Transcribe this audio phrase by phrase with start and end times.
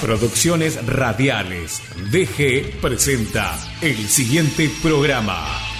[0.00, 1.82] Producciones Radiales.
[2.10, 5.75] DG presenta el siguiente programa.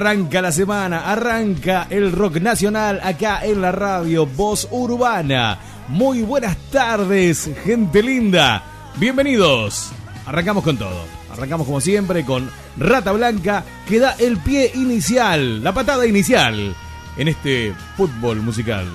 [0.00, 5.58] Arranca, la semana, arranca el rock nacional acá en la radio Voz Urbana.
[5.88, 8.64] Muy buenas tardes, gente linda.
[8.96, 9.90] Bienvenidos.
[10.24, 11.04] Arrancamos con todo.
[11.30, 16.74] Arrancamos como siempre con Rata Blanca que da el pie inicial, la patada inicial
[17.18, 18.86] en este fútbol musical.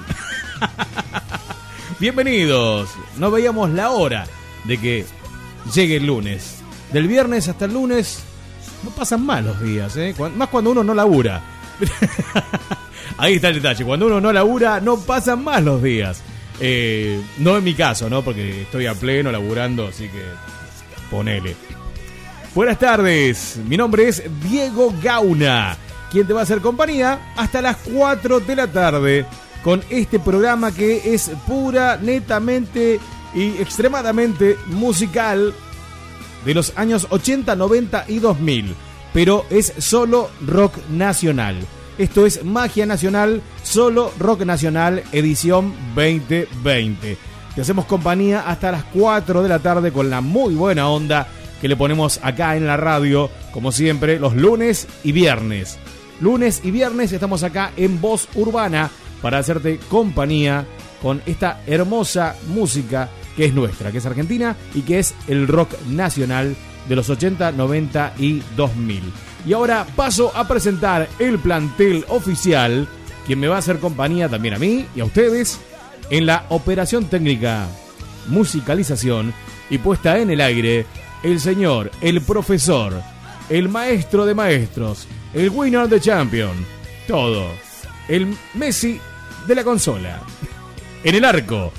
[1.99, 2.89] Bienvenidos.
[3.19, 4.25] No veíamos la hora
[4.63, 5.05] de que
[5.71, 6.63] llegue el lunes.
[6.91, 8.24] Del viernes hasta el lunes
[8.85, 10.13] no pasan mal los días, ¿eh?
[10.17, 11.41] Cuan- más cuando uno no labura.
[13.17, 13.83] Ahí está el detalle.
[13.85, 16.21] Cuando uno no labura, no pasan más los días.
[16.59, 18.21] Eh, no en mi caso, ¿no?
[18.23, 20.21] Porque estoy a pleno laburando, así que
[21.09, 21.55] ponele.
[22.53, 25.75] Buenas tardes, mi nombre es Diego Gauna,
[26.09, 29.25] quien te va a hacer compañía hasta las 4 de la tarde
[29.61, 32.99] con este programa que es pura, netamente
[33.33, 35.53] y extremadamente musical
[36.45, 38.75] de los años 80, 90 y 2000,
[39.13, 41.55] pero es solo rock nacional.
[41.97, 47.17] Esto es Magia Nacional, solo rock nacional, edición 2020.
[47.55, 51.27] Te hacemos compañía hasta las 4 de la tarde con la muy buena onda
[51.61, 55.77] que le ponemos acá en la radio, como siempre, los lunes y viernes.
[56.19, 58.91] Lunes y viernes estamos acá en Voz Urbana
[59.21, 60.65] para hacerte compañía
[61.01, 65.71] con esta hermosa música que es nuestra, que es argentina y que es el rock
[65.87, 66.55] nacional
[66.87, 69.01] de los 80, 90 y 2000.
[69.45, 72.87] Y ahora paso a presentar el plantel oficial,
[73.25, 75.59] quien me va a hacer compañía también a mí y a ustedes
[76.09, 77.67] en la operación técnica,
[78.27, 79.33] musicalización
[79.69, 80.85] y puesta en el aire,
[81.23, 82.93] el señor, el profesor,
[83.49, 86.53] el maestro de maestros, el winner de champion,
[87.07, 87.47] todo,
[88.07, 88.99] el Messi
[89.47, 90.21] de la consola,
[91.03, 91.71] en el arco,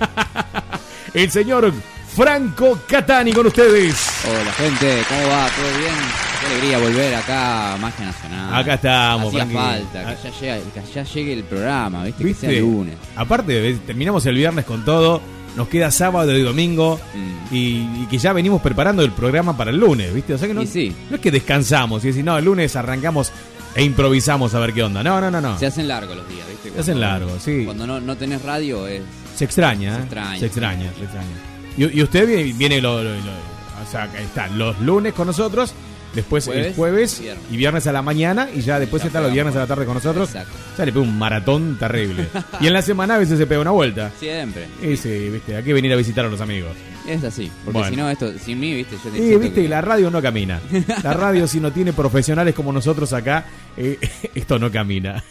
[1.14, 1.72] el señor
[2.14, 3.94] Franco Catani con ustedes.
[4.24, 5.48] Hola gente, ¿cómo va?
[5.50, 5.94] ¿Todo bien?
[6.40, 8.54] Qué alegría volver acá a Magia Nacional.
[8.54, 9.54] Acá estamos, Hacía Frankie.
[9.56, 10.14] falta, Ah.
[10.14, 12.24] que ya, llegue, que ya llegue el programa, ¿viste?
[12.24, 12.46] ¿Viste?
[12.46, 12.94] Que sea lunes.
[13.16, 13.80] Aparte, ¿ves?
[13.86, 15.20] terminamos el viernes con todo,
[15.56, 17.54] nos queda sábado y domingo Mm.
[17.54, 17.58] y,
[18.02, 20.34] y que ya venimos preparando el programa para el lunes, ¿viste?
[20.34, 20.94] O sea que no, sí.
[21.10, 23.32] no es que descansamos y decir, no, el lunes arrancamos
[23.74, 25.02] e improvisamos a ver qué onda.
[25.02, 25.58] No, no, no, no.
[25.58, 26.70] Se hacen largos los días, ¿viste?
[26.70, 27.62] Se hacen largos, sí.
[27.66, 29.02] Cuando no, no tenés radio es...
[29.36, 30.02] Se extraña, Se ¿eh?
[30.04, 30.38] extraña.
[30.40, 31.28] Se extraña, se extraña.
[31.76, 33.56] Y, y usted viene, viene lo, lo- lo-
[33.86, 35.72] o sea, que está los lunes con nosotros
[36.14, 37.44] Después el Jueves, viernes.
[37.50, 39.84] y viernes a la mañana y ya después Ya está los viernes a la tarde
[39.84, 40.30] con nosotros.
[40.30, 40.56] Exacto.
[40.78, 42.28] Ya le pega un maratón terrible.
[42.60, 44.10] y en la semana a veces se pega una vuelta.
[44.18, 44.66] Siempre.
[44.82, 46.70] Y sí, viste, hay que venir a visitar a los amigos.
[47.06, 47.50] Es así.
[47.66, 47.90] Porque Bueno.
[47.90, 50.58] si no, esto, sin mí, viste, yo te siento viste, que- la radio no camina.
[51.04, 53.44] La radio si no tiene profesionales como nosotros acá,
[53.76, 53.98] eh,
[54.34, 55.22] esto no camina.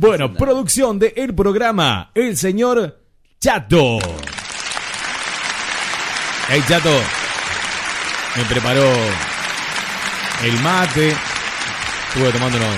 [0.00, 2.98] Bueno, producción de el programa, el señor
[3.38, 3.98] Chato.
[6.48, 6.90] Hey Chato,
[8.36, 8.90] me preparó
[10.44, 11.10] el mate,
[12.08, 12.76] estuve tomando unos,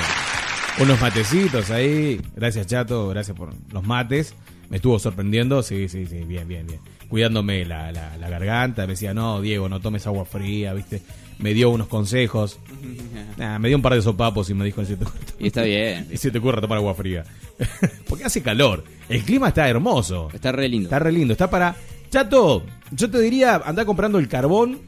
[0.80, 2.20] unos matecitos ahí.
[2.34, 4.34] Gracias Chato, gracias por los mates.
[4.69, 6.80] Me estuvo sorprendiendo, sí, sí, sí, bien, bien, bien.
[7.08, 11.02] Cuidándome la, la- la garganta, me decía, no, Diego, no tomes agua fría, ¿viste?
[11.38, 12.58] Me dio unos consejos.
[13.34, 15.06] Nah, me dio un par de sopapos y me dijo, si te,
[15.38, 16.06] Y está bien.
[16.12, 17.25] y se te ocurre tomar agua fría.
[18.08, 18.84] Porque hace calor.
[19.08, 20.29] El clima está hermoso.
[20.34, 20.87] Está re lindo.
[20.87, 21.32] Está re lindo.
[21.32, 21.75] Está para.
[22.11, 24.82] Chato, yo te diría, anda comprando el carbón.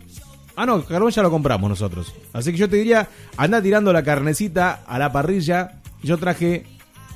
[0.57, 2.15] Ah, no, el carbón ya lo compramos nosotros.
[2.35, 3.09] Así que yo te diría,
[3.39, 5.81] anda tirando la carnecita a la parrilla.
[6.03, 6.67] Yo traje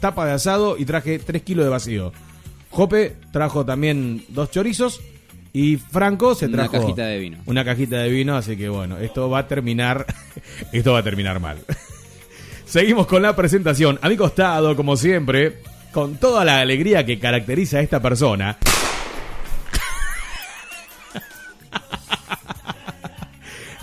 [0.01, 2.13] tapa de asado y traje 3 kilos de vacío.
[2.71, 5.01] Jope trajo también dos chorizos.
[5.53, 7.39] Y Franco se Una trajo cajita de vino.
[7.47, 10.07] Una cajita de vino, así que bueno, esto va a terminar.
[10.73, 11.59] esto va a terminar mal.
[12.67, 13.99] Seguimos con la presentación.
[14.03, 15.59] A mi costado, como siempre,
[15.93, 18.59] con toda la alegría que caracteriza a esta persona.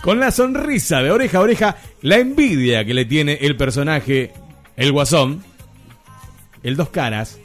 [0.04, 4.32] con la sonrisa de oreja a oreja, la envidia que le tiene el personaje,
[4.78, 5.44] el guasón,
[6.62, 7.40] el dos caras,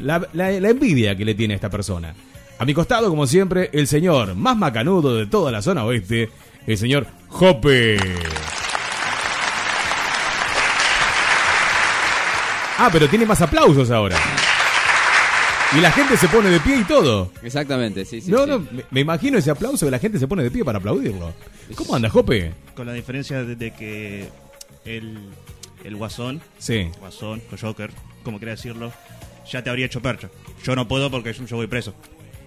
[0.00, 2.14] la, la- la envidia que le tiene a esta persona.
[2.58, 6.28] A mi costado, como siempre, el señor más macanudo de toda la zona oeste,
[6.66, 7.98] el señor Jope.
[12.80, 14.16] Ah, pero tiene más aplausos ahora.
[15.76, 17.30] Y la gente se pone de pie y todo.
[17.42, 18.30] Exactamente, sí, sí.
[18.30, 18.50] no, sí.
[18.50, 21.32] no, me, me imagino ese aplauso que la gente se pone de pie para aplaudirlo.
[21.74, 22.54] ¿Cómo anda, Jope?
[22.74, 24.28] Con la diferencia de, de que
[24.84, 25.18] el,
[25.84, 26.88] el guasón, Sí.
[27.00, 27.90] guasón o Joker,
[28.24, 28.92] como quiera decirlo,
[29.50, 30.30] ya te habría hecho percha.
[30.64, 31.94] Yo no puedo porque yo, yo voy preso.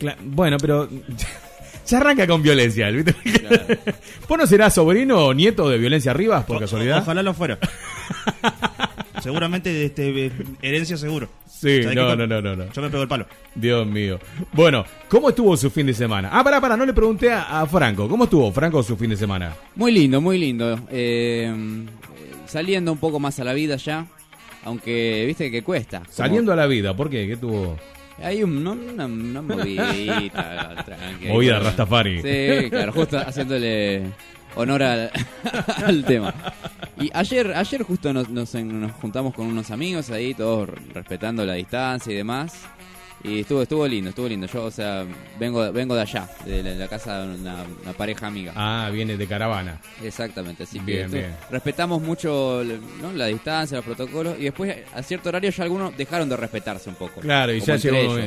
[0.02, 0.90] Cla- bueno, pero
[1.86, 2.90] se arranca con violencia.
[2.90, 3.14] ¿viste?
[3.40, 3.66] Claro.
[4.28, 7.00] ¿Vos no serás sobrino o nieto de violencia Rivas, por O- casualidad?
[7.00, 7.58] Ojalá lo fuera.
[9.22, 10.32] Seguramente este,
[10.62, 11.30] herencia seguro.
[11.48, 12.72] Sí, ¿Sabés no, no, no, no, no.
[12.74, 13.28] Yo me pego el palo.
[13.54, 14.20] Dios mío.
[14.52, 16.30] Bueno, ¿cómo estuvo su fin de semana?
[16.32, 18.10] Ah, pará, pará, no le pregunté a, a Franco.
[18.10, 19.54] ¿Cómo estuvo Franco su fin de semana?
[19.76, 20.80] Muy lindo, muy lindo.
[20.90, 21.86] Eh, eh,
[22.48, 24.08] saliendo un poco más a la vida ya.
[24.64, 26.00] Aunque, viste que cuesta.
[26.00, 27.28] Como- Saliendo a la vida, ¿por qué?
[27.28, 27.78] ¿Qué tuvo?
[28.22, 31.28] Hay un, no, una, una movidita, tranqui.
[31.28, 32.22] Movida Rastafari.
[32.22, 34.04] Sí, claro, justo haciéndole
[34.56, 35.12] honor al,
[35.86, 36.34] al tema.
[37.00, 41.46] Y ayer, ayer justo nos, nos, en- nos juntamos con unos amigos ahí, todos respetando
[41.46, 42.54] la distancia y demás.
[43.24, 44.48] Y estuvo, estuvo lindo, estuvo lindo.
[44.48, 45.06] Yo, o sea,
[45.40, 48.52] vengo, vengo de allá, de la, de la casa de una, una pareja amiga.
[48.56, 49.80] Ah, viene de caravana.
[50.04, 51.36] Exactamente, así que Bien, esto- bien.
[51.52, 52.64] respetamos mucho
[53.02, 53.12] ¿no?
[53.14, 56.96] la distancia, los protocolos, y después a cierto horario ya algunos dejaron de respetarse un
[56.96, 57.22] poco.
[57.22, 58.18] Claro, y ya llegó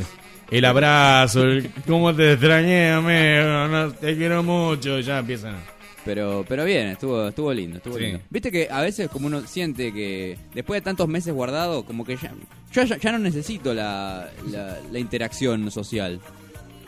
[0.50, 5.56] el abrazo, el cómo te extrañé, amigo, no, te quiero mucho, ya empiezan.
[6.05, 8.05] Pero, pero bien, estuvo, estuvo lindo, estuvo Sí.
[8.05, 8.21] lindo.
[8.31, 12.17] Viste que a veces como uno siente que después de tantos meses guardado, como que
[12.17, 12.33] ya,
[12.73, 16.21] yo ya, ya no necesito la, la, la interacción social.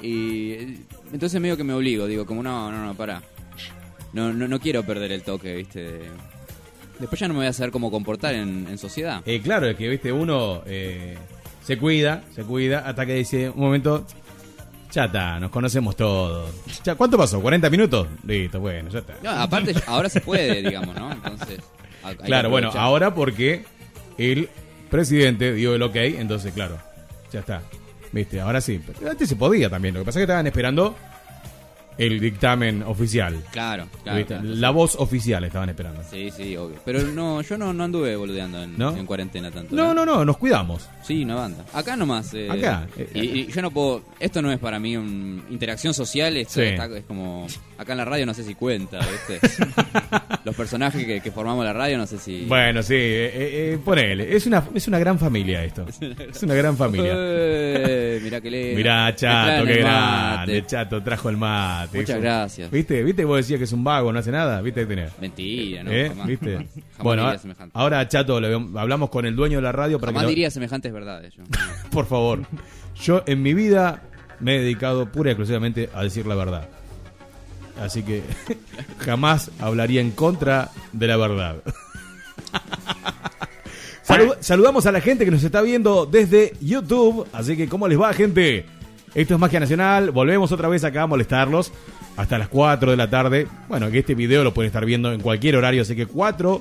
[0.02, 0.52] Y
[1.12, 3.22] entonces medio que me obligo, digo, como no, no, no, para.
[4.12, 6.00] No, no, no quiero perder el toque, viste.
[6.98, 9.22] Después ya no me voy a saber cómo comportar en, en sociedad.
[9.26, 11.16] Eh, claro, es que, viste, uno eh,
[11.62, 14.06] se cuida, se cuida, hasta que dice, un momento,
[14.96, 16.50] ya está, nos conocemos todos.
[16.82, 17.42] Ya, ¿Cuánto pasó?
[17.42, 18.08] ¿40 minutos?
[18.24, 19.14] Listo, bueno, ya está.
[19.22, 21.12] No, aparte, ahora se puede, digamos, ¿no?
[21.12, 21.60] Entonces.
[22.24, 23.66] Claro, bueno, ahora porque
[24.16, 24.48] el
[24.90, 26.78] presidente dio el ok, entonces, claro,
[27.30, 27.60] ya está.
[28.10, 28.80] Viste, ahora sí.
[28.98, 30.96] Pero antes se podía también, lo que pasa es que estaban esperando
[31.98, 33.42] el dictamen oficial.
[33.52, 34.42] Claro, claro.
[34.42, 36.02] La voz oficial estaban esperando.
[36.10, 36.76] Sí, sí, obvio.
[36.84, 38.96] Pero no, yo no, no anduve boludeando en, ¿No?
[38.96, 39.74] en cuarentena tanto.
[39.74, 40.88] No, no, no, nos cuidamos.
[41.02, 41.64] Sí, una banda.
[41.72, 42.32] Acá nomás.
[42.34, 44.02] eh, Acá, eh, y, y yo no puedo.
[44.20, 46.36] Esto no es para mí una interacción social.
[46.36, 46.62] Esto Sí.
[46.62, 47.46] está- es como.
[47.78, 49.38] Acá en la radio no sé si cuenta, ¿viste?
[50.44, 52.44] Los personajes que, que formamos la radio no sé si.
[52.46, 54.34] Bueno, sí, eh, eh, eh, ponele.
[54.34, 55.84] Es una, es una gran familia esto.
[56.00, 57.12] Es una gran familia.
[57.14, 58.74] Eh, mirá que le.
[58.74, 60.64] Mirá, Chato, qué grande.
[60.66, 61.98] Chato trajo el mate.
[61.98, 62.70] Muchas gracias.
[62.70, 63.02] ¿Viste?
[63.02, 63.24] ¿Viste?
[63.24, 64.62] Vos decías que es un vago, no hace nada.
[64.62, 65.12] ¿Viste que tenés?
[65.20, 65.90] Mentira, ¿no?
[65.90, 66.08] ¿Eh?
[66.08, 66.52] Jamás, ¿Viste?
[66.54, 66.68] jamás.
[66.74, 67.72] Jamás bueno, diría semejante.
[67.78, 70.92] ahora Chato, hablamos con el dueño de la radio para Jamás que no- diría semejantes
[70.92, 71.34] verdades.
[71.34, 71.42] Yo.
[71.90, 72.40] Por favor.
[73.02, 74.02] Yo en mi vida
[74.40, 76.68] me he dedicado pura y exclusivamente a decir la verdad.
[77.80, 78.22] Así que
[78.98, 81.56] jamás hablaría en contra de la verdad.
[84.06, 87.26] Salu- saludamos a la gente que nos está viendo desde YouTube.
[87.32, 88.66] Así que, ¿cómo les va, gente?
[89.14, 90.10] Esto es Magia Nacional.
[90.10, 91.72] Volvemos otra vez acá a molestarlos
[92.16, 93.46] hasta las 4 de la tarde.
[93.68, 96.60] Bueno, que este video lo pueden estar viendo en cualquier horario, así que 4.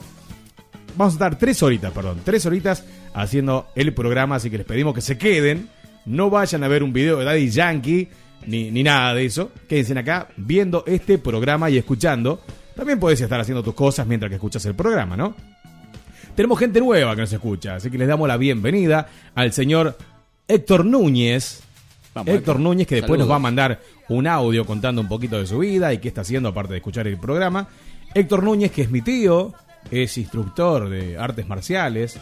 [0.98, 2.22] Vamos a estar 3 horitas, perdón.
[2.24, 5.70] 3 horitas haciendo el programa, así que les pedimos que se queden.
[6.06, 8.10] No vayan a ver un video de Daddy Yankee
[8.48, 9.52] ni, ni nada de eso.
[9.68, 12.42] Quédense acá viendo este programa y escuchando.
[12.76, 15.36] También puedes estar haciendo tus cosas mientras que escuchas el programa, ¿no?
[16.36, 19.98] Tenemos gente nueva que nos escucha, así que les damos la bienvenida al señor
[20.48, 21.62] Héctor Núñez.
[22.14, 22.60] Vamos, Héctor.
[22.60, 25.94] Núñez, que después nos va a mandar un audio contando un poquito de su vida
[25.94, 27.68] y qué está haciendo aparte de escuchar el programa.
[28.14, 29.54] Héctor Núñez, que es mi tío,
[29.92, 32.20] es instructor de artes marciales.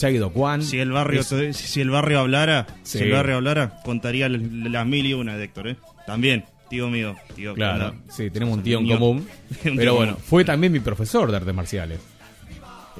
[0.00, 0.62] Chaido Kwan.
[0.62, 2.98] Si el barrio, es- si el barrio hablara, Sí.
[2.98, 5.76] si el barrio hablara, contaría las mil y una de Héctor, ¿eh?
[6.06, 7.54] También, tío mío, tío.
[7.54, 8.12] Claro, no.
[8.12, 9.26] sí, tenemos un tío en común.
[9.62, 10.26] Tío Pero bueno, común.
[10.26, 12.00] fue también mi profesor de artes marciales.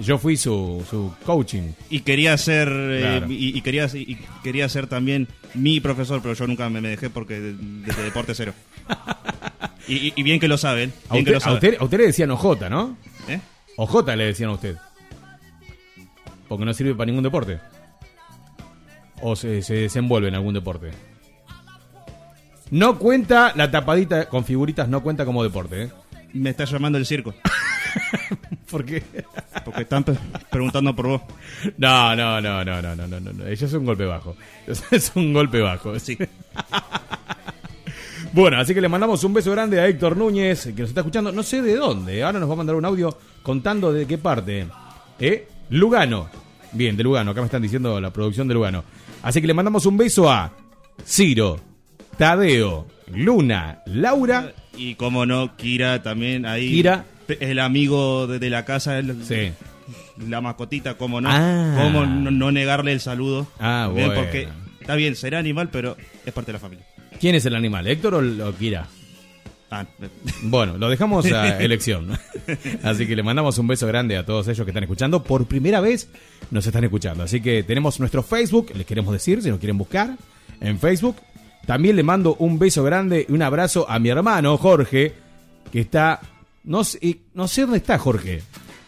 [0.00, 1.72] Yo fui su, su coaching.
[1.90, 6.46] Y quería ser eh, y, y quería y quería ser también mi profesor, pero yo
[6.46, 8.54] nunca me, me dejé porque de- desde deporte cero.
[9.88, 11.54] Y, bien que lo saben, A bien usted, que lo a saben.
[11.56, 12.96] usted- a usted le decían OJ, ¿no?
[13.28, 13.40] ¿Eh?
[13.76, 14.76] OJ le decían a usted.
[16.50, 17.60] Porque no sirve para ningún deporte.
[19.22, 20.90] O se, se desenvuelve en algún deporte.
[22.72, 25.90] No cuenta la tapadita con figuritas, no cuenta como deporte, ¿eh?
[26.32, 27.32] Me está llamando el circo,
[28.70, 29.04] Porque.
[29.64, 30.04] porque están
[30.50, 31.22] preguntando por vos.
[31.78, 33.46] No, no, no, no, no, no, no, no.
[33.46, 34.34] Eso es un golpe bajo.
[34.66, 35.96] Eso es un golpe bajo.
[36.00, 36.18] Sí.
[38.32, 41.32] Bueno, así que le mandamos un beso grande a Héctor Núñez, que nos está escuchando,
[41.32, 42.22] no sé de dónde.
[42.22, 44.68] Ahora nos va a mandar un audio contando de qué parte.
[45.18, 45.48] ¿Eh?
[45.70, 46.28] Lugano.
[46.72, 47.30] Bien, de Lugano.
[47.32, 48.84] Acá me están diciendo la producción de Lugano.
[49.22, 50.52] Así que le mandamos un beso a
[51.04, 51.58] Ciro,
[52.16, 54.52] Tadeo, Luna, Laura.
[54.76, 56.70] Y como no, Kira también ahí.
[56.70, 57.04] Kira.
[57.40, 59.52] El amigo de, de la casa, el- Sí.
[60.28, 61.28] la mascotita, cómo no.
[61.30, 61.78] Ah.
[61.82, 63.46] Cómo no, no negarle el saludo.
[63.60, 64.22] Ah, Bien, bueno.
[64.22, 64.48] Porque
[64.80, 65.96] está bien, será animal, pero
[66.26, 66.84] es parte de la familia.
[67.20, 67.86] ¿Quién es el animal?
[67.86, 68.86] ¿Héctor o, o Kira?
[69.70, 69.86] Ah,
[70.42, 72.18] Bueno, lo dejamos a elección.
[72.82, 75.22] Así que le mandamos un beso grande a todos ellos que están escuchando.
[75.22, 76.08] Por primera vez
[76.50, 77.22] nos están escuchando.
[77.22, 80.16] Así que tenemos nuestro Facebook, les queremos decir, si nos quieren buscar
[80.60, 81.16] en Facebook.
[81.66, 85.14] También le mando un beso grande y un abrazo a mi hermano Jorge,
[85.70, 86.20] que está...
[86.64, 88.42] No sé, no sé dónde está Jorge.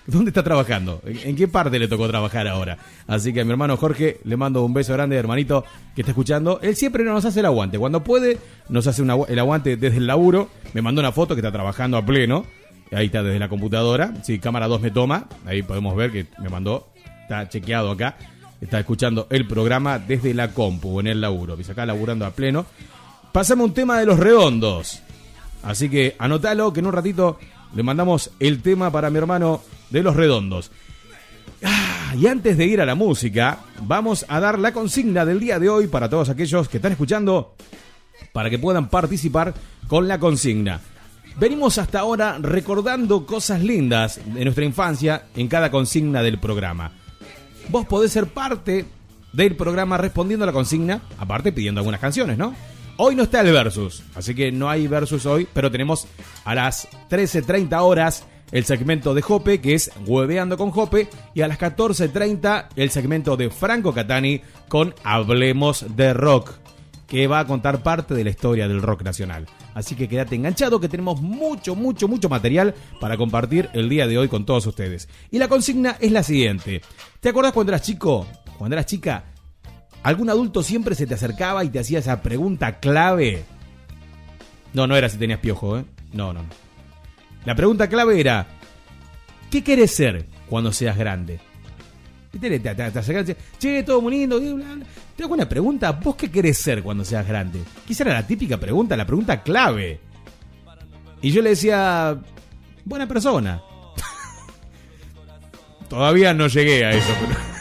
[0.07, 1.01] ¿Dónde está trabajando?
[1.05, 2.79] ¿En, qué parte le tocó trabajar ahora?
[3.07, 6.59] Así que a mi hermano Jorge le mando un beso grande, hermanito, que está escuchando.
[6.63, 7.79] Él siempre nos hace el aguante.
[7.79, 10.49] Cuando puede, nos hace el aguante desde el laburo.
[10.75, 12.45] Me mandó una foto que está trabajando a pleno.
[12.91, 14.13] Ahí está desde la computadora.
[14.25, 16.89] Si cámara 2 me toma, ahí podemos ver que me mandó.
[17.23, 18.17] Está chequeado acá.
[18.61, 21.57] Está escuchando el programa desde la compu en el laburo.
[21.57, 22.67] Dice acá laburando a pleno.
[23.33, 25.01] Pasamos un tema de los redondos.
[25.63, 27.39] Así que anótalo que en un ratito
[27.75, 30.73] le mandamos el tema para mi hermano de los redondos.
[31.63, 35.59] Ah, y antes de ir a la música, vamos a dar la consigna del día
[35.59, 37.55] de hoy para todos aquellos que están escuchando
[38.33, 39.55] para que puedan participar
[39.87, 40.81] con la consigna.
[41.39, 46.93] Venimos hasta ahora recordando cosas lindas de nuestra infancia en cada consigna del programa.
[47.69, 48.85] Vos podés ser parte
[49.33, 52.55] del programa respondiendo a la consigna, aparte pidiendo algunas canciones, ¿no?
[52.99, 56.07] Hoy no está el versus, así que no hay versus hoy, pero tenemos
[56.45, 61.49] a las 13.30 horas el segmento de Jope, que es Hueveando con Jope, y a
[61.49, 66.63] las 14.30 el segmento de Franco Catani con Hablemos de Rock
[67.13, 69.47] que va a contar parte de la historia del rock nacional.
[69.75, 74.17] Así que quédate enganchado que tenemos mucho, mucho, mucho material para compartir el día de
[74.17, 75.11] hoy con todos ustedes.
[75.31, 76.81] Y la consigna es la siguiente.
[77.21, 78.27] ¿Te acordás cuando eras chico?
[78.57, 79.25] Cuando eras chica,
[80.03, 83.45] algún adulto siempre se te acercaba y te hacía esa pregunta clave.
[84.73, 85.85] No, no era si tenías piojo, ¿eh?
[86.15, 86.41] No, no.
[86.41, 86.72] no.
[87.45, 88.47] La pregunta clave era,
[89.51, 91.41] ¿qué querés ser cuando seas grande?
[92.41, 94.41] Te, te, te che, todo muy lindo.
[94.41, 94.87] bla, bla.
[95.17, 97.61] Te hago una pregunta, ¿vos qué querés ser cuando seas grande?
[97.87, 100.01] Quizá era la típica pregunta, la pregunta clave.
[101.21, 102.19] Y yo le decía,
[102.85, 103.63] buena persona.
[105.89, 107.13] Todavía no llegué a eso,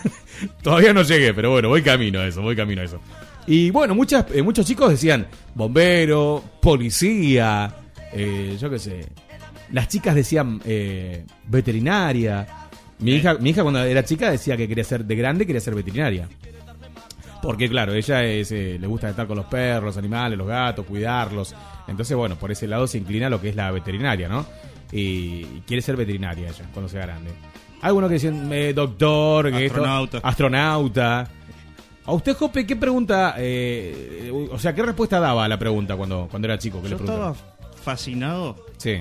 [0.63, 3.01] todavía no llegué, pero bueno, voy camino a eso, voy camino a eso.
[3.45, 7.75] Y bueno, muchas, eh, muchos chicos decían bombero, policía,
[8.13, 9.09] eh, yo qué sé.
[9.71, 12.47] Las chicas decían eh, veterinaria.
[12.99, 15.75] Mi hija, mi hija cuando era chica decía que quería ser de grande, quería ser
[15.75, 16.27] veterinaria.
[17.41, 20.85] Porque claro, ella es, eh, le gusta estar con los perros, los animales, los gatos,
[20.85, 21.55] cuidarlos.
[21.87, 24.45] Entonces, bueno, por ese lado se inclina lo que es la veterinaria, ¿no?
[24.91, 27.31] Y quiere ser veterinaria ella cuando sea grande.
[27.81, 30.17] Algunos que dicen eh, doctor, esto- Astronauta.
[30.21, 31.27] astronauta.
[32.05, 36.27] A usted, Jope, ¿qué pregunta, eh, o sea, qué respuesta daba a la pregunta cuando,
[36.29, 36.79] cuando era chico?
[36.81, 37.33] Que Yo le estaba
[37.83, 38.97] fascinado Sí.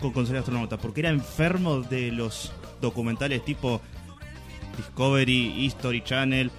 [0.00, 3.80] Con, con ser astronauta porque era enfermo de los documentales tipo
[4.76, 6.50] Discovery, History Channel,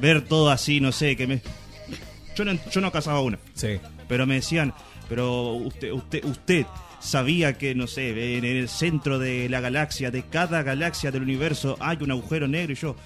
[0.00, 1.40] ver todo así, no sé, que me...
[2.36, 3.38] yo no, yo no cazaba una.
[3.54, 3.78] Sí.
[4.08, 4.74] Pero me decían,
[5.08, 6.66] pero usted, usted, usted
[7.00, 11.76] sabía que, no sé, en el centro de la galaxia, de cada galaxia del universo,
[11.80, 12.96] hay un agujero negro y yo,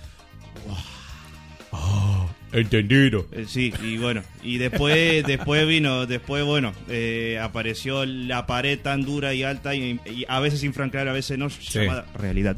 [2.52, 3.26] Entendido.
[3.32, 9.02] eh, sí, y bueno, y después, después vino, después, bueno, eh, apareció la pared tan
[9.04, 12.56] dura y alta y, y a veces infranclar, a veces no, llamada realidad.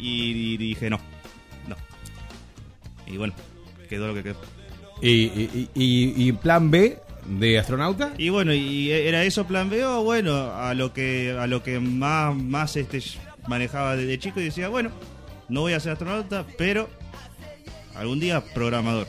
[0.00, 0.98] Y, y dije, no,
[1.68, 1.76] no.
[3.06, 3.34] Y bueno,
[3.88, 4.40] quedó lo que quedó.
[5.00, 6.98] ¿Y, y, y- y plan B
[7.38, 8.14] de astronauta?
[8.18, 11.78] Y bueno, y era eso plan B o bueno, a lo que a lo que
[11.78, 13.00] más más este
[13.46, 14.90] manejaba desde chico y decía, bueno,
[15.48, 16.88] no voy a ser astronauta, pero
[17.98, 19.06] algún día programador.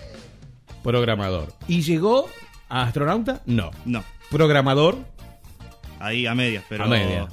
[0.83, 1.53] Programador.
[1.67, 2.29] ¿Y llegó
[2.69, 3.41] a astronauta?
[3.45, 3.71] No.
[3.85, 4.97] No, Programador.
[5.99, 7.27] ahí a medias, pero A medias.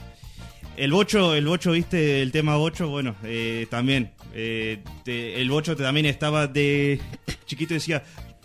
[0.76, 5.76] El bocho, el bocho, viste, el tema bocho, bueno, eh, también eh, te- el bocho
[5.76, 7.00] también estaba de
[7.46, 8.02] chiquito y decía,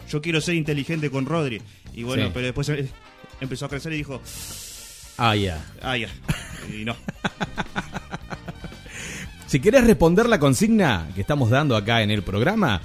[0.07, 1.59] yo quiero ser inteligente con Rodri.
[1.93, 2.31] Y bueno, Sí.
[2.33, 2.87] pero después eh,
[3.41, 4.21] empezó a crecer y dijo,
[5.17, 5.59] Ah, ya.
[5.81, 6.09] ah, ya.
[6.71, 6.95] Y no.
[9.47, 12.81] Si querés responder la consigna que estamos dando acá en el programa,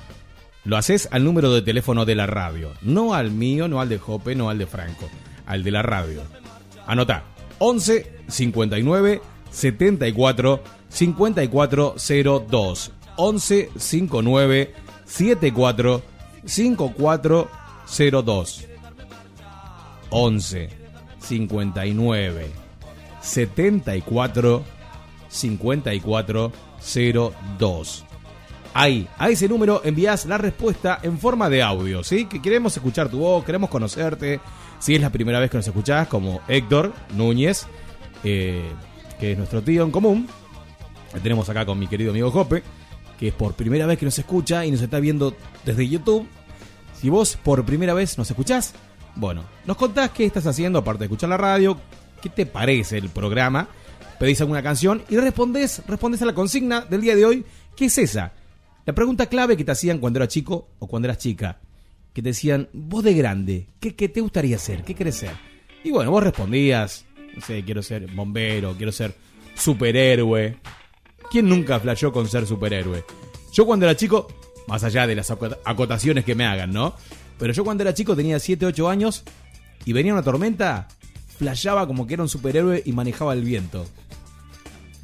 [0.64, 2.72] lo haces al número de teléfono de la radio.
[2.82, 5.08] No al mío, no al de Jope, no al de Franco.
[5.46, 6.22] Al de la radio.
[6.86, 7.24] Anota.
[7.58, 11.94] 11 59 74 54
[12.48, 12.92] 02.
[13.16, 16.02] 11 59 74
[16.44, 17.50] 54
[18.24, 18.68] 02.
[20.10, 20.68] 11
[21.20, 22.50] 59
[23.20, 24.64] 74
[25.28, 28.04] 5402.
[28.76, 32.24] Ahí, a ese número envías la respuesta en forma de audio, ¿sí?
[32.24, 34.40] Que queremos escuchar tu voz, queremos conocerte.
[34.80, 37.68] Si es la primera vez que nos escuchás, como Héctor Núñez,
[38.24, 38.64] eh,
[39.20, 40.26] que es nuestro tío en común.
[41.12, 42.64] Que tenemos acá con mi querido amigo Jope,
[43.16, 46.26] que es por primera vez que nos escucha y nos está viendo desde YouTube.
[47.00, 48.74] Si vos por primera vez nos escuchás,
[49.14, 51.78] bueno, nos contás qué estás haciendo aparte de escuchar la radio,
[52.20, 53.68] qué te parece el programa,
[54.18, 57.44] pedís alguna canción y respondés, respondés a la consigna del día de hoy,
[57.76, 58.32] que es esa.
[58.86, 61.58] La pregunta clave que te hacían cuando eras chico o cuando eras chica,
[62.12, 64.84] que te decían, vos de grande, ¿qué, qué te gustaría ser?
[64.84, 65.32] ¿Qué querés ser?
[65.82, 69.14] Y bueno, vos respondías, no sé, quiero ser bombero, quiero ser
[69.54, 70.56] superhéroe.
[71.30, 73.04] ¿Quién nunca flasheó con ser superhéroe?
[73.52, 74.28] Yo cuando era chico,
[74.68, 76.94] más allá de las acota- acotaciones que me hagan, ¿no?
[77.38, 79.24] Pero yo cuando era chico tenía 7, 8 años
[79.84, 80.88] y venía una tormenta,
[81.38, 83.86] flasheaba como que era un superhéroe y manejaba el viento.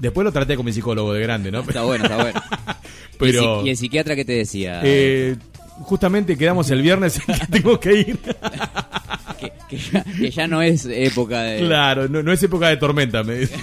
[0.00, 1.60] Después lo traté con mi psicólogo de grande, ¿no?
[1.60, 2.42] Está bueno, está bueno.
[3.18, 4.80] Pero ¿Y, el, psiquiatra qué te decía?
[4.82, 5.36] eh,
[5.82, 8.18] justamente quedamos el viernes en que tengo que ir.
[9.40, 11.66] que, que ya, que ya no es época de...
[11.66, 13.56] Claro, no, no es época de tormenta, me dice.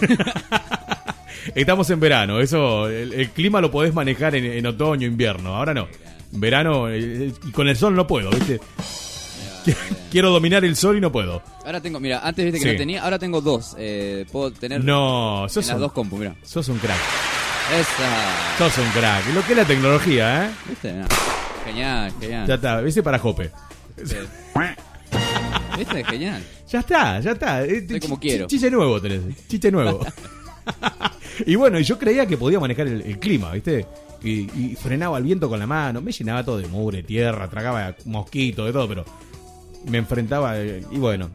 [1.56, 5.74] Estamos en verano, eso, el, el clima lo podés manejar en, en otoño, invierno, ahora
[5.74, 5.88] no.
[6.32, 8.60] Verano, eh, y con el sol no puedo, ¿viste?
[10.12, 11.42] Quiero dominar el sol y no puedo.
[11.66, 12.72] Ahora tengo, mira, antes viste que Sí.
[12.74, 13.76] no tenía, ahora tengo dos.
[13.78, 16.36] Eh, puedo tener No, en sos las un, dos compu, mira.
[16.44, 16.98] sos un crack.
[17.78, 18.58] Esa.
[18.58, 19.34] Sos un crack.
[19.34, 20.52] Lo que es la tecnología, ¿eh?
[20.70, 20.94] ¿Viste?
[20.94, 21.06] No.
[21.66, 22.48] Genial, genial.
[22.48, 23.52] Ya está, ese para Jope.
[25.78, 26.04] ¿Viste?
[26.06, 26.44] Genial.
[26.70, 27.64] Ya está, ya está.
[27.64, 28.48] Eh, Soy como quiero.
[28.48, 30.00] Chiche nuevo tenés, chiche nuevo.
[31.46, 33.86] y bueno, y yo creía que podía manejar el, el clima, ¿viste?
[34.24, 37.96] Y, y frenaba el viento con la mano, me llenaba todo de mugre, tierra, tragaba
[38.06, 39.06] mosquitos, de todo, pero
[39.88, 41.30] me enfrentaba eh, y bueno,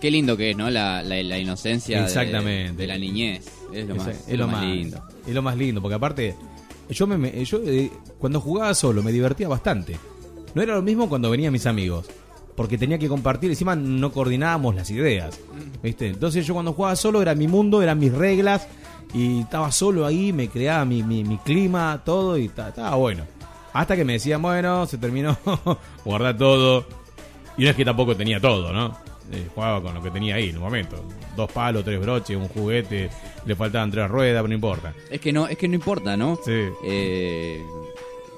[0.00, 0.70] Qué lindo que es, ¿no?
[0.70, 2.82] La, la, la inocencia de- Exactamente.
[2.82, 3.44] De, la niñez.
[3.74, 5.02] Es lo es, más, es lo más lindo.
[5.26, 6.36] Es lo más lindo, porque aparte,
[6.88, 7.90] yo, me, me- yo eh,
[8.20, 9.96] cuando jugaba solo me divertía bastante.
[10.54, 12.06] No era lo mismo cuando venían mis amigos,
[12.54, 15.36] porque tenía que compartir, encima no coordinábamos las ideas,
[15.82, 16.06] ¿viste?
[16.08, 18.68] Entonces yo cuando jugaba solo era mi mundo, eran mis reglas,
[19.12, 23.24] y estaba solo ahí, me creaba mi, mi, mi clima, todo, y ta- estaba bueno.
[23.72, 25.36] Hasta que me decían, bueno, se terminó,
[26.04, 26.86] guardá todo.
[27.58, 28.96] Y no es que tampoco tenía todo, ¿no?
[29.30, 31.04] Eh, jugaba con lo que tenía ahí en un momento.
[31.36, 33.10] Dos palos, tres broches, un juguete,
[33.44, 34.94] le faltaban tres ruedas, pero no importa.
[35.10, 36.36] Es que no, es que no importa, ¿no?
[36.42, 36.52] Sí.
[36.84, 37.60] Eh,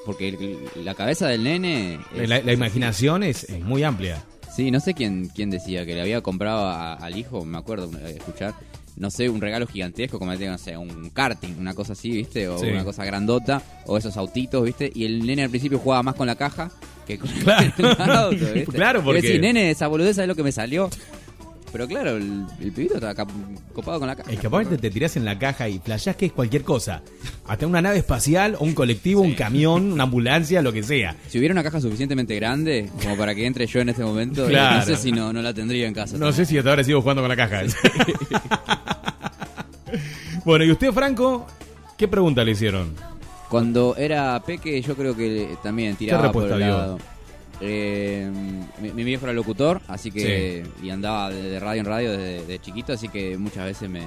[0.04, 2.00] porque la cabeza del nene.
[2.16, 4.22] es- La, la imaginación es, es muy amplia.
[4.54, 7.88] Sí, no sé quién, quién decía que le había comprado a- al hijo, me acuerdo
[8.00, 8.54] eh, escuchar,
[8.96, 12.48] no sé, un regalo gigantesco, como no sé, un karting, una cosa así, ¿viste?
[12.48, 12.66] O Sí.
[12.66, 14.90] una cosa grandota, o esos autitos, ¿viste?
[14.94, 16.70] Y el nene al principio jugaba más con la caja
[17.06, 17.72] que con Claro.
[17.78, 18.72] el auto, ¿viste?
[18.72, 20.90] Claro, porque- decís, nene, esa boludez es lo que me salió.
[21.72, 23.28] Pero claro, el, el pibito cap-
[23.72, 24.30] copado con la caja.
[24.32, 27.02] Es que aparte te tirás en la caja y flashás que es cualquier cosa.
[27.46, 31.14] Hasta una nave espacial, o un colectivo, un camión, una ambulancia, lo que sea.
[31.28, 34.50] Si hubiera una caja suficientemente grande como para que entre yo en este momento, eh,
[34.50, 34.78] Claro.
[34.78, 36.16] no sé si no, no la tendría en casa.
[36.18, 37.62] No sé si hasta ahora sigo jugando con la caja.
[40.44, 41.46] bueno, ¿y usted, Franco?
[41.96, 42.94] ¿Qué pregunta le hicieron?
[43.48, 46.98] Cuando era peque, yo creo que también tiraba por respuesta el dio?
[47.60, 48.30] Eh,
[48.80, 50.64] mi, mi viejo era locutor, así que.
[50.82, 54.02] Y andaba de, de radio en radio desde de chiquito, así que muchas veces me,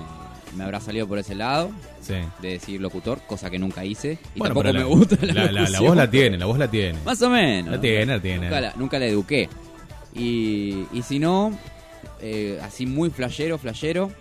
[0.55, 1.69] me habrá salido por ese lado
[2.01, 2.15] Sí.
[2.41, 4.17] de decir locutor, cosa que nunca hice.
[4.35, 5.83] Y Bueno, tampoco me la- gusta la, La, la- la locución.
[5.85, 6.99] voz la tiene, la voz la tiene.
[7.05, 7.71] Más o menos.
[7.71, 8.41] La tiene, la tiene.
[8.47, 9.49] Nunca la, nunca la eduqué.
[10.15, 11.57] Y, y si no,
[12.21, 14.11] eh, así muy flashero, flashero,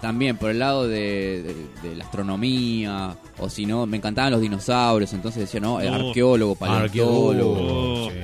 [0.00, 1.42] también por el lado de,
[1.82, 5.88] de- de la astronomía, o si no, me encantaban los dinosaurios, entonces decía, no, eh,
[5.90, 5.94] Oh.
[6.08, 7.30] arqueólogo, paleontólogo.
[7.30, 8.16] Arqueólogo, sí.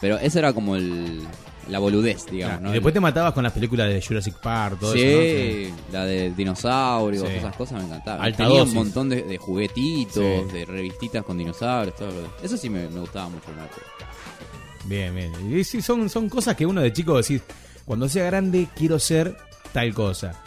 [0.00, 1.20] Pero eso era como el,
[1.68, 2.52] la boludez, digamos.
[2.56, 2.70] Claro, ¿no?
[2.70, 5.74] Y después te matabas con las películas de Jurassic Park, todo sí, eso.
[5.88, 5.92] ¿no?
[5.92, 7.34] la de dinosaurios, Sí.
[7.36, 8.24] esas cosas me encantaban.
[8.24, 8.74] Alta Tenía dosis.
[8.76, 10.14] un montón de, de juguetitos,
[10.50, 10.52] Sí.
[10.58, 13.48] de revistitas con dinosaurios, todo lo- Eso sí me, me gustaba mucho.
[13.54, 14.88] ¿no?
[14.88, 15.32] Bien, bien.
[15.58, 17.42] Y sí, son, son cosas que uno de chico decís,
[17.84, 19.36] cuando sea grande quiero ser
[19.72, 20.42] tal cosa.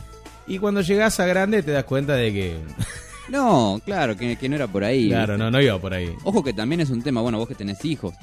[0.47, 2.57] Y cuando llegas a grande te das cuenta de que,
[3.29, 5.07] No, claro, que, que no era por ahí.
[5.07, 6.13] claro, no, no iba por ahí.
[6.23, 8.13] Ojo que también es un tema, bueno, vos que tenés hijos,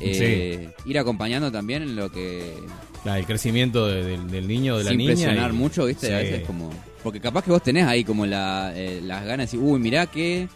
[0.00, 2.54] eh, ir acompañando también en lo que...
[3.02, 5.12] Claro, el crecimiento de- del, del niño o de la niña.
[5.12, 6.14] presionar y- mucho, ¿viste?
[6.14, 6.24] A Sí.
[6.26, 6.70] veces como...
[7.02, 10.04] Porque capaz que vos tenés ahí como la, eh, las ganas de decir, uy, mirá
[10.06, 10.48] qué,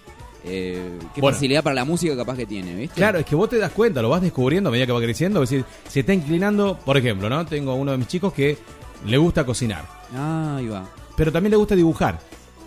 [0.44, 1.34] eh, qué Bueno.
[1.34, 2.96] facilidad para la música capaz que tiene, ¿viste?
[2.96, 5.42] Claro, es que vos te das cuenta, lo vas descubriendo a medida que va creciendo.
[5.42, 7.46] Es decir, se está inclinando, por ejemplo, ¿no?
[7.46, 8.58] Tengo uno de mis chicos que
[9.06, 10.86] le gusta cocinar, Ah, ahí va.
[11.16, 12.18] Pero también le gusta dibujar.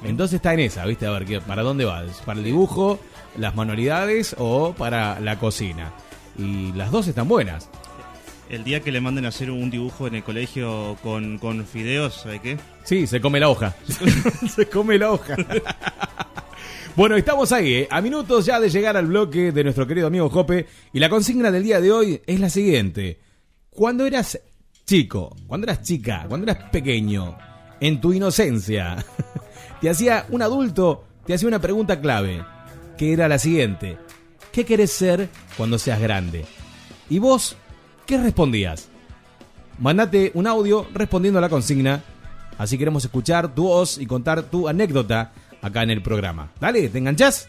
[0.03, 1.05] Entonces está en esa, ¿viste?
[1.07, 2.03] A ver, ¿qué- ¿para dónde va?
[2.03, 2.99] ¿Es ¿Para el dibujo,
[3.37, 5.91] las manualidades o para la cocina?
[6.37, 7.69] Y las dos están buenas.
[8.49, 12.13] El día que le manden a hacer un dibujo en el colegio con, con fideos,
[12.21, 12.57] ¿sabe qué?
[12.85, 13.75] Sí, se come la hoja.
[14.55, 15.35] se come la hoja.
[16.95, 17.87] bueno, estamos ahí, ¿eh?
[17.91, 20.65] a minutos ya de llegar al bloque de nuestro querido amigo Jope.
[20.93, 23.19] Y la consigna del día de hoy es la siguiente.
[23.69, 24.39] Cuando eras
[24.85, 27.37] chico, cuando eras chica, cuando eras pequeño,
[27.79, 29.05] en tu inocencia,
[29.81, 32.43] te hacía un adulto, te hacía una pregunta clave,
[32.97, 33.97] que era la siguiente.
[34.51, 36.45] ¿Qué querés ser cuando seas grande?
[37.09, 37.55] ¿Y vos
[38.05, 38.89] qué respondías?
[39.79, 42.03] Mandate un audio respondiendo a la consigna.
[42.57, 46.51] Así queremos escuchar tu voz y contar tu anécdota acá en el programa.
[46.59, 47.47] Dale, ¿te enganchás?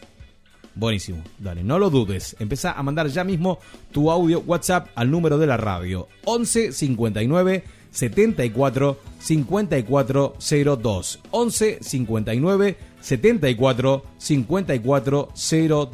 [0.75, 2.35] Buenísimo, dale, no lo dudes.
[2.39, 3.59] Empezá a mandar ya mismo
[3.91, 7.63] tu audio WhatsApp al número de la radio 11 59
[7.99, 11.19] 74 54 02.
[11.31, 15.29] 11 59 74 54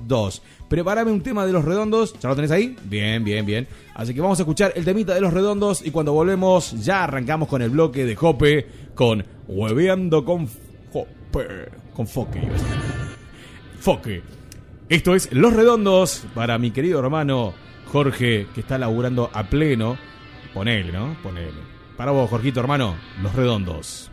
[0.08, 0.42] 02.
[0.70, 2.14] Prepárame un tema de los redondos.
[2.20, 2.76] ¿Ya lo tenés ahí?
[2.84, 3.68] Bien, bien, bien.
[3.96, 7.48] Así que vamos a escuchar el temita de los redondos y cuando volvemos ya arrancamos
[7.48, 10.48] con el bloque de Jope con Hueveando con
[10.94, 11.70] Jope.
[11.96, 12.42] Con Foque.
[13.80, 14.22] Foque.
[14.90, 17.54] Esto es Los Redondos para mi querido hermano
[17.92, 19.98] Jorge, que está laburando a pleno.
[20.54, 21.16] Ponele, ¿no?
[21.24, 21.75] Ponele.
[21.98, 24.12] Para vos, Jorgito, hermano, Los Redondos.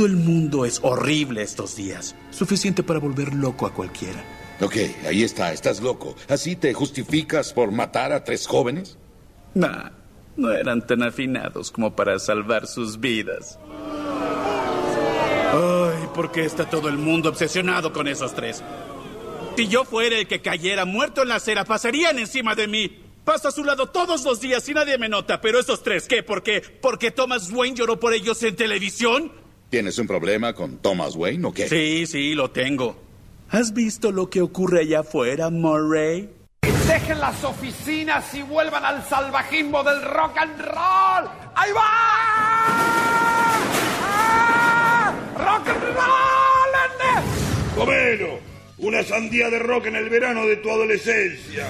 [0.00, 2.16] Todo el mundo es horrible estos días.
[2.30, 4.24] Suficiente para volver loco a cualquiera.
[4.62, 6.16] Ok, ahí está, estás loco.
[6.26, 8.96] ¿Así te justificas por matar a tres jóvenes?
[9.52, 9.90] Nah,
[10.38, 13.58] no eran tan afinados como para salvar sus vidas.
[15.52, 18.62] Ay, ¿por qué está todo el mundo obsesionado con esos tres?
[19.54, 23.02] Si yo fuera el que cayera muerto en la acera, pasarían encima de mí.
[23.22, 25.42] Paso a su lado todos los días y nadie me nota.
[25.42, 26.22] Pero esos tres, ¿qué?
[26.22, 26.62] ¿Por qué?
[26.62, 29.39] ¿Porque Thomas Wayne lloró por ellos en televisión?
[29.70, 31.68] ¿Tienes un problema con Thomas Wayne o qué?
[31.68, 32.96] Sí, sí, lo tengo.
[33.50, 36.28] ¿Has visto lo que ocurre allá afuera, Murray?
[36.88, 41.30] Dejen las oficinas y vuelvan al salvajismo del rock and roll.
[41.54, 41.82] ¡Ahí va!
[44.12, 45.14] ¡Ah!
[45.38, 46.30] ¡Rock and roll!
[47.76, 48.40] Comelo,
[48.78, 51.68] una sandía de rock en el verano de tu adolescencia.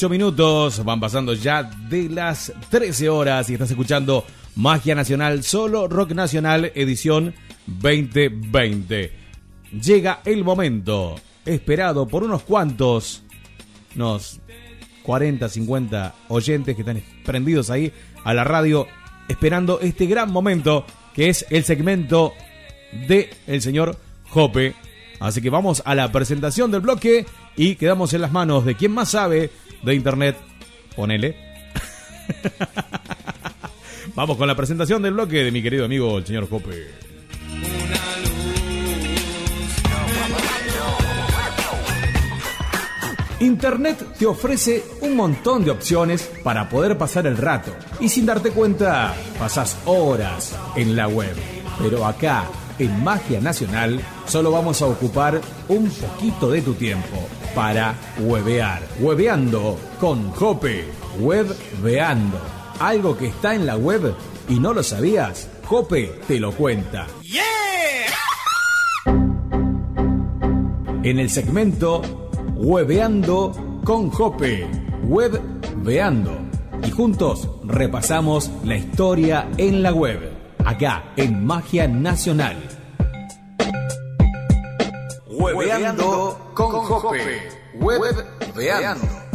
[0.00, 4.24] 38 minutos, van pasando ya de las 13 horas y estás escuchando
[4.56, 7.34] Magia Nacional, solo Rock Nacional, edición
[7.66, 9.12] 2020.
[9.72, 13.22] Llega el momento esperado por unos cuantos,
[13.94, 14.40] unos
[15.02, 17.92] 40, 50 oyentes que están prendidos ahí
[18.24, 18.86] a la radio,
[19.28, 22.32] esperando este gran momento que es el segmento
[23.06, 23.98] de el señor
[24.30, 24.74] Jope.
[25.18, 28.92] Así que vamos a la presentación del bloque y quedamos en las manos de quien
[28.92, 29.50] más sabe
[29.82, 30.36] de internet.
[30.94, 31.36] Ponele.
[34.14, 36.88] vamos con la presentación del bloque de mi querido amigo el señor Jope.
[43.40, 48.50] Internet te ofrece un montón de opciones para poder pasar el rato y sin darte
[48.50, 51.34] cuenta pasas horas en la web.
[51.78, 52.44] Pero acá,
[52.78, 58.82] en Magia Nacional, solo vamos a ocupar un poquito de tu tiempo para webear.
[59.00, 60.84] Webeando con Jope.
[61.18, 62.38] Webveando.
[62.78, 64.14] Algo que está en la web
[64.48, 67.06] y no lo sabías, Jope te lo cuenta.
[71.02, 72.02] En el segmento
[72.56, 74.66] Webeando con Jope.
[75.04, 76.32] Webveando.
[76.86, 80.32] Y juntos repasamos la historia en la web.
[80.64, 82.79] Acá en Magia Nacional.
[85.40, 87.48] Webeando con Jope.
[87.74, 89.06] Webveando.
[89.06, 89.29] Y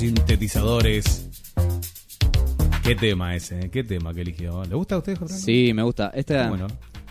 [0.00, 1.28] sintetizadores.
[2.82, 3.68] ¿Qué tema ese?
[3.70, 4.64] ¿Qué tema que eligió?
[4.64, 5.34] ¿Le gusta a usted, Jorge?
[5.34, 6.10] Sí, me gusta.
[6.14, 6.68] Esta Bueno.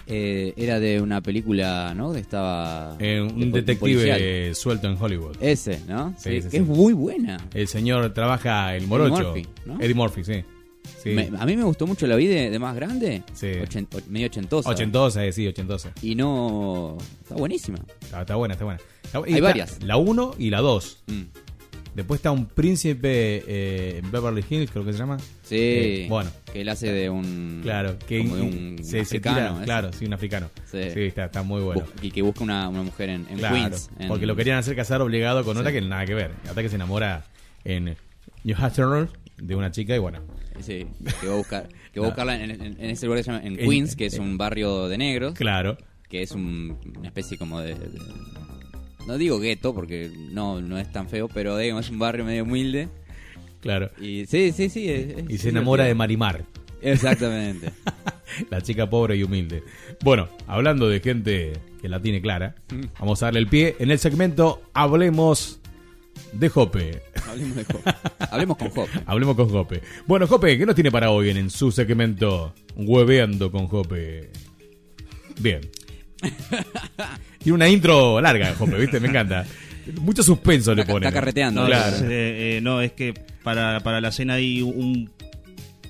[0.08, 2.12] eh, era de una película, ¿no?
[2.12, 5.36] De estaba Eh, un detective suelto en Hollywood.
[5.40, 6.16] Ese, ¿no?
[6.18, 6.58] Sí, Sí, sí, que sí.
[6.58, 7.38] es muy buena.
[7.54, 9.24] El señor trabaja el morocho.
[9.34, 9.80] Murphy, ¿no?
[9.80, 10.44] Eddie Murphy, sí.
[11.04, 11.10] sí.
[11.12, 13.22] Me- a mí me gustó mucho la vida de, de más grande.
[13.34, 13.52] Sí.
[13.62, 14.68] Ochen- o- medio ochentosa.
[14.68, 15.92] Ochentosa, eh, sí, ochentosa.
[16.02, 16.98] Y no.
[17.22, 17.78] Está buenísima.
[18.02, 18.80] Está, está buena, está buena.
[19.04, 19.84] Está- Hay está varias.
[19.84, 21.04] La 1 y la 2.
[21.06, 21.22] Mm.
[22.00, 25.18] Después está un príncipe eh, en Beverly Hills, creo que se llama.
[25.44, 25.56] Sí.
[25.58, 27.60] Eh, bueno, Que él hace de un.
[27.62, 27.98] claro.
[28.08, 30.50] Que como de un se, se africano, tira- claro, sí, un africano.
[30.66, 30.80] Sí.
[30.94, 31.82] Sí, está, está muy bueno.
[31.82, 33.90] Bu- Y que busca una, una mujer en, en Claro, Queens.
[34.00, 35.60] en- porque lo querían hacer casar obligado con Sí.
[35.60, 36.32] otra que nada que ver.
[36.48, 37.26] Hasta que se enamora
[37.64, 37.96] en
[38.44, 39.08] New Hampshire,
[39.38, 40.20] de una chica y bueno.
[40.62, 40.86] Sí,
[41.22, 43.60] que va a buscar, que va a buscarla en, ese lugar que se llama en
[43.60, 45.78] En- Queens, que es un barrio de negros, Claro.
[46.10, 47.90] que es un- una especie como de, de-
[49.10, 52.44] no digo gueto porque no no es tan feo, pero digamos es un barrio medio
[52.44, 52.88] humilde
[53.62, 53.90] Claro.
[54.00, 55.96] y sí, sí, sí, es- es Y se enamora de.
[55.96, 56.46] Marimar,
[56.82, 57.72] Exactamente.
[58.50, 59.64] la chica pobre y humilde.
[60.02, 62.56] Bueno, hablando de gente que la tiene clara,
[63.00, 65.60] vamos a darle el pie en el segmento Hablemos
[66.32, 67.02] de Jope.
[67.28, 67.92] Hablemos de Jope.
[68.32, 68.92] Hablemos con Jope.
[69.08, 69.82] Hablemos con Jope.
[70.08, 74.30] Bueno, Jope, ¿qué nos tiene para hoy en, en su segmento Hueveando con Jope?
[75.42, 75.62] Bien.
[77.40, 79.00] Tiene una intro larga, Jope, ¿viste?
[79.00, 79.46] Me encanta.
[80.02, 81.08] Mucho suspenso le pone.
[81.08, 81.62] está carreteando.
[81.62, 81.96] No, Claro.
[81.96, 82.08] es, eh,
[82.58, 85.12] eh, no, es que para, para la cena hay un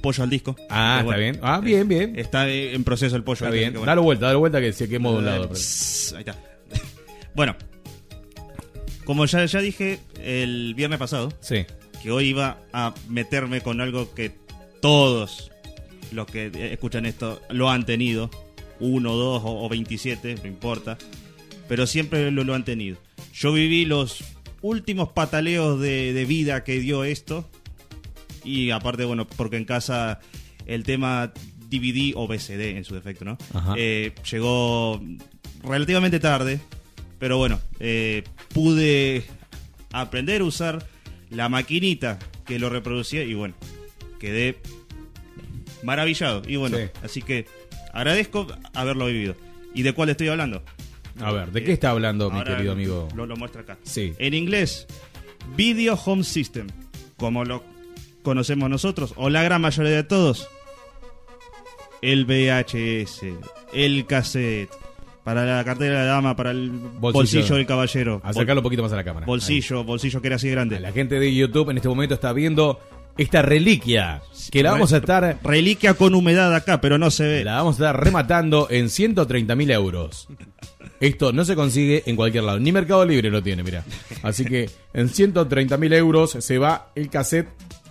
[0.01, 0.55] pollo al disco.
[0.69, 1.39] Ah, está bien.
[1.41, 2.17] Ah, bien, bien.
[2.17, 3.45] Está eh, en proceso el pollo.
[3.45, 3.71] Está bien.
[3.71, 3.89] que bueno.
[3.91, 5.43] Dale vuelta, dale vuelta que se quemó de un lado.
[5.45, 6.35] Eh, pss, Ahí está.
[7.35, 7.55] Bueno,
[9.05, 11.65] como ya, ya dije el viernes pasado, Sí.
[12.01, 14.31] que hoy iba a meterme con algo que
[14.81, 15.51] todos
[16.11, 18.29] los que eh, escuchan esto lo han tenido,
[18.79, 20.97] uno, dos o, o 27, no importa,
[21.67, 22.97] pero siempre lo, lo han tenido.
[23.33, 24.23] Yo viví los
[24.61, 27.49] últimos pataleos de, de vida que dio esto
[28.43, 30.19] y aparte, bueno, porque en casa
[30.65, 31.31] el tema
[31.69, 33.37] DVD o VCD en su defecto, ¿no?
[33.77, 35.01] Eh, llegó
[35.63, 36.59] relativamente tarde,
[37.19, 39.23] pero bueno, eh, pude
[39.91, 40.85] aprender a usar
[41.29, 43.53] la maquinita que lo reproducía y bueno,
[44.19, 44.57] quedé
[45.83, 46.41] maravillado.
[46.47, 46.83] Y bueno, Sí.
[47.03, 47.45] así que
[47.93, 49.35] agradezco haberlo vivido.
[49.73, 50.63] ¿Y de cuál estoy hablando?
[51.21, 53.07] A ver, ¿de qué está hablando mi Ahora querido amigo?
[53.15, 53.77] Lo, lo muestra acá.
[53.83, 54.13] Sí.
[54.19, 54.87] En inglés,
[55.55, 56.67] Video Home System,
[57.17, 57.63] como lo
[58.23, 60.47] conocemos nosotros, o la gran mayoría de todos.
[62.01, 63.21] El VHS,
[63.73, 64.69] el cassette,
[65.25, 68.21] para la cartera de la dama, para el bolsillo, del caballero.
[68.23, 69.25] Acercarlo un poquito más a la cámara.
[69.25, 70.79] Bol- bolsillo, bolsillo que era así grande.
[70.79, 72.79] La gente de YouTube en este momento está viendo
[73.21, 77.43] esta reliquia que la vamos a estar Reliquia con humedad acá, pero no se ve.
[77.43, 80.27] la vamos a estar rematando en 130 mil euros.
[80.99, 83.83] Esto no se consigue en cualquier lado, ni Mercado Libre lo tiene, mira.
[84.23, 87.47] Así que en 130 mil euros se va el cassette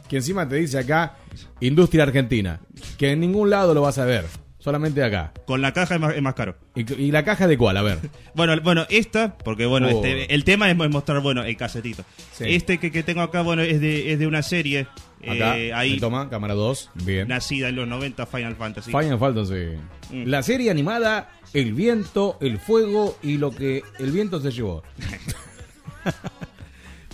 [0.08, 1.16] que encima te dice acá
[1.60, 2.60] Industria Argentina,
[2.96, 4.24] que en ningún lado lo vas a ver,
[4.58, 5.32] solamente acá.
[5.46, 6.56] Con la caja es más, es más caro.
[6.74, 7.76] ¿Y, y la caja de cuál?
[7.76, 7.98] A ver.
[8.34, 9.90] Bueno, bueno, esta, porque bueno, Oh.
[9.90, 12.04] este, el tema es mostrar, bueno, el casetito.
[12.32, 12.44] Sí.
[12.48, 14.86] Este que, que tengo acá, bueno, es de, es de una serie.
[15.26, 17.28] Acá, eh, ahí, toma, cámara 2, bien.
[17.28, 18.90] nacida en los 90, Final Fantasy.
[18.90, 19.76] Final Fantasy.
[20.10, 20.24] Mm.
[20.26, 24.82] La serie animada, el viento, el fuego y lo que el viento se llevó.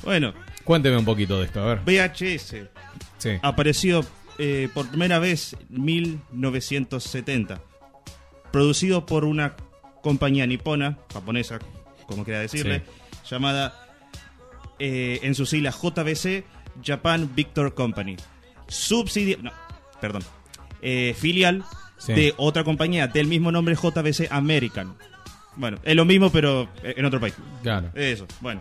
[0.03, 0.35] Bueno,
[0.65, 1.81] Cuénteme un poquito de esto, a ver.
[1.85, 2.57] VHS
[3.19, 3.31] Sí.
[3.43, 4.05] apareció
[4.39, 7.61] eh, por primera vez en 1970.
[8.53, 9.57] Producido por una
[10.03, 11.59] compañía nipona, japonesa,
[12.07, 12.83] como quiera decirle,
[13.29, 13.75] llamada
[14.79, 16.45] eh, en sus siglas JBC,
[16.83, 18.17] Japan Victor Company.
[18.69, 19.37] Subsidia...
[19.43, 19.53] No,
[20.01, 20.23] perdón.
[20.83, 21.65] Eh, filial
[21.97, 22.13] Sí.
[22.13, 24.95] de otra compañía del mismo nombre, JBC American.
[25.57, 27.35] Bueno, es lo mismo, pero en otro país.
[27.63, 27.91] Claro.
[27.95, 28.61] Eso, bueno.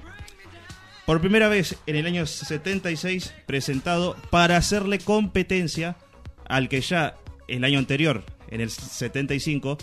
[1.06, 5.98] Por primera vez en el año 76, presentado para hacerle competencia
[6.48, 7.16] al que ya
[7.50, 9.78] el año anterior, en el 75,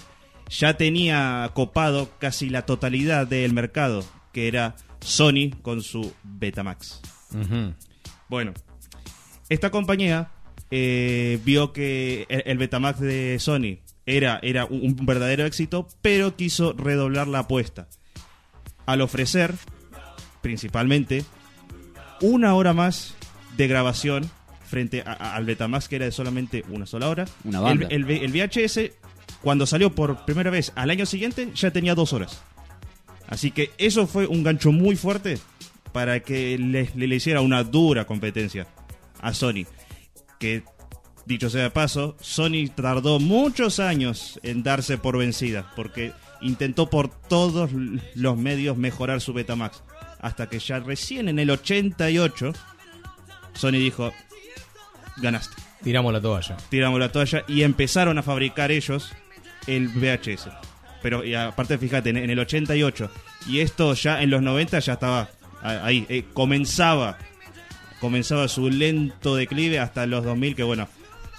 [0.49, 7.03] ya tenía copado casi la totalidad del mercado, que era Sony con su Betamax.
[8.31, 8.55] Bueno,
[9.49, 10.31] esta compañía
[10.71, 16.37] eh, vio que el, el Betamax de Sony era, era un, un verdadero éxito, pero
[16.37, 17.89] quiso redoblar la apuesta.
[18.87, 19.53] Al ofrecer,
[20.43, 21.25] principalmente,
[22.21, 23.15] una hora más
[23.57, 24.31] de grabación
[24.65, 27.25] frente a- a- al Betamax, que era de solamente una sola hora.
[27.45, 27.89] Una banda.
[27.91, 28.93] El, el- el VHS,
[29.43, 32.43] cuando salió por primera vez al año siguiente, ya tenía dos horas.
[33.29, 35.39] Así que eso fue un gancho muy fuerte
[35.93, 38.67] para que le, le- le hiciera una dura competencia
[39.21, 39.65] a Sony.
[40.39, 40.63] Que,
[41.27, 47.09] dicho sea de paso, Sony tardó muchos años en darse por vencida, porque intentó por
[47.11, 47.71] todos
[48.15, 49.83] los medios mejorar su Betamax.
[50.21, 52.53] Hasta que ya recién en el 88,
[53.55, 54.13] Sony dijo,
[55.17, 56.57] ganaste Tiramos la toalla.
[56.69, 59.13] tiramos la toalla y empezaron a fabricar ellos
[59.67, 60.49] el VHS.
[61.03, 63.11] Pero y aparte, fíjate, en, en el 88
[63.47, 65.31] y esto ya en los 90 ya estaba
[65.63, 67.19] ahí, eh, comenzaba
[68.01, 70.89] comenzaba su lento declive hasta los 2000 que bueno,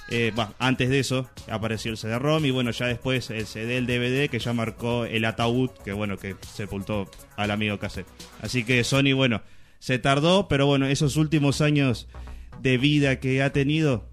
[0.10, 4.30] eh, antes de eso apareció el CD-ROM y bueno, ya después el CD, el DVD
[4.30, 8.08] que ya marcó el ataúd que bueno, que sepultó al amigo cassette.
[8.42, 9.42] Así que Sony, bueno,
[9.80, 12.08] se tardó, pero bueno, esos últimos años
[12.62, 14.10] de vida que ha tenido,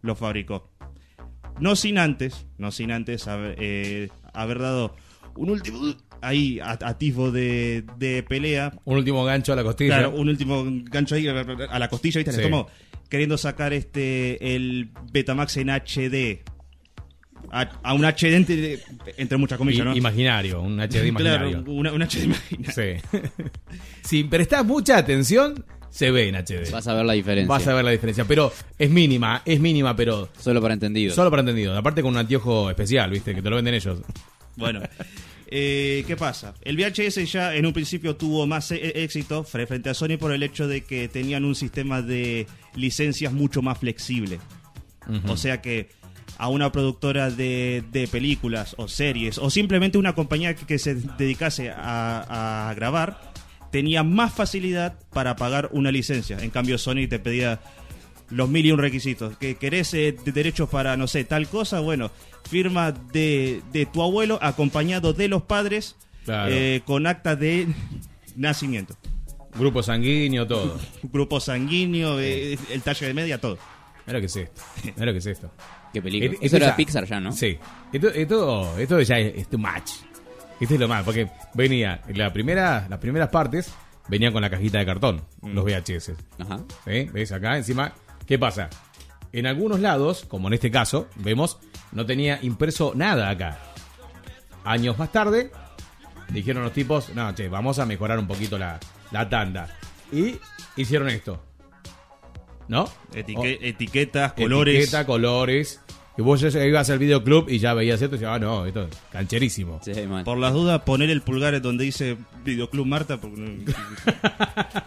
[0.00, 0.70] lo fabricó.
[1.60, 4.96] No sin antes, no sin antes haber, eh, haber dado
[5.36, 8.72] un último ahí a- atisbo de, de pelea.
[8.84, 9.98] Un último gancho a la costilla.
[9.98, 12.32] Claro, un último gancho ahí a la costilla, ¿viste?
[12.32, 12.42] Sí.
[12.42, 12.68] tomó.
[13.08, 16.42] queriendo sacar este el Betamax en HD.
[17.52, 18.80] A, a un HD entre,
[19.18, 19.96] entre muchas comillas, I- ¿no?
[19.96, 21.64] Imaginario, un HD Claro, imaginario.
[21.72, 22.72] una, un HD imaginario.
[22.72, 23.18] Sí.
[24.02, 26.70] si prestás mucha atención, se ve en HD.
[26.72, 27.48] Vas a ver la diferencia.
[27.48, 28.24] Vas a ver la diferencia.
[28.24, 31.14] Pero es mínima, es mínima, pero Solo para entendido.
[31.14, 31.76] solo para entendido.
[31.76, 33.32] Aparte con un anteojo especial, ¿viste?
[33.34, 34.00] Que te lo venden ellos.
[34.56, 34.80] Bueno,
[35.48, 36.54] eh, ¿qué pasa?
[36.62, 40.32] El VHS ya en un principio tuvo más e- éxito fre- frente a Sony por
[40.32, 44.38] el hecho de que tenían un sistema de licencias mucho más flexible.
[45.28, 45.88] O sea que
[46.38, 50.96] a una productora de, de películas o series o simplemente una compañía que, que se
[50.96, 53.32] dedicase a, a grabar
[53.70, 56.38] tenía más facilidad para pagar una licencia.
[56.40, 57.60] En cambio Sony te pedía
[58.30, 59.36] los mil y un requisitos.
[59.38, 62.10] Que querés eh, de derechos para, no sé, tal cosa, bueno,
[62.46, 66.50] firma de, de tu abuelo acompañado de los padres Claro.
[66.52, 67.68] eh, con acta de
[68.36, 68.96] nacimiento.
[69.58, 70.78] Grupo sanguíneo, todo.
[71.04, 73.58] Grupo sanguíneo, eh, el talle de media, todo.
[74.06, 74.62] Mira lo que es esto.
[74.84, 75.50] Mira lo que es esto.
[75.92, 76.32] Qué película.
[76.32, 77.32] Esto- Eso era ya- Pixar ya, ¿no?
[77.32, 77.56] Sí.
[77.92, 79.90] Esto, esto, esto ya es, es too much.
[80.60, 83.72] Esto es lo más, porque venía, la primera, las primeras partes
[84.08, 86.12] venían con la cajita de cartón, los VHS.
[86.38, 86.60] Ajá.
[86.86, 87.04] ¿Sí?
[87.12, 87.92] ¿Ves acá encima?
[88.26, 88.68] ¿Qué pasa?
[89.32, 91.58] En algunos lados, como en este caso, vemos,
[91.92, 93.58] no tenía impreso nada acá.
[94.64, 95.50] Años más tarde,
[96.30, 98.78] dijeron los tipos, no, che, vamos a mejorar un poquito la,
[99.12, 99.68] la tanda.
[100.12, 100.36] Y
[100.76, 101.42] hicieron esto.
[102.68, 102.88] ¿No?
[103.12, 104.74] Etique- O- etiquetas, colores.
[104.76, 105.80] Etiqueta, colores.
[106.18, 108.84] Y vos ya ibas al videoclub y ya veías esto y decías, ah, no, esto
[108.84, 109.80] es cancherísimo.
[109.84, 110.24] Sí, man.
[110.24, 113.18] Por las dudas, poner el pulgar en donde dice Videoclub Marta.
[113.20, 113.64] Porque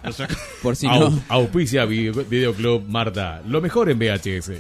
[0.03, 0.33] lo saco.
[0.63, 1.21] Por si Au- no.
[1.29, 3.41] Auspicia Video- Videoclub Marta.
[3.47, 4.49] Lo mejor en VHS.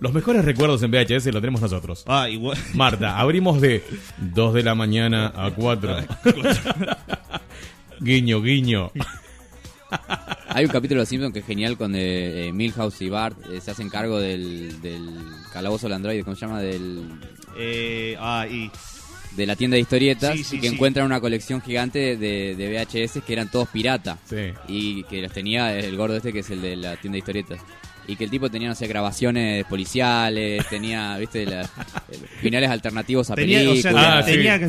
[0.00, 2.04] Los mejores recuerdos en VHS lo tenemos nosotros.
[2.06, 2.58] Ah, igual.
[2.74, 3.82] Marta, abrimos de
[4.18, 5.96] 2 de la mañana a 4.
[8.00, 8.90] guiño, guiño.
[10.48, 13.60] Hay un capítulo de Los Simpsons que es genial cuando eh, Milhouse y Bart eh,
[13.60, 15.08] se hacen cargo del, del
[15.52, 16.60] calabozo del androide, ¿cómo se llama?
[16.60, 17.08] Del,
[17.58, 18.70] Eh, ah, y
[19.36, 20.74] de la tienda de historietas Sí, sí, y que sí.
[20.74, 24.18] encuentran una colección gigante de, de VHS que eran todos pirata.
[24.28, 24.52] Sí.
[24.68, 27.60] Y que los tenía el gordo este que es el de la tienda de historietas.
[28.08, 31.68] Y que el tipo tenía, no sé, grabaciones policiales, tenía, viste, la-
[32.40, 33.94] finales alternativos a tenía, o películas.
[33.94, 34.30] sea, Ah, sí.
[34.32, 34.60] tenía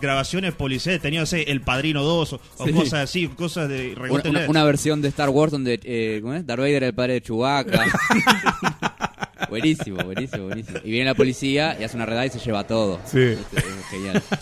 [0.00, 2.72] grabaciones policiales, tenía, no sé, El Padrino 2 o, o Sí.
[2.72, 6.46] cosas así, cosas de una, una- versión de Star Wars donde eh, ¿cómo es?
[6.46, 7.84] Darth Vader era el padre de Chewbacca.
[9.50, 10.78] buenísimo, buenísimo, buenísimo.
[10.84, 13.00] Y viene la policía y hace una redada y se lleva todo.
[13.04, 13.18] Sí.
[13.20, 14.22] Este, es genial.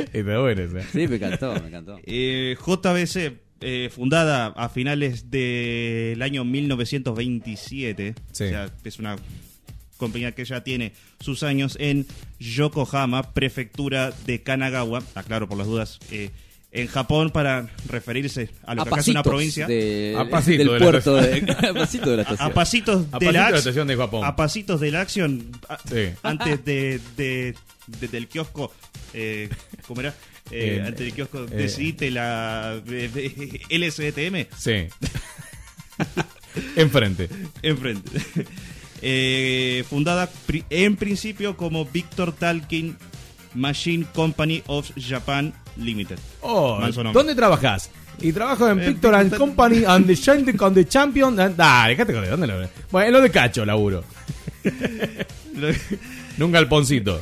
[0.00, 0.82] Este- Está bueno ese.
[0.92, 1.98] Sí, me encantó, me encantó.
[2.04, 8.44] Eh, JBC, eh, fundada a finales del año 1927, Sí.
[8.44, 9.16] o sea, es una
[9.96, 12.06] compañía que ya tiene sus años en
[12.38, 16.30] Yokohama, prefectura de Kanagawa, aclaro por las dudas, eh,
[16.72, 19.66] en Japón para referirse a lo A que acá es una pasitos provincia.
[19.66, 22.48] de- A pasito del de la puerto de, a pasito de la estación.
[22.50, 24.24] a pasitos A de pasito la de la ac- estación de Japón.
[24.24, 25.50] A pasitos de la acción.
[25.68, 26.10] a- Sí.
[26.22, 27.54] Antes de, de-
[27.88, 28.72] de- del kiosco.
[29.12, 29.48] Eh,
[29.88, 30.14] ¿Cómo era?
[30.50, 31.44] Eh, antes del kiosco.
[31.44, 32.80] eh, decidiste la
[33.70, 34.46] LSDTM.
[34.58, 34.86] Sí.
[36.76, 37.28] Enfrente.
[37.62, 38.10] Enfrente.
[39.02, 42.94] Eh, fundada pri- en principio como Victor Talking
[43.54, 46.18] Machine Company of Japan Limited.
[46.42, 46.78] Oh.
[47.10, 47.88] ¿dónde trabajas?
[48.20, 51.34] Y trabajo en Eh, Victor and Company and the, Shine- con the Champion.
[51.34, 54.04] Dale, déjate con ¿dónde lo Bueno, en lo de cacho laburo.
[56.36, 57.18] Nunca al poncito.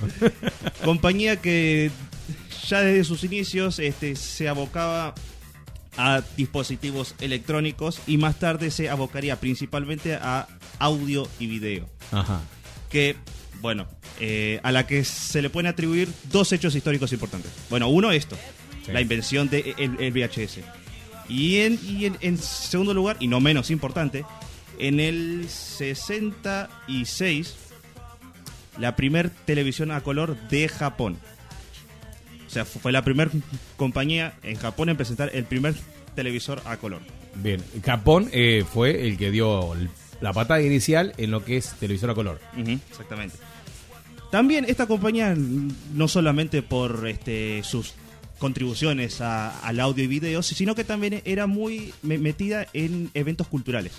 [0.84, 1.92] compañía que
[2.66, 5.14] ya desde sus inicios este, se abocaba
[5.96, 10.46] a dispositivos electrónicos y más tarde se abocaría principalmente a
[10.78, 11.88] audio y video.
[12.12, 12.40] Ajá.
[12.88, 13.16] Que,
[13.60, 13.86] bueno,
[14.20, 17.50] eh, a la que se le pueden atribuir dos hechos históricos importantes.
[17.70, 18.36] Bueno, uno esto,
[18.86, 18.92] Sí.
[18.92, 20.60] la invención del el VHS.
[21.28, 24.24] Y, en, y en, en segundo lugar, y no menos importante,
[24.78, 27.54] en el 66,
[28.78, 31.18] la primer televisión a color de Japón.
[32.48, 33.30] O sea, fu- fue la primera
[33.76, 35.74] compañía en Japón en presentar el primer
[36.16, 37.00] televisor a color.
[37.36, 37.62] Bien.
[37.84, 39.74] Japón eh, fue el que dio
[40.20, 42.40] la patada inicial en lo que es televisor a color.
[42.90, 43.36] Exactamente.
[44.32, 45.34] También esta compañía,
[45.94, 47.94] no solamente por este, sus
[48.38, 53.46] contribuciones a- al audio y video, sino que también era muy me- metida en eventos
[53.46, 53.92] culturales.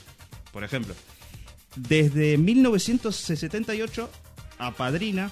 [0.52, 0.94] Por ejemplo,
[1.76, 4.10] desde 1978
[4.58, 5.32] apadrina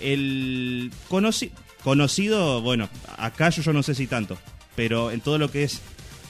[0.00, 1.50] el conoci-
[1.84, 4.38] conocido, bueno, acá yo, yo no sé si tanto,
[4.76, 5.80] pero en todo lo que es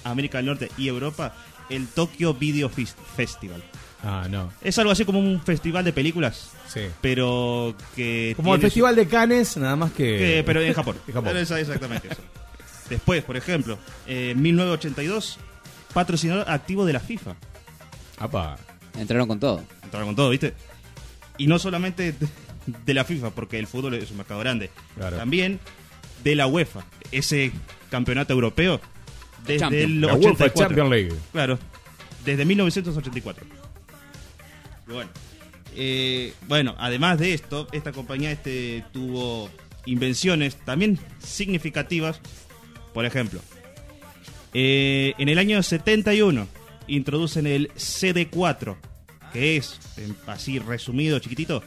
[0.05, 1.35] América del Norte y Europa,
[1.69, 3.63] el Tokyo Video Fes- Festival.
[4.03, 4.51] Ah, no.
[4.63, 6.81] Es algo así como un festival de películas, Sí.
[7.03, 8.33] pero que...
[8.37, 10.17] Como el Festival de Cannes, nada más que.
[10.17, 10.97] que- pero en Japón.
[11.07, 11.37] En Japón.
[11.37, 12.21] Es exactamente eso.
[12.89, 15.39] Después, por ejemplo, en 1982
[15.93, 17.35] patrocinador activo de la FIFA.
[18.19, 18.57] Apa.
[18.99, 19.63] Entraron con todo.
[19.85, 20.55] Entraron con todo, ¿viste?
[21.37, 22.15] Y no solamente
[22.67, 24.71] de- la FIFA, porque el fútbol es un mercado grande.
[24.97, 25.17] Claro.
[25.17, 25.59] También
[26.25, 27.53] de la UEFA, ese
[27.91, 28.81] campeonato europeo
[29.47, 29.85] desde Champions.
[29.85, 30.45] el La 84.
[30.45, 31.13] UEFA Champions League.
[31.33, 31.59] Claro,
[32.25, 33.47] desde 1984.
[34.89, 35.11] Y bueno,
[35.77, 39.49] eh, bueno, además de esto, esta compañía este, tuvo
[39.87, 42.21] invenciones también significativas.
[42.93, 43.41] Por ejemplo,
[44.53, 46.49] eh, en el año 71
[46.89, 48.77] introducen el CD4,
[49.33, 51.63] que es, en- así resumido, chiquitito,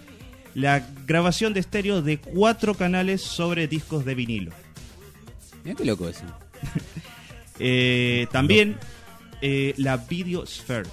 [0.53, 4.51] la grabación de estéreo de cuatro canales sobre discos de vinilo.
[5.63, 6.23] Mira qué loco eso.
[7.59, 8.77] Eh, también
[9.41, 10.89] eh, la Videosphere,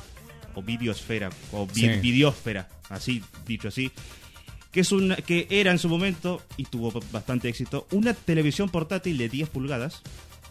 [0.54, 1.88] o Videosfera, o vi- Sí.
[2.00, 3.90] Videósfera, así dicho así,
[4.70, 9.16] que, es una, que era en su momento, y tuvo bastante éxito, una televisión portátil
[9.16, 10.02] de 10 pulgadas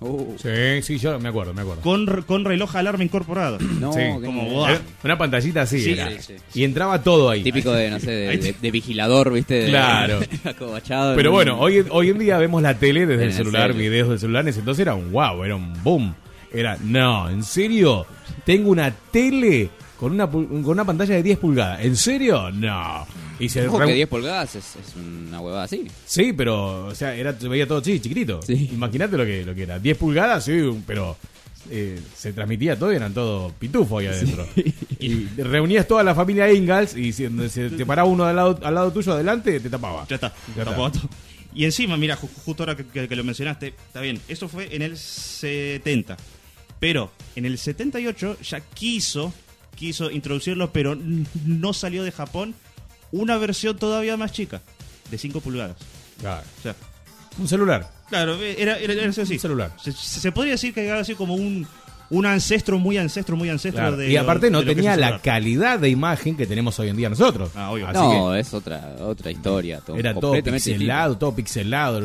[0.01, 1.81] Uh, Sí, sí, yo me acuerdo, me acuerdo.
[1.81, 3.57] con, con reloj alarma incorporado.
[3.79, 4.69] no, Sí, como vos.
[4.69, 6.09] Era Una pantallita así Sí, era.
[6.11, 6.33] sí, sí.
[6.59, 7.43] Y entraba todo ahí.
[7.43, 9.55] Típico de, no sé, de, de- de vigilador, ¿viste?
[9.55, 10.19] De- Claro.
[10.45, 11.15] acobachado.
[11.15, 13.89] Pero en- bueno, hoy, hoy en día vemos la tele desde el celular, serio.
[13.89, 16.15] videos del celular, en ese entonces era un wow, era un boom.
[16.53, 18.05] Era, no, ¿en serio?
[18.45, 19.69] Tengo una tele
[19.99, 21.81] con una, pul- con una pantalla de 10 pulgadas.
[21.83, 22.49] ¿En serio?
[22.51, 23.05] No.
[23.39, 25.87] Y se Ojo re- que 10 pulgadas es, es una huevada así.
[26.05, 28.41] Sí, pero, o sea, era, se veía todo chi- chiquitito.
[28.41, 28.69] Sí.
[28.73, 29.79] Imagínate lo que, lo que era.
[29.79, 31.15] 10 pulgadas, sí, pero
[31.69, 34.45] eh, se transmitía todo y eran todo pitufo ahí adentro.
[34.99, 38.75] Y reunías toda la familia Ingalls y si se te paraba uno al lado, al
[38.75, 40.05] lado tuyo adelante, te tapaba.
[40.09, 41.07] Ya está, Ya tapó todo.
[41.53, 44.75] Y encima, mira, ju- justo ahora que, que- que lo mencionaste, está bien, eso fue
[44.75, 46.17] en el 70.
[46.79, 49.33] Pero en el 78 ya quiso,
[49.75, 50.97] quiso introducirlo, pero
[51.45, 52.53] no salió de Japón
[53.11, 54.61] una versión todavía más chica,
[55.09, 55.77] de 5 pulgadas.
[56.19, 56.43] Claro.
[56.59, 56.75] O sea,
[57.39, 57.89] Un celular.
[58.09, 59.33] claro, era, era, era así.
[59.33, 59.71] Un celular.
[59.81, 61.65] Se, se- se podría decir que era así como un,
[62.09, 63.97] un ancestro, muy ancestro, muy ancestro Claro.
[63.97, 67.09] de y aparte lo- no tenía la calidad de imagen que tenemos hoy en día
[67.09, 67.51] nosotros.
[67.55, 67.87] Ah, obvio.
[67.87, 69.79] Así no, que es otra otra historia.
[69.79, 72.01] Todo, era todo pixelado, todo pixelado.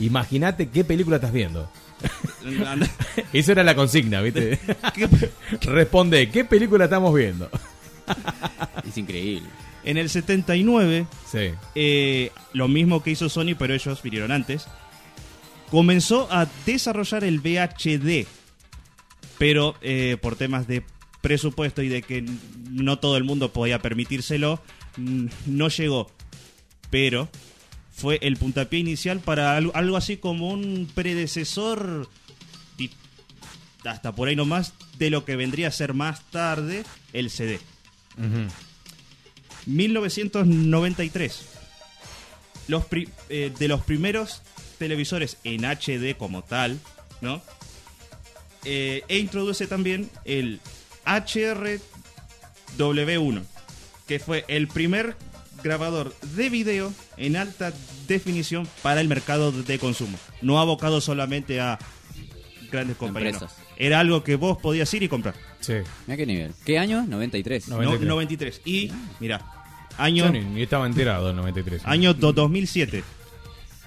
[0.00, 1.68] Imagínate qué película estás viendo.
[3.32, 4.58] Esa era la consigna, ¿viste?
[5.62, 7.48] Responde, ¿qué película estamos viendo?
[8.86, 9.48] Es increíble.
[9.84, 11.50] En el 79 Sí.
[11.74, 14.66] eh, lo mismo que hizo Sony, pero ellos vinieron antes.
[15.70, 18.26] Comenzó a desarrollar el VHD,
[19.38, 20.84] pero eh, por temas de
[21.20, 22.24] presupuesto y de que
[22.70, 24.62] no todo el mundo podía permitírselo,
[24.96, 26.10] n- no llegó.
[26.90, 27.28] Pero
[27.92, 32.08] fue el puntapié inicial para algo, así como un predecesor,
[33.84, 37.58] hasta por ahí nomás, de lo que vendría a ser más tarde el CD.
[39.66, 41.46] 1993.
[42.68, 44.42] Los pri- eh, de los primeros
[44.78, 46.78] televisores en HD como tal,
[47.20, 47.42] ¿no?
[48.64, 50.60] Eh, e introduce también el
[52.78, 53.42] HRW1,
[54.08, 55.16] que fue el primer
[55.62, 57.72] grabador de video en alta
[58.08, 60.18] definición para el mercado de consumo.
[60.42, 61.78] No abocado solamente a
[62.70, 63.40] grandes compañías.
[63.40, 63.48] no.
[63.76, 65.34] Era algo que vos podías ir y comprar.
[65.60, 65.74] Sí.
[66.06, 66.52] Mira qué nivel.
[66.64, 67.04] ¿Qué año?
[67.08, 67.68] 93.
[67.68, 67.76] No.
[67.76, 68.08] No- 93.
[68.08, 68.60] 93.
[68.64, 69.44] Y, mira,
[69.98, 71.82] año Yo ni, ni estaba enterado del 93.
[71.84, 73.04] Año do- 2007.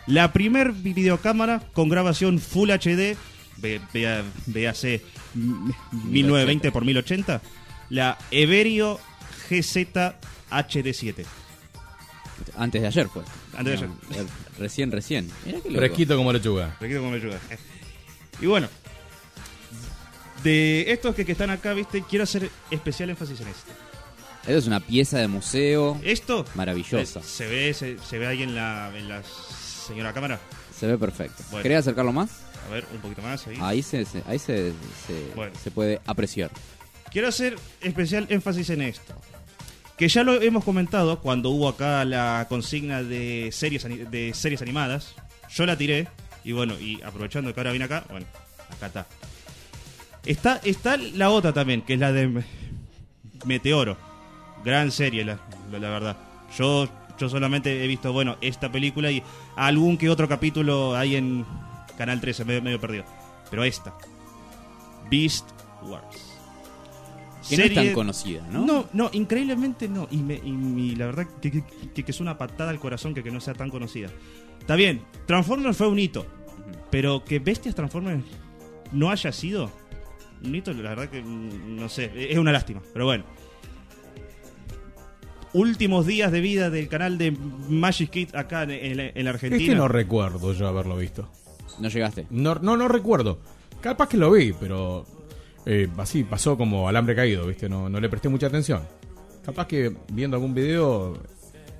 [0.08, 3.18] La primer videocámara con grabación Full HD,
[5.34, 5.72] mm,
[6.12, 7.42] 1920 por 1080,
[7.90, 9.00] la Everio
[9.50, 10.14] GZ
[10.50, 11.26] HD7.
[12.56, 13.24] Antes de ayer fue.
[13.58, 14.26] Antes de No, eh,
[14.60, 15.30] Recién, recién.
[15.46, 15.70] Loco.
[15.72, 16.76] Fresquito como lechuga.
[16.80, 17.40] Requiero como lechuga.
[18.42, 18.68] Y bueno,
[20.44, 23.72] de estos que, que están acá, viste, quiero hacer especial énfasis en esto.
[24.48, 27.22] Esto es una pieza de museo Esto maravillosa.
[27.22, 30.40] se ve, se, se ve ahí en la, en la señora cámara.
[30.78, 31.44] Se ve perfecto.
[31.52, 31.64] Bueno.
[31.64, 32.30] ¿Querés acercarlo más?
[32.68, 33.58] A ver, un poquito más ahí.
[33.62, 34.72] Ahí se, se- ahí se,
[35.06, 35.54] se, Bueno.
[35.62, 36.50] se puede apreciar.
[37.12, 39.14] Quiero hacer especial énfasis en esto.
[39.98, 45.16] Que ya lo hemos comentado cuando hubo acá la consigna de series, de series animadas.
[45.50, 46.08] Yo la tiré.
[46.44, 48.26] Y bueno, y aprovechando que ahora viene acá, bueno,
[48.70, 49.08] acá está.
[50.26, 52.46] Está, está la otra también, que es la de Me-
[53.46, 53.98] Meteoro.
[54.68, 55.40] Gran serie, la,
[55.72, 56.18] la- la verdad.
[56.58, 59.24] Yo, yo solamente he visto, bueno, esta película y
[59.56, 61.46] algún que otro capítulo ahí en
[61.98, 63.06] Canal 13, medio, medio perdido.
[63.50, 63.94] Pero esta.
[65.10, 65.50] Beast
[65.84, 66.34] Wars.
[67.50, 68.66] Que no es tan conocida, ¿no?
[68.66, 70.10] No, no, increíblemente no.
[70.12, 71.64] Y, me- y mi- la verdad que,
[71.94, 74.10] que- es una patada al corazón que, que no sea tan conocida.
[74.60, 76.26] Está bien, Transformers fue un hito.
[76.92, 78.22] Pero que Bestias Transformers
[78.92, 79.72] no haya sido
[80.44, 82.82] un hito, la verdad que mm, no sé, es una lástima.
[82.92, 83.24] Pero bueno.
[85.54, 87.32] Últimos días de vida del canal de
[87.70, 89.62] Magic Kids acá en, en en Argentina.
[89.64, 91.30] Este no recuerdo yo haberlo visto.
[91.80, 92.28] No llegaste.
[92.30, 93.40] No, no, no recuerdo.
[93.82, 95.06] Capaz que lo vi, pero
[95.66, 97.70] eh, así pasó como alambre caído, ¿viste?
[97.70, 98.82] No, no le presté mucha atención.
[99.46, 101.18] Capaz que viendo algún video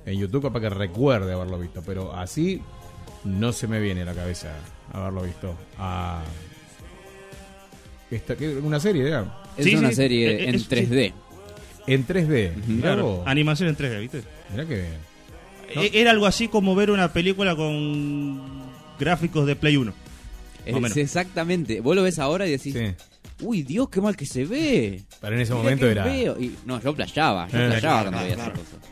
[0.06, 2.62] en YouTube, capaz que recuerde haberlo visto, pero así
[3.24, 4.50] no se me viene a la cabeza
[4.92, 5.54] haberlo visto.
[5.78, 6.22] Ah,
[8.10, 8.34] esta.
[8.62, 9.06] ¿Una serie?
[9.08, 9.42] era?
[9.56, 11.12] Es Sí, una sí, serie eh, en es- 3D.
[11.88, 12.52] En 3D.
[12.66, 13.22] Mirá Claro, vos.
[13.26, 14.22] animación en 3D, ¿viste?
[14.50, 15.08] Mirá que bien.
[15.84, 18.40] E- Era algo así como ver una película con
[18.98, 19.92] gráficos de Play 1.
[20.64, 20.96] Es o menos.
[20.96, 21.80] exactamente.
[21.80, 22.94] Vos lo ves ahora y decís, Sí.
[23.42, 25.02] uy, Dios, qué mal que se ve.
[25.20, 26.04] Pero en ese Mirá momento qué era.
[26.04, 26.36] feo".
[26.40, 28.52] Y, no, yo playaba, yo Eh, playaba claro, cuando veía claro.
[28.54, 28.90] esas cosas.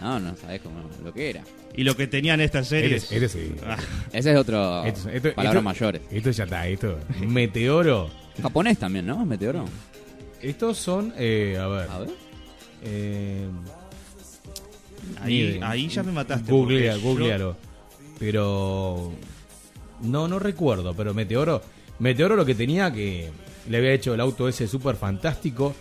[0.00, 1.42] No, no, sabés cómo lo que era.
[1.74, 3.10] Y lo que tenían estas series.
[3.10, 3.54] Eres- eres- sí.
[3.66, 3.76] Ah,
[4.12, 6.02] Ese es otro Esto- esto- palabras esto- mayores.
[6.10, 6.98] Esto ya está, esto.
[7.26, 8.10] Meteoro.
[8.40, 9.24] Japonés también, ¿no?
[9.26, 9.64] Meteoro.
[10.40, 11.90] Estos son, eh, a ver.
[11.90, 12.08] A ver.
[12.82, 13.46] Eh,
[15.22, 16.50] ahí, ahí ya me mataste.
[16.50, 17.56] Googlea, yo- googlealo.
[18.18, 19.12] Pero.
[20.02, 21.62] No, no recuerdo, pero Meteoro.
[21.98, 23.30] Meteoro lo que tenía que.
[23.68, 25.74] Le había hecho el auto ese súper fantástico.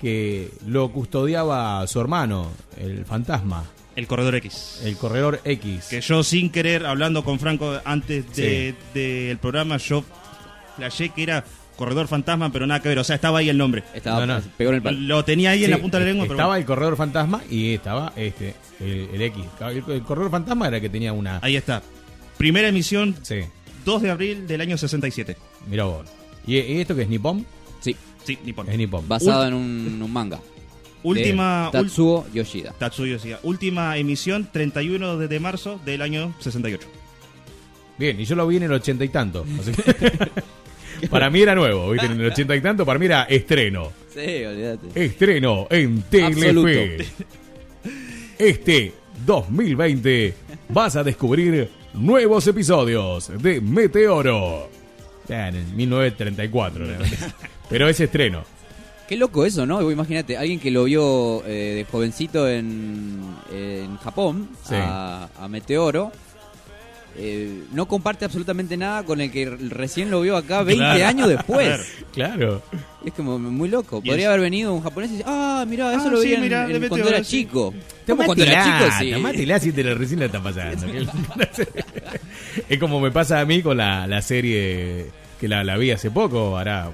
[0.00, 3.64] Que lo custodiaba su hermano, el fantasma,
[3.96, 4.80] El Corredor X.
[4.84, 5.86] el corredor X.
[5.88, 10.04] Que yo sin querer, hablando con Franco antes de- del programa, yo
[10.76, 11.44] flashé que era
[11.76, 12.98] Corredor Fantasma, pero nada que ver.
[12.98, 13.82] O sea, estaba ahí el nombre.
[13.94, 14.42] Estaba, No, no.
[14.56, 14.98] pegó en el palo.
[15.00, 16.60] Lo tenía ahí en la punta de la lengua, pero Estaba bueno.
[16.60, 19.44] el corredor fantasma y estaba este el, el X.
[19.60, 21.38] El, el corredor fantasma era el que tenía una.
[21.42, 21.82] ahí está.
[22.38, 23.40] Primera emisión, Sí,
[23.84, 25.36] 2 de abril del año 67.
[25.68, 26.06] mira vos.
[26.46, 27.44] ¿Y, y esto que es Nippon?
[27.80, 28.68] Sí, Sí, Nippon.
[28.70, 29.06] Es Nippon.
[29.08, 30.40] basado en un, un manga.
[31.02, 32.72] Última, Tatsuo Yoshida.
[32.78, 33.38] Tatsuyo Yoshida.
[33.42, 36.86] Última emisión, 31 de, de marzo del año 68.
[37.98, 39.44] Bien, y yo lo vi en el ochenta y tanto.
[39.60, 40.30] así que-
[41.10, 42.06] para mí era nuevo, ¿viste?
[42.06, 43.92] En el ochenta y tanto, para mí era estreno.
[44.12, 45.04] Sí, olvídate.
[45.04, 47.04] Estreno en Telefe.
[48.38, 48.92] Este
[49.26, 50.34] 2020
[50.68, 54.68] vas a descubrir nuevos episodios de Meteoro.
[55.28, 57.16] Ya, en el 1934, realmente.
[57.70, 58.44] Pero es estreno.
[59.08, 59.90] Qué loco eso, ¿no?
[59.90, 63.20] Imagínate, alguien que lo vio eh, de jovencito en,
[63.52, 64.74] en Japón, Sí.
[64.76, 66.10] a, a Meteoro,
[67.16, 71.06] eh, no comparte absolutamente nada con el que recién lo vio acá 20 Claro.
[71.06, 71.80] años después.
[72.12, 72.62] Claro.
[73.04, 74.00] Es como muy loco.
[74.02, 76.40] Podría haber venido un japonés y decir, ah, mirá, eso Ah, lo vi sí, en-
[76.42, 77.24] mirá, en- cuando era sí.
[77.38, 77.74] chico.
[78.06, 78.90] ¿Cómo cuando era chico?
[78.98, 79.10] Sí.
[79.12, 80.86] Tomátela si te lo recién la está pasando.
[82.68, 85.06] es como me pasa a mí con la, la serie
[85.40, 86.90] que la, la vi hace poco, hará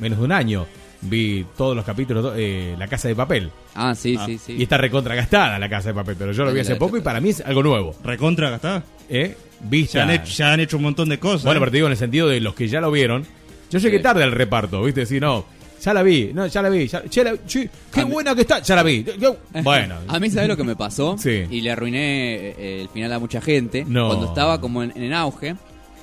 [0.00, 0.66] menos de un año.
[1.02, 3.50] Vi todos los capítulos, eh, La Casa de Papel.
[3.74, 4.54] Ah, sí, sí, sí.
[4.58, 6.96] Y está recontra gastada La Casa de Papel, pero yo lo vi La hace poco
[6.96, 7.94] y para mí es algo nuevo.
[8.02, 8.82] Recontra gastada.
[9.08, 9.36] ¿Eh?
[9.60, 9.98] Vista.
[9.98, 11.44] Ya han, hecho, ya han hecho un montón de cosas.
[11.44, 13.24] Bueno, pero te digo en el sentido de los que ya lo vieron.
[13.70, 15.06] Yo llegué tarde al reparto, ¿viste?
[15.06, 15.44] Si no,
[15.82, 18.42] ya la vi, no, ya la vi, ya, ya la- sí, qué A buena que
[18.42, 19.04] está, ya la vi.
[19.18, 21.16] Yo- bueno, A mí, ¿sabes lo que me pasó?
[21.18, 21.44] Sí.
[21.50, 23.84] Y le arruiné eh, el final a mucha gente.
[23.88, 24.08] No.
[24.08, 25.56] Cuando estaba como en, en auge,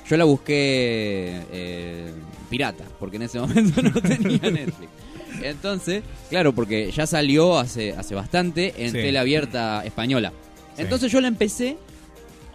[0.08, 2.10] yo la busqué eh,
[2.50, 4.90] pirata, porque en ese momento no tenía Netflix.
[5.42, 8.98] Entonces, claro, porque ya salió hace, hace bastante en Sí.
[8.98, 10.32] tele abierta española.
[10.76, 11.76] Entonces yo la empecé.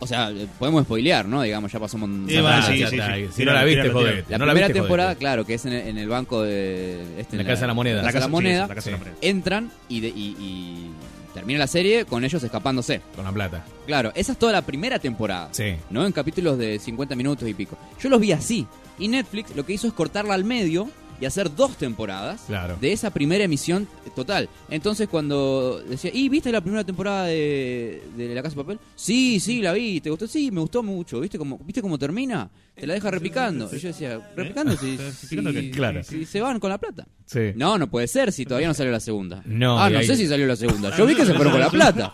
[0.01, 1.41] O sea, podemos spoilear, ¿no?
[1.41, 3.27] Digamos, ya pasó un montón Ah, sí, sí, sí.
[3.33, 4.01] Si no la viste, tíralo.
[4.29, 7.03] La no la primera viste, temporada, claro, que es en el, en el banco de...
[7.19, 8.01] Este, La Casa de la Moneda.
[8.01, 8.67] La Casa de la Moneda.
[8.67, 8.97] la Casa de la.
[8.99, 9.17] Moneda.
[9.21, 10.89] Entran y, de- y- y
[11.33, 13.01] termina la serie con ellos escapándose.
[13.15, 13.65] Con la plata.
[13.85, 15.49] Claro, esa es toda la primera temporada.
[15.51, 15.75] Sí.
[15.89, 16.05] ¿No?
[16.05, 17.77] En capítulos de 50 minutos y pico.
[18.01, 18.65] Yo los vi así.
[18.97, 20.89] Y Netflix lo que hizo es cortarla al medio
[21.21, 22.77] y hacer dos temporadas Claro.
[22.79, 24.49] de esa primera emisión total.
[24.69, 28.79] Entonces cuando decía, ¿y viste la primera temporada de, de La Casa de Papel?
[28.95, 30.01] Sí, sí, la vi.
[30.01, 30.27] ¿Te gustó?
[30.27, 31.19] Sí, me gustó mucho.
[31.19, 32.49] ¿Viste cómo, ¿viste cómo termina?
[32.75, 33.69] Te la deja repicando.
[33.73, 34.75] Y yo decía, ¿repicando?
[34.77, 34.97] Si.
[35.73, 36.03] Claro.
[36.03, 37.05] si se van con la plata.
[37.25, 37.51] Sí.
[37.55, 39.41] No, no puede ser si todavía no salió la segunda.
[39.45, 40.95] No, ah, no ahí- sé si salió la segunda.
[40.97, 42.13] Yo vi que se fueron con la plata.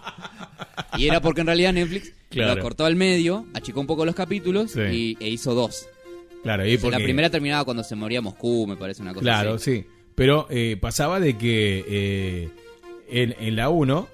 [0.97, 2.55] Y era porque en realidad Netflix Claro.
[2.55, 4.81] lo cortó al medio, achicó un poco los capítulos Sí.
[4.81, 5.87] y, e hizo dos.
[6.45, 9.13] Claro, y O sea, porque, La primera terminaba cuando se moría Moscú, me parece una
[9.13, 9.79] cosa Claro, así.
[9.81, 9.87] sí.
[10.15, 12.49] Pero eh, pasaba de que eh,
[13.09, 14.07] en, en la 1,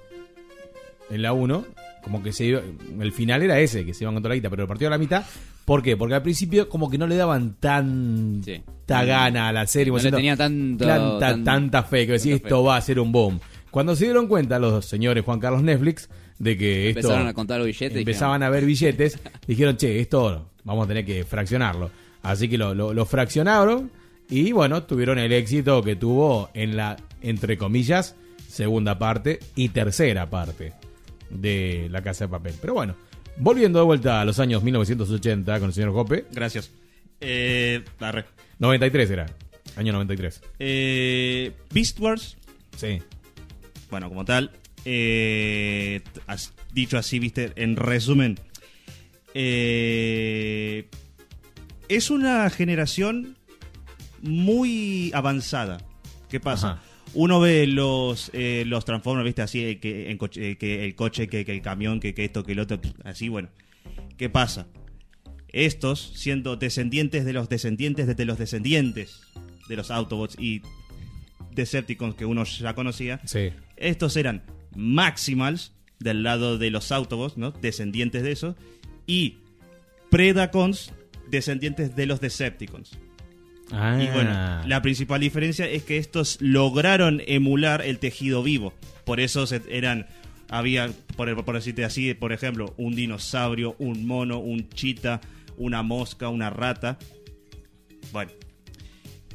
[1.10, 1.64] en la 1,
[2.02, 2.60] como que se iba,
[3.00, 4.90] el final era ese, que se iban con toda la guita, pero el partido a
[4.90, 5.24] la mitad.
[5.64, 5.96] ¿Por qué?
[5.96, 8.62] Porque al principio como que no le daban tanta Sí.
[9.06, 9.92] gana a la serie.
[9.92, 12.66] No le tenía tanto- tanta, tan- tanta fe, que decía esto fe.
[12.66, 13.38] va a ser un boom.
[13.70, 16.08] Cuando se dieron cuenta los señores Juan Carlos Netflix
[16.38, 17.00] de que esto...
[17.00, 17.96] Empezaron a contar los billetes.
[17.96, 21.90] empezaban a ver billetes, dijeron, che, esto vamos a tener que fraccionarlo.
[22.22, 23.90] Así que lo, lo- lo fraccionaron
[24.28, 28.14] y bueno, tuvieron el éxito que tuvo en la, entre comillas,
[28.48, 30.72] segunda parte y tercera parte
[31.30, 32.54] de La Casa de Papel.
[32.60, 32.94] Pero bueno,
[33.36, 36.70] volviendo de vuelta a los años 1980 con el señor Jope, Gracias.
[37.20, 38.24] Eh, arre.
[38.58, 39.26] 93 era,
[39.76, 40.40] año 93.
[40.58, 42.36] Eh, Beast Wars,
[42.76, 43.00] Sí,
[43.90, 44.50] bueno, como tal,
[44.84, 48.38] eh, has dicho así, viste, en resumen,
[49.34, 50.88] eh,
[51.96, 53.36] es una generación
[54.22, 55.78] muy avanzada.
[56.28, 56.72] ¿Qué pasa?
[56.72, 56.82] Ajá.
[57.14, 59.42] Uno ve los eh, los Transformers, ¿viste?
[59.42, 62.24] Así, eh, que, en coche- eh, que el coche, que, que el camión, que, que
[62.24, 63.48] esto, que el otro, así, bueno.
[64.16, 64.66] ¿Qué pasa?
[65.48, 69.20] Estos, siendo descendientes de los descendientes de los descendientes
[69.68, 70.62] de los Autobots y
[71.54, 73.50] Decepticons que uno ya conocía, Sí.
[73.76, 74.42] estos eran
[74.74, 77.50] Maximals del lado de los Autobots, ¿no?
[77.50, 78.56] Descendientes de eso.
[79.06, 79.36] Y
[80.10, 80.92] Predacons,
[81.32, 82.96] descendientes de los Decepticons.
[83.72, 84.30] Ah, Y bueno,
[84.66, 88.74] la principal diferencia es que estos lograron emular el tejido vivo.
[89.04, 90.06] Por eso eran.
[90.48, 95.22] Había, por, por decirte así, por ejemplo, un dinosaurio, un mono, un chita,
[95.56, 96.98] una mosca, una rata.
[98.12, 98.30] Bueno.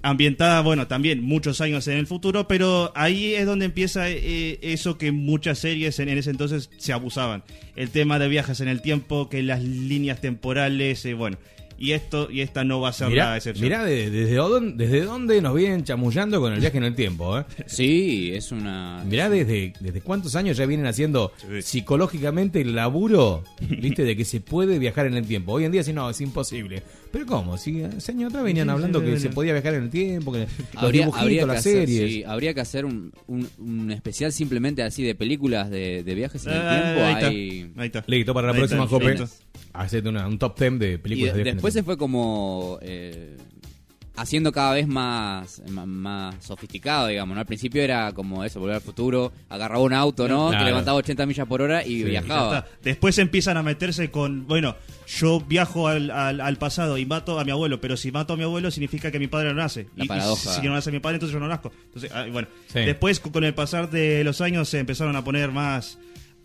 [0.03, 4.99] Ambientada, bueno, también muchos años en el futuro, pero ahí es donde empieza eh, eso
[4.99, 7.43] que muchas series en, en ese entonces se abusaban.
[7.75, 11.39] El tema de viajes en el tiempo, que las líneas temporales, eh, bueno.
[11.80, 13.63] Y esto y esta no va a ser la Mirá, excepción.
[13.65, 17.38] mirá de- desde, dónde, desde dónde nos vienen chamullando con el viaje en el tiempo,
[17.38, 17.45] ¿eh?
[17.67, 19.03] Sí, es una.
[19.07, 21.61] Mirá desde, desde cuántos años ya vienen haciendo Sí.
[21.61, 25.53] psicológicamente el laburo, viste, de que se puede viajar en el tiempo.
[25.53, 26.82] Hoy en día sí, no, es imposible.
[27.11, 27.57] Pero ¿cómo?
[27.57, 30.34] Si hace años atrás venían Sí, hablando sí, que se podía viajar en el tiempo,
[30.34, 32.11] que los Habría, dibujitos, habría que las hacer, series.
[32.11, 36.45] sí, habría que hacer un, un- un especial simplemente así de películas de, de viajes
[36.45, 37.05] en el Ah, tiempo.
[37.05, 38.03] ahí está, Hay- ahí está.
[38.07, 39.15] Listo, para la Ahí próxima Jope,
[40.09, 43.38] una- un top 10 de Y películas de- de el después se fue como eh,
[44.19, 47.39] haciendo cada vez más, más, sofisticado, digamos, ¿no?
[47.41, 50.47] Al principio era como eso, volver al futuro, agarraba un auto, ¿no?
[50.49, 50.57] Claro.
[50.63, 52.57] Que levantaba 80 millas por hora y Sí, viajaba.
[52.59, 52.71] está.
[52.82, 54.75] Después empiezan a meterse con, bueno,
[55.05, 58.38] yo viajo al, al- al pasado y mato a mi abuelo, pero si mato a
[58.38, 59.88] mi abuelo significa que mi padre no nace.
[59.95, 61.71] La y, y si no nace mi padre, entonces yo no nazco.
[61.86, 62.80] Entonces, ah, bueno, Sí.
[62.80, 65.99] después con el pasar de los años se empezaron a poner más,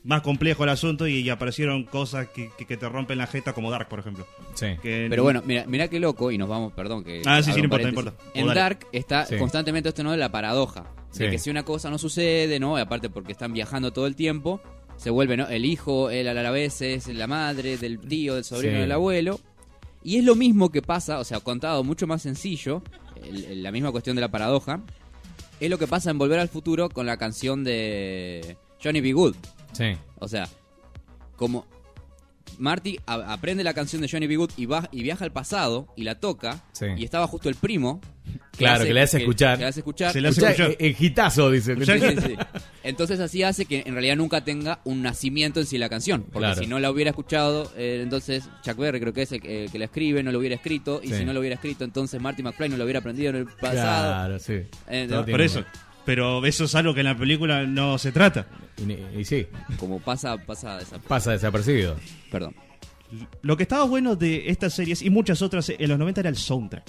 [0.04, 3.70] más complejo el asunto y, aparecieron cosas que, que- que te rompen la jeta, como
[3.70, 4.26] Dark, por ejemplo.
[4.54, 4.66] Sí.
[4.82, 7.22] Que- Pero bueno, mira, mira qué loco, y nos vamos, perdón, que...
[7.24, 8.20] Ah, sí, sí, no importa, no paréntesis.
[8.20, 8.38] importa.
[8.40, 8.60] En dale.
[8.60, 9.36] Dark está Sí.
[9.36, 10.10] constantemente esto, ¿no?
[10.10, 10.84] De la paradoja.
[11.10, 11.24] Sí.
[11.24, 12.78] De que si una cosa no sucede, ¿no?
[12.78, 14.60] Y aparte porque están viajando todo el tiempo,
[14.96, 15.46] se vuelve, ¿no?
[15.48, 18.80] El hijo, él a la vez es la madre del tío, del sobrino, Sí.
[18.80, 19.38] del abuelo.
[20.04, 22.82] Y es lo mismo que pasa, o sea, contado mucho más sencillo,
[23.22, 24.80] el- el- la misma cuestión de la paradoja,
[25.60, 29.12] es lo que pasa en Volver al Futuro con la canción de Johnny B.
[29.12, 29.36] Good.
[29.72, 29.96] Sí.
[30.18, 30.48] O sea,
[31.36, 31.66] como
[32.58, 34.36] Marty a- aprende la canción de Johnny B.
[34.36, 36.86] Good y, va, y viaja al pasado y la toca, Sí.
[36.96, 38.00] y estaba justo el primo.
[38.56, 39.56] Claro, que le hace escuchar.
[39.56, 40.12] que le hace escuchar.
[40.12, 40.82] Se le hace Escuchá, escuchar.
[40.86, 41.72] eh, el hitazo, dice.
[41.72, 42.36] Escuchá, Sí, sí, sí.
[42.84, 46.22] Entonces así hace que en realidad nunca tenga un nacimiento en sí la canción.
[46.24, 46.60] Porque Claro.
[46.62, 49.78] si no la hubiera escuchado, eh, entonces Chuck Berry creo que es el que, que
[49.78, 51.00] la escribe, no lo hubiera escrito.
[51.02, 51.14] Y Sí.
[51.16, 54.12] si no lo hubiera escrito, entonces Marty McFly no lo hubiera aprendido en el pasado.
[54.12, 54.52] Claro, sí.
[54.88, 55.64] Eh, Todo no, tiene Por eso.
[56.04, 58.46] Pero eso es algo que en la película no se trata.
[58.76, 59.46] Y, y sí,
[59.78, 60.98] Como pasa, pasa esa...
[60.98, 61.96] pasa desapercibido.
[62.30, 62.54] Perdón.
[63.42, 66.36] Lo que estaba bueno de estas series y muchas otras en los 90 era el
[66.36, 66.84] soundtrack.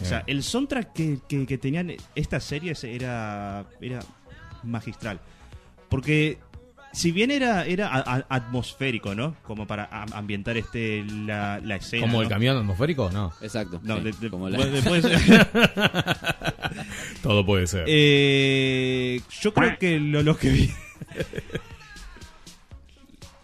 [0.00, 0.24] O sea, Eh.
[0.28, 4.00] el soundtrack que, que- que tenían estas series era, era
[4.64, 5.20] magistral.
[5.88, 6.38] Porque
[6.92, 9.36] si bien era, era a- a- atmosférico, ¿no?
[9.42, 12.02] Como para a- ambientar este la, la escena.
[12.06, 12.34] ¿Como el ¿no?
[12.34, 13.10] camión atmosférico?
[13.10, 13.32] No.
[13.40, 13.80] Exacto.
[13.82, 14.58] No, sí, de- de- como la-
[15.00, 15.48] ser.
[17.22, 17.84] Todo puede ser.
[17.86, 20.70] Eh, yo creo que lo- los que vi-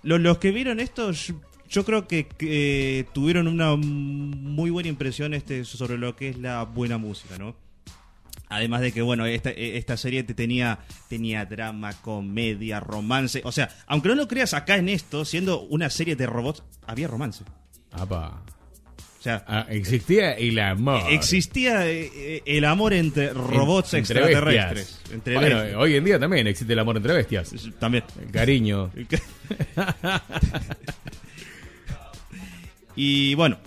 [0.03, 1.34] los que vieron esto, yo,
[1.68, 6.62] yo creo que, que tuvieron una muy buena impresión este sobre lo que es la
[6.64, 7.55] buena música, ¿no?
[8.49, 10.78] Además de que, bueno, esta, esta serie te tenía,
[11.09, 13.40] tenía drama, comedia, romance.
[13.44, 17.09] O sea, aunque no lo creas acá en esto, siendo una serie de robots, había
[17.09, 17.42] romance.
[17.92, 18.42] Apa.
[19.18, 21.03] O sea, Ah, existía el amor.
[21.11, 25.01] existía eh, eh, el amor entre robots En- entre extraterrestres.
[25.12, 25.76] Entre bueno, bestias.
[25.80, 27.53] hoy en día también existe el amor entre bestias.
[27.80, 28.05] También.
[28.24, 28.92] El cariño.
[32.94, 33.59] y bueno,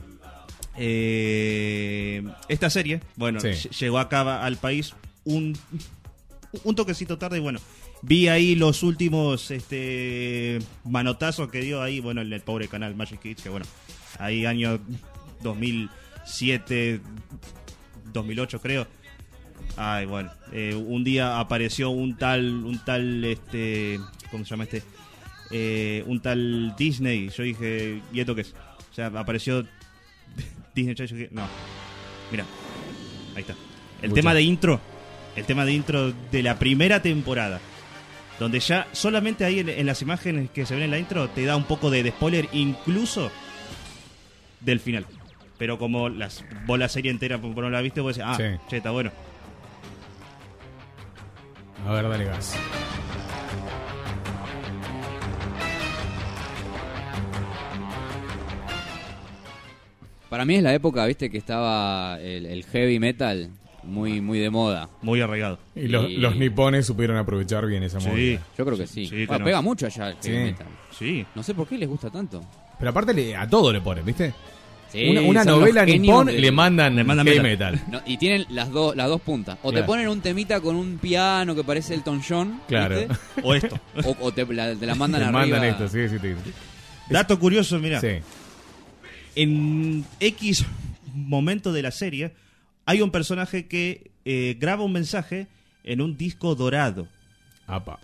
[0.82, 3.48] eh, esta serie, bueno, Sí.
[3.50, 5.58] ll- llegó acá al país un,
[6.64, 7.60] un toquecito tarde y bueno,
[8.02, 13.20] vi ahí los últimos este manotazos que dio ahí, bueno, en el pobre canal Magic
[13.22, 13.66] Kids, que bueno,
[14.20, 14.80] ahí año
[15.44, 17.02] 2007,
[18.14, 18.88] 2008 creo.
[19.78, 24.00] Ay, bueno, eh, un día apareció un tal, un tal, este,
[24.32, 24.84] ¿cómo se llama este?
[25.52, 27.30] Eh, un tal Disney.
[27.30, 28.54] Yo dije, ¿y esto qué es?
[28.92, 29.66] O sea, apareció
[30.76, 31.30] Disney Channel.
[31.32, 31.44] No,
[32.32, 32.46] mira,
[33.36, 33.56] ahí está.
[34.02, 34.80] El tema de intro,
[35.36, 37.60] el tema de intro de la primera temporada,
[38.40, 41.44] donde ya solamente ahí en, en las imágenes que se ven en la intro te
[41.46, 43.30] da un poco de, de spoiler, incluso
[44.62, 45.06] del final.
[45.58, 48.58] Pero como las, vos la serie entera por no la viste, vos decís, ah, Sí.
[48.70, 49.12] che, está bueno.
[51.86, 52.56] A ver, dale gas.
[60.30, 63.50] Para mí es la época, viste, que estaba el, el heavy metal
[63.84, 64.90] muy muy de moda.
[65.02, 65.58] Muy arraigado.
[65.76, 68.08] Y los, Y- los nipones supieron aprovechar bien esa Sí.
[68.10, 68.42] movida.
[68.58, 69.08] Yo creo que sí.
[69.08, 70.44] Sí, Bueno, pega mucho allá el heavy Sí.
[70.52, 70.68] metal.
[70.98, 71.26] Sí.
[71.34, 72.44] No sé por qué les gusta tanto.
[72.78, 74.34] Pero aparte le- a todo le ponen, ¿viste?
[74.92, 77.74] Sí, una una son los novela genios nipón le mandan, Le mandan heavy metal.
[77.74, 77.92] metal.
[77.92, 79.58] No, y tienen las dos las dos puntas.
[79.64, 79.86] O te Claro.
[79.88, 82.62] ponen un temita con un piano que parece Elton John.
[82.68, 82.98] Claro.
[83.00, 83.16] ¿viste?
[83.44, 83.80] O esto.
[84.04, 85.40] O, o te, la, te la mandan Le arriba.
[85.58, 86.52] mandan esto, sí, sí, sí.
[87.10, 88.00] Dato curioso, mira.
[88.02, 88.18] Sí.
[89.40, 90.66] En X
[91.14, 92.34] momento de la serie
[92.86, 95.48] hay un personaje que eh, graba un mensaje
[95.86, 97.08] en un disco dorado.
[97.66, 98.00] Apa.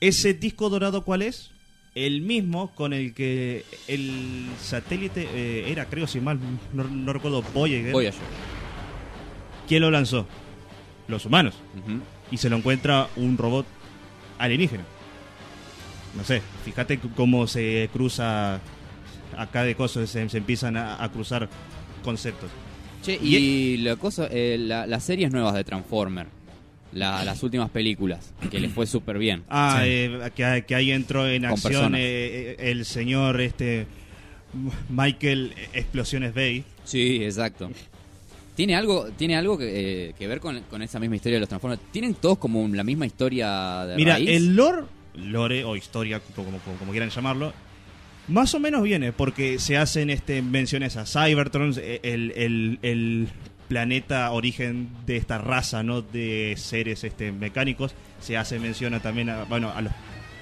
[0.00, 1.52] ¿Ese disco dorado cuál es?
[1.94, 6.40] El mismo con el que el satélite eh, era, creo, si mal
[6.72, 7.92] no, no recuerdo, Voyager.
[7.92, 8.20] Voyager.
[9.68, 10.26] ¿Quién lo lanzó?
[11.06, 11.54] Los humanos.
[12.32, 13.66] Y se lo encuentra un robot
[14.38, 14.82] alienígena.
[16.16, 18.60] No sé, fíjate cómo se cruza
[19.36, 21.48] acá de cosas, se, se empiezan a, a cruzar
[22.04, 22.50] conceptos.
[23.02, 26.26] Che, Y- y la cosa, eh, la- las series nuevas de Transformer,
[26.92, 29.42] la- las últimas películas, que les fue súper bien.
[29.48, 29.88] Ah, Sí.
[29.88, 33.86] eh, que, que ahí entró en Con acción eh, eh, el señor este
[34.90, 36.64] Michael Explosiones Bay.
[36.84, 37.70] Sí, exacto.
[38.54, 41.48] ¿Tiene algo, tiene algo que, eh, que ver con, con esa misma historia de los
[41.48, 41.80] Transformers?
[41.90, 44.28] ¿Tienen todos como la misma historia de Mira, raíz?
[44.28, 44.82] el lore,
[45.14, 47.52] lore o historia, como, como- como quieran llamarlo,
[48.28, 53.28] más o menos viene porque se hacen este menciones a Cybertron, eh, el, el- el
[53.68, 56.02] planeta origen de esta raza, ¿no?
[56.02, 57.94] De seres este, mecánicos.
[58.20, 59.92] Se hace mención también a, bueno, a los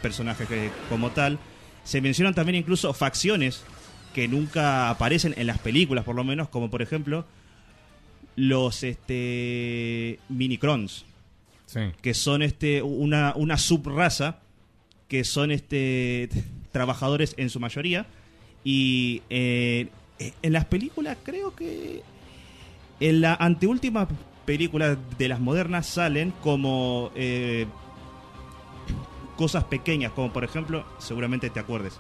[0.03, 1.39] personajes que- como tal.
[1.85, 3.63] Se mencionan también incluso facciones
[4.15, 7.25] que nunca aparecen en las películas, por lo menos, como por ejemplo
[8.37, 11.05] los este minicrons
[11.67, 11.81] Sí.
[12.03, 14.41] que son este una, una subraza
[15.07, 16.29] que son este
[16.73, 18.07] trabajadores en su mayoría.
[18.65, 19.89] Y eh,
[20.43, 22.03] en las películas creo que
[23.01, 24.07] en la anteúltima
[24.45, 27.67] película de las modernas salen como eh,
[29.37, 31.99] cosas pequeñas como por ejemplo seguramente te acuerdes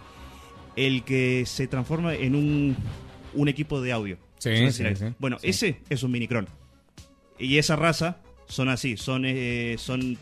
[0.77, 2.77] el que se transforma en un,
[3.35, 4.19] un equipo de audio.
[4.39, 4.85] Sí, sí,
[5.19, 6.49] bueno ese es un minicron.
[7.39, 10.19] Y esa raza son así, son, eh, son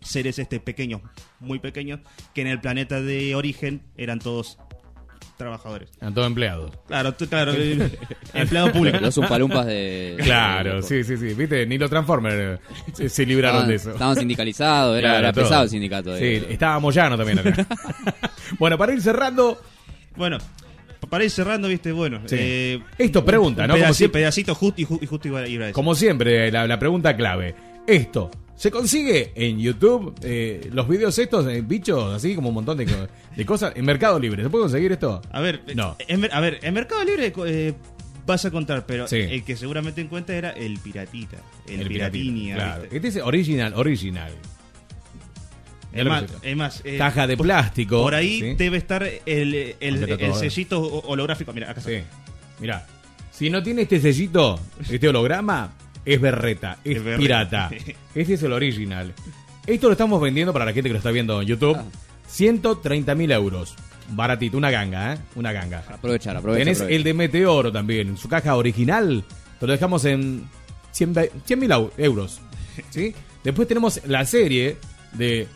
[0.00, 1.02] seres este pequeños,
[1.44, 2.00] muy pequeños,
[2.34, 4.58] que en el planeta de origen eran todos
[5.36, 5.90] trabajadores.
[6.00, 6.70] Eran todos empleados.
[6.86, 7.90] Claro, tú- claro, eh,
[8.34, 8.98] empleado público.
[9.00, 10.16] Los umpalumpas de...
[10.22, 11.34] Claro, de- sí, sí, sí.
[11.34, 12.58] Viste, ni los Transformers eh,
[12.92, 13.90] se, se libraron Estaban, de eso.
[13.92, 16.12] estaban sindicalizados, era, Claro, era pesado el sindicato.
[16.12, 17.66] de- Sí, estaba Moyano también acá.
[18.58, 19.60] bueno, para ir cerrando,
[20.16, 20.38] Bueno,
[21.10, 22.20] para ir cerrando, viste, bueno.
[22.26, 22.36] Sí.
[22.38, 23.74] eh, Esto pregunta, un ¿no?
[23.74, 25.28] Como pedaci- siempre- pedacito justo y, ju- y justo
[25.72, 27.54] como siempre, la, la pregunta clave.
[27.88, 30.14] Esto, ¿se consigue en YouTube?
[30.22, 33.72] Eh, los videos estos, eh, bichos, así como un montón de, co- de cosas.
[33.76, 35.20] En Mercado Libre, ¿se puede conseguir esto?
[35.30, 35.96] A ver, No.
[36.08, 37.74] en, a ver, en Mercado Libre eh,
[38.26, 39.16] vas a contar, pero Sí.
[39.18, 41.36] el que seguramente encuentra era el piratita,
[41.66, 42.54] el, piratito, piratinia.
[42.56, 42.82] Claro.
[42.82, 42.96] ¿viste?
[42.96, 44.32] Este es original, original.
[45.92, 48.02] Es más, es más, eh, Caja de plástico.
[48.02, 48.54] Por ahí ¿sí?
[48.54, 49.22] debe estar el,
[49.78, 51.52] el, el sellito ho- holográfico.
[51.52, 51.92] Mira, acá está.
[51.92, 51.98] Sí.
[52.60, 52.84] Mirá,
[53.30, 54.58] si no tiene este sellito,
[54.90, 55.72] este holograma,
[56.04, 57.18] es berreta, es, Es berreta.
[57.20, 57.70] pirata.
[58.14, 59.12] Este es el original.
[59.66, 61.76] Esto lo estamos vendiendo para la gente que lo está viendo en YouTube.
[61.76, 61.84] Ah.
[62.28, 63.74] 130 mil euros.
[64.10, 65.18] Baratito, una ganga, ¿eh?
[65.34, 65.82] Una ganga.
[65.88, 66.64] Aprovechar, aprovechar.
[66.64, 66.96] Tenés aprovechar.
[66.96, 69.24] el de Meteoro también, en su caja original.
[69.58, 70.48] Te lo dejamos en
[70.92, 71.28] 100
[71.58, 72.40] mil euros.
[72.90, 73.14] ¿Sí?
[73.44, 74.76] Después tenemos la serie
[75.12, 75.48] de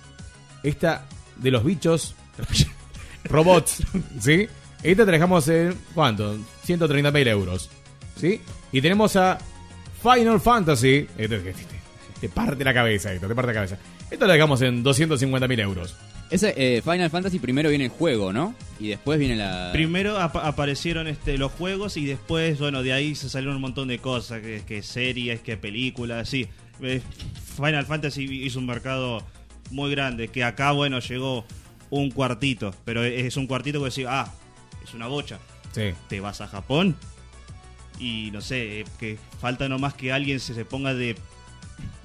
[0.62, 1.04] esta
[1.36, 2.14] de los bichos
[3.24, 3.82] robots.
[4.20, 4.48] ¿Sí?
[4.82, 6.38] Esta te la dejamos en ¿cuánto?
[6.64, 7.70] 130 mil euros.
[8.16, 8.40] ¿Sí?
[8.72, 9.38] Y tenemos a
[10.02, 11.06] Final Fantasy.
[11.16, 11.28] Te,
[12.20, 13.78] te parte la cabeza esto, te parte la cabeza.
[14.10, 15.94] Esto lo dejamos en 250 mil euros.
[16.30, 18.54] Ese eh, Final Fantasy primero viene el juego, ¿no?
[18.78, 19.70] Y después viene la...
[19.72, 23.88] Primero apa- aparecieron este, los juegos y después, bueno, de ahí se salieron un montón
[23.88, 26.46] de cosas, que, que series, que películas, sí.
[26.82, 27.00] Eh,
[27.56, 29.24] Final Fantasy hizo un mercado
[29.70, 31.46] muy grande, que acá, bueno, llegó
[31.90, 34.30] un cuartito, pero es un cuartito que decís, ah,
[34.84, 35.38] es una bocha.
[35.72, 35.92] Sí.
[36.08, 36.94] Te vas a Japón
[37.98, 41.16] y no sé, eh, que falta nomás que alguien se, se ponga de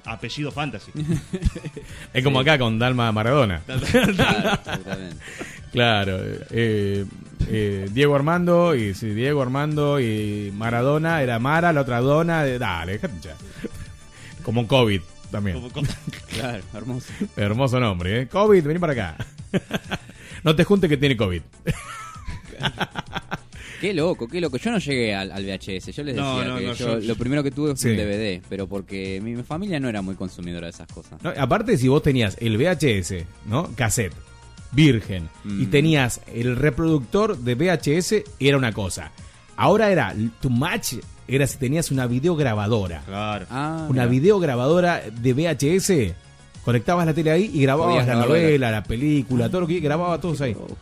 [0.04, 0.92] apellido Fantasy.
[2.14, 3.62] Es como acá con Dalma Maradona.
[5.72, 6.18] Claro,
[6.50, 7.04] eh,
[7.48, 12.60] eh, Diego Armando y sí, Diego Armando y Maradona era Mara, la otra Dona, eh,
[12.60, 13.34] dale, ya.
[14.44, 15.00] Como COVID
[15.32, 15.56] también.
[15.56, 15.88] Como- como-
[16.28, 17.12] Claro, hermoso.
[17.36, 18.28] Hermoso nombre, ¿eh?
[18.28, 19.16] COVID, vení para acá.
[20.44, 21.42] No te junte que tiene COVID.
[23.84, 24.56] Qué loco, qué loco.
[24.56, 25.92] Yo no llegué al, al VHS.
[25.94, 27.96] Yo les decía No, no, que no, yo, yo- lo primero que tuve fue un.
[27.98, 31.22] DVD, pero porque mi familia no era muy consumidora de esas cosas.
[31.22, 33.68] No, aparte, si vos tenías el VHS, ¿no?
[33.76, 34.14] Cassette,
[34.72, 35.70] virgen, y Mm.
[35.70, 39.10] tenías el reproductor de VHS, era una cosa.
[39.56, 40.94] Ahora era, tu match
[41.28, 43.02] era si tenías una videograbadora.
[43.04, 43.44] Claro.
[43.50, 44.06] Ah, una mira.
[44.06, 46.14] videograbadora de VHS.
[46.64, 50.18] Conectabas la tele ahí y grababas Podías la novela, la película, todo lo que grababa
[50.18, 50.54] todos ahí.
[50.54, 50.74] Loco.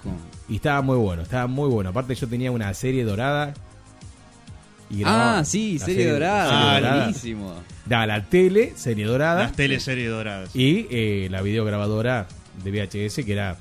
[0.53, 1.89] Y estaba muy bueno, estaba muy bueno.
[1.91, 3.55] Aparte yo tenía una serie dorada.
[4.91, 6.45] Y grababa Ah, sí, serie, dorada.
[6.51, 6.97] serie Ah, dorada.
[7.05, 7.55] buenísimo.
[7.87, 9.45] Daba la tele, serie dorada.
[9.45, 10.55] Las teleseries doradas.
[10.55, 12.27] Y eh, la videograbadora
[12.63, 13.57] de VHS que era...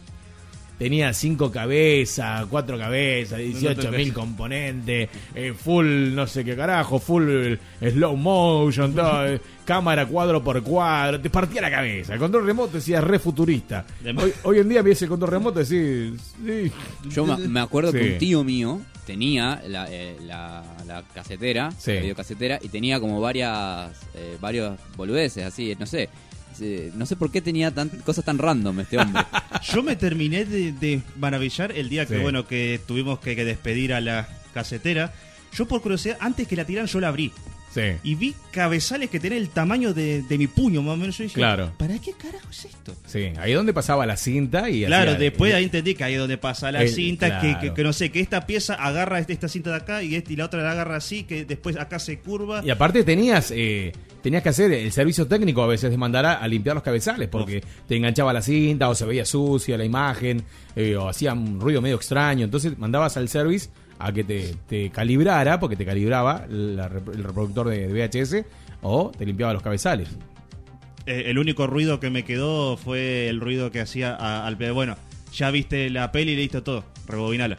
[0.81, 7.23] Tenía cinco cabezas, cuatro cabezas, 18 mil componentes, eh, full no sé qué carajo, full
[7.29, 7.59] eh,
[7.91, 12.15] slow motion, todo, eh, cámara cuadro por cuadro, te partía la cabeza.
[12.15, 13.85] El control remoto decía re futurista.
[14.17, 16.71] Hoy, hoy en día ves el control remoto decís, sí,
[17.11, 21.93] Yo me, me acuerdo que un tío mío tenía la, eh, la, la casetera, Sí.
[21.93, 26.09] la videocasetera, y tenía como varias, eh, varios boludeces, así, no sé.
[26.61, 29.23] Eh, No sé por qué tenía tan, cosas tan random este hombre.
[29.73, 32.21] Yo me terminé de, de maravillar el día que, Sí.
[32.21, 35.13] bueno, que tuvimos que, que despedir a la casetera.
[35.53, 37.31] Yo, por curiosidad, antes que la tiran, yo la abrí.
[37.73, 37.81] Sí.
[38.03, 41.17] Y vi cabezales que tenían el tamaño de, de mi puño, más o menos.
[41.17, 41.71] Yo dije, Claro.
[41.77, 42.93] ¿para qué carajo es esto?
[43.07, 46.19] Sí, ahí donde pasaba la cinta y Claro, hacía- después ahí entendí que ahí es
[46.19, 47.59] donde pasa la El- cinta, que, claro.
[47.61, 50.33] que, que no sé, que esta pieza agarra este- esta cinta de acá y, este,
[50.33, 52.61] y la otra la agarra así, que después acá se curva.
[52.65, 53.91] Y aparte tenías eh,
[54.21, 57.27] tenías que hacer el servicio técnico a veces de mandar a, a limpiar los cabezales
[57.27, 60.43] porque te enganchaba la cinta o se veía sucia la imagen
[60.75, 62.45] eh, o hacía un ruido medio extraño.
[62.45, 63.69] Entonces mandabas al service
[64.05, 68.45] a que te, te calibrara porque te calibraba la el reproductor de, de VHS
[68.81, 70.09] o te limpiaba los cabezales.
[71.05, 74.95] Eh, el único ruido que me quedó fue el ruido que hacía a- al bueno,
[75.33, 77.57] ya viste la peli y listo todo, rebobinala.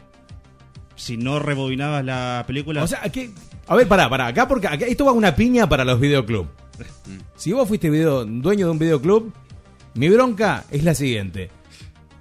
[0.94, 3.30] Si no rebobinabas la película, O sea, que,
[3.66, 6.46] a ver, pará, pará, acá porque acá, esto va una piña para los videoclub.
[7.36, 9.32] Si vos fuiste video, dueño de un videoclub,
[9.94, 11.50] mi bronca es la siguiente.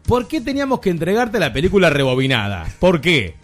[0.08, 2.66] ¿Por qué teníamos que entregarte la película rebobinada?
[2.80, 3.36] ¿Por qué?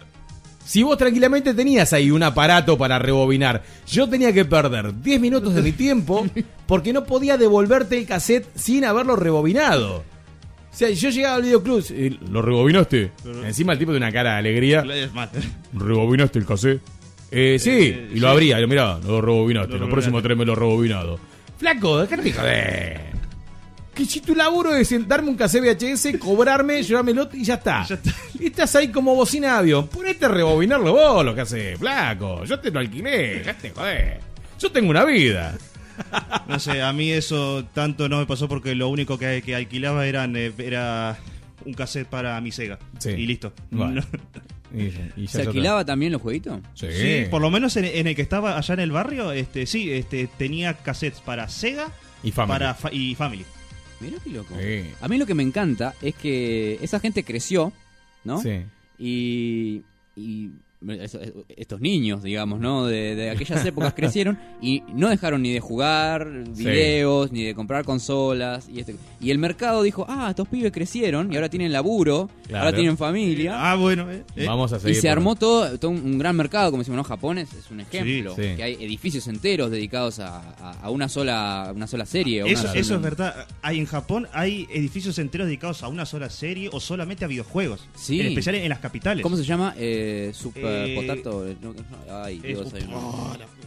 [0.68, 5.56] Si vos tranquilamente tenías ahí un aparato para rebobinar, yo tenía que perder 10 minutos
[5.56, 6.28] de mi tiempo
[6.68, 10.00] porque no podía devolverte el cassette sin haberlo rebobinado.
[10.00, 13.12] O sea, yo llegaba al videoclub, y, ¿lo rebobinaste?
[13.46, 14.84] Encima el tipo de una cara de alegría.
[15.74, 16.82] ¿Rebobinaste el cassette?
[17.32, 18.34] Eh, sí, Eh, y lo sí.
[18.34, 20.28] abría, y lo miraba, lo rebobinaste, Lo lo, próximo rebobinaste.
[20.28, 21.20] tráeme lo rebobinado.
[21.58, 23.02] Flaco, dejate joder.
[23.98, 27.84] Que si tu laburo es sentarme un cassette VHS, cobrarme, llevármelo y ya está.
[27.86, 28.12] Ya está.
[28.40, 29.88] Y estás ahí como bocina de avión.
[29.88, 32.44] Ponete a rebobinarlo vos lo que haces, flaco.
[32.46, 34.20] Yo te lo alquilé, dejate joder.
[34.60, 35.58] Yo tengo una vida.
[36.48, 40.06] No sé, a mí eso tanto no me pasó porque lo único que, que alquilaba
[40.06, 41.18] eran, eh, era
[41.66, 42.78] un cassette para mi Sega.
[43.00, 43.10] Sí.
[43.10, 43.52] Y listo.
[43.72, 44.02] Bueno.
[44.02, 44.08] No-
[44.76, 46.60] Y, y ya ¿Se alquilaba también los jueguitos?
[46.74, 46.88] Sí.
[46.92, 49.90] Sí, por lo menos en, en el que estaba allá en el barrio, este, sí,
[49.94, 51.88] este, tenía cassettes para Sega
[52.22, 52.52] Y Family.
[52.60, 53.46] Para fa- y Family.
[54.00, 54.56] Mirá qué loco.
[54.60, 54.92] Sí.
[55.02, 57.74] A mí lo que me encanta es que esa gente creció,
[58.24, 58.42] ¿no?
[58.42, 58.64] Sí.
[59.00, 59.84] Y,
[60.16, 60.52] y
[61.50, 62.86] estos niños, digamos, ¿no?
[62.86, 67.84] De, de aquellas épocas crecieron y no dejaron ni de jugar videos, ni de comprar
[67.84, 68.70] consolas.
[68.72, 72.66] Y, este, y el mercado dijo, ah, estos pibes crecieron y ahora tienen laburo, Claro.
[72.66, 73.54] ahora tienen familia.
[73.72, 74.10] Ah, bueno.
[74.12, 74.46] eh, eh.
[74.46, 74.96] Vamos a Y seguir.
[74.98, 77.04] se por- armó todo, todo un gran mercado, como decimos, ¿no?
[77.04, 78.36] Japón es, es un ejemplo.
[78.36, 78.56] Sí, sí.
[78.56, 82.42] Que hay edificios enteros dedicados a, a- a una sola una sola serie.
[82.42, 83.48] a una Eso, sola- eso es verdad.
[83.62, 87.88] Hay en Japón hay edificios enteros dedicados a una sola serie o solamente a videojuegos.
[87.96, 88.20] Sí.
[88.22, 89.24] En especial en las capitales.
[89.24, 89.74] ¿Cómo se llama?
[89.78, 91.46] Eh, super Eh, Potato.
[91.62, 93.58] no, no, Ay, Dios, hay un-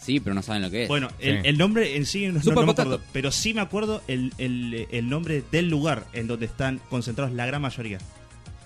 [0.00, 0.88] Sí, pero no saben lo que es.
[0.88, 1.48] Bueno, el, Sí.
[1.48, 4.32] el nombre en sí no, no- Super no me acuerdo, pero sí me acuerdo el,
[4.38, 7.98] el- el nombre del lugar en donde están concentrados la gran mayoría.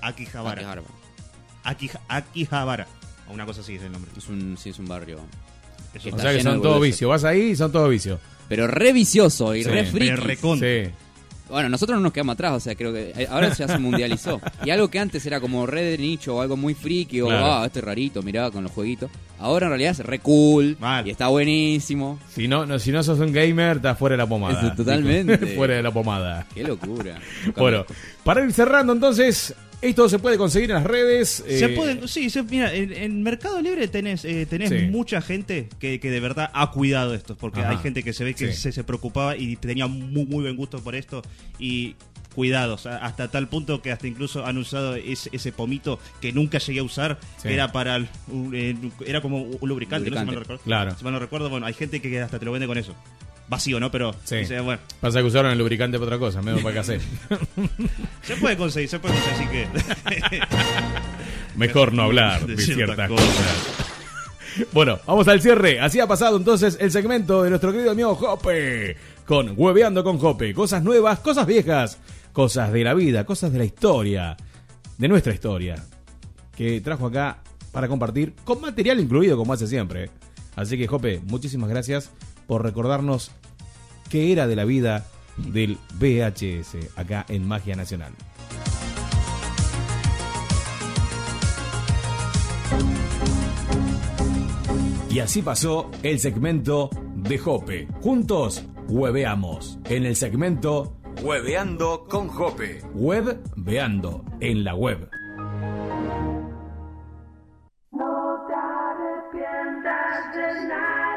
[0.01, 0.63] Akihabara.
[0.67, 0.85] bárbaro.
[1.65, 2.87] Aki- Akihabara.
[3.29, 4.11] O una cosa así es el nombre.
[4.17, 5.19] Es un, sí, es un barrio.
[5.97, 6.95] O sea que son todos boludeces.
[6.97, 7.09] vicios.
[7.09, 8.21] Vas ahí y son todos vicios.
[8.49, 10.11] Pero re vicioso y Sí, re pero friki.
[10.17, 10.91] re con- Sí.
[11.55, 14.41] Bueno, nosotros no nos quedamos atrás, o sea, creo que eh, ahora ya se mundializó.
[14.65, 17.47] Y algo que antes era como re de nicho o algo muy friki o, Claro.
[17.47, 19.09] ah, este es rarito, mirá, con los jueguitos.
[19.39, 21.07] Ahora en realidad es re cool Mal.
[21.07, 22.19] y está buenísimo.
[22.29, 24.75] Si no, no, si no sos un gamer, estás fuera de la pomada.
[24.77, 25.39] Totalmente.
[25.57, 26.45] Fuera de la pomada.
[26.53, 27.21] Qué locura.
[27.57, 27.85] Bueno,
[28.25, 29.55] para ir cerrando entonces,
[29.89, 31.45] esto se puede conseguir en las redes.
[31.47, 34.87] Se eh, pueden, sí, se- mira, en, en Mercado Libre tenés, eh, tenés Sí.
[34.91, 37.71] mucha gente que, que de verdad ha cuidado esto, porque Ajá.
[37.71, 38.61] hay gente que se ve que Sí.
[38.61, 41.23] se, se preocupaba y tenía muy, muy buen gusto por esto
[41.59, 41.97] y
[42.35, 46.81] cuidados, hasta tal punto que hasta incluso han usado ese, ese pomito que nunca llegué
[46.81, 47.49] a usar, Sí.
[47.49, 48.77] que era para el- un- eh,
[49.07, 50.63] era como un lubricante, no si mal no recuerdo.
[50.65, 50.97] Claro.
[50.99, 52.93] Si mal no recuerdo, bueno, hay gente que hasta te lo vende con eso.
[53.49, 53.91] Vacío, ¿no?
[53.91, 54.37] Pero Sí.
[54.37, 57.01] dice, bueno, Pasa que usaron el lubricante para otra cosa, menos para qué hacer.
[58.23, 60.41] se puede conseguir, se puede conseguir, así que
[61.57, 63.85] Mejor no hablar de, De ciertas ciertas cosas.
[64.73, 65.81] Bueno, vamos al cierre.
[65.81, 68.97] Así ha pasado entonces el segmento de nuestro querido amigo Jope.
[69.27, 70.53] Con Hueveando con Jope.
[70.55, 71.99] Cosas nuevas, cosas viejas,
[72.33, 74.37] cosas de la vida, cosas de la historia.
[74.99, 75.77] De nuestra historia.
[76.57, 77.39] Que trajo acá
[77.73, 80.09] para compartir, con material incluido como hace siempre.
[80.55, 82.11] Así que, Jope, muchísimas gracias
[82.47, 83.31] por recordarnos
[84.11, 88.13] qué era de la vida del VHS acá en Magia Nacional.
[95.11, 97.87] Y así pasó el segmento de Jope.
[98.01, 99.79] Juntos, hueveamos.
[99.85, 102.83] En el segmento Hueveando con Jope.
[102.95, 105.09] Web Veando en la web.
[107.93, 111.14] No te arrepientas de nada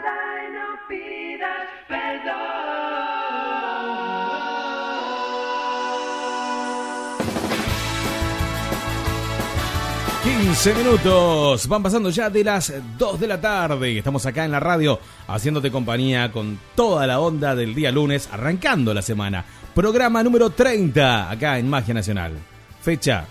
[10.39, 14.51] 15 minutos, van pasando ya de las 2 de la tarde y estamos acá en
[14.51, 19.43] la radio haciéndote compañía con toda la onda del día lunes, arrancando la semana.
[19.73, 22.33] Programa número 30 acá en Magia Nacional.
[22.81, 23.25] Fecha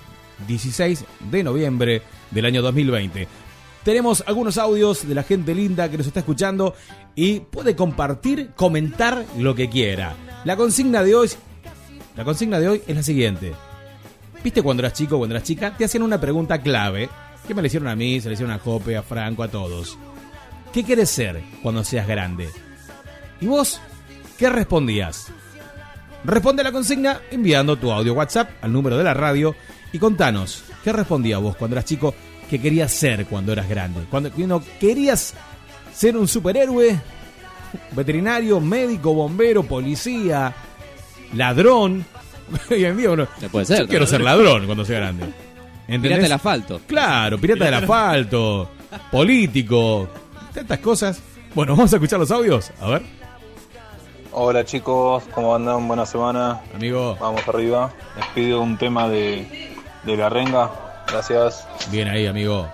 [0.48, 2.02] 16 de noviembre
[2.32, 3.28] del año 2020.
[3.84, 6.74] Tenemos algunos audios de la gente linda que nos está escuchando
[7.14, 10.16] y puede compartir, comentar lo que quiera.
[10.44, 11.30] La consigna de hoy,
[12.16, 13.54] la consigna de hoy es la siguiente.
[14.46, 15.76] ¿Viste cuando eras chico, cuando eras chica?
[15.76, 17.10] Te hacían una pregunta clave.
[17.48, 19.98] Que me la hicieron a mí, se la hicieron a Jope, a Franco, a todos.
[20.72, 22.48] ¿Qué quieres ser cuando seas grande?
[23.40, 23.80] ¿Y vos?
[24.38, 25.32] ¿Qué respondías?
[26.22, 29.56] Responde a la consigna enviando tu audio WhatsApp al número de la radio
[29.90, 32.14] y contanos, ¿qué respondías vos cuando eras chico?
[32.48, 34.06] ¿Qué querías ser cuando eras grande?
[34.08, 35.34] Cuando, cuando querías
[35.92, 36.96] ser un superhéroe,
[37.96, 40.54] veterinario, médico, bombero, policía,
[41.34, 42.06] ladrón.
[42.70, 45.24] Hoy en día uno, Se puede ser, yo quiero ser ladrón cuando sea grande.
[45.88, 46.00] ¿Entendés?
[46.02, 46.80] Pirata del asfalto.
[46.86, 48.70] Claro, pirata del asfalto,
[49.10, 50.08] político,
[50.54, 51.20] tantas cosas.
[51.54, 52.70] Bueno, vamos a escuchar los audios.
[52.80, 53.02] A ver,
[54.38, 55.88] Hola chicos, ¿cómo andan?
[55.88, 56.60] Buena semana.
[56.74, 57.16] amigo.
[57.18, 57.90] Vamos arriba.
[58.18, 59.72] Les pido un tema de,
[60.04, 60.70] de la renga.
[61.08, 61.66] Gracias.
[61.90, 62.68] Bien ahí, amigo.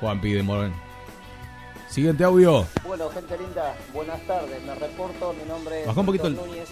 [0.00, 0.72] Juan Pide Morgan.
[1.90, 2.66] Siguiente audio.
[2.86, 4.62] Bueno, gente linda, buenas tardes.
[4.64, 6.68] Me reporto, mi nombre es Bajá un poquito el- Núñez,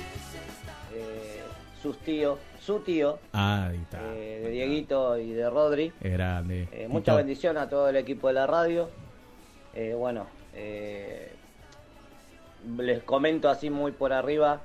[1.84, 4.00] sus tíos, su tío, Ahí está.
[4.14, 5.92] eh, de Dieguito y de Rodri.
[6.00, 6.66] Es grande.
[6.72, 8.88] Eh, mucha bendición a todo el equipo de la radio.
[9.74, 11.30] Eh, bueno, eh,
[12.78, 14.62] les comento así muy por arriba.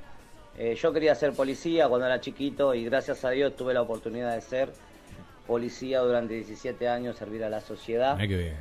[0.75, 4.41] Yo quería ser policía cuando era chiquito y gracias a Dios tuve la oportunidad de
[4.41, 4.69] ser
[5.47, 8.17] policía durante 17 años, servir a la sociedad.
[8.17, 8.55] Que bien.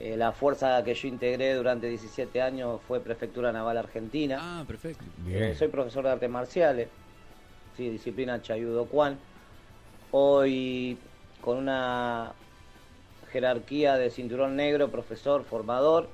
[0.00, 4.38] Eh, la fuerza que yo integré durante 17 años fue Prefectura Naval Argentina.
[4.40, 5.04] Ah, perfecto.
[5.18, 5.42] Bien.
[5.44, 6.88] Eh, soy profesor de artes marciales,
[7.76, 9.18] sí, disciplina Chayudo Kwan.
[10.10, 10.98] Hoy
[11.42, 12.32] con una
[13.30, 16.08] jerarquía de cinturón negro, profesor, formador,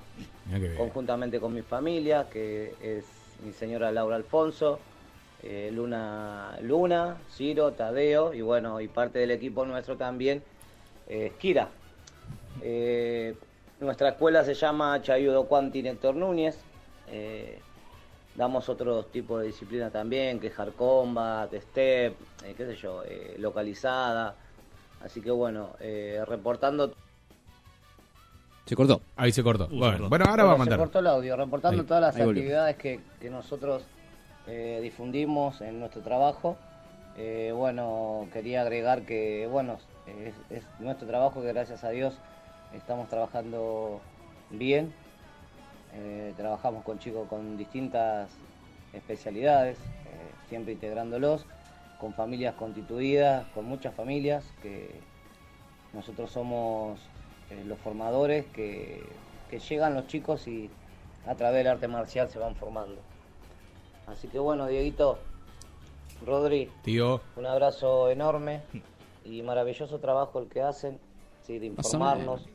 [0.76, 3.04] conjuntamente con mi familia, que es
[3.44, 4.80] mi señora Laura Alfonso,
[5.42, 10.42] eh, Luna Luna, Ciro, Tadeo y bueno, y parte del equipo nuestro también,
[11.08, 11.68] eh, Kira.
[12.60, 13.34] Eh,
[13.80, 16.58] nuestra escuela se llama Chayudo Cuanti Néctor Núñez.
[18.34, 22.14] Damos otros tipos de disciplina también, que es hard combat, step,
[22.44, 24.34] eh, qué sé yo, eh, localizada.
[25.04, 26.94] Así que bueno, eh, reportando
[28.66, 29.00] Se cortó.
[29.16, 29.64] Ahí se cortó.
[29.64, 30.08] Uh, se bueno, cortó.
[30.08, 30.78] bueno, ahora va a Bueno, Se mandar.
[30.78, 33.82] cortó el audio, reportando Ahí, todas las actividades que, que nosotros
[34.46, 36.56] eh, difundimos en nuestro trabajo.
[37.16, 42.14] Eh, bueno, quería agregar que, bueno, es, es nuestro trabajo que gracias a Dios
[42.72, 44.00] estamos trabajando
[44.50, 44.94] bien.
[45.94, 48.30] Eh, trabajamos con chicos con distintas
[48.92, 51.46] especialidades, eh, siempre integrándolos,
[52.00, 54.90] con familias constituidas, con muchas familias que
[55.92, 56.98] nosotros somos
[57.50, 59.02] eh, los formadores que,
[59.50, 60.70] que llegan los chicos y
[61.26, 62.96] a través del arte marcial se van formando.
[64.06, 65.18] Así que bueno, Dieguito,
[66.26, 68.62] Rodri, Tío, un abrazo enorme
[69.24, 70.98] y maravilloso trabajo el que hacen,
[71.46, 72.48] sí, de informarnos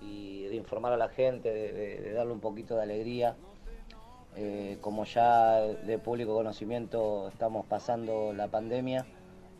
[0.00, 3.36] y de informar a la gente, de, darle un poquito de alegría.
[4.36, 9.04] Eh, como ya de público conocimiento estamos pasando la pandemia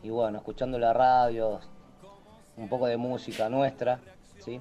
[0.05, 1.59] y bueno, escuchando la radio,
[2.57, 4.01] un poco de música nuestra,
[4.39, 4.61] ¿sí?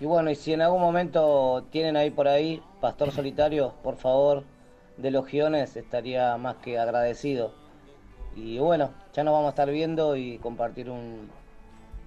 [0.00, 4.44] Y bueno, y si en algún momento tienen ahí por ahí Pastor Solitario, por favor,
[4.96, 7.52] de los guiones, estaría más que agradecido.
[8.36, 11.28] Y bueno, ya nos vamos a estar viendo y compartir un,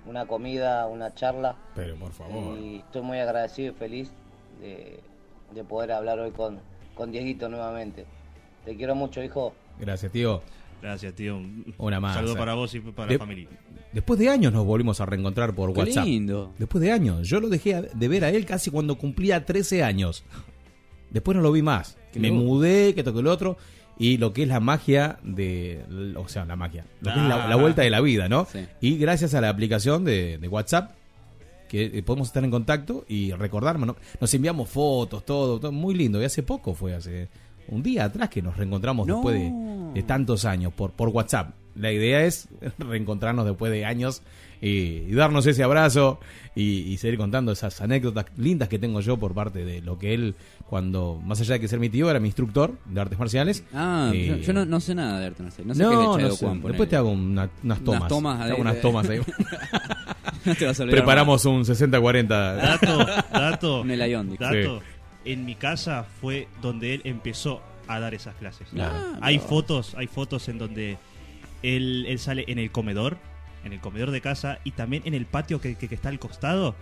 [0.08, 1.56] una comida, una charla.
[1.76, 2.58] pero por favor.
[2.60, 4.12] Y estoy muy agradecido y feliz
[4.62, 5.00] de,
[5.54, 6.60] de poder hablar hoy con,
[6.96, 8.06] con Dieguito nuevamente.
[8.66, 9.54] Te quiero mucho, hijo.
[9.80, 10.42] Gracias, tío.
[10.82, 11.40] Gracias, tío.
[11.78, 12.16] Una más.
[12.16, 13.48] Saludo para vos y para De- la familia.
[13.94, 16.06] Después de años nos volvimos a reencontrar por Qué WhatsApp.
[16.06, 16.54] lindo.
[16.60, 17.28] Después de años.
[17.28, 20.24] Yo lo dejé de ver a él casi cuando cumplía 13 años.
[21.10, 21.98] Después no lo vi más.
[22.14, 23.58] Me mudé, que toqué el otro.
[23.99, 25.84] Y lo que es la magia de.
[26.18, 26.86] O sea, la magia.
[27.02, 27.48] Lo que es la, Ah.
[27.48, 28.45] la vuelta de la vida, ¿no?
[28.52, 28.60] Sí.
[28.82, 30.91] Y gracias a la aplicación de, de WhatsApp,
[31.68, 33.88] que eh, podemos estar en contacto y recordarnos.
[33.88, 33.95] ¿no?
[34.22, 36.22] Nos enviamos fotos, todo, todo, muy lindo.
[36.22, 37.28] Y hace poco fue, hace
[37.69, 39.15] un día atrás que nos reencontramos No.
[39.15, 39.52] después de,
[39.94, 41.56] de tantos años por, por WhatsApp.
[41.76, 42.48] La idea es
[42.78, 44.22] reencontrarnos después de años
[44.62, 44.68] y,
[45.08, 46.20] y darnos ese abrazo
[46.56, 50.14] y, y seguir contando esas anécdotas lindas que tengo yo por parte de lo que
[50.14, 50.36] él,
[50.68, 53.64] cuando, más allá de que ser mi tío, era mi instructor de artes marciales.
[53.74, 55.68] Ah, Eh, yo, yo no, no sé nada de arte marcial.
[55.68, 56.46] No sé qué no, el no Chaido sé.
[56.46, 56.68] Ponele.
[56.70, 58.00] Después te hago una- unas tomas.
[58.00, 59.20] Unas tomas Te hago unas tomas ahí.
[60.46, 62.28] No te vas a olvidar Preparamos un 60-40.
[62.28, 63.82] Dato, dato.
[63.82, 64.44] Un Elion, dijo.
[64.44, 64.82] dato.
[65.26, 68.68] En mi casa fue donde él empezó a dar esas clases.
[68.80, 69.44] Ah, hay no.
[69.44, 70.98] fotos, hay fotos en donde
[71.64, 73.18] él, él sale en el comedor,
[73.68, 76.18] en el comedor de casa y también en el patio que, que- que está al
[76.19, 76.76] costado,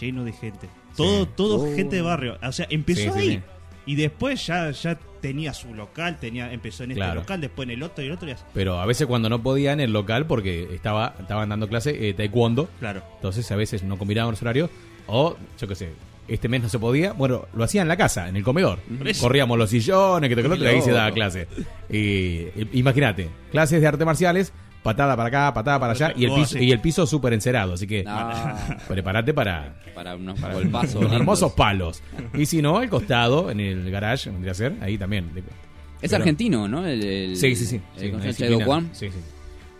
[0.00, 0.68] lleno de gente.
[0.96, 1.74] Todo, todo Oh.
[1.76, 2.38] gente de barrio.
[2.42, 3.28] O sea, empezó Sí, ahí.
[3.36, 3.40] sí.
[3.84, 7.20] Y después ya, ya tenía su local, tenía, empezó en este Claro.
[7.20, 8.44] local, después en el otro y el otro y así.
[8.54, 12.14] Pero a veces cuando no podía en el local porque estaba estaban dando clase eh,
[12.14, 12.68] taekwondo.
[12.78, 13.02] Claro.
[13.16, 14.70] Entonces a veces no combinaban los horarios.
[15.08, 15.90] O, yo qué sé,
[16.28, 17.12] este mes no se podía.
[17.12, 18.78] Bueno, lo hacía en la casa, en el comedor.
[19.20, 21.48] Corríamos los sillones, que te y ahí se daba clase.
[21.90, 22.46] Y,
[22.78, 24.52] imagínate, clases de artes marciales,
[24.82, 26.64] patada para acá, patada para allá, y el piso, sí.
[26.64, 27.74] y el piso súper encerado.
[27.74, 28.04] Así que
[28.88, 30.94] prepárate para, para unos golpazos.
[30.96, 31.12] unos lindos.
[31.20, 32.02] hermosos palos.
[32.34, 35.32] Y si no, al costado, en el garage, vendría a ser, ahí también.
[35.34, 36.86] De- Es Pero- argentino, ¿no?
[36.86, 37.80] El, el- Sí, sí, sí.
[37.96, 38.32] sí, El, disciplina.
[38.56, 38.90] Chaido Kwan.
[38.92, 39.18] Sí, sí.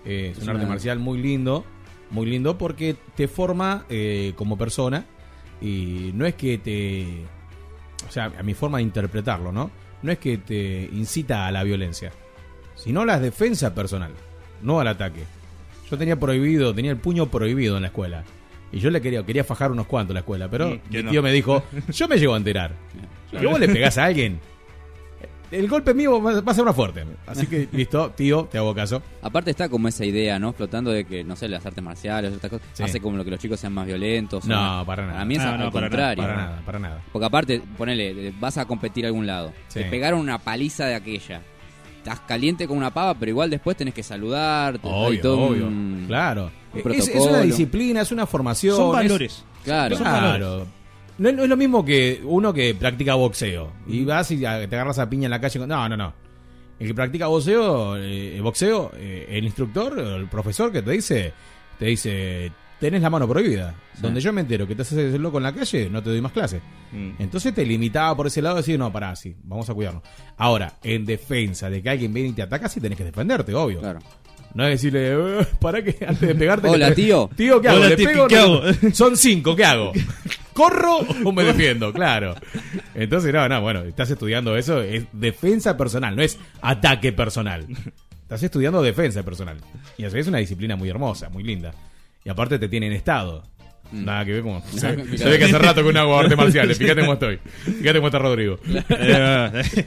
[0.05, 1.65] Eh, es, Es un arte una- marcial muy lindo,
[2.11, 5.05] muy lindo porque te forma eh, como persona
[5.61, 7.24] y no es que te...
[8.09, 9.70] O sea, a mi forma de interpretarlo, ¿no?
[10.03, 12.11] No es que te incita a la violencia,
[12.74, 14.11] sino a la defensa personal,
[14.62, 15.24] no al ataque.
[15.90, 18.24] Yo tenía prohibido, tenía el puño prohibido en la escuela.
[18.72, 21.10] Y yo le quería, quería fajar unos cuantos en la escuela, pero no.
[21.10, 22.72] tío me dijo, yo me llego a enterar.
[23.30, 24.40] Que vos le pegás a alguien,
[25.51, 27.05] el golpe mío va va a ser más fuerte.
[27.26, 29.02] Así que, listo, tío, te hago caso.
[29.20, 30.55] Aparte está como esa idea, ¿no?
[30.55, 32.82] Flotando de que, no sé, las artes marciales, estas cosas, Sí.
[32.84, 34.47] hace como lo que los chicos sean más violentos.
[34.47, 35.12] No, o- para nada.
[35.14, 36.24] Para mí es No, al no, para contrario.
[36.24, 37.02] Para nada, para nada.
[37.12, 39.52] Porque aparte, ponele, vas a competir a algún lado.
[39.68, 39.80] Sí.
[39.80, 41.43] Te pegaron una paliza de aquella.
[42.03, 44.81] Estás caliente con una pava, pero igual después tenés que saludar.
[44.83, 45.66] Obvio, todo obvio.
[45.69, 46.51] un- Claro.
[46.74, 48.77] un Es, una disciplina, es una formación.
[48.77, 49.45] Son es- valores.
[49.62, 49.97] Claro.
[49.97, 50.66] Son Claro.
[51.19, 53.70] No, es- no es lo mismo que uno que practica boxeo.
[53.87, 55.61] Y vas y a- te agarras a piña en la calle.
[55.61, 56.12] con- No, no, no.
[56.81, 61.33] El que practica boxeo, eh, boxeo eh, el instructor, o el profesor que te dice,
[61.79, 62.51] te dice,
[62.83, 63.75] tenés la mano prohibida.
[64.01, 66.33] Donde yo me entero que te haces loco en la calle, no te doy más
[66.33, 66.61] clase.
[66.91, 67.11] Mm.
[67.21, 70.03] Entonces te limitaba por ese lado decir, no, pará, sí, vamos a cuidarnos.
[70.37, 73.79] Ahora, en defensa de que alguien viene y te ataca, sí tenés que defenderte, obvio.
[73.79, 74.01] Claro.
[74.55, 76.69] No es decirle, "Eh, pará que antes de pegarte.
[76.69, 77.31] Hola, le- tío.
[77.37, 77.79] Tío, ¿qué hago?
[77.79, 78.27] Hola, ¿Le tío, pego?
[78.29, 78.63] ¿qué No, hago?
[78.93, 79.93] Son cinco, ¿qué hago?
[80.53, 81.93] ¿Corro o me defiendo?
[81.93, 82.35] Claro.
[82.95, 87.65] Entonces, no, no, bueno, estás estudiando eso, es defensa personal, no es ataque personal.
[88.23, 89.57] Estás estudiando defensa personal.
[89.97, 91.73] Y así es una disciplina muy hermosa, muy linda.
[92.24, 93.43] Y aparte te tiene en estado.
[93.90, 94.61] Nada que ver como.
[94.69, 95.11] Se, Mm.
[95.31, 96.78] ve que hace rato que no hago artes marciales.
[96.78, 97.36] Fíjate cómo estoy.
[97.39, 98.59] Fíjate cómo está Rodrigo.
[98.89, 99.62] Eh,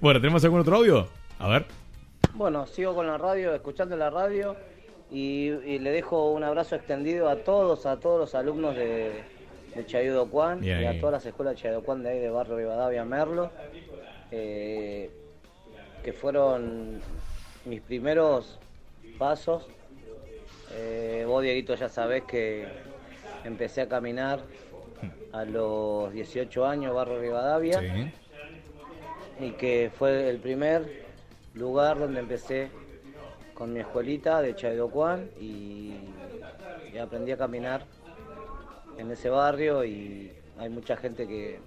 [0.00, 1.08] Bueno, ¿tenemos algún otro audio?
[1.38, 1.64] A ver.
[2.34, 4.54] Bueno, sigo con la radio, escuchando la radio
[5.10, 9.22] y, y le dejo un abrazo extendido a todos, a todos los alumnos de,
[9.74, 12.56] de Chayudo Juan y a todas las escuelas de Chayudo Juan de ahí de Barrio
[12.58, 13.50] Rivadavia, Merlo,
[14.30, 15.10] eh,
[16.04, 17.00] que fueron
[17.64, 18.58] mis primeros
[19.18, 19.66] pasos.
[20.72, 22.66] Eh, vos, Dieguito, ya sabés que
[23.44, 24.40] empecé a caminar
[25.32, 27.80] a los 18 años, Barrio Rivadavia.
[27.80, 28.12] Sí.
[29.40, 31.04] y que fue el primer
[31.54, 32.70] lugar donde empecé
[33.54, 35.92] con mi escuelita de Chaidocuán y,
[36.92, 37.84] y aprendí a caminar
[38.98, 41.60] en ese barrio y hay mucha gente que,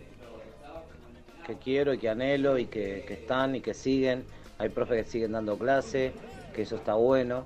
[1.46, 4.26] que quiero y que anhelo y que, que están y que siguen,
[4.58, 6.12] hay profes que siguen dando clase,
[6.54, 7.46] que eso está bueno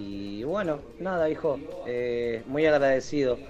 [0.00, 3.40] y bueno, nada hijo, eh, muy agradecido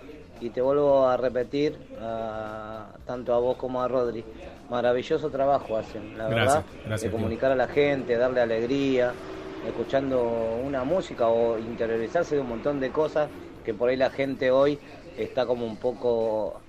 [0.40, 4.24] y te vuelvo a repetir a- tanto a vos como a Rodri,
[4.68, 7.10] maravilloso trabajo hacen, la Gracias, verdad, gracias, de tío.
[7.10, 9.16] comunicar a la gente, darle alegría,
[9.62, 13.30] escuchando una música o interiorizarse de un montón de cosas
[13.64, 14.80] que por ahí la gente hoy
[15.16, 16.62] está como un poco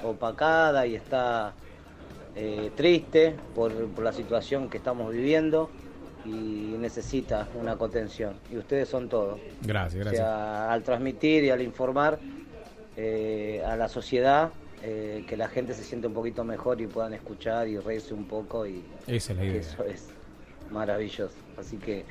[0.00, 1.56] opacada y está
[2.34, 5.72] eh, triste por, por la situación que estamos viviendo
[6.24, 8.34] y necesita una contención.
[8.50, 9.38] Y ustedes son todo.
[9.62, 10.26] Gracias, O gracias.
[10.26, 12.18] sea, al transmitir y al informar
[12.96, 14.50] eh, a la sociedad,
[14.82, 18.24] eh, que la gente se siente un poquito mejor y puedan escuchar y reírse un
[18.26, 19.60] poco y Esa es la idea.
[19.60, 20.08] eso es
[20.70, 21.34] maravilloso.
[21.58, 22.04] Así que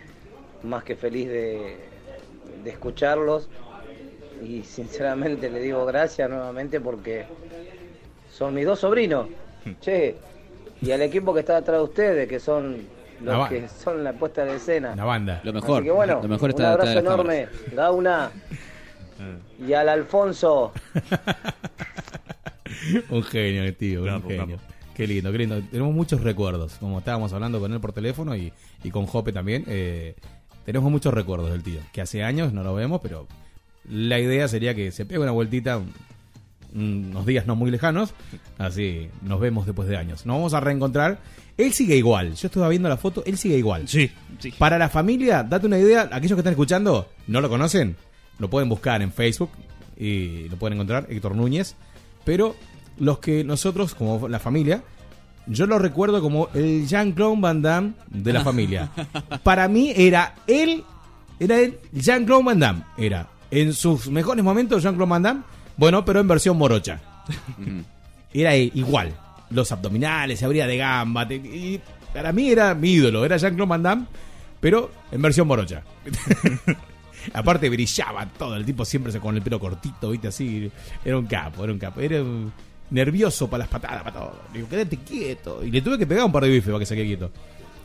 [0.64, 1.78] más que feliz de,
[2.64, 3.50] de escucharlos
[4.44, 7.26] y sinceramente le digo gracias nuevamente porque
[8.32, 9.28] son mis dos sobrinos.
[9.82, 10.16] Che,
[10.82, 12.78] y al equipo que está detrás de ustedes, que son
[13.22, 14.92] los que son la puesta de escena.
[14.94, 15.42] Una banda.
[15.44, 15.78] Lo mejor.
[15.78, 17.48] Así que bueno, lo mejor un está detrás abrazo enorme.
[17.74, 18.32] Gauna.
[19.68, 20.72] y al Alfonso.
[23.10, 24.58] un genio, tío, un genio.
[24.94, 25.62] Qué lindo, qué lindo.
[25.72, 28.52] Tenemos muchos recuerdos, como estábamos hablando con él por teléfono y,
[28.84, 29.64] y con Jope también.
[29.68, 30.16] eh,
[30.66, 33.28] tenemos muchos recuerdos del tío, que hace años no lo vemos, pero
[33.90, 35.94] la idea sería que se pegue una vueltita un-
[36.76, 38.14] unos días no muy lejanos,
[38.60, 40.28] así nos vemos después de años.
[40.28, 41.18] Nos vamos a reencontrar.
[41.60, 43.86] Él sigue igual, yo estaba viendo la foto, él sigue igual.
[43.86, 44.10] Sí,
[44.40, 44.54] sí.
[44.58, 47.98] Para la familia, date una idea, aquellos que están escuchando, no lo conocen,
[48.38, 49.50] lo pueden buscar en Facebook
[49.98, 51.76] y lo pueden encontrar, Héctor Núñez.
[52.24, 52.56] Pero
[52.98, 54.84] los que nosotros, como la familia,
[55.48, 58.90] yo lo recuerdo como el Jean-Claude Van Damme de la familia.
[59.44, 60.86] Para mí era él,
[61.42, 62.84] era él, Jean-Claude Van Damme.
[62.98, 65.42] Era en sus mejores momentos Jean-Claude Van Damme,
[65.76, 67.02] bueno, pero en versión morocha.
[68.34, 69.12] Era igual.
[69.52, 71.28] Los abdominales, se abría de gamba.
[71.28, 71.82] te- y
[72.14, 74.06] para mí era mi ídolo, era Jean-Claude Van Damme,
[74.60, 75.84] pero en versión morocha.
[77.34, 80.72] Aparte brillaba todo, el tipo siempre se con el pelo cortito, viste así.
[81.04, 82.00] Era un capo, era un capo.
[82.00, 82.52] Era un-
[82.92, 84.36] nervioso para las patadas, para todo.
[84.54, 85.64] Digo, quédate quieto.
[85.64, 87.32] Y le tuve que pegar un par de bifes para que se quede quieto.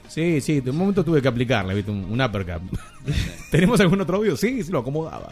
[0.08, 2.62] Sí, sí, de un momento tuve que aplicarle, viste, un, un uppercut.
[3.50, 4.36] ¿Tenemos algún otro audio?
[4.36, 5.30] Sí, sí, lo acomodaba.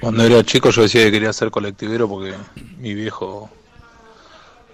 [0.00, 2.32] Cuando era chico yo decía que quería ser colectivero porque
[2.78, 3.50] mi viejo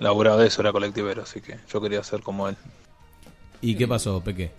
[0.00, 2.56] laburaba de eso, era colectivero, así que yo quería ser como él.
[3.60, 4.50] ¿Y qué pasó, Peque?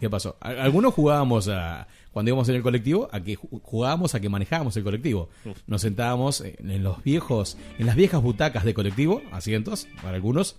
[0.00, 0.36] ¿Qué pasó?
[0.40, 1.86] Algunos jugábamos a.
[2.12, 5.28] Cuando íbamos en el colectivo, a que ju- jugábamos a que manejábamos el colectivo.
[5.68, 10.56] Nos sentábamos en los viejos, en las viejas butacas de colectivo, asientos, para algunos.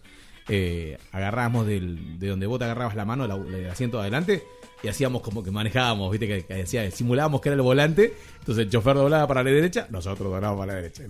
[0.48, 4.44] Eh, agarrábamos del, de donde vos te agarrabas la mano, la- el asiento de adelante,
[4.84, 8.14] y hacíamos como que manejábamos, viste, que, que decía, simulábamos que era el volante.
[8.40, 11.04] Entonces el chofer doblaba para la derecha, nosotros doblábamos para la derecha.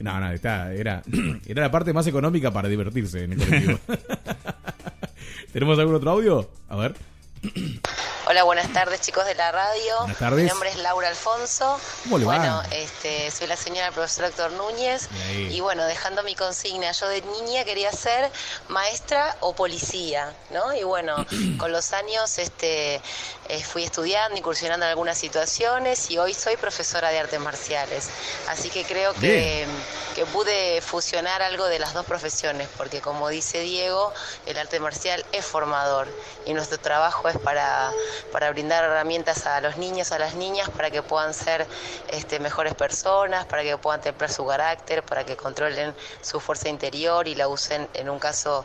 [0.00, 1.02] No, no, está, era,
[1.46, 3.78] era la parte más económica para divertirse en el colectivo.
[5.52, 6.50] ¿Tenemos algún otro audio?
[6.68, 6.94] A ver.
[8.30, 10.00] Hola, buenas tardes chicos de la radio.
[10.00, 10.44] Buenas tardes.
[10.44, 11.80] Mi nombre es Laura Alfonso.
[12.02, 12.36] ¿Cómo le va?
[12.36, 15.08] Bueno, este, soy la señora profesora Héctor Núñez.
[15.28, 15.56] Ahí.
[15.56, 18.30] Y bueno, dejando mi consigna, yo de niña quería ser
[18.68, 20.74] maestra o policía, ¿no?
[20.74, 21.16] Y bueno,
[21.58, 23.00] con los años este,
[23.48, 28.10] eh, fui estudiando, incursionando en algunas situaciones y hoy soy profesora de artes marciales.
[28.46, 29.66] Así que creo que,
[30.14, 34.12] que pude fusionar algo de las dos profesiones, porque como dice Diego,
[34.44, 36.08] el arte marcial es formador
[36.44, 37.90] y nuestro trabajo es para,
[38.32, 41.66] para brindar herramientas a los niños, a las niñas, para que puedan ser
[42.08, 47.26] este, mejores personas, para que puedan templar su carácter, para que controlen su fuerza interior
[47.28, 48.64] y la usen en un caso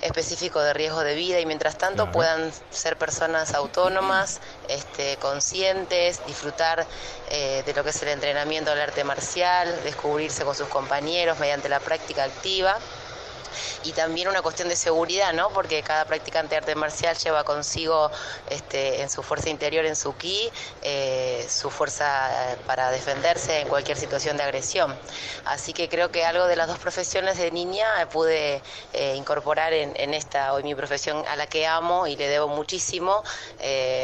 [0.00, 2.12] específico de riesgo de vida y mientras tanto Claro.
[2.12, 6.86] puedan ser personas autónomas, este, conscientes, disfrutar
[7.30, 11.68] eh, de lo que es el entrenamiento del arte marcial, descubrirse con sus compañeros mediante
[11.68, 12.76] la práctica activa
[13.84, 15.50] y también una cuestión de seguridad, ¿no?
[15.50, 18.10] Porque cada practicante de arte marcial lleva consigo
[18.50, 20.50] este, en su fuerza interior, en su ki,
[20.82, 24.94] eh, su fuerza eh, para defenderse en cualquier situación de agresión.
[25.44, 28.62] Así que creo que algo de las dos profesiones de niña eh, pude
[29.14, 33.22] incorporar en, esta hoy mi profesión a la que amo y le debo muchísimo.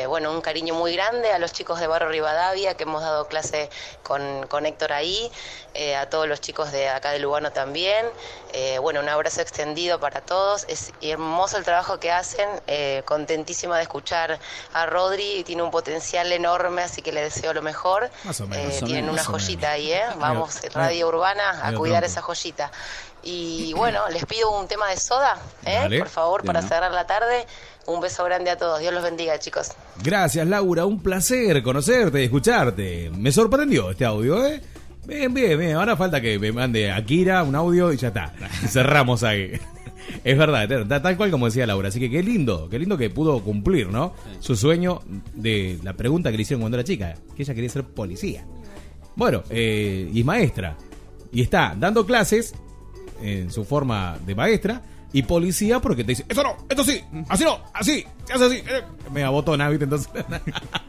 [0.06, 3.68] Bueno, un cariño muy grande a los chicos de Barrio Rivadavia que hemos dado clase
[4.02, 5.30] con, con Héctor ahí,
[5.96, 8.06] a todos los chicos de acá de Lugano también.
[8.80, 10.64] Bueno, un abrazo extendido para todos.
[10.68, 12.48] Es hermoso el trabajo que hacen.
[12.66, 14.38] eh, contentísima de escuchar
[14.72, 15.44] a Rodri.
[15.44, 18.10] Tiene un potencial enorme, así que le deseo lo mejor.
[18.24, 18.74] Más o menos.
[18.74, 20.02] Eh, o tienen menos, una joyita ahí, ¿eh?
[20.18, 22.70] Vamos, Radio Urbana, a cuidar esa joyita.
[23.22, 25.74] Y bueno, les pido un tema de soda, ¿eh?
[25.74, 25.98] Dale.
[25.98, 27.46] Por favor, para cerrar la tarde.
[27.86, 28.80] Un beso grande a todos.
[28.80, 29.68] Dios los bendiga, chicos.
[30.02, 30.84] Gracias, Laura.
[30.84, 33.10] Un placer conocerte y escucharte.
[33.14, 34.62] Me sorprendió este audio, ¿eh?
[35.08, 35.72] Bien, bien, bien.
[35.76, 38.32] Ahora falta que me mande Akira un audio y ya está.
[38.68, 39.52] Cerramos ahí.
[40.22, 41.88] Es verdad, ta- tal cual como decía Laura.
[41.88, 44.12] Así que qué lindo, qué lindo que pudo cumplir, ¿no?
[44.40, 45.00] Su sueño
[45.34, 48.44] de la pregunta que le hicieron cuando era chica, que ella quería ser policía.
[49.16, 50.76] Bueno, eh, y maestra.
[51.32, 52.54] Y está dando clases
[53.22, 54.82] en su forma de maestra
[55.12, 58.56] y policía porque te dice, eso no, esto sí, así no, así, se hace así.
[58.56, 58.82] Eh,
[59.12, 59.84] Me abotona, ¿viste?
[59.84, 60.10] Entonces...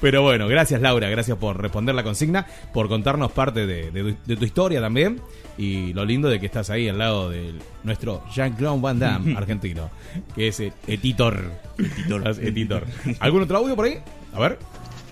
[0.00, 4.18] Pero bueno, gracias Laura, gracias por responder la consigna, por contarnos parte de, de tu-
[4.26, 5.20] de tu historia también
[5.56, 9.90] y lo lindo de que estás ahí al lado de nuestro Jean-Claude Van Damme argentino,
[10.34, 11.50] que es el Etitor.
[12.42, 12.84] Etitor.
[13.20, 13.98] ¿Algún otro audio por ahí?
[14.34, 14.58] A ver.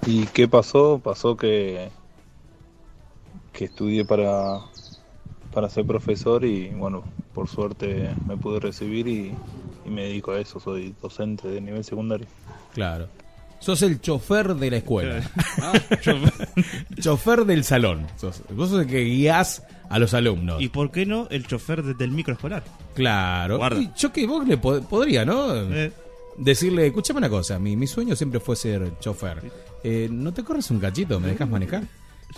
[0.06, 1.00] ¿Y qué pasó?
[1.02, 1.88] Pasó que,
[3.52, 4.58] que estudié para,
[5.52, 7.04] para ser profesor y bueno,
[7.34, 9.32] por suerte me pude recibir y,
[9.86, 12.26] y me dedico a eso, soy docente de nivel secundario.
[12.74, 13.06] Claro.
[13.62, 15.22] Sos el chofer de la escuela.
[15.62, 15.72] Ah,
[17.00, 18.06] chofer del salón.
[18.16, 20.60] Sos, vos sos el que guías a los alumnos.
[20.60, 22.64] ¿Y por qué no el chofer desde el microescolar?
[22.94, 23.58] Claro.
[23.58, 23.80] Guarda.
[23.80, 25.54] Y yo que vos le pod- podría, ¿no?
[25.54, 25.92] Eh.
[26.38, 29.42] decirle, escúchame una cosa, mi, mi sueño siempre fue ser chofer.
[29.84, 31.20] Eh, ¿No te corres un cachito?
[31.20, 31.82] ¿Me dejas manejar?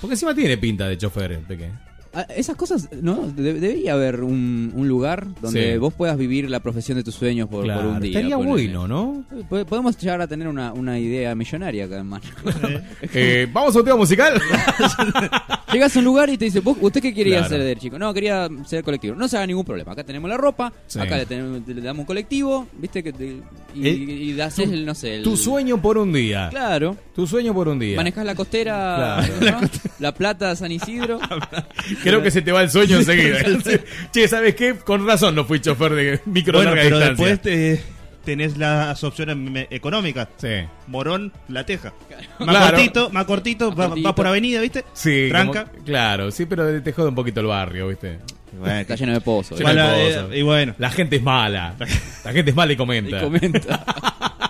[0.01, 1.70] Porque encima tiene pinta de chofer, el peque.
[2.15, 3.27] Ah, Esas cosas, ¿no?
[3.28, 5.78] De- debería haber un, un lugar donde Sí.
[5.78, 8.11] vos puedas vivir la profesión de tus sueños por, un día.
[8.20, 9.24] estaría bueno, ¿no?
[9.49, 12.24] Po- Podemos llegar a tener una, una idea millonaria acá en mano.
[13.12, 14.35] Eh, ¿Vamos a un tema musical?
[15.73, 17.47] Llegas a un lugar y te dice, ¿vos, ¿usted qué quería Claro.
[17.47, 17.99] hacer de chico?
[17.99, 19.16] No, quería ser colectivo.
[19.16, 19.93] No se haga ningún problema.
[19.93, 21.01] Acá tenemos la ropa, Sí.
[21.01, 23.03] acá le, tenemos- le damos un colectivo, ¿viste?
[23.03, 23.41] que te-
[23.74, 26.49] Y, El- y das el, no sé, el- Tu sueño por un día.
[26.51, 26.97] Claro.
[27.15, 27.97] Tu sueño por un día.
[27.97, 29.61] Manejás la costera, Claro.
[29.62, 29.69] ¿no?
[29.99, 31.19] la, plata San Isidro.
[32.05, 33.39] Creo que se te va el sueño enseguida.
[34.12, 34.74] che, ¿sabes qué?
[34.74, 37.26] Con razón no fui chofer de micro Bueno, larga pero distancia.
[37.26, 37.94] después te-
[38.24, 40.28] tenés las opciones económicas.
[40.39, 40.48] Sí.
[40.86, 41.93] Morón, La Teja.
[42.39, 42.76] Más Claro.
[42.76, 44.09] cortito, más cortito, va, cortito.
[44.09, 44.85] va por avenida, ¿viste?
[44.94, 45.64] Sí, Tranca.
[45.66, 48.18] como- claro, sí, pero te jode un poquito el barrio, ¿viste?
[48.78, 49.59] Está lleno de pozos.
[49.59, 50.36] Lleno de Bueno, eh, pozos.
[50.36, 50.74] y bueno.
[50.78, 51.74] La gente es mala.
[52.24, 53.18] La gente es mala y comenta.
[53.18, 53.85] Y comenta.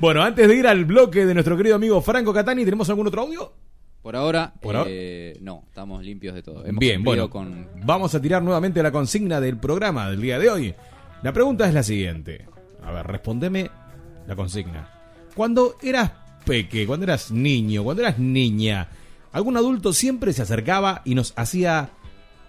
[0.00, 3.22] Bueno, antes de ir al bloque de nuestro querido amigo Franco Catani, ¿tenemos algún otro
[3.22, 3.52] audio?
[4.02, 4.90] Por ahora, Por ahora.
[4.92, 6.64] eh, no, estamos limpios de todo.
[6.64, 10.48] Hemos Bien, bueno, con vamos a tirar nuevamente la consigna del programa del día de
[10.48, 10.74] hoy.
[11.22, 12.46] La pregunta es la siguiente.
[12.82, 13.70] A ver, respondeme
[14.26, 14.88] la consigna.
[15.34, 16.12] Cuando eras
[16.44, 18.88] peque, cuando eras niño, cuando eras niña,
[19.32, 21.90] algún adulto siempre se acercaba y nos hacía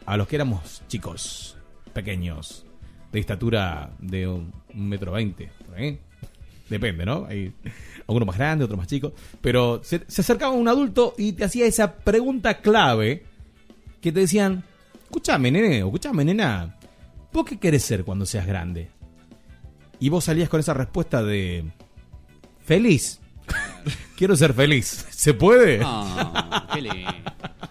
[0.05, 1.57] a los que éramos chicos,
[1.93, 2.65] pequeños,
[3.11, 5.99] de estatura de un metro veinte, ahí.
[6.69, 7.26] Depende, ¿no?
[7.27, 7.51] Hay
[8.10, 9.14] algunos más grandes, otros más chicos.
[9.41, 13.23] Pero se, se acercaba un adulto y te hacía esa pregunta clave
[14.02, 14.64] que te decían,
[15.03, 16.77] escúchame, nene, o escúchame, nena,
[17.31, 18.90] ¿vos qué querés ser cuando seas grande?
[19.99, 21.65] Y vos salías con esa respuesta de,
[22.69, 23.19] feliz.
[24.15, 25.06] Quiero ser feliz.
[25.10, 25.81] ¿Se puede?
[25.84, 27.11] Ah, qué lindo.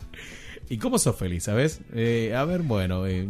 [0.68, 1.80] ¿Y cómo sos feliz, sabes?
[1.94, 3.28] Eh, a ver, bueno, eh,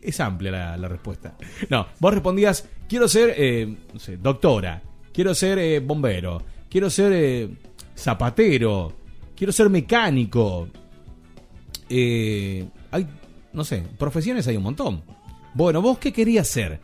[0.00, 1.36] es amplia la, la respuesta.
[1.68, 7.12] No, vos respondías, quiero ser, eh, no sé, doctora, quiero ser eh, bombero, quiero ser
[7.14, 7.48] eh,
[7.96, 8.92] zapatero,
[9.36, 10.68] quiero ser mecánico.
[11.88, 13.06] Eh, hay,
[13.52, 15.02] no sé, profesiones hay un montón.
[15.54, 16.80] Bueno, ¿vos qué querías ser?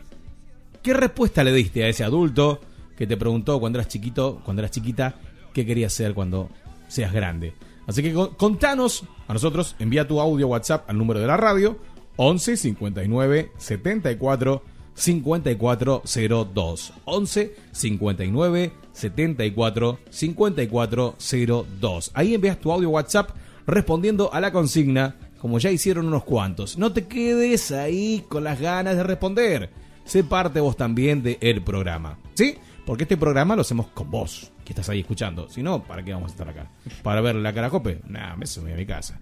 [0.82, 2.60] ¿Qué respuesta le diste a ese adulto
[2.96, 5.14] que te preguntó cuando eras chiquito, cuando eras chiquita,
[5.52, 6.48] qué querías ser cuando
[6.88, 7.54] seas grande?
[7.86, 11.78] Así que con- contanos a nosotros, envía tu audio WhatsApp al número de la radio
[12.16, 14.62] 11 59 74
[14.96, 23.30] 54 02 11 59 74 54 02 Ahí envías tu audio WhatsApp
[23.66, 26.78] respondiendo a la consigna como ya hicieron unos cuantos.
[26.78, 29.70] No te quedes ahí con las ganas de responder.
[30.04, 32.18] Sé parte vos también del programa.
[32.34, 32.56] ¿Sí?
[32.84, 35.48] Porque este programa lo hacemos con vos, que estás ahí escuchando.
[35.48, 36.70] Si no, ¿para qué vamos a estar acá?
[37.02, 38.00] ¿Para ver la caracope?
[38.08, 39.20] Nah, me voy a mi casa.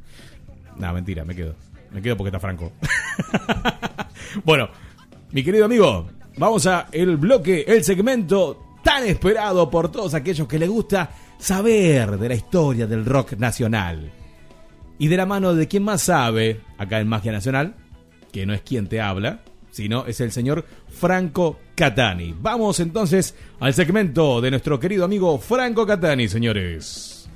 [0.76, 1.56] Nah, mentira, me quedo.
[1.90, 2.72] Me quedo porque está Franco.
[4.44, 4.68] bueno,
[5.34, 6.06] mi querido amigo,
[6.36, 12.18] vamos a el bloque, el segmento tan esperado por todos aquellos que les gusta saber
[12.18, 14.12] de la historia del rock nacional.
[14.96, 17.74] Y de la mano de quien más sabe, acá en Magia Nacional,
[18.30, 19.40] que no es quien te habla,
[19.72, 22.32] sino es el señor Franco Catani.
[22.40, 27.28] Vamos entonces al segmento de nuestro querido amigo Franco Catani, señores.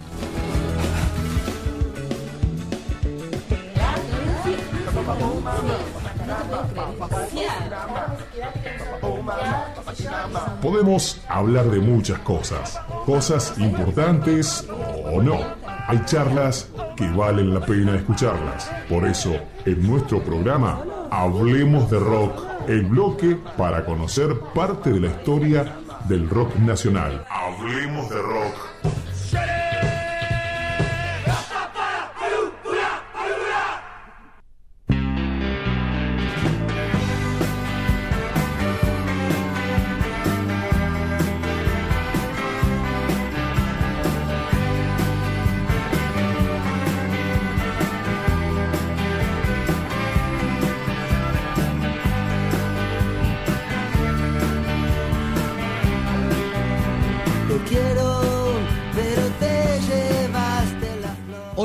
[10.62, 14.66] Podemos hablar de muchas cosas, cosas importantes
[15.12, 15.38] o no.
[15.86, 18.70] Hay charlas que valen la pena escucharlas.
[18.88, 25.06] Por eso, en nuestro programa, Hablemos de Rock, el bloque para conocer parte de la
[25.06, 25.76] historia
[26.08, 27.24] del rock nacional.
[27.30, 29.67] Hablemos de Rock.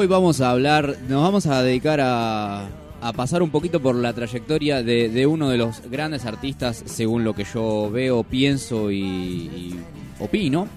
[0.03, 2.67] Hoy vamos a hablar, nos vamos a dedicar a,
[2.99, 7.23] a pasar un poquito por la trayectoria de, de uno de los grandes artistas, según
[7.23, 9.79] lo que yo veo, pienso y, y
[10.19, 10.67] opino,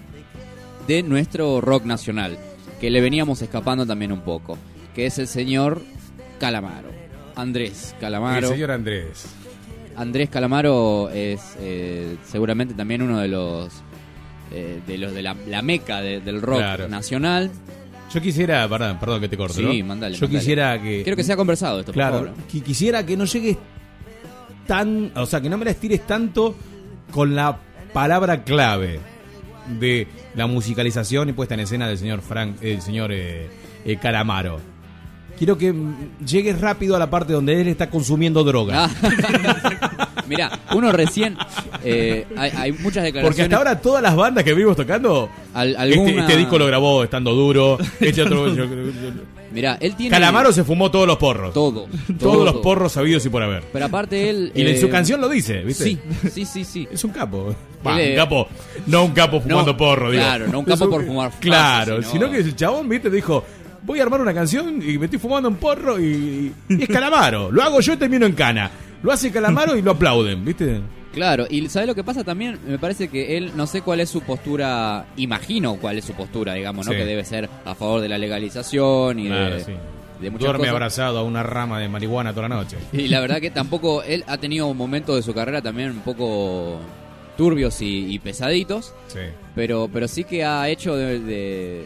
[0.86, 2.38] de nuestro rock nacional,
[2.80, 4.56] que le veníamos escapando también un poco,
[4.94, 5.82] que es el señor
[6.38, 6.90] Calamaro,
[7.34, 8.46] Andrés Calamaro.
[8.46, 9.26] El señor Andrés.
[9.96, 13.72] Andrés Calamaro es eh, seguramente también uno de los
[14.52, 16.88] eh, de los de la, la meca de- del rock Claro.
[16.88, 17.50] nacional.
[18.12, 19.86] Yo quisiera, perdón, perdón que te corto, Sí, ¿no?
[19.88, 20.38] mandale, Yo mandale.
[20.38, 21.02] quisiera que...
[21.02, 22.32] Quiero que sea conversado esto, por Claro, favor.
[22.52, 23.56] qui- quisiera que no llegues
[24.66, 25.12] tan...
[25.16, 26.54] O sea, que no me la estires tanto
[27.10, 27.58] con la
[27.92, 29.00] palabra clave
[29.80, 33.48] de la musicalización y puesta en escena del señor Frank, el señor eh,
[33.84, 34.60] eh, Calamaro.
[35.36, 35.74] Quiero que
[36.24, 38.88] llegues rápido a la parte donde él está consumiendo droga.
[40.28, 41.36] Mira, uno recién.
[41.84, 43.22] eh, hay, hay muchas declaraciones.
[43.28, 46.66] Porque hasta ahora todas las bandas que vimos tocando, Al- este, alguna- este disco lo
[46.66, 47.78] grabó estando duro.
[48.00, 48.64] Este otro, yo-
[49.80, 50.10] él tiene.
[50.10, 51.54] Calamaro se fumó todos los porros.
[51.54, 51.86] Todo.
[52.18, 52.44] Todos todo.
[52.44, 53.62] los porros sabidos y por haber.
[53.72, 54.52] Pero aparte él.
[54.54, 55.84] Y en eh, su canción lo dice, ¿viste?
[55.84, 55.98] Sí,
[56.30, 56.88] sí, sí, sí.
[56.90, 57.54] Es un capo.
[57.84, 58.48] Él, eh, un capo.
[58.86, 60.22] No un capo fumando no, porro, digo.
[60.22, 63.08] claro, no un capo por fumar fácil, Claro, sino- sino que el chabón, ¿viste?
[63.08, 63.44] Dijo,
[63.82, 67.50] voy a armar una canción y me estoy fumando un porro y, y es Calamaro.
[67.50, 68.70] Lo hago yo y termino en cana.
[69.06, 70.80] Lo hace Calamaro y lo aplauden, ¿viste?
[71.14, 72.58] Claro, y ¿sabes lo que pasa también?
[72.66, 76.54] Me parece que él, no sé cuál es su postura, imagino cuál es su postura,
[76.54, 76.92] digamos, ¿no?
[76.92, 76.98] Sí.
[76.98, 79.72] Que debe ser a favor de la legalización y Claro, de, sí.
[80.20, 80.72] de muchas Duerme cosas.
[80.72, 82.76] abrazado a una rama de marihuana toda la noche.
[82.92, 86.80] Y la verdad que tampoco, él ha tenido momentos de su carrera también un poco
[87.36, 89.20] turbios y, y pesaditos, Sí.
[89.54, 91.84] pero, pero sí que ha hecho de, de,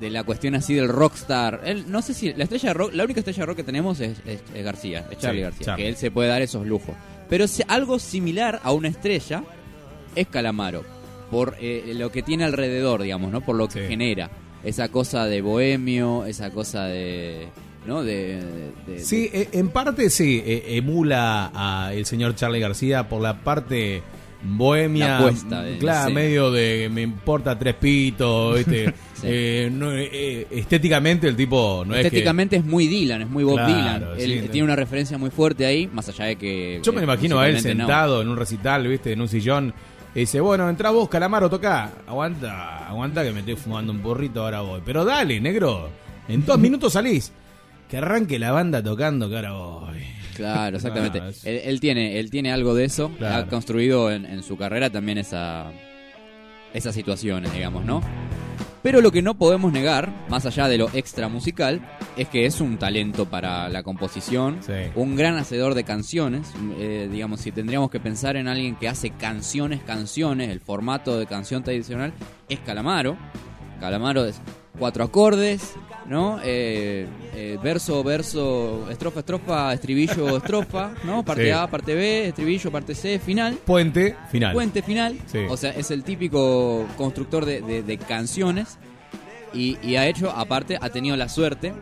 [0.00, 1.60] de la cuestión así del rockstar.
[1.64, 4.00] Él, no sé si, la estrella de rock, la única estrella de rock que tenemos
[4.00, 5.82] es, es- es García, es Charlie Sí, García, Charlie.
[5.84, 6.94] que él se puede dar esos lujos.
[7.28, 9.44] Pero si- algo similar a una estrella
[10.16, 10.84] es Calamaro,
[11.30, 13.40] por eh, lo que tiene alrededor, digamos, ¿no?
[13.40, 14.30] Por lo que genera.
[14.62, 17.48] Esa cosa de bohemio, esa cosa de...
[17.86, 18.02] ¿No?
[18.02, 18.40] De,
[18.86, 23.40] de- Sí, eh, en parte sí, eh, emula a el señor Charlie García por la
[23.42, 24.02] parte
[24.44, 25.08] bohemia.
[25.08, 26.14] La apuesta de- claro, sí.
[26.14, 28.92] medio de me importa tres pitos, ¿viste?
[29.14, 29.28] Sí.
[29.30, 34.14] Eh, no, eh, estéticamente el tipo no Estéticamente es, muy Dylan, es muy Bob Claro,
[34.14, 34.20] Dylan.
[34.20, 34.48] Él sí.
[34.50, 36.74] tiene una referencia muy fuerte ahí, más allá de que.
[36.74, 36.84] es que...
[36.84, 37.60] Yo me que imagino a él no.
[37.60, 39.12] sentado en un recital, ¿viste?
[39.12, 39.72] En un sillón.
[40.14, 41.90] Y dice, bueno, entra vos, Calamaro, toca.
[42.06, 44.82] Aguanta, aguanta que me estoy fumando un porrito, ahora voy.
[44.84, 45.88] Pero dale, negro.
[46.28, 47.32] En dos minutos salís.
[47.88, 50.02] Que arranque la banda tocando, que ahora voy.
[50.34, 51.20] Claro, exactamente.
[51.20, 53.10] Ah, es- él, él tiene, él tiene algo de eso.
[53.18, 53.44] Claro.
[53.44, 55.70] Ha construido en, en su carrera también esa,
[56.72, 58.00] esas situaciones, digamos, ¿no?
[58.82, 61.80] Pero lo que no podemos negar, más allá de lo extra musical,
[62.18, 64.58] es que es un talento para la composición,
[64.94, 66.52] un gran hacedor de canciones.
[66.78, 71.24] Eh, digamos, si tendríamos que pensar en alguien que hace canciones, canciones, el formato de
[71.26, 72.12] canción tradicional
[72.50, 73.16] es Calamaro.
[73.80, 74.38] Calamaro es
[74.78, 75.72] cuatro acordes,
[76.06, 76.38] ¿no?
[76.44, 81.24] Eh, eh, verso, verso, estrofa, estrofa, estribillo, estrofa, ¿no?
[81.24, 81.50] Parte Sí.
[81.50, 83.54] A, parte B, estribillo, parte C, final.
[83.64, 84.52] Puente, final.
[84.52, 85.18] Puente final.
[85.26, 85.38] Sí.
[85.48, 88.78] O sea, es el típico constructor de, de- de canciones.
[89.52, 91.72] Y, y ha hecho, aparte, ha tenido la suerte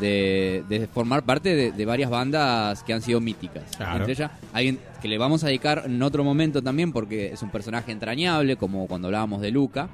[0.00, 3.64] de, de formar parte de, de varias bandas que han sido míticas.
[3.76, 3.98] Claro.
[3.98, 7.50] Entre ellas, alguien que le vamos a dedicar en otro momento también, porque es un
[7.50, 9.88] personaje entrañable, como cuando hablábamos de Luca,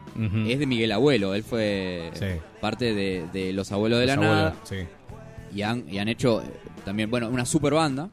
[0.46, 1.34] es de Miguel Abuelo.
[1.34, 2.26] Él fue Sí.
[2.60, 4.38] parte de, de Los Abuelos de Los la Nada.
[4.48, 4.76] abuelos, sí.
[5.54, 6.46] Y han, y han hecho eh,
[6.84, 8.08] también, bueno, una super banda,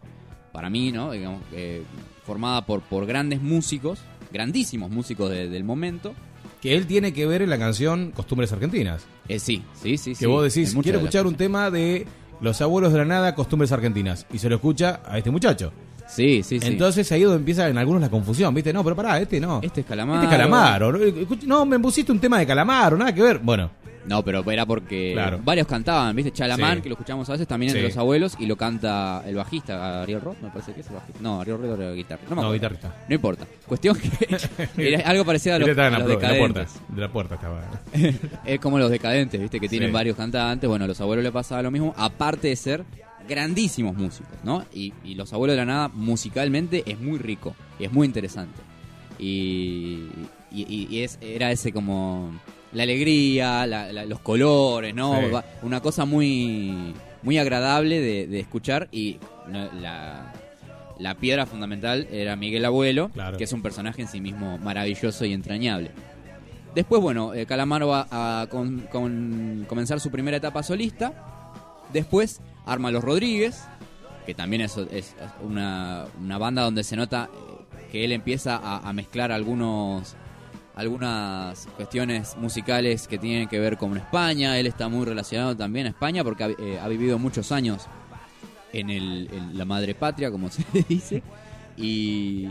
[0.51, 1.11] para mí, ¿no?
[1.11, 1.83] Digamos, eh,
[2.25, 3.99] formada por, por grandes músicos,
[4.31, 6.13] grandísimos músicos de- del momento.
[6.61, 9.05] Que él tiene que ver en la canción Costumbres Argentinas.
[9.27, 10.11] Eh, sí, sí, sí.
[10.11, 12.05] Que sí, vos decís, quiero de escuchar un tema de
[12.41, 14.25] Los Abuelos de la Nada, Costumbres Argentinas.
[14.33, 15.71] Y se lo escucha a este muchacho.
[16.09, 16.67] Sí, sí, sí.
[16.67, 18.73] Entonces ahí donde empieza en algunos la confusión, ¿viste?
[18.73, 19.61] No, pero pará, este no.
[19.61, 20.23] Este es Calamaro.
[20.23, 20.99] Este es Calamaro.
[21.45, 23.39] No, me pusiste un tema de Calamaro, nada que ver.
[23.39, 23.69] Bueno,
[24.09, 25.39] No, pero era porque Claro.
[25.43, 26.31] varios cantaban, ¿viste?
[26.31, 26.81] Chalamán, Sí.
[26.81, 27.87] que lo escuchamos a veces también entre Sí.
[27.89, 31.19] los abuelos, y lo canta el bajista, Ariel Roth, me parece que es el bajista.
[31.21, 32.21] No, Ariel Roth era guitarra.
[32.23, 32.53] No, me No, acuerdo.
[32.53, 32.95] guitarrista.
[33.07, 33.45] No importa.
[33.67, 34.09] Cuestión que
[34.77, 36.33] era algo parecido a los, estaba en a la, los la puerta.
[36.59, 36.81] decadentes.
[36.89, 37.61] De la puerta estaba.
[38.45, 39.59] es como los decadentes, ¿viste?
[39.59, 39.93] Que tienen Sí.
[39.93, 40.67] varios cantantes.
[40.67, 42.83] Bueno, a los abuelos le pasaba lo mismo, aparte de ser
[43.27, 44.65] grandísimos músicos, ¿no?
[44.73, 48.59] Y, y los abuelos de la nada, musicalmente, es muy rico y es muy interesante.
[49.19, 50.07] Y,
[50.51, 52.31] y- y- y es, era ese como
[52.73, 55.19] la alegría, la- la- los colores, ¿no?
[55.19, 55.35] Sí.
[55.63, 56.93] Una cosa muy,
[57.23, 59.17] muy agradable de, de escuchar y
[59.51, 60.33] la,
[60.99, 63.37] la piedra fundamental era Miguel Abuelo, Claro.
[63.37, 65.91] que es un personaje en sí mismo maravilloso y entrañable.
[66.75, 71.13] Después, bueno, eh, Calamaro va a con- con- comenzar su primera etapa solista.
[71.91, 73.63] Después arma Los Rodríguez,
[74.27, 78.87] que también es, es una, una banda donde se nota eh, que él empieza a,
[78.87, 80.15] a mezclar algunos
[80.79, 84.57] algunas cuestiones musicales que tienen que ver con España.
[84.57, 87.85] Él está muy relacionado también a España porque ha, eh, vivido muchos años
[88.71, 91.21] en, el, la madre patria, como se dice.
[91.75, 92.47] Y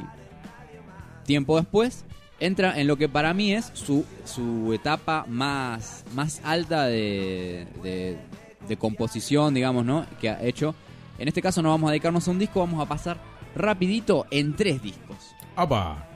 [1.25, 2.05] tiempo después
[2.39, 8.19] entra en lo que para mí es su, su etapa más, más alta de, de,
[8.69, 10.05] de composición, digamos, ¿no?
[10.21, 10.75] Que ha hecho.
[11.19, 13.17] En este caso no vamos a dedicarnos a un disco, vamos a pasar
[13.57, 15.17] rapidito en tres discos.
[15.57, 16.08] ¡Apa!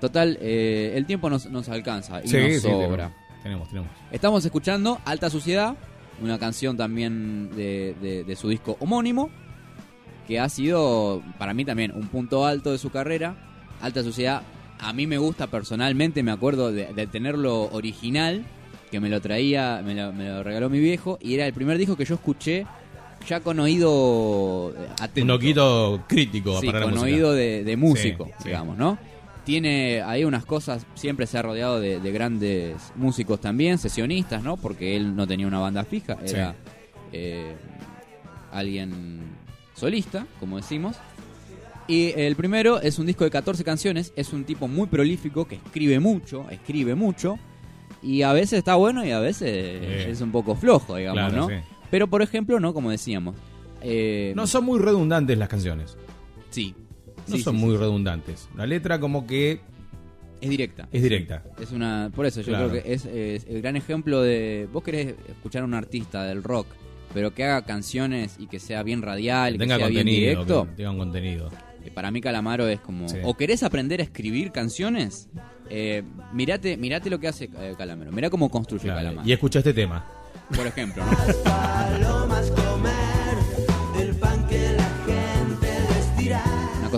[0.00, 3.12] Total, eh, el tiempo nos, nos alcanza y Sí, nos sí, sobra.
[3.42, 3.90] tenemos, tenemos.
[4.10, 5.74] Estamos escuchando Alta Suciedad,
[6.22, 9.30] una canción también de, de- de su disco homónimo,
[10.26, 13.36] que ha sido para mí también un punto alto de su carrera.
[13.82, 14.42] Alta Suciedad
[14.82, 18.44] A mí me gusta personalmente, me acuerdo de, de tenerlo original,
[18.90, 21.76] que me lo traía, me lo, me lo regaló mi viejo, y era el primer
[21.76, 22.64] disco que yo escuché
[23.28, 25.22] ya con oído eh, atento.
[25.24, 28.44] Un oquito crítico Sí, para con oído de, de músico, Sí, sí.
[28.48, 28.96] digamos, ¿no?
[29.50, 34.56] Tiene ahí unas cosas, siempre se ha rodeado de, de grandes músicos también, sesionistas, ¿no?
[34.56, 36.36] Porque él no tenía una banda fija, Sí.
[36.36, 36.54] era
[37.12, 37.56] eh,
[38.52, 39.20] alguien
[39.74, 40.94] solista, como decimos.
[41.88, 45.56] Y el primero es un disco de 14 canciones, es un tipo muy prolífico que
[45.56, 47.36] escribe mucho, escribe mucho,
[48.04, 50.10] y a veces está bueno y a veces Sí.
[50.12, 51.48] es un poco flojo, digamos, Claro, ¿no?
[51.48, 51.54] sí.
[51.90, 52.72] Pero por ejemplo, ¿no?
[52.72, 53.34] Como decíamos.
[53.82, 55.96] eh, No son muy redundantes las canciones.
[56.50, 56.72] Sí.
[57.30, 57.78] No Sí, son sí, muy sí.
[57.78, 58.48] redundantes.
[58.56, 59.60] La letra como que
[60.40, 60.88] Es directa.
[60.92, 61.42] es directa.
[61.60, 62.68] Es una, por eso yo Claro.
[62.70, 66.42] creo que es, es el gran ejemplo de vos querés escuchar a un artista del
[66.42, 66.66] rock,
[67.14, 70.64] pero que haga canciones y que sea bien radial, Que que tenga sea bien directo.
[70.66, 71.50] que tenga un contenido.
[71.84, 73.16] eh, Para mí Calamaro es como Sí.
[73.24, 75.28] o querés aprender a escribir canciones,
[75.70, 76.02] eh,
[76.32, 79.28] mirate, mirate lo que hace eh, Calamaro, mirá cómo construye Claro, Calamaro.
[79.28, 80.04] Y escucha este tema.
[80.56, 81.10] Por ejemplo, ¿no?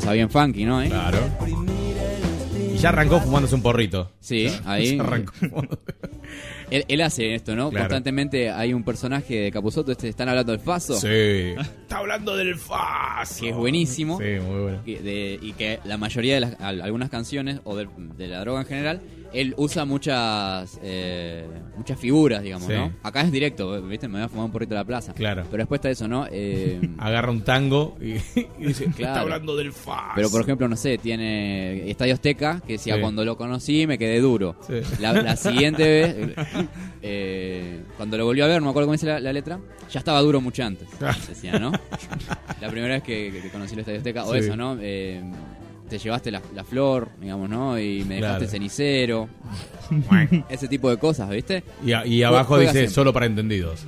[0.02, 0.82] Cosa bien funky, ¿no?
[0.82, 0.88] eh?
[0.88, 1.18] Claro.
[2.74, 4.10] Y ya arrancó fumándose un porrito.
[4.20, 4.96] Sí, ahí.
[4.96, 5.78] Ya arrancó fumando.
[6.70, 7.68] Él, él hace esto, ¿no?
[7.68, 7.84] Claro.
[7.84, 10.94] Constantemente hay un personaje de Capuzoto, este están hablando del Faso.
[10.98, 11.06] Sí.
[11.82, 13.38] Está hablando del faz.
[13.40, 14.16] que es buenísimo.
[14.18, 14.82] Sí, muy bueno.
[14.86, 18.60] de- y que la mayoría de las, al- algunas canciones o de, de la droga
[18.62, 19.02] en general
[19.32, 21.46] él usa muchas eh,
[21.76, 22.74] muchas figuras digamos Sí.
[22.74, 25.44] no acá es directo viste me voy a fumar un porrito a la plaza Claro.
[25.50, 28.12] pero después está eso no Eh, Agarra un tango y,
[28.58, 29.20] y dice, está Claro.
[29.20, 30.12] hablando del faz.
[30.14, 33.00] pero por ejemplo no sé tiene Estadio Azteca que decía Sí.
[33.00, 34.74] cuando lo conocí me quedé duro Sí.
[35.00, 36.34] la, la siguiente vez
[37.02, 39.58] eh, cuando lo volvió a ver no me acuerdo cómo dice la, la letra
[39.90, 40.88] ya estaba duro mucho antes
[41.28, 41.72] decía no
[42.60, 45.20] la primera vez que, que- conocí el Estadio Azteca o eso no Eh,
[45.92, 48.44] te llevaste la, la flor digamos no y me dejaste Claro.
[48.44, 49.28] el cenicero
[50.48, 52.94] ese tipo de cosas viste Y, a- y abajo Juega dice siempre.
[52.94, 53.84] solo para entendidos.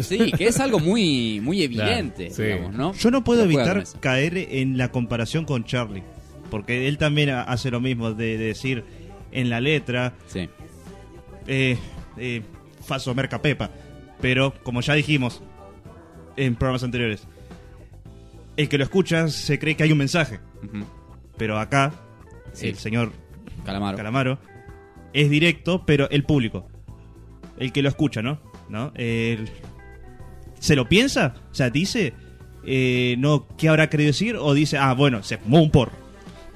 [0.00, 2.42] sí que es algo muy muy evidente Claro, sí.
[2.42, 4.00] digamos no Yo no puedo juega evitar con eso.
[4.00, 6.02] caer en la comparación con Charlie.
[6.50, 8.82] Porque él también ha- hace lo mismo de decir
[9.32, 10.14] en la letra.
[10.28, 10.48] Sí.
[11.46, 11.76] Eh,
[12.16, 12.42] eh,
[12.86, 13.68] Faso Merca Pepa.
[14.22, 15.42] Pero, como ya dijimos
[16.38, 17.24] en programas anteriores,
[18.56, 20.40] el que lo escucha se cree que hay un mensaje.
[20.64, 20.86] Ujú.
[21.38, 21.92] Pero acá,
[22.52, 22.68] Sí.
[22.68, 23.12] el señor
[23.64, 24.38] Calamaro Calamaro
[25.12, 26.68] es directo, pero el público.
[27.58, 28.40] El que lo escucha, ¿no?
[28.68, 28.92] ¿No?
[28.94, 29.48] El-
[30.58, 31.34] ¿Se lo piensa?
[31.50, 32.12] O sea, dice,
[32.64, 34.36] eh, no, ¿qué habrá querido decir?
[34.36, 35.92] O dice, ah, bueno, se fumó un porro.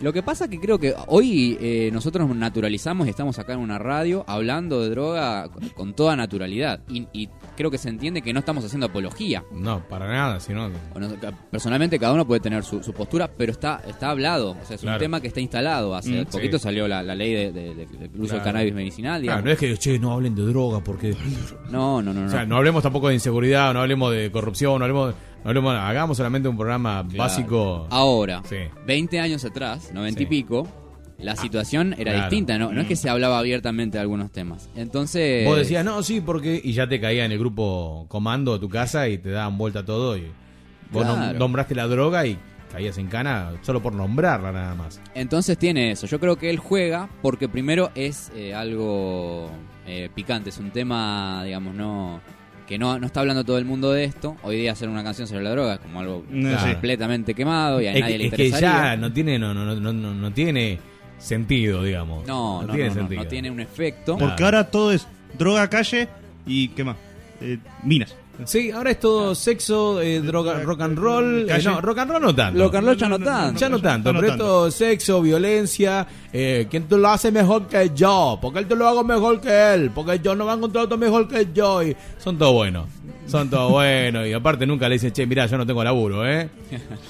[0.02, 3.60] Lo que pasa que creo que hoy eh, nosotros nos naturalizamos y estamos acá en
[3.60, 6.80] una radio hablando de droga con, toda naturalidad.
[6.88, 9.44] Y, y creo que se entiende que no estamos haciendo apología.
[9.52, 11.08] No, para nada, sino Bueno,
[11.50, 14.56] personalmente cada uno puede tener su, su postura, pero está está hablado.
[14.60, 14.96] O sea, es Claro.
[14.96, 15.94] un tema que está instalado.
[15.94, 16.64] Hace Mm, poquito sí.
[16.64, 19.22] salió la, la ley de- de- de- uso del cannabis medicinal.
[19.22, 21.14] Claro, no es que, che, no hablen de droga porque...
[21.70, 22.22] No, no, no.
[22.22, 22.26] no.
[22.26, 25.14] O sea, no hablemos tampoco de inseguridad, no hablemos de corrupción, no hablemos...
[25.44, 27.19] No hablemos hagamos solamente un programa Claro.
[27.19, 27.86] básico...
[27.90, 28.56] Ahora, Sí.
[28.86, 30.24] 20 años atrás, 90 Sí.
[30.24, 30.69] y pico,
[31.19, 32.20] la situación era claro.
[32.31, 32.59] distinta.
[32.59, 32.73] ¿no?
[32.73, 34.69] no es que se hablaba abiertamente de algunos temas.
[34.77, 35.44] Entonces.
[35.47, 36.60] Vos decías, no, sí, porque...
[36.62, 39.85] Y ya te caía en el grupo comando de tu casa y te daban vuelta
[39.85, 40.31] todo y...
[40.93, 41.39] Vos Claro.
[41.39, 42.39] nombraste la droga y
[42.70, 45.01] caías en cana solo por nombrarla nada más.
[45.14, 46.06] Entonces tiene eso.
[46.06, 49.51] Yo creo que él juega porque primero es eh, algo
[49.86, 52.20] eh, picante, es un tema, digamos, no
[52.66, 54.36] que no, no está hablando todo el mundo de esto.
[54.43, 56.72] Hoy día hacer una canción sobre la droga es como algo No, sí.
[56.72, 59.74] completamente quemado y a Es, nadie que- le es que ya no tiene, no, no,
[59.74, 60.78] no, no, no tiene
[61.18, 62.26] sentido, digamos.
[62.26, 63.22] No, no, tiene sentido.
[63.22, 64.16] no tiene un efecto.
[64.18, 65.06] Porque ahora todo es
[65.39, 66.09] droga, calle
[66.47, 66.97] y ¿qué más?
[67.40, 68.14] Eh, minas.
[68.47, 71.48] Sí, ahora es todo sexo, eh, droga, rock and roll.
[71.51, 72.59] eh, no, rock and roll no tanto.
[72.59, 73.60] Lo Carlos ya no tanto.
[73.60, 78.38] Ya no tanto, pero esto sexo, violencia, eh, ¿quién te lo hace mejor que yo?
[78.40, 80.96] Porque él te lo hago mejor que él, porque yo no va a encontrar otro
[80.98, 81.82] mejor que yo.
[81.82, 82.86] Y son todos buenos,
[83.26, 84.26] son todos buenos.
[84.26, 86.48] Y aparte nunca le dicen, che, mira, yo no tengo laburo, ¿eh?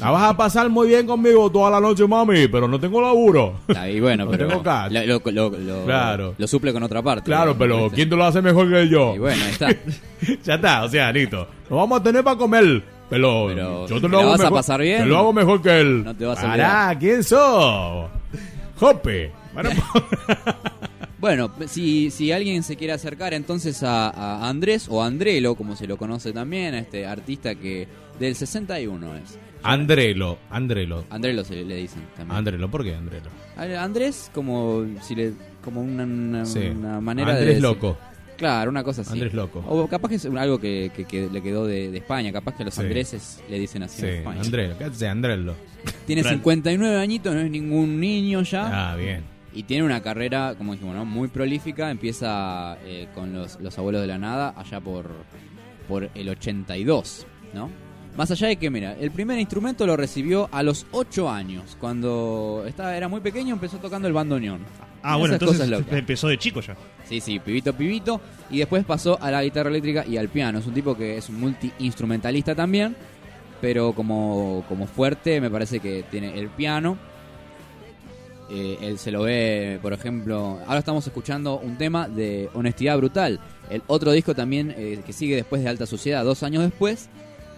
[0.00, 3.60] La vas a pasar muy bien conmigo toda la noche, mami, pero no tengo laburo.
[3.88, 4.92] Y bueno, No pero tengo cash.
[4.92, 6.34] lo, lo- lo- lo- Claro.
[6.36, 7.24] lo suple con otra parte.
[7.24, 7.90] Claro, pero.
[7.94, 9.14] ¿quién te lo hace mejor que yo?
[9.14, 9.68] Y bueno, ahí está.
[10.44, 11.46] ya está, o sea, listo.
[11.70, 12.82] Lo vamos a tener para comer.
[13.08, 15.02] Pero, Pero, yo te ¿te lo hago vas a mejor, pasar bien?
[15.02, 16.02] Te lo hago mejor que él.
[16.02, 18.06] No te vas a ¿quién sos?
[18.82, 19.30] Jope.
[19.54, 19.70] Bueno,
[21.18, 25.86] Bueno, si, si alguien se quiere acercar entonces a, a Andrés o Andrelo, como se
[25.86, 27.86] lo conoce también, a este artista que
[28.18, 29.38] del 61 es.
[29.62, 31.04] Andrelo, Andrelo.
[31.10, 32.36] Andrelo se le, dicen también.
[32.36, 33.30] Andrelo, ¿por qué Andrelo?
[33.56, 35.32] Andrés como si le
[35.62, 36.58] como una, una- Sí.
[36.76, 37.96] una manera de Andrés decir- Loco.
[38.36, 39.12] Claro, una cosa así.
[39.12, 39.64] Andrés Loco.
[39.68, 42.62] O capaz que es algo que, que- que le quedó de, de España, capaz que
[42.62, 42.80] a los Sí.
[42.82, 44.40] andreses le dicen así Sí, en España.
[44.40, 44.78] Andrelo.
[44.78, 45.54] ¿Qué hace Andrelo?
[46.06, 46.34] Tiene Fran.
[46.36, 48.92] 59 añitos, no es ningún niño ya.
[48.92, 49.22] Ah, bien.
[49.54, 51.04] Y tiene una carrera, como dijimos, ¿no?
[51.04, 51.90] muy prolífica.
[51.90, 55.10] Empieza eh, con los, los Abuelos de la Nada allá por,
[55.88, 57.68] por el 82, ¿no?
[58.16, 61.76] Más allá de que, mira, el primer instrumento lo recibió a los 8 años.
[61.80, 64.60] Cuando estaba, era muy pequeño empezó tocando el bandoneón.
[65.02, 65.98] Ah, bueno, Esas cosas entonces locas.
[65.98, 66.76] empezó de chico ya.
[67.08, 68.20] Sí, sí, pibito, pibito.
[68.50, 70.60] Y después pasó a la guitarra eléctrica y al piano.
[70.60, 72.94] Es un tipo que es un multi-instrumentalista también.
[73.60, 76.96] Pero como, como fuerte me parece que tiene el piano.
[78.50, 80.58] Eh, él se lo ve, por ejemplo...
[80.66, 83.40] Ahora estamos escuchando un tema de Honestidad Brutal.
[83.70, 87.08] El otro disco también eh, que sigue después de Alta Sociedad, dos años después.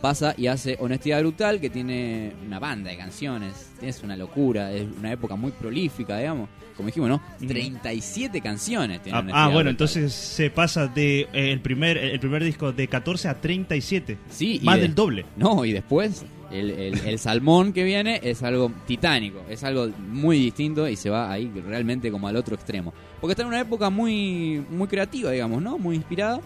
[0.00, 3.72] Pasa y hace Honestidad Brutal, que tiene una banda de canciones.
[3.82, 6.48] Es una locura, es una época muy prolífica, digamos.
[6.76, 7.20] Como dijimos, ¿no?
[7.38, 12.18] 37 canciones tiene Ah, Honestidad ah, bueno, entonces se pasa de eh, el primer el
[12.20, 14.18] primer disco de 14 a 37.
[14.30, 15.24] Sí, y Más de- del doble.
[15.36, 20.38] No, y después el, el- el salmón que viene es algo titánico, es algo muy
[20.38, 22.92] distinto y se va ahí realmente como al otro extremo.
[23.20, 25.78] Porque está en una época muy, muy creativa, digamos, ¿no?
[25.78, 26.40] Muy inspirada.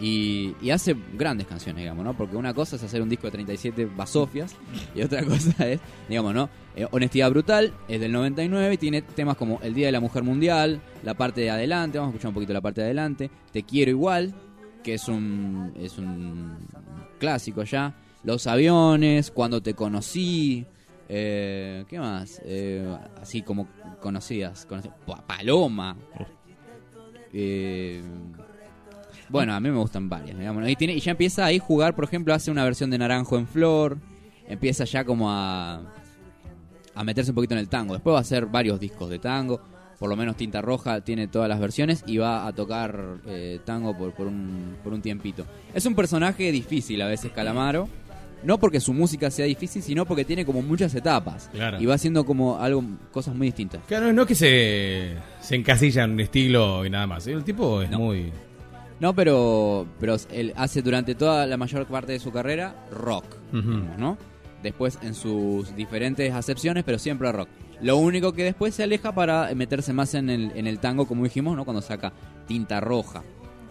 [0.00, 2.16] Y, y hace grandes canciones, digamos, ¿no?
[2.16, 4.56] Porque una cosa es hacer un disco de 37 basofias
[4.94, 6.48] y otra cosa es, digamos, ¿no?
[6.74, 10.22] Eh, Honestidad Brutal es del 99 y tiene temas como El Día de la Mujer
[10.24, 13.62] Mundial, la parte de adelante, vamos a escuchar un poquito la parte de adelante, Te
[13.62, 14.34] Quiero Igual,
[14.82, 16.56] que es un, es un
[17.20, 17.94] clásico ya,
[18.24, 20.66] Los Aviones, Cuando Te Conocí,
[21.08, 22.40] eh, ¿qué más?
[22.44, 23.68] Eh, así como
[24.00, 25.94] conocidas, conoci- Pa- Paloma.
[27.32, 28.02] Eh,
[29.32, 30.68] bueno, a mí me gustan varias, digamos.
[30.68, 33.38] Y, tiene, y ya empieza ahí a jugar, por ejemplo, hace una versión de Naranjo
[33.38, 33.98] en Flor.
[34.46, 35.80] Empieza ya como a,
[36.94, 37.94] a meterse un poquito en el tango.
[37.94, 39.60] Después va a hacer varios discos de tango.
[39.98, 43.96] Por lo menos Tinta Roja tiene todas las versiones y va a tocar eh, tango
[43.96, 45.46] por, por, un, por un tiempito.
[45.72, 47.88] Es un personaje difícil a veces, Calamaro.
[48.42, 51.48] No porque su música sea difícil, sino porque tiene como muchas etapas.
[51.52, 51.80] Claro.
[51.80, 53.80] Y va haciendo como algo, cosas muy distintas.
[53.86, 57.26] Claro, no es que se, se encasilla en un estilo y nada más.
[57.28, 58.32] El tipo es muy.
[59.02, 63.98] No, pero, pero él hace durante toda la mayor parte de su carrera rock, digamos,
[63.98, 64.16] ¿no?
[64.62, 67.48] Después en sus diferentes acepciones, pero siempre rock.
[67.80, 71.24] Lo único que después se aleja para meterse más en el, en el tango, como
[71.24, 71.64] dijimos, ¿no?
[71.64, 72.12] Cuando saca
[72.46, 73.24] Tinta Roja.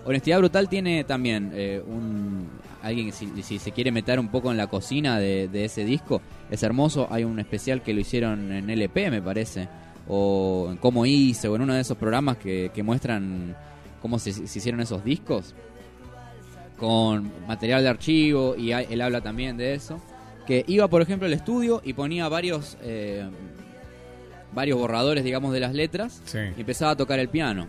[0.03, 2.49] Honestidad Brutal tiene también eh, un...
[2.81, 5.85] Alguien que si, si se quiere meter un poco en la cocina de, de ese
[5.85, 7.07] disco, es hermoso.
[7.09, 9.69] Hay un especial que lo hicieron en LP, me parece.
[10.09, 13.55] O en Cómo hice, o en uno de esos programas que, que muestran
[14.01, 15.53] cómo se, se hicieron esos discos
[16.77, 20.01] con material de archivo y él habla también de eso
[20.47, 23.23] que iba por ejemplo al estudio y ponía varios eh,
[24.53, 26.39] varios borradores digamos de las letras Sí.
[26.57, 27.67] y empezaba a tocar el piano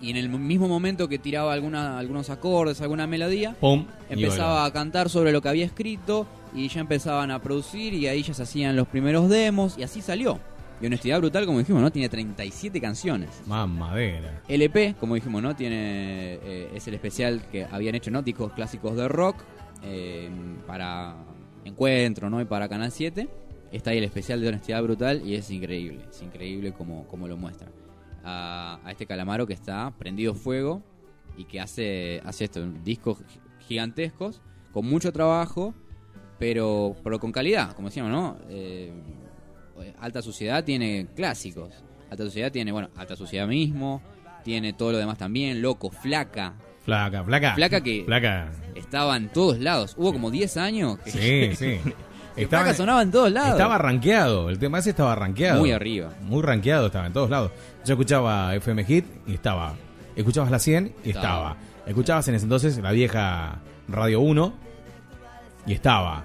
[0.00, 3.86] y en el mismo momento que tiraba alguna, algunos acordes alguna melodía Pum.
[4.08, 8.22] empezaba a cantar sobre lo que había escrito y ya empezaban a producir y ahí
[8.22, 10.38] ya se hacían los primeros demos y así salió
[10.80, 14.42] y honestidad brutal como dijimos no tiene 37 canciones Mamadera.
[14.48, 15.56] LP, como dijimos, ¿no?
[15.56, 18.22] Tiene eh, es el especial que habían hecho, ¿no?
[18.22, 19.36] Discos clásicos de rock
[19.82, 20.30] eh,
[20.66, 21.16] para
[21.64, 22.40] Encuentro, ¿no?
[22.40, 23.28] Y para Canal 7.
[23.72, 27.36] Está ahí el especial de Honestidad Brutal y es increíble, es increíble como, como lo
[27.36, 27.68] muestra.
[28.24, 30.82] A, a este calamaro que está prendido fuego
[31.36, 33.18] y que hace, hace esto, discos
[33.60, 34.40] gigantescos,
[34.72, 35.74] con mucho trabajo,
[36.38, 38.36] pero, pero con calidad, como decíamos, ¿no?
[38.48, 38.92] Eh,
[40.00, 41.70] Alta Sociedad tiene clásicos.
[42.10, 44.02] Alta Sociedad tiene, bueno, Alta Sociedad mismo,
[44.44, 46.54] tiene todo lo demás también, Loco, Flaca.
[46.84, 47.54] Flaca, flaca.
[47.54, 48.50] Flaca que Flaca.
[48.74, 49.94] estaba en todos lados.
[49.98, 51.92] Hubo como 10 años que, Sí, sí.
[52.34, 53.52] que Flaca sonaba en todos lados.
[53.52, 55.60] Estaba rankeado, el tema ese estaba rankeado.
[55.60, 56.14] Muy arriba.
[56.22, 57.50] Muy rankeado, estaba en todos lados.
[57.84, 59.74] Yo escuchaba FM Hit y estaba.
[60.16, 61.50] Escuchabas la 100 y estaba.
[61.52, 61.56] Estaba.
[61.86, 64.54] Escuchabas en ese entonces la vieja Radio 1
[65.66, 66.24] y estaba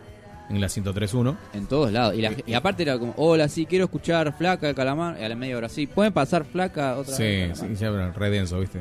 [0.55, 1.35] en la 103.1.
[1.53, 2.15] En todos lados.
[2.15, 5.17] Y, la- y aparte era como, hola, sí, quiero escuchar Flaca de Calamar.
[5.19, 7.57] Y a la media hora, sí, ¿pueden pasar Flaca otra Sí, vez?
[7.59, 8.79] sí, ya era re denso, ¿viste?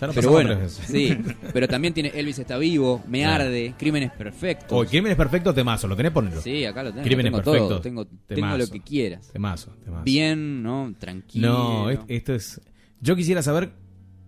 [0.00, 0.86] Ya lo Pero bueno, tres veces.
[0.86, 1.18] sí.
[1.52, 3.44] Pero también tiene Elvis está vivo, Me Claro.
[3.44, 4.68] arde, Crímenes perfectos.
[4.70, 6.12] Oh, Crímenes Perfectos, temazo, ¿lo tenés?
[6.12, 6.40] Ponelo.
[6.40, 7.04] Sí, acá lo tengo.
[7.04, 7.68] Crímenes tengo Perfectos.
[7.68, 7.80] todo.
[7.80, 9.28] Tengo, tengo lo que quieras.
[9.32, 10.04] Temazo, temazo.
[10.04, 10.94] Bien, ¿no?
[10.98, 11.48] Tranquilo.
[11.48, 12.60] No, es- esto es.
[13.00, 13.72] Yo quisiera saber,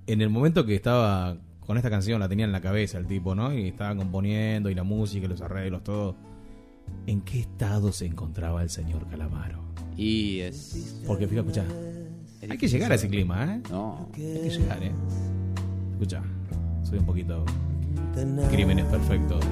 [0.07, 3.35] en el momento que estaba con esta canción, la tenía en la cabeza el tipo,
[3.35, 3.53] ¿no?
[3.57, 6.15] Y estaba componiendo, y la música, los arreglos, todo.
[7.07, 9.63] ¿En qué estado se encontraba el señor Calamaro?
[9.97, 11.03] Y es.
[11.07, 11.63] Porque, fíjate.
[12.49, 13.63] Hay que llegar a ese clima, ¿eh?
[13.71, 14.09] No.
[14.15, 14.93] Hay que llegar, ¿eh?
[15.93, 16.23] Escucha,
[16.83, 17.45] soy un poquito.
[18.51, 19.45] Crímenes perfectos.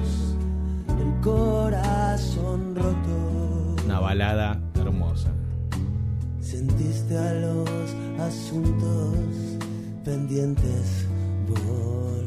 [0.87, 3.75] El corazón roto.
[3.85, 5.31] Una balada hermosa.
[6.39, 7.69] Sentiste a los
[8.19, 9.15] asuntos
[10.03, 11.07] pendientes
[11.47, 12.22] volver.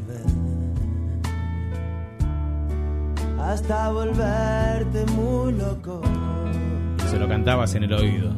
[3.39, 6.01] Hasta volverte muy loco.
[7.09, 8.31] Se lo cantabas en el oído.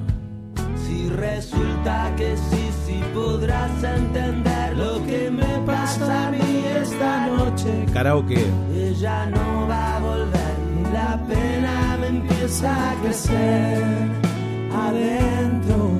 [0.85, 7.85] Si resulta que sí, sí podrás entender lo que me pasa a mí esta noche.
[7.93, 8.45] Karaoke.
[8.73, 13.83] Ella no va a volver y la pena me empieza a crecer.
[14.73, 15.91] Adentro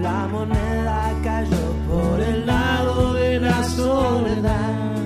[0.00, 4.96] la moneda cayó por el lado de la soledad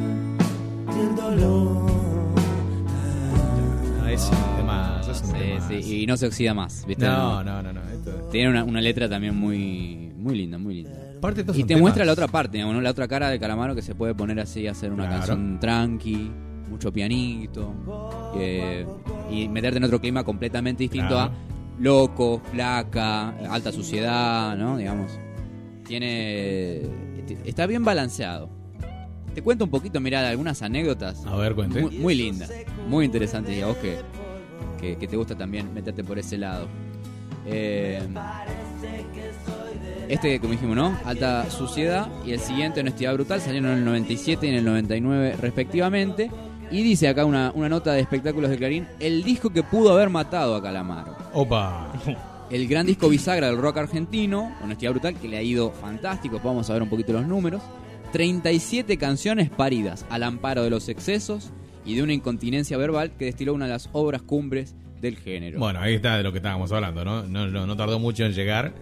[0.95, 1.90] y el dolor.
[4.11, 5.01] Es un tema.
[5.03, 5.69] es un Sí, tema.
[5.69, 7.07] sí, y no se oxida más, ¿viste?
[7.07, 7.81] No, no, no, no.
[7.91, 10.99] esto- Tiene una, una letra también muy muy linda, muy linda.
[11.55, 12.81] Y te muestra la otra parte, digamos, ¿no?
[12.81, 15.19] la otra cara de Calamaro que se puede poner así, hacer una Claro.
[15.19, 16.31] canción tranqui,
[16.69, 17.75] mucho pianito,
[18.37, 18.87] eh,
[19.31, 21.33] y meterte en otro clima completamente distinto Claro.
[21.33, 24.77] a loco, flaca, alta suciedad, ¿no?
[24.77, 25.19] Digamos.
[25.87, 26.83] Tiene.
[27.45, 28.49] Está bien balanceado.
[29.35, 31.25] Te cuento un poquito, mirá, algunas anécdotas.
[31.27, 31.81] A ver, cuente.
[31.81, 32.51] Muy, muy lindas,
[32.89, 33.99] muy interesantes, y a vos que,
[34.81, 36.67] que, que te gusta también meterte por ese lado.
[37.47, 38.07] Eh,
[40.09, 40.99] este, como dijimos, ¿no?
[41.05, 45.37] Alta Suciedad y el siguiente, Honestidad Brutal, salieron en el 97 y en el 99
[45.41, 46.31] respectivamente.
[46.73, 50.09] Y dice acá una, una nota de espectáculos de Clarín, el disco que pudo haber
[50.09, 51.17] matado a Calamaro.
[51.33, 51.93] Opa.
[52.51, 56.69] El gran disco bisagra del rock argentino, Honestidad Brutal, que le ha ido fantástico, vamos
[56.69, 57.63] a ver un poquito los números.
[58.13, 61.51] 37 canciones paridas al amparo de los excesos
[61.85, 65.59] y de una incontinencia verbal que destiló una de las obras cumbres del género.
[65.59, 67.23] Bueno, ahí está de lo que estábamos hablando, ¿no?
[67.23, 68.73] No, no, no tardó mucho en llegar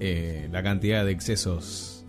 [0.00, 2.04] eh, la cantidad de excesos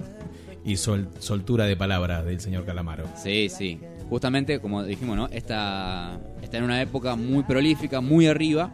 [0.66, 3.06] y sol- soltura de palabras del señor Calamaro.
[3.16, 3.80] Sí, sí.
[4.10, 5.28] Justamente, como dijimos, ¿no?
[5.28, 8.72] Está, está en una época muy prolífica, muy arriba.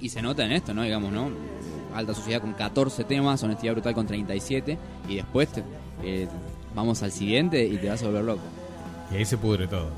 [0.00, 0.82] Y se nota en esto, ¿no?
[0.82, 1.30] Digamos, ¿no?
[1.94, 4.76] Alta Sociedad con 14 temas, Honestidad Brutal con 37.
[5.08, 5.48] Y después
[6.04, 6.26] eh,
[6.78, 8.42] vamos al siguiente y te vas a volver loco.
[9.12, 9.90] Y ahí se pudre todo.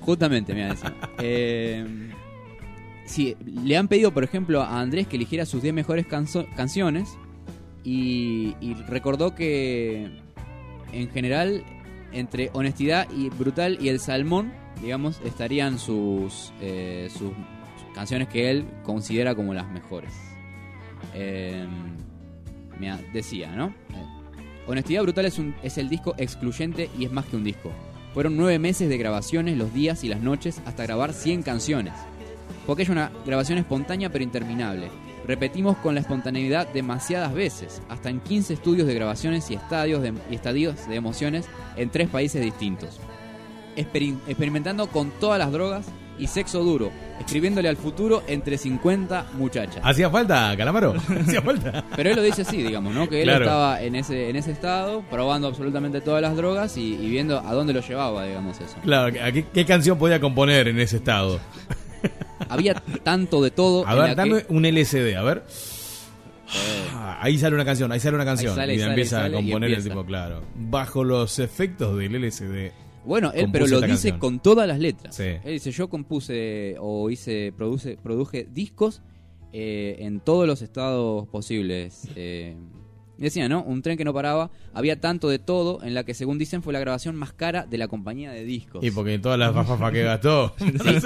[0.00, 0.94] Justamente, mira, decía.
[1.18, 2.10] Eh,
[3.04, 7.08] sí, le han pedido, por ejemplo, a Andrés que eligiera sus 10 mejores canso- canciones.
[7.84, 10.08] Y, y recordó que,
[10.92, 11.64] en general,
[12.12, 17.32] entre Honestidad y Brutal y El Salmón, digamos, estarían sus, eh, sus
[17.94, 20.12] canciones que él considera como las mejores.
[21.14, 21.66] Eh,
[22.78, 23.74] mira, decía, ¿no?
[24.66, 27.70] Honestidad Brutal es, el disco excluyente y es más que un disco.
[28.14, 31.94] Fueron nueve meses de grabaciones, los días y las noches, hasta grabar 100 canciones.
[32.66, 34.90] Porque es una grabación espontánea pero interminable.
[35.26, 40.12] Repetimos con la espontaneidad demasiadas veces, hasta en 15 estudios de grabaciones y estadios de,
[40.30, 43.00] estadios de emociones en tres países distintos.
[43.76, 45.86] Experi- experimentando con todas las drogas
[46.18, 46.90] y sexo duro,
[47.20, 49.80] escribiéndole al futuro entre 50 muchachas.
[49.82, 50.94] ¿Hacía falta, Calamaro?
[51.20, 51.84] ¿Hacía falta?
[51.96, 53.08] Pero él lo dice así, digamos, ¿no?
[53.08, 53.44] Que él Claro.
[53.44, 57.52] estaba en ese, en ese estado, probando absolutamente todas las drogas y, y viendo a
[57.54, 58.76] dónde lo llevaba, digamos, eso.
[58.82, 61.40] Claro, ¿a ¿qué, qué canción podía componer en ese estado?
[62.48, 63.86] Había tanto de todo.
[63.86, 65.44] A ver, dame que- un LCD, a ver.
[66.94, 68.54] Ah, Ahí sale una canción, ahí sale una canción.
[68.54, 70.42] sale, y sale, empieza sale a componer el tipo, claro.
[70.54, 72.72] Bajo los efectos del LCD.
[73.04, 74.18] Bueno, él pero lo dice canción.
[74.18, 75.14] con todas las letras.
[75.14, 75.24] Sí.
[75.24, 79.02] Él dice, yo compuse o hice, produce, produje discos
[79.52, 82.08] eh, en todos los estados posibles.
[82.16, 82.56] Eh,
[83.26, 83.62] decía, ¿no?
[83.62, 84.50] Un tren que no paraba.
[84.74, 87.78] Había tanto de todo en la que, según dicen, fue la grabación más cara de
[87.78, 88.82] la compañía de discos.
[88.84, 90.54] Y porque todas las fafafas que gastó.
[90.82, 90.98] Sí,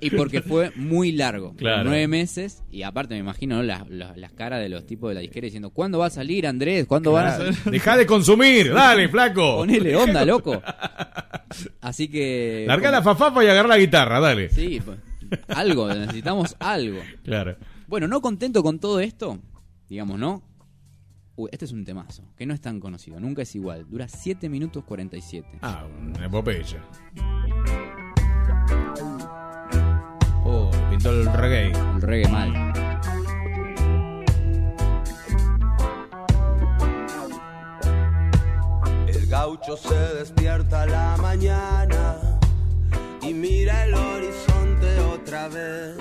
[0.00, 1.54] y porque fue muy largo.
[1.56, 1.84] Claro.
[1.84, 2.62] Nueve meses.
[2.70, 3.62] Y aparte me imagino ¿no?
[3.62, 6.46] las, las- las caras de los tipos de la disquera diciendo, ¿cuándo va a salir
[6.46, 6.86] Andrés?
[6.86, 7.54] ¿Cuándo van a salir?
[7.64, 9.56] Deja de consumir, dale, flaco.
[9.58, 10.62] Ponele onda, loco.
[11.80, 12.64] Así que...
[12.66, 14.48] Larga la fafafa y agarra la guitarra, dale.
[14.50, 14.98] Sí, pues,
[15.48, 17.00] algo, necesitamos algo.
[17.24, 17.56] Claro.
[17.86, 19.38] Bueno, no contento con todo esto,
[19.88, 20.42] digamos, ¿no?
[21.36, 23.84] Uy, este es un temazo, que no es tan conocido, nunca es igual.
[23.88, 25.58] Dura 7 minutos 47.
[25.62, 26.80] Ah, una epopeya.
[30.44, 31.72] Oh, pintó el reggae.
[31.72, 32.54] El reggae mal.
[39.08, 42.38] El gaucho se despierta a la mañana
[43.22, 45.96] y mira el horizonte otra vez.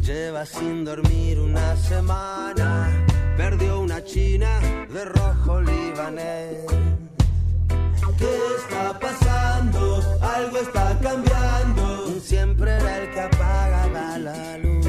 [0.00, 2.90] Lleva sin dormir una semana,
[3.36, 4.48] perdió una china
[4.92, 6.58] de rojo libanés.
[8.18, 10.00] ¿Qué está pasando?
[10.20, 12.20] Algo está cambiando.
[12.20, 14.86] Siempre era el que apagaba la luz.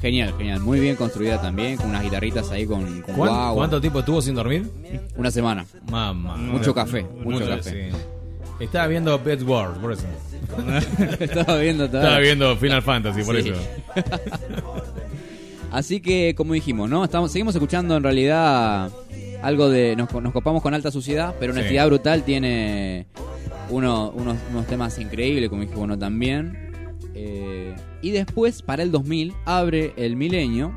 [0.00, 0.60] Genial, genial.
[0.60, 3.54] Muy bien construida también, con unas guitarritas ahí con, con ¿Cuán- guagua.
[3.54, 4.70] ¿Cuánto tiempo estuvo sin dormir?
[5.16, 5.66] Una semana.
[5.90, 6.36] Mamá.
[6.36, 7.90] Mucho café, mucho café.
[7.92, 7.96] sí.
[8.58, 10.04] Estaba viendo Pet World, por eso.
[11.20, 11.84] Estaba viendo.
[11.84, 13.50] Estaba viendo Final Fantasy, por Sí.
[13.50, 13.60] eso.
[15.70, 17.04] Así que, como dijimos, ¿no?
[17.04, 18.90] Estamos, seguimos escuchando en realidad
[19.42, 19.94] algo de.
[19.96, 21.58] Nos, nos copamos con alta suciedad, pero Sí.
[21.58, 23.06] Honestidad Brutal tiene
[23.70, 26.72] uno- unos, unos temas increíbles, como dijimos, bueno, también.
[27.14, 30.72] Eh, y después, para el 2000, abre el milenio,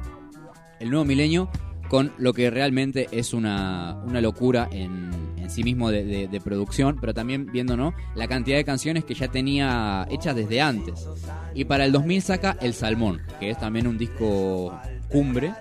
[0.80, 1.50] el nuevo milenio,
[1.90, 6.40] con lo que realmente es una, una locura en, en sí mismo de, de- de
[6.42, 7.94] producción, pero también viendo ¿no?
[8.16, 11.08] la cantidad de canciones que ya tenía hechas desde antes.
[11.56, 14.80] Y para el 2000 saca El Salmón, que es también un disco
[15.10, 15.54] cumbre,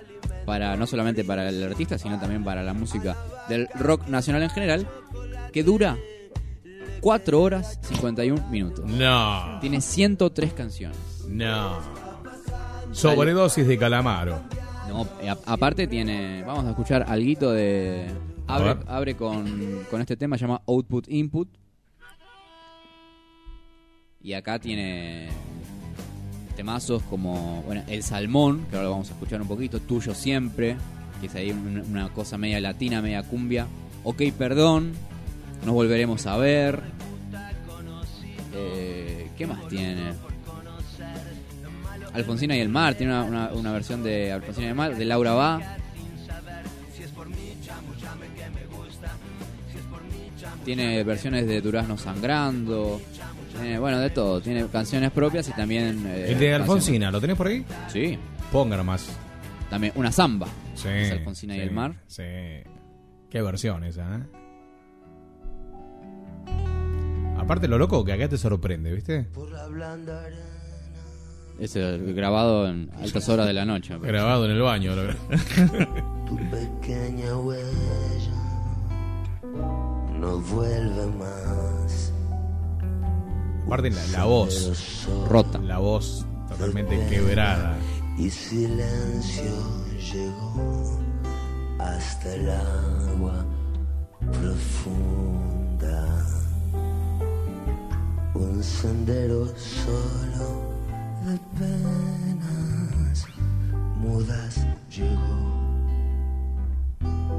[0.45, 3.17] para no solamente para el artista, sino también para la música
[3.49, 4.87] del rock nacional en general,
[5.51, 5.97] que dura
[7.01, 8.85] 4 horas 51 minutos.
[8.85, 9.57] No.
[9.61, 10.97] Tiene 103 canciones.
[11.27, 11.79] No.
[12.91, 14.41] Sobredosis de calamaro.
[14.89, 16.43] No, eh, a- aparte tiene.
[16.43, 18.07] Vamos a escuchar algo de.
[18.47, 21.47] Abre, abre con, con este tema, se llama Output Input.
[24.21, 25.29] Y acá tiene
[26.55, 27.61] temazos como.
[27.65, 29.79] Bueno, El Salmón, que ahora lo vamos a escuchar un poquito.
[29.79, 30.75] Tuyo Siempre,
[31.21, 33.67] que es ahí un- una cosa media latina, media cumbia.
[34.03, 34.93] Ok, perdón.
[35.65, 36.81] Nos volveremos a ver.
[38.53, 40.13] Eh, ¿Qué más tiene?
[42.13, 45.05] Alfonsina y el mar, tiene una, una- una versión de Alfonsina y el mar, de
[45.05, 45.77] Laura Va.
[50.65, 53.01] Tiene versiones de Durazno Sangrando.
[53.59, 54.41] Tiene, bueno, de todo.
[54.41, 56.05] Tiene canciones propias y también.
[56.05, 57.65] eh, El de canciones- Alfonsina, ¿lo tenés por ahí?
[57.87, 58.17] Sí.
[58.51, 59.09] Ponga nomás.
[59.69, 60.47] También una samba.
[60.75, 60.87] Sí.
[60.89, 61.93] Es Alfonsina y el mar.
[62.07, 62.23] Sí.
[63.29, 64.19] Qué versión esa, ¿eh?
[67.37, 69.25] Aparte lo loco que acá te sorprende, ¿viste?
[71.59, 73.97] Es el grabado en altas horas de la noche.
[73.99, 74.95] Grabado en el baño.
[74.95, 75.13] lo-
[76.51, 78.31] pequeña huella
[80.19, 82.13] no vuelve más.
[83.65, 85.07] Aparte la, la voz.
[85.27, 85.59] Rota.
[85.59, 87.77] La voz totalmente quebrada.
[88.17, 89.51] Y silencio
[90.13, 90.99] llegó
[91.79, 93.45] hasta el agua
[94.19, 96.25] profunda.
[98.33, 100.68] Un sendero solo
[101.25, 103.27] de penas
[103.99, 105.59] mudas llegó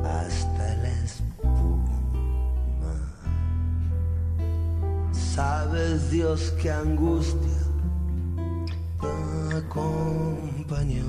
[0.04, 2.00] hasta la espuma.
[5.12, 7.58] Sabes Dios qué angustia
[9.00, 11.04] te acompañó.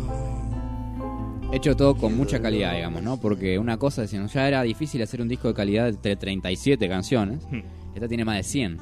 [1.51, 3.17] Hecho todo con mucha calidad, digamos, ¿no?
[3.17, 6.87] Porque una cosa, si no, ya era difícil hacer un disco de calidad de 37
[6.87, 7.45] canciones.
[7.93, 8.77] Esta tiene más de 100.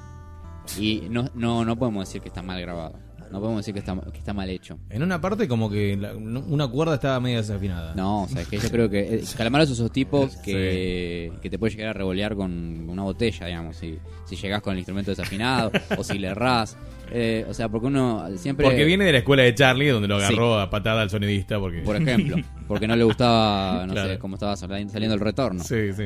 [0.78, 3.09] Y no, no, no podemos decir que está mal grabado.
[3.32, 4.80] No podemos decir que está, que está mal hecho.
[4.90, 7.94] En una parte como que la- una cuerda estaba media desafinada.
[7.96, 11.60] No, o sea, que yo creo que eh, Calamaro es esos tipos que, que te
[11.60, 15.72] puede llegar a revolear con una botella, digamos, si, si llegás con el instrumento desafinado
[15.98, 16.76] o si le errás.
[17.12, 18.66] Eh, o sea, porque uno siempre...
[18.66, 20.26] Porque viene de la escuela de Charlie, donde lo Sí.
[20.26, 21.60] agarró a patada al sonidista.
[21.60, 21.80] Porque...
[21.82, 22.38] Por ejemplo,
[22.68, 24.10] porque no le gustaba, no Claro.
[24.10, 25.64] sé, cómo estaba saliendo saliendo el retorno.
[25.64, 26.06] Sí, sí.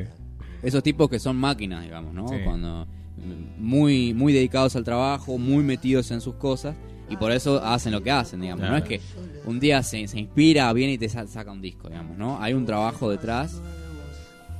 [0.61, 2.27] Esos tipos que son máquinas, digamos, ¿no?
[2.29, 2.35] Sí.
[2.45, 2.85] Cuando
[3.17, 6.75] mm, muy muy dedicados al trabajo, muy metidos en sus cosas
[7.09, 8.67] y por eso hacen lo que hacen, digamos.
[8.69, 9.01] No es que
[9.45, 12.41] un día se, se inspira, viene y te sa- saca un disco, digamos, ¿no?
[12.41, 13.61] Hay un trabajo detrás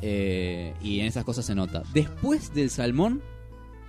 [0.01, 1.83] eh, y en esas cosas se nota.
[1.93, 3.21] Después del Salmón,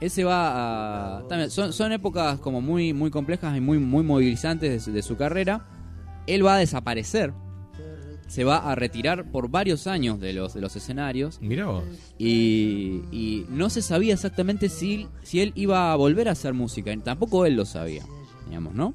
[0.01, 1.29] él se va a...
[1.29, 5.03] También, son, son épocas como muy, muy complejas y muy, muy movilizantes de su, de
[5.03, 5.67] su carrera.
[6.27, 7.33] Él va a desaparecer.
[8.27, 11.41] Se va a retirar por varios años de los, de los escenarios.
[11.41, 11.85] Mirá vos.
[12.19, 16.93] Y, y no se sabía exactamente si, si él iba a volver a hacer música.
[17.05, 18.03] Tampoco él lo sabía,
[18.47, 18.95] digamos, ¿no?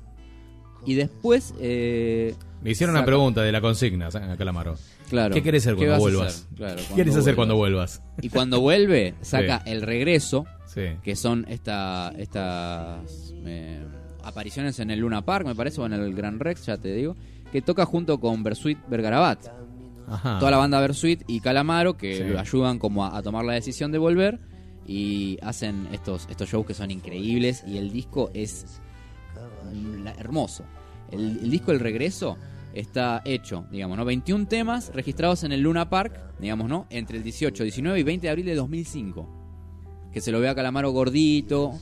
[0.86, 1.54] Y después...
[1.60, 4.76] eh, Le hicieron una saca- pregunta de la consigna a Calamaro.
[5.10, 5.34] Claro.
[5.34, 6.28] ¿Qué querés hacer ¿Qué cuando vuelvas?
[6.46, 6.56] hacer?
[6.56, 8.02] Claro, ¿Qué querés hacer cuando vuelvas?
[8.22, 9.72] Y cuando vuelve, saca Sí.
[9.72, 10.82] el regreso, Sí.
[11.04, 13.82] que son esta, estas eh,
[14.24, 17.16] apariciones en el Luna Park, me parece, o en el Gran Rex, ya te digo,
[17.52, 19.48] que toca junto con Bersuit Vergarabat.
[20.08, 20.40] Ajá.
[20.40, 22.24] Toda la banda Bersuit y Calamaro que Sí.
[22.24, 24.40] lo ayudan como a, a tomar la decisión de volver
[24.88, 28.82] y hacen estos, estos shows que son increíbles y el disco es
[30.18, 30.64] hermoso.
[31.12, 32.38] El, el disco El Regreso
[32.74, 34.06] está hecho, digamos, ¿no?
[34.06, 36.86] 21 temas registrados en el Luna Park, digamos, ¿no?
[36.90, 39.36] Entre el 18, 19 y 20 de abril de 2005.
[40.14, 41.74] Que se lo ve a Calamaro gordito,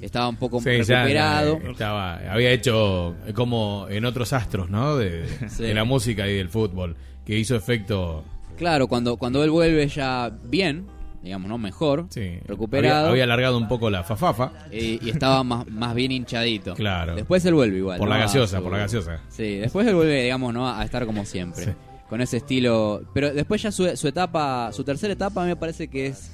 [0.00, 1.60] estaba un poco Sí, recuperado.
[1.62, 4.96] ya, estaba, había hecho eh, como en otros astros, ¿no?
[4.96, 5.64] De, Sí.
[5.64, 6.96] de la música y del fútbol,
[7.26, 8.24] que hizo efecto.
[8.56, 10.86] Claro, cuando, cuando él vuelve ya bien,
[11.24, 11.56] digamos, ¿no?
[11.58, 12.06] Mejor,
[12.44, 12.98] recuperado.
[12.98, 14.52] Había, había alargado un poco la fafafa.
[14.70, 16.74] y, y estaba más, más bien hinchadito.
[16.74, 17.16] Claro.
[17.16, 17.98] Después él vuelve igual.
[17.98, 18.14] Por ¿no?
[18.14, 19.20] la gaseosa, por la gaseosa.
[19.30, 20.68] Sí, después él vuelve, digamos, ¿no?
[20.68, 21.64] A estar como siempre.
[21.64, 21.70] Sí.
[22.10, 23.02] Con ese estilo.
[23.14, 26.30] Pero después ya su, su etapa, su tercera etapa a mí me parece que es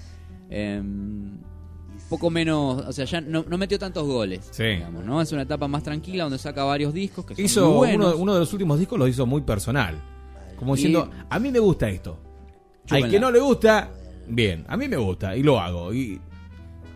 [0.50, 1.38] em,
[2.08, 4.48] poco menos, o sea, ya no, no metió tantos goles.
[4.50, 4.64] Sí.
[4.64, 5.22] digamos, ¿no?
[5.22, 8.14] Es una etapa más tranquila donde saca varios discos que son Hizo muy buenos.
[8.14, 9.96] uno, uno de los últimos discos lo hizo muy personal.
[10.56, 12.18] Como diciendo, a mí me gusta esto.
[12.90, 13.08] Al Chúpenla.
[13.10, 13.88] que no le gusta,
[14.30, 14.64] bien.
[14.68, 15.92] A mí me gusta y lo hago.
[15.92, 16.20] Y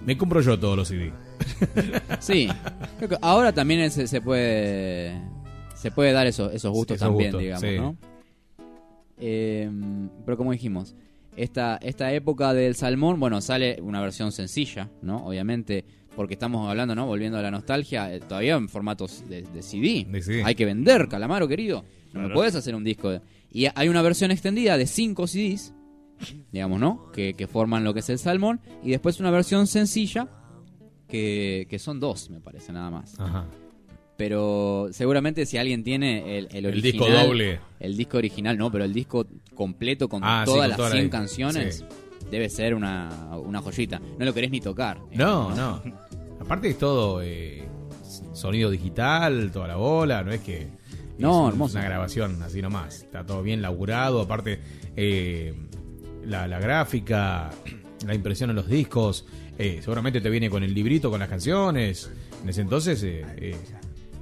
[0.07, 1.13] me compro yo todos los CD.
[2.21, 2.49] Sí.
[2.99, 5.21] Creo que ahora también se, se puede
[5.75, 7.77] se puede dar esos, esos gustos esos también, gustos, digamos, sí.
[7.79, 7.97] ¿no?
[9.19, 9.71] Eh,
[10.25, 10.95] pero como dijimos,
[11.37, 15.27] esta, esta época del salmón, bueno, sale una versión sencilla, ¿no?
[15.27, 15.85] Obviamente,
[16.17, 17.07] porque estamos hablando, ¿no?
[17.07, 20.07] Volviendo a la nostalgia, eh, todavía en formatos de, de CD.
[20.09, 20.43] De CD.
[20.45, 21.85] Hay que vender, Calamaro, querido.
[22.13, 23.11] No me puedes hacer un disco.
[23.11, 23.21] de-
[23.51, 25.75] Y hay una versión extendida de 5 CDs,
[26.53, 27.11] digamos, ¿no?
[27.13, 28.61] Que, que forman lo que es el salmón.
[28.83, 30.29] Y después una versión sencilla,
[31.09, 33.19] que, que son dos, me parece, nada más.
[33.21, 33.47] Ajá.
[34.17, 36.93] Pero seguramente si alguien tiene el, el El original.
[36.93, 37.61] disco doble.
[37.81, 40.89] El disco original, no, pero el disco completo con Ah, sí, todas con las toda
[40.91, 41.17] la 100 disco.
[41.19, 41.85] canciones Sí.
[42.31, 44.01] debe ser una, una joyita.
[44.19, 45.01] No lo querés ni tocar.
[45.13, 45.83] No, no.
[46.41, 47.65] Aparte es todo eh,
[48.35, 50.69] sonido digital, toda la bola, no es que
[51.19, 51.77] No, es hermoso.
[51.79, 53.03] una grabación así nomás.
[53.03, 54.61] Está todo bien laburado, aparte
[54.95, 55.55] eh,
[56.27, 57.51] la, la gráfica,
[58.07, 59.27] la impresión en los discos,
[59.59, 62.11] eh, seguramente te viene con el librito, con las canciones.
[62.43, 63.57] En ese entonces eh, eh,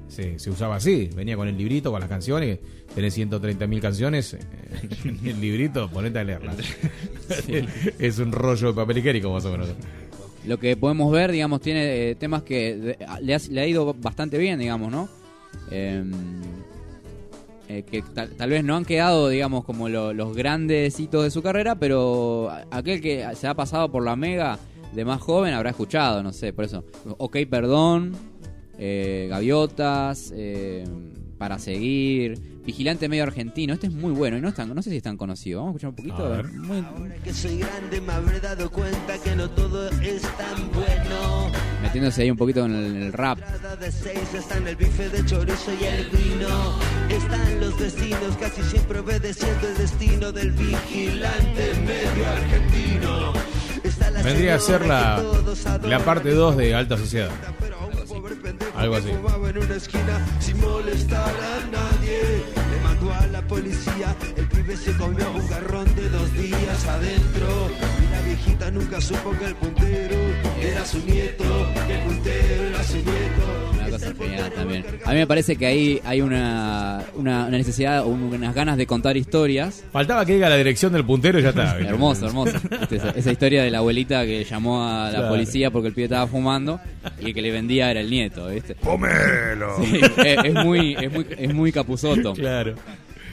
[0.09, 2.59] se, se usaba así, venía con el librito, con las canciones,
[2.95, 4.41] tenés 130.000 canciones, eh,
[5.05, 6.57] en el librito, ponete a leerlas.
[7.99, 9.69] es un rollo de papel higiénico más o menos.
[10.47, 14.39] Lo que podemos ver, digamos, tiene eh, temas que le, ha, le ha ido bastante
[14.39, 15.09] bien, digamos, ¿no?
[17.73, 21.31] Eh, que tal, tal vez no han quedado, digamos, como lo- los grandes hitos de
[21.31, 24.59] su carrera, pero aquel que se ha pasado por la mega
[24.93, 26.85] de más joven habrá escuchado, no sé, por eso.
[27.17, 28.13] Ok, perdón,
[28.79, 30.85] eh, Gaviotas, eh,
[31.39, 33.73] Para Seguir, Vigilante Medio Argentino.
[33.75, 35.61] Este es muy bueno y no, es tan- no sé si es tan conocido.
[35.61, 36.27] Vamos a escuchar un poquito.
[36.27, 36.53] A ver.
[36.53, 36.85] Muy-
[37.25, 41.51] Que soy grande me habré dado cuenta que no todo es tan bueno.
[41.83, 43.39] Metiéndose ahí un poquito en el, en el rap.
[43.41, 46.79] Cada de seis están el bife de chorizo y el vino.
[47.11, 53.33] Están los vecinos casi siempre obedeciendo el destino del vigilante medio argentino.
[53.83, 55.23] Está la Vendría a ser la,
[55.83, 57.31] la parte 2 de Alta Sociedad.
[58.77, 59.09] Algo así.
[59.09, 62.21] fumaba en una esquina sin molestar a nadie.
[62.71, 67.71] Le mandó a la policía, el pibe se comió un garrón de dos días adentro.
[68.45, 70.17] Viejita nunca supo que el puntero
[70.61, 71.45] era su nieto,
[71.87, 73.71] que el puntero era su nieto.
[73.75, 74.85] Una cosa genial también.
[75.05, 78.87] A mí me parece que ahí hay una, una, una necesidad, un- unas ganas de
[78.87, 79.85] contar historias.
[79.93, 81.79] Faltaba que diga la dirección del puntero y ya está.
[81.81, 82.57] Hermoso, hermoso.
[82.91, 85.29] Esa, esa historia de la abuelita que llamó a la Claro.
[85.29, 86.81] policía porque el pibe estaba fumando
[87.21, 88.75] y el que le vendía era el nieto, ¿viste?
[88.77, 89.77] ¡Pomelo!
[89.85, 92.33] Sí, es, es muy, es muy, es muy capuzoto.
[92.35, 92.75] Claro.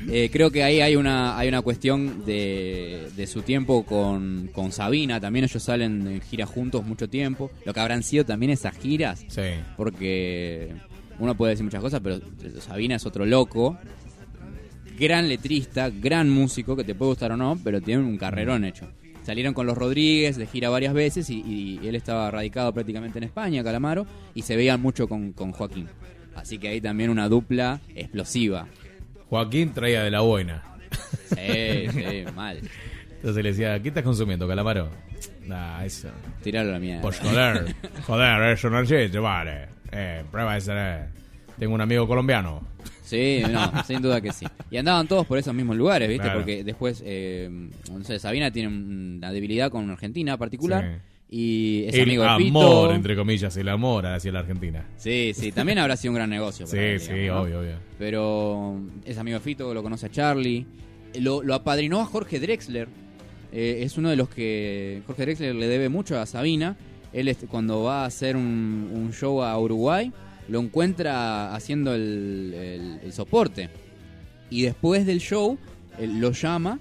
[0.07, 4.71] Eh, creo que ahí hay una, hay una cuestión de, de su tiempo con, con
[4.71, 5.19] Sabina.
[5.19, 7.51] También ellos salen en gira juntos mucho tiempo.
[7.65, 9.25] Lo que habrán sido también esas giras.
[9.27, 9.41] Sí.
[9.75, 10.73] Porque
[11.19, 12.19] uno puede decir muchas cosas, pero
[12.61, 13.77] Sabina es otro loco.
[14.97, 18.87] Gran letrista, gran músico, que te puede gustar o no, pero tiene un carrerón hecho.
[19.23, 21.41] Salieron con los Rodríguez de gira varias veces y,
[21.81, 25.87] y él estaba radicado prácticamente en España, Calamaro, y se veían mucho con, con Joaquín.
[26.35, 28.67] Así que ahí también una dupla explosiva.
[29.29, 30.63] Joaquín traía de la buena.
[31.29, 32.59] Sí, sí, mal.
[33.15, 34.89] Entonces le decía, ¿qué estás consumiendo, Calamaro?
[35.45, 36.09] Nah, eso.
[36.43, 37.01] Tirarlo a la mierda.
[37.01, 37.75] Pues joder,
[38.05, 39.67] joder, eso no existe, vale.
[39.91, 41.01] Eh, prueba esa.
[41.01, 41.05] eh.
[41.57, 42.65] Tengo un amigo colombiano.
[43.03, 44.45] Sí, no, sin duda que sí.
[44.71, 46.23] Y andaban todos por esos mismos lugares, ¿viste?
[46.23, 46.39] Claro.
[46.39, 47.49] Porque después, eh,
[47.91, 50.99] no sé, Sabina tiene una debilidad con Argentina particular.
[51.31, 52.41] Y es el amigo de amor,
[52.87, 52.93] Fito.
[52.95, 54.85] entre comillas, el amor hacia la Argentina.
[54.97, 56.65] Sí, sí, también habrá sido un gran negocio.
[56.65, 57.75] Sí, sí, obvio, obvio.
[57.99, 60.65] Pero es amigo de Fito, lo conoce a Charlie.
[61.19, 62.87] Lo, lo apadrinó a Jorge Drexler.
[63.51, 66.77] Eh, es uno de los que Jorge Drexler le debe mucho a Sabina.
[67.13, 70.11] Él este, cuando va a hacer un, un show a Uruguay,
[70.47, 73.69] lo encuentra haciendo el, el- el soporte.
[74.49, 75.59] Y después del show,
[75.99, 76.79] él lo llama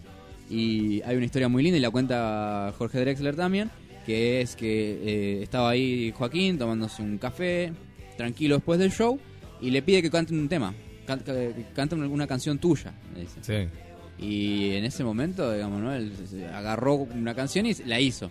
[0.50, 3.70] y hay una historia muy linda y la cuenta Jorge Drexler también,
[4.08, 4.70] que es que
[5.04, 7.74] eh, estaba ahí Joaquín tomándose un café,
[8.16, 9.20] tranquilo después del show,
[9.60, 10.72] y le pide que cante un tema,
[11.06, 13.38] can- que cante alguna canción tuya, le dice.
[13.42, 14.24] Sí.
[14.24, 15.94] Y en ese momento, digamos, ¿no?
[15.94, 16.10] Él
[16.54, 18.30] agarró una canción y la hizo.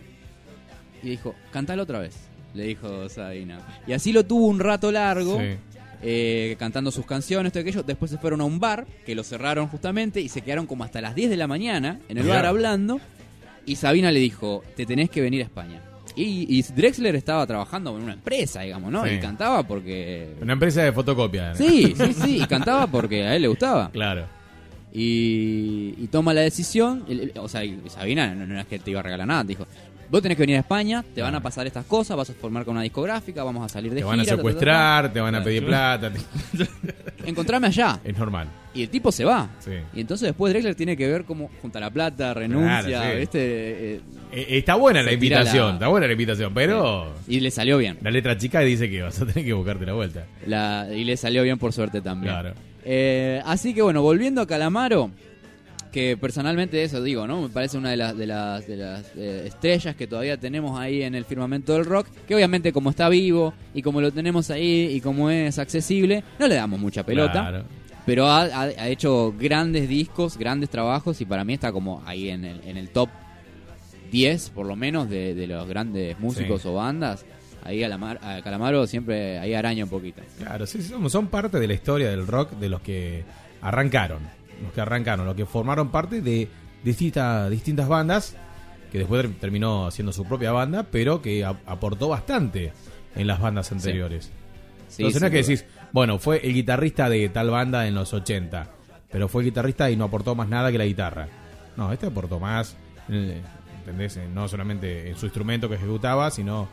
[1.03, 2.15] Y dijo, cantala otra vez,
[2.55, 3.59] le dijo Sabina.
[3.85, 5.57] Y así lo tuvo un rato largo, Sí.
[6.01, 7.83] eh, cantando sus canciones, todo aquello.
[7.83, 11.01] Después se fueron a un bar, que lo cerraron justamente, y se quedaron como hasta
[11.01, 12.99] las 10 de la mañana en el bar hablando.
[13.68, 15.81] Y Sabina le dijo, te tenés que venir a España.
[16.15, 19.06] Y, y Drexler estaba trabajando en una empresa, digamos, ¿no?
[19.06, 19.11] Sí.
[19.11, 20.30] Y cantaba porque...
[20.41, 21.49] Una empresa de fotocopia.
[21.49, 21.56] ¿no?
[21.56, 23.91] Sí, sí, sí, y cantaba porque a él le gustaba.
[23.91, 24.26] Claro.
[24.94, 28.89] Y, y toma la decisión, el- el- o sea, Sabina no, no es que te
[28.91, 29.68] iba a regalar nada, dijo,
[30.09, 32.63] vos tenés que venir a España, te van a pasar estas cosas, vas a formar
[32.65, 34.49] con una discográfica, vamos a salir de Te van a gira, ta, ta, ta, ta".
[34.51, 36.11] secuestrar, te van a pedir plata.
[37.25, 37.99] Encontrame allá.
[38.03, 38.47] Es normal.
[38.73, 39.49] Y el tipo se va.
[39.59, 39.71] Sí.
[39.93, 43.19] Y entonces después Drexler tiene que ver cómo junta la plata, renuncia, Claro, sí.
[43.19, 43.39] ¿viste?
[43.95, 44.01] Eh,
[44.31, 47.97] Eh, Está buena la invitación, la- está buena la invitación, pero y le salió bien.
[48.01, 50.25] la letra chica dice que vas a tener que buscarte la vuelta.
[50.45, 52.34] La- y le salió bien por suerte también.
[52.34, 52.53] Claro.
[52.85, 55.11] Eh, así que bueno, volviendo a Calamaro,
[55.98, 57.41] que personalmente eso digo, ¿no?
[57.41, 61.02] Me parece una de las, de las, de las eh, estrellas que todavía tenemos ahí
[61.02, 64.91] en el firmamento del rock, que obviamente como está vivo y como lo tenemos ahí
[64.94, 67.32] y como es accesible, no le damos mucha pelota.
[67.32, 67.64] Claro.
[68.06, 72.30] Pero ha, ha- ha hecho grandes discos, grandes trabajos y para mí está como ahí
[72.30, 73.10] en el, en el top
[74.11, 76.68] 10 por lo menos de, de los grandes músicos Sí.
[76.68, 77.26] o bandas.
[77.64, 80.22] Ahí a, la mar- a Calamaro siempre ahí araña un poquito.
[80.38, 83.24] Claro, sí, son parte de la historia del rock de los que
[83.61, 84.19] arrancaron.
[84.63, 86.47] Los que arrancaron, los que formaron parte de
[86.84, 88.35] distintas, distintas bandas,
[88.91, 92.73] que después ter- terminó haciendo su propia banda, pero que a- aportó bastante
[93.15, 94.31] en las bandas anteriores.
[94.88, 98.13] Sí, Entonces no es que decís, bueno, fue el guitarrista de tal banda en los
[98.13, 98.69] 80,
[99.11, 101.27] pero fue el guitarrista y no aportó más nada que la guitarra.
[101.75, 102.75] No, este aportó más,
[103.09, 103.41] eh,
[103.79, 104.17] ¿entendés?
[104.17, 106.67] Eh, No solamente en su instrumento que ejecutaba, sino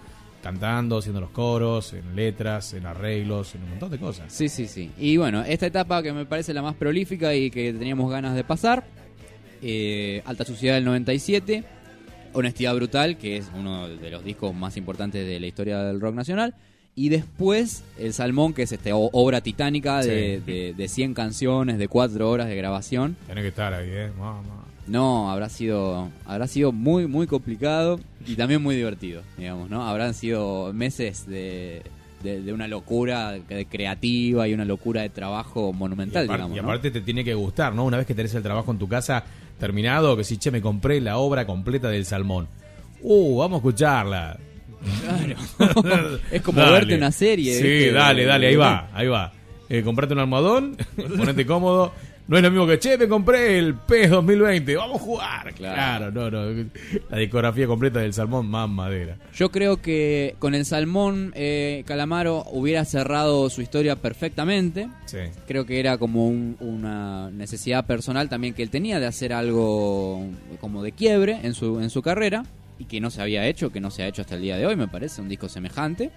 [0.44, 4.30] cantando, haciendo los coros, en letras, en arreglos, en un montón de cosas.
[4.30, 4.90] Sí, sí, sí.
[4.98, 8.44] Y bueno, esta etapa que me parece la más prolífica y que teníamos ganas de
[8.44, 8.84] pasar,
[9.62, 11.64] eh, Alta Suciedad del 97,
[12.34, 16.14] Honestidad Brutal, que es uno de los discos más importantes de la historia del rock
[16.14, 16.54] nacional,
[16.94, 20.52] y después El Salmón, que es esta obra titánica de, Sí.
[20.52, 23.16] de, de 100 canciones, de 4 horas de grabación.
[23.26, 24.10] Tenés que estar ahí, ¿eh?
[24.18, 24.42] Mamá.
[24.86, 29.86] No, habrá sido, habrá sido muy, muy complicado y también muy divertido, digamos, ¿no?
[29.88, 31.82] Habrán sido meses de,
[32.22, 33.38] de, de una locura
[33.70, 37.32] creativa y una locura de trabajo monumental, y, apar- digamos, y aparte te tiene que
[37.34, 37.84] gustar, ¿no?
[37.84, 39.24] Una vez que tenés el trabajo en tu casa
[39.58, 42.46] terminado, que si, che, me compré la obra completa del Salmón.
[43.00, 44.38] Uh, vamos a escucharla.
[45.02, 46.18] Claro.
[46.30, 46.72] es como Dale.
[46.72, 47.54] verte una serie.
[47.54, 47.92] Sí, ¿viste?
[47.92, 49.32] dale, dale, ahí va, ahí va.
[49.70, 50.76] Eh, comprate un almohadón,
[51.16, 51.92] ponete cómodo.
[52.26, 55.54] No es lo mismo que, che, me compré el PES 2020, vamos a jugar.
[55.54, 56.64] Claro, no, no.
[57.10, 59.18] La discografía completa del Salmón, más madera.
[59.34, 64.88] Yo creo que con el Salmón eh, Calamaro hubiera cerrado su historia perfectamente.
[65.04, 65.18] Sí.
[65.46, 70.26] Creo que era como un- una necesidad personal también que él tenía de hacer algo
[70.62, 72.44] como de quiebre en su, en su carrera
[72.78, 74.64] y que no se había hecho, que no se ha hecho hasta el día de
[74.66, 76.10] hoy, me parece, un disco semejante.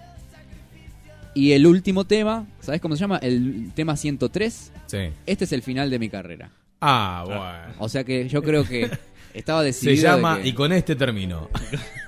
[1.34, 3.18] Y el último tema, ¿sabes cómo se llama?
[3.18, 4.72] El tema 103.
[4.86, 4.98] Sí.
[5.26, 6.50] Este es el final de mi carrera.
[6.80, 7.74] Ah, bueno.
[7.78, 8.90] O sea que yo creo que
[9.34, 9.96] estaba Se decidido.
[9.96, 11.48] de llama, que- y con este termino.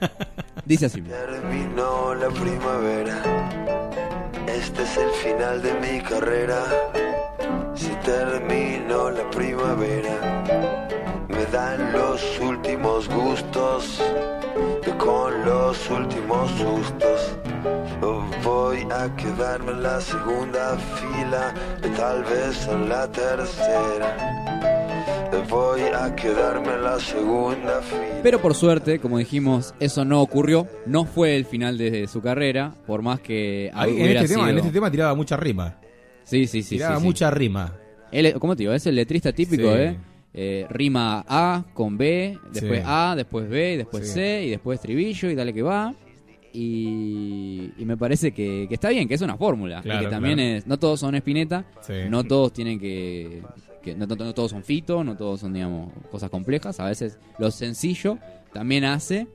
[0.64, 1.00] Dice así.
[1.02, 3.22] Terminó la primavera.
[4.48, 6.64] Este es el final de mi carrera.
[7.74, 14.02] Si terminó la primavera, me dan los últimos gustos
[15.04, 17.36] con los últimos sustos.
[18.44, 24.36] Voy a quedarme en la segunda fila, y tal vez en la tercera.
[25.48, 28.20] Voy a quedarme en la segunda fila.
[28.22, 30.68] Pero por suerte, como dijimos, eso no ocurrió.
[30.86, 34.58] No fue el final de su carrera, por más que Ahí, en, este tema, en
[34.58, 35.78] este tema tiraba mucha rima.
[36.24, 36.76] Sí, sí, sí.
[36.76, 37.06] tiraba sí, sí.
[37.06, 37.76] mucha rima.
[38.12, 38.72] Él, ¿Cómo te digo?
[38.72, 39.80] Es el letrista típico, Sí.
[39.80, 39.96] ¿eh?
[40.32, 42.86] Eh, Rima A con B, después Sí.
[42.86, 44.14] A, después B, después Sí.
[44.14, 45.94] C, y después estribillo, y dale que va.
[46.52, 49.80] Y, y me parece que, que está bien, que es una fórmula.
[49.84, 50.56] y que también claro.
[50.56, 50.66] es.
[50.66, 51.94] No todos son Espineta, Sí.
[52.08, 53.42] no todos tienen que.
[53.82, 56.78] que no, no- no todos son Fito, no todos son, digamos, cosas complejas.
[56.80, 58.18] A veces lo sencillo
[58.52, 59.26] también hace.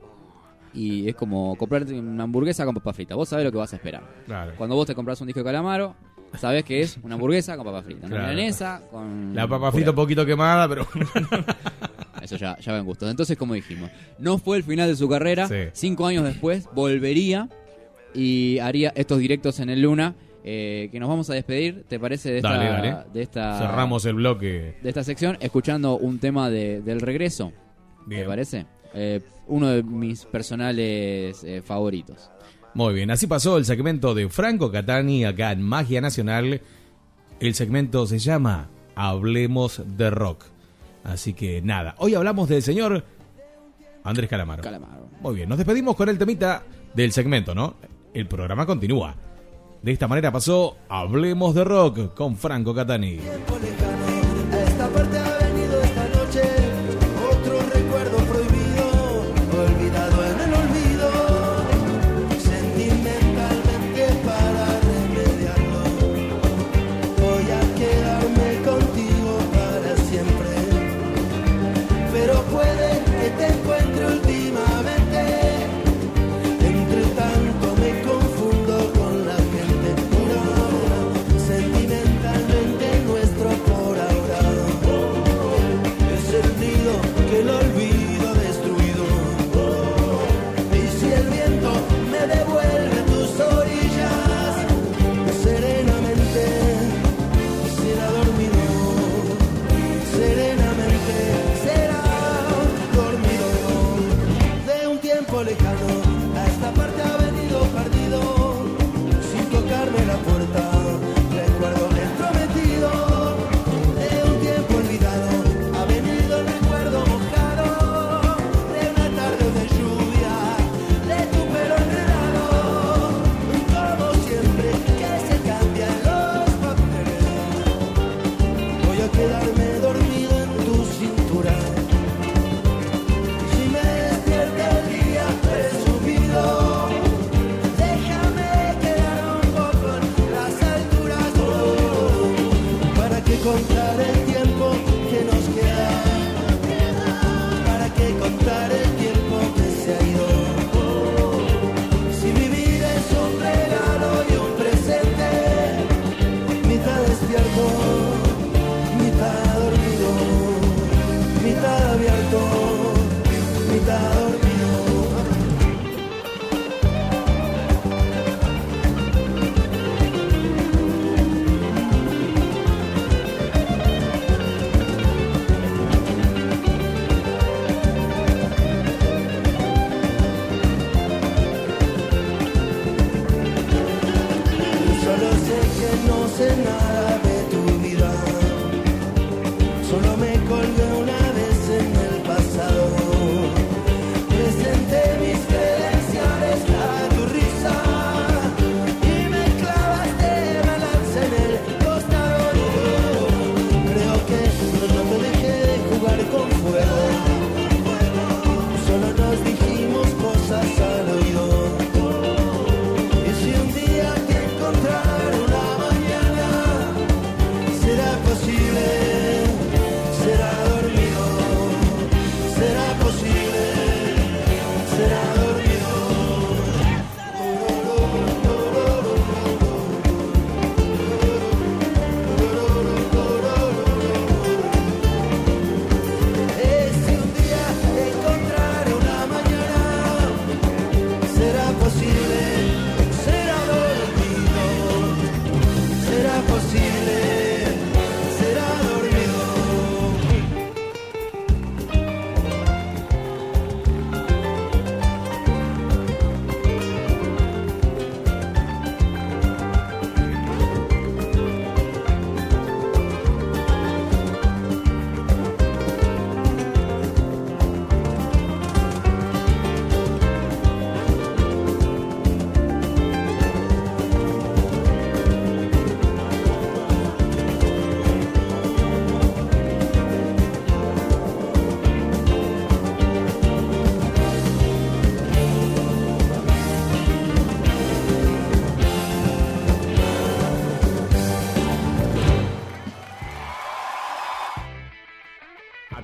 [0.72, 3.14] Y es como comprarte una hamburguesa con papa frita.
[3.14, 4.02] Vos sabés lo que vas a esperar.
[4.26, 4.52] Claro.
[4.58, 5.94] Cuando vos te compras un disco de calamaro,
[6.38, 8.06] sabés que es una hamburguesa con papa frita.
[8.06, 8.32] Una Claro.
[8.32, 9.34] milanesa con.
[9.34, 10.86] La papa frita un poquito quemada, pero.
[12.22, 13.10] Eso ya, ya ven gustos.
[13.10, 15.46] Entonces, como dijimos, no fue el final de su carrera.
[15.48, 15.54] Sí.
[15.72, 17.48] Cinco años después volvería
[18.14, 20.14] y haría estos directos en el Luna.
[20.48, 22.30] eh, que nos vamos a despedir, ¿te parece?
[22.30, 22.96] De esta, Dale, dale.
[23.12, 24.76] De esta, Cerramos el bloque.
[24.80, 27.52] de esta sección escuchando un tema de, del regreso.
[28.06, 28.22] Bien.
[28.22, 28.66] ¿Te parece?
[28.94, 32.30] Eh, uno de mis personales eh, favoritos.
[32.76, 36.60] Muy bien, así pasó el segmento de Franco Catani acá en Magia Nacional.
[37.40, 40.44] El segmento se llama Hablemos de Rock.
[41.02, 43.02] Así que nada, hoy hablamos del señor
[44.04, 44.62] Andrés Calamaro.
[44.62, 45.08] Calamaro.
[45.22, 47.76] Muy bien, nos despedimos con el temita del segmento, ¿no?
[48.12, 49.14] El programa continúa.
[49.80, 53.20] De esta manera pasó Hablemos de Rock con Franco Catani.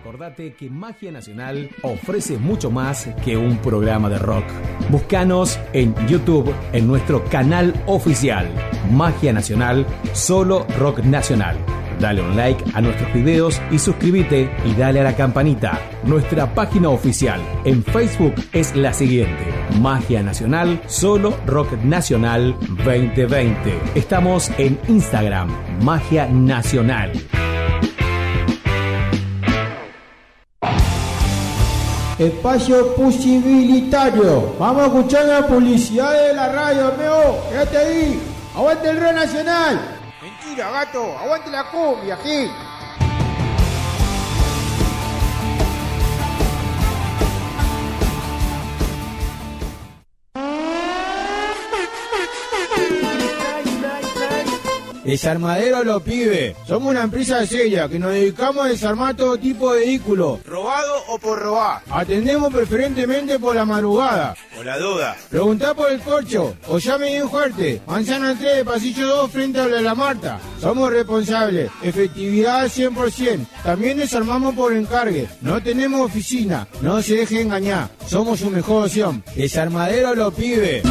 [0.02, 4.44] Acordate que Magia Nacional ofrece mucho más que un programa de rock.
[4.90, 8.50] Búscanos en YouTube en nuestro canal oficial
[8.90, 11.56] Magia Nacional, solo rock nacional.
[12.00, 15.80] Dale un like a nuestros videos y suscríbete y dale a la campanita.
[16.02, 19.44] Nuestra página oficial en Facebook es la siguiente:
[19.80, 23.78] Magia Nacional, solo Rock Nacional 2020.
[23.94, 25.48] Estamos en Instagram,
[25.84, 27.12] Magia Nacional.
[32.22, 34.54] Espacio posibilitario.
[34.56, 37.38] Vamos a escuchar la publicidad de la radio, meo.
[37.50, 38.22] Quédate ahí.
[38.54, 39.80] Aguante el rock nacional.
[40.22, 41.18] Mentira, gato.
[41.18, 42.48] Aguante la cumbia aquí.
[55.04, 56.54] Desarmadero lo pide.
[56.66, 61.18] Somos una empresa seria que nos dedicamos a desarmar todo tipo de vehículos, robado o
[61.18, 61.82] por robar.
[61.90, 64.36] Atendemos preferentemente por la madrugada.
[64.54, 65.16] Por la duda.
[65.28, 67.82] Preguntá por el corcho o llame bien fuerte.
[67.86, 70.38] Manzana 3, pasillo 2, frente a la Marta.
[70.60, 71.70] Somos responsables.
[71.82, 73.46] Efectividad al 100%.
[73.64, 75.28] También desarmamos por encargue.
[75.40, 76.68] No tenemos oficina.
[76.80, 77.88] No se deje engañar.
[78.06, 79.22] Somos su mejor opción.
[79.34, 80.82] Desarmadero lo pide.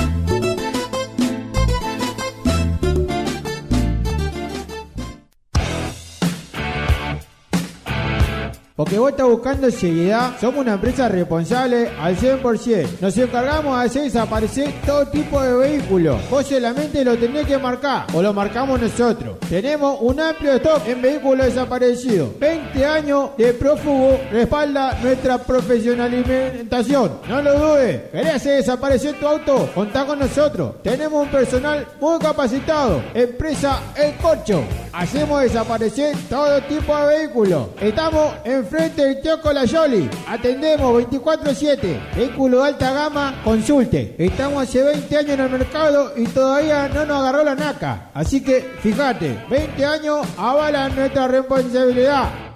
[8.76, 13.02] Porque vos estás buscando seriedad, somos una empresa responsable al 100%.
[13.02, 16.18] Nos encargamos de hacer desaparecer todo tipo de vehículos.
[16.30, 19.38] Vos solamente lo tenés que marcar o lo marcamos nosotros.
[19.50, 22.40] Tenemos un amplio stock en vehículos desaparecidos.
[22.40, 27.20] 20 años de prófugo respalda nuestra profesionalización.
[27.28, 28.04] No lo dudes.
[28.12, 29.70] ¿Querés hacer desaparecer tu auto?
[29.76, 30.82] Contá con nosotros.
[30.82, 33.04] Tenemos un personal muy capacitado.
[33.14, 34.64] Empresa El Corcho.
[34.94, 37.68] Hacemos desaparecer todo tipo de vehículos.
[37.82, 40.10] Estamos en frente del Teoco La Yoli.
[40.28, 42.16] Atendemos 24-7.
[42.16, 44.16] Vehículo de alta gama, consulte.
[44.18, 48.10] Estamos hace 20 años en el mercado y todavía no nos agarró la naca.
[48.14, 52.51] Así que fíjate, 20 años avalan nuestra responsabilidad.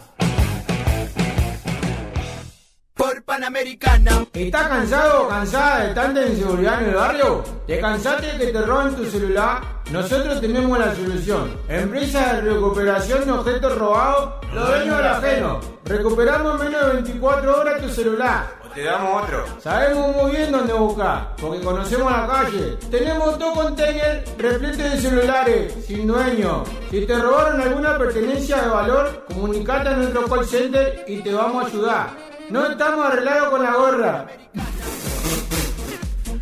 [3.05, 4.25] Por Panamericana.
[4.33, 7.43] ¿Estás cansado o cansada de tanta inseguridad en el barrio?
[7.67, 9.61] ¿Te cansaste de que te roben tu celular?
[9.91, 11.55] Nosotros tenemos la solución.
[11.69, 15.59] Empresa de recuperación de objetos robados, los dueños del ajeno.
[15.83, 18.55] Recuperamos en menos de 24 horas tu celular.
[18.65, 19.45] O te damos otro.
[19.61, 22.77] Sabemos muy bien dónde buscar, porque conocemos la calle.
[22.89, 26.63] Tenemos dos containers repletos de celulares, sin dueño.
[26.89, 31.65] Si te robaron alguna pertenencia de valor, comunicate a nuestro call center y te vamos
[31.65, 32.34] a ayudar.
[32.49, 34.27] No estamos arreglados con la gorra.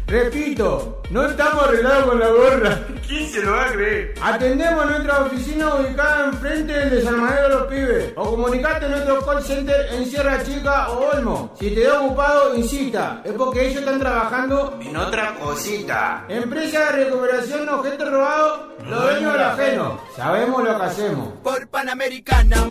[0.06, 2.80] Repito, no estamos arreglados con la gorra.
[3.08, 4.14] ¿Quién se lo va a creer?
[4.22, 8.14] Atendemos nuestra oficina ubicada enfrente del desarmadero de los pibes.
[8.18, 11.56] O comunicate a nuestro call center en Sierra Chica o Olmo.
[11.58, 13.22] Si te da ocupado, insista.
[13.24, 16.26] Es porque ellos están trabajando en otra cosita.
[16.28, 20.02] Empresa de recuperación de objetos robados, los dueños del ajeno.
[20.16, 21.30] Sabemos lo que hacemos.
[21.42, 22.70] Por Panamericana.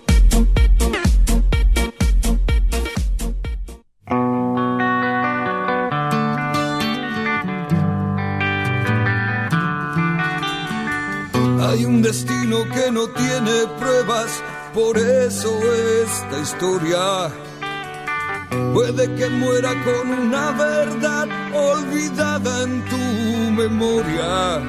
[12.02, 14.42] Destino que no tiene pruebas,
[14.74, 15.58] por eso
[16.02, 17.30] esta historia
[18.74, 22.96] puede que muera con una verdad olvidada en tu
[23.52, 24.60] memoria.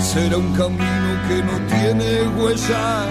[0.00, 3.06] Será un camino que no tiene huella,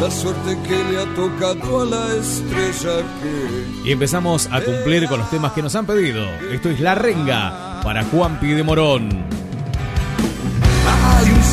[0.00, 3.88] la suerte que le ha tocado a la estrella que...
[3.88, 6.26] Y empezamos a cumplir con los temas que nos han pedido.
[6.52, 9.45] Esto es La Renga para Juan Pi de Morón.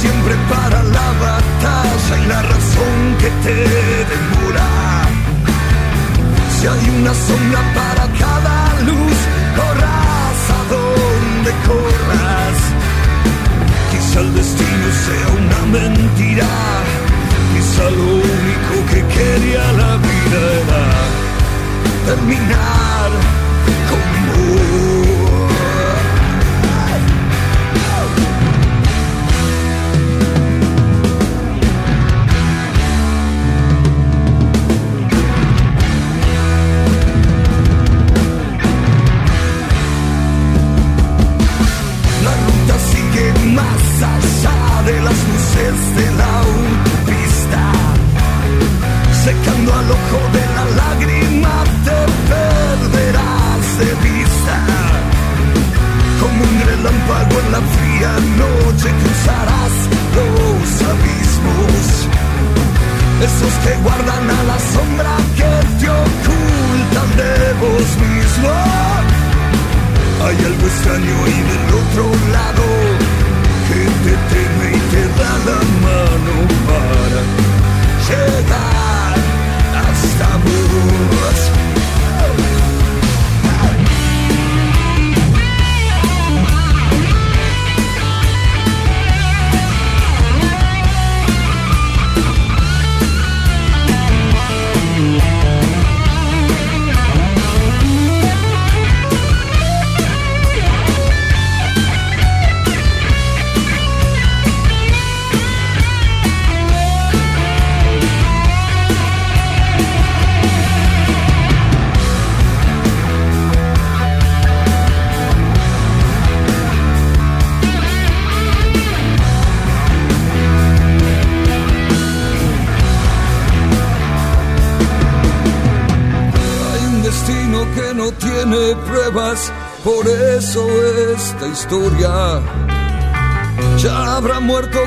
[0.04, 3.56] Siempre para la batalla y la razón que te
[4.12, 4.70] demora.
[6.56, 9.18] Si hay una sombra para cada luz,
[9.56, 12.58] corras a donde corras.
[13.92, 16.52] Quizá el destino sea una mentira.
[17.54, 20.84] Quizá lo único que quería la vida era
[22.08, 23.43] terminar
[70.94, 71.23] Hay algo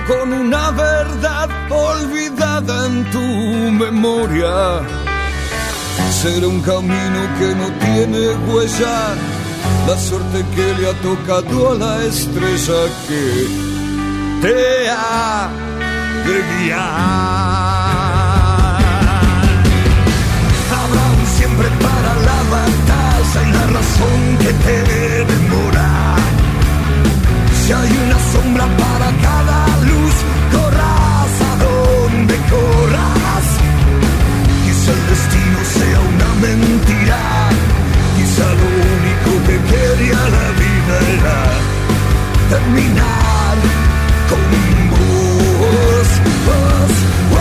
[0.07, 3.21] con una verdad olvidada en tu
[3.85, 4.81] memoria.
[6.11, 9.15] Será un camino que no tiene huella,
[9.87, 13.25] la suerte que le ha tocado a la estrella que
[14.43, 15.49] te ha
[16.27, 16.87] de guiar.
[20.79, 24.77] Habrá un siempre para la batalla y la razón que te
[25.33, 25.89] demora.
[27.61, 29.46] Si hay una sombra para cada
[35.17, 37.19] destino sea una mentira.
[38.17, 41.39] Quizá lo único que quería la vida era
[42.53, 43.57] terminar
[44.31, 44.41] con
[44.91, 46.09] vos.
[46.47, 47.36] vos.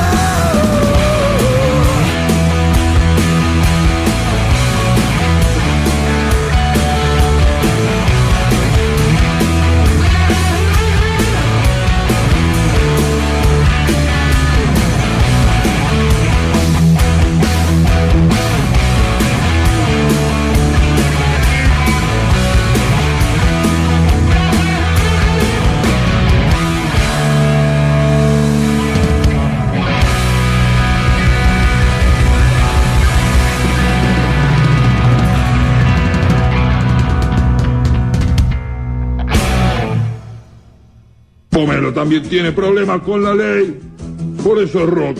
[41.95, 43.79] También tiene problemas con la ley.
[44.43, 45.17] Por eso es rock.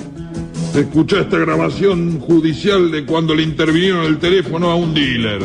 [0.76, 5.42] Escucha esta grabación judicial de cuando le intervinieron el teléfono a un dealer.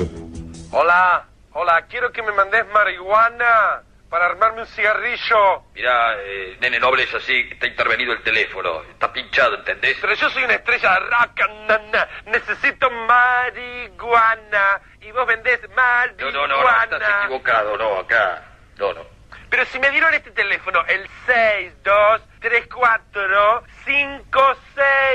[0.72, 5.62] Hola, hola, quiero que me mandes marihuana para armarme un cigarrillo.
[5.74, 9.96] Mira, eh, nene noble es así, está intervenido el teléfono, está pinchado, ¿entendés?
[10.00, 12.08] Pero yo soy una estrella de rock, nana.
[12.26, 14.80] necesito marihuana.
[15.00, 16.32] Y vos vendés No, marihuana.
[16.32, 18.42] no, no, no, estás equivocado, no, acá,
[18.78, 19.19] no, no.
[19.50, 24.40] Pero si me dieron este teléfono, el 6, 2, 3, 4, 5,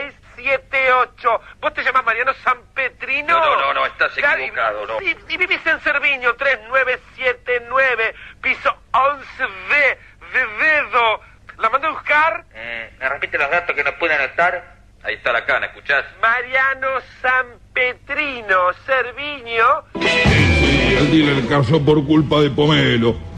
[0.04, 1.42] 6, 7, 8.
[1.62, 3.40] ¿Vos te llamas Mariano San Petrino?
[3.40, 5.02] No, no, no, no, estás equivocado, no.
[5.02, 9.98] Y, y vivís en Cerviño, 3979, piso 11B,
[10.34, 11.22] de dedo.
[11.58, 12.44] ¿La mando a buscar?
[12.54, 14.76] Eh, ¿Me repite los datos que no pude anotar?
[15.04, 16.04] Ahí está la cana, ¿escuchás?
[16.22, 16.88] Mariano
[17.22, 19.66] San Petrino, Cerviño.
[19.94, 23.35] El dealer casó por culpa de Pomelo.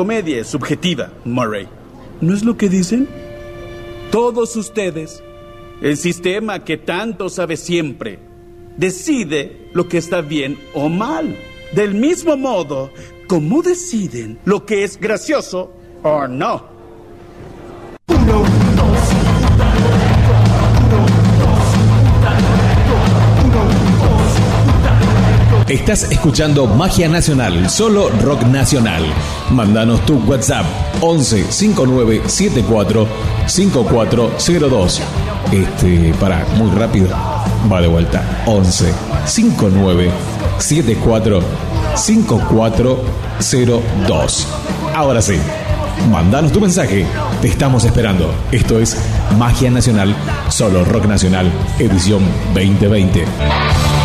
[0.00, 1.68] Comedia es subjetiva, Murray.
[2.22, 3.06] ¿No es lo que dicen?
[4.10, 5.22] Todos ustedes,
[5.82, 8.18] el sistema que tanto sabe siempre,
[8.78, 11.36] decide lo que está bien o mal.
[11.74, 12.90] Del mismo modo,
[13.26, 15.70] como deciden lo que es gracioso
[16.02, 16.79] o no.
[25.70, 29.04] Estás escuchando Magia Nacional, solo rock nacional.
[29.52, 30.66] Mándanos tu WhatsApp
[31.00, 33.06] 11 59 74
[33.46, 35.00] 5402.
[35.52, 37.10] Este, para, muy rápido.
[37.72, 38.42] Va de vuelta.
[38.46, 38.92] 11
[39.26, 40.10] 59
[40.58, 41.40] 74
[41.94, 44.48] 5402.
[44.96, 45.38] Ahora sí,
[46.10, 47.06] mándanos tu mensaje.
[47.40, 48.34] Te estamos esperando.
[48.50, 48.96] Esto es
[49.38, 50.16] Magia Nacional,
[50.48, 52.24] solo rock nacional, edición
[52.54, 53.99] 2020.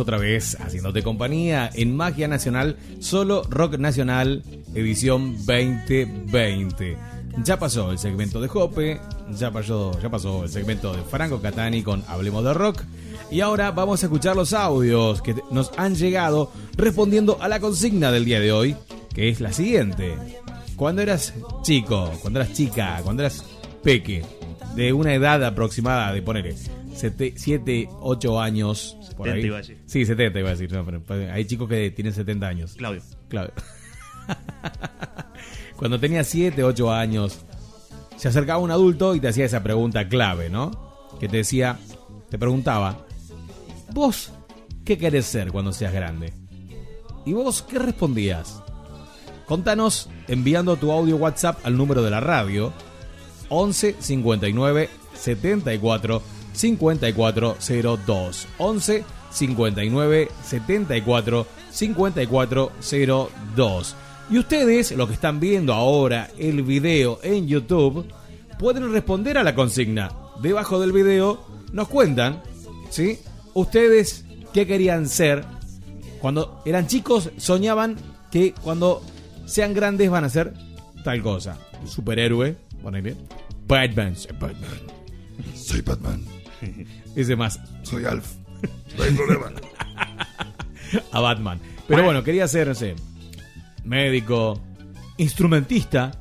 [0.00, 4.42] Otra vez haciéndote compañía en Magia Nacional, solo Rock Nacional,
[4.74, 6.96] edición 2020.
[7.44, 11.82] Ya pasó el segmento de Jope, ya pasó, ya pasó el segmento de Franco Catani
[11.82, 12.82] con Hablemos de Rock.
[13.30, 18.10] Y ahora vamos a escuchar los audios que nos han llegado respondiendo a la consigna
[18.10, 18.76] del día de hoy,
[19.14, 20.16] que es la siguiente.
[20.76, 23.44] Cuando eras chico, cuando eras chica, cuando eras
[23.82, 24.24] peque,
[24.74, 26.56] de una edad aproximada de ponerle
[26.98, 28.96] 7, 8 años.
[29.16, 29.46] Por 70 ahí.
[29.46, 29.78] iba a decir.
[29.86, 30.72] Sí, 70 iba a decir.
[30.72, 32.74] no, pero, pues, hay chicos que tienen 70 años.
[32.74, 33.02] Claudio.
[33.28, 33.54] Claudio.
[35.76, 37.40] Cuando tenía 7, 8 años,
[38.16, 40.72] se acercaba un adulto y te hacía esa pregunta clave, ¿no?
[41.20, 41.78] Que te decía,
[42.28, 43.06] te preguntaba,
[43.92, 44.32] ¿vos
[44.84, 46.32] qué querés ser cuando seas grande?
[47.24, 48.62] ¿Y vos qué respondías?
[49.46, 52.72] Contanos enviando tu audio WhatsApp al número de la radio
[53.48, 56.22] 11 59 74
[56.58, 57.56] 54
[58.04, 62.72] 02 11 59 74 54
[63.56, 63.96] 02
[64.30, 68.06] y ustedes, los que están viendo ahora el video en YouTube,
[68.58, 70.12] pueden responder a la consigna.
[70.42, 72.42] Debajo del video nos cuentan,
[72.90, 73.18] ¿sí?
[73.54, 75.44] Ustedes qué querían ser
[76.20, 77.96] cuando eran chicos, soñaban
[78.30, 79.02] que cuando
[79.46, 80.52] sean grandes van a ser
[81.04, 81.56] tal cosa.
[81.86, 83.16] Superhéroe, ponele.
[83.66, 84.80] Batman, Batman.
[85.54, 86.37] Soy Batman.
[87.16, 87.60] Ese más.
[87.82, 88.34] Soy Alf.
[88.96, 89.52] No hay problema.
[91.12, 91.60] a Batman.
[91.86, 92.94] Pero bueno, quería ser, no sé,
[93.84, 94.60] médico,
[95.16, 96.12] instrumentista,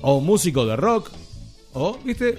[0.00, 1.10] o músico de rock,
[1.74, 2.38] o, viste,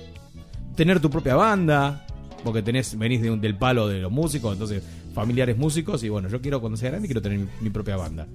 [0.75, 2.05] tener tu propia banda,
[2.43, 4.83] porque tenés, venís de un- del palo de los músicos, entonces
[5.13, 8.27] familiares músicos, y bueno, yo quiero cuando sea grande quiero tener mi, mi propia banda.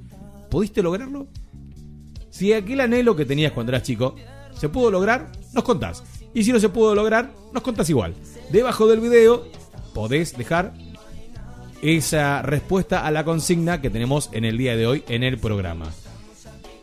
[0.48, 1.26] ¿Pudiste lograrlo?
[2.30, 4.14] Si aquel anhelo que tenías cuando eras chico
[4.56, 6.02] se pudo lograr, nos contás.
[6.38, 8.14] Y si no se pudo lograr, nos contás igual.
[8.52, 9.44] Debajo del video
[9.92, 10.72] podés dejar
[11.82, 15.86] esa respuesta a la consigna que tenemos en el día de hoy en el programa.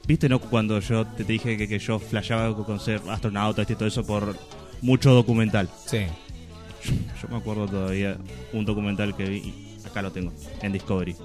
[0.06, 0.40] ¿Viste, no?
[0.40, 4.36] Cuando yo te dije que, que yo flasheaba con ser astronauta y todo eso por
[4.82, 5.70] mucho documental.
[5.86, 6.00] Sí.
[6.84, 8.18] Yo, yo me acuerdo todavía
[8.52, 11.16] un documental que vi, y acá lo tengo, en Discovery.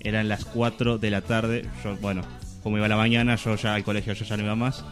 [0.00, 2.22] Eran las 4 de la tarde, yo, bueno,
[2.62, 4.82] como iba a la mañana, yo ya al colegio yo ya no iba más.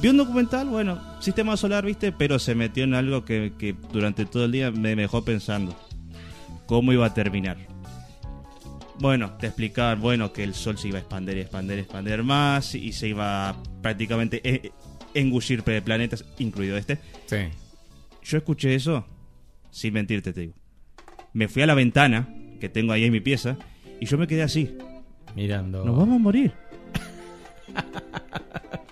[0.00, 4.26] Vi un documental, bueno, sistema solar, viste, pero se metió en algo que, que durante
[4.26, 5.74] todo el día me dejó pensando.
[6.66, 7.56] ¿Cómo iba a terminar?
[9.00, 12.92] Bueno, te explicaban, bueno, que el sol se iba a expandir, expandir, expandir más y
[12.92, 14.70] se iba a prácticamente eh,
[15.14, 16.98] engullir pe- planetas, incluido este.
[17.26, 17.36] Sí.
[18.22, 19.04] Yo escuché eso,
[19.70, 20.54] sin mentirte, te digo.
[21.32, 22.28] Me fui a la ventana
[22.60, 23.56] que tengo ahí en mi pieza
[24.00, 24.76] y yo me quedé así.
[25.34, 25.84] Mirando.
[25.84, 26.52] Nos vamos a morir.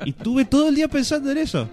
[0.04, 1.68] Y tuve todo el día pensando en eso.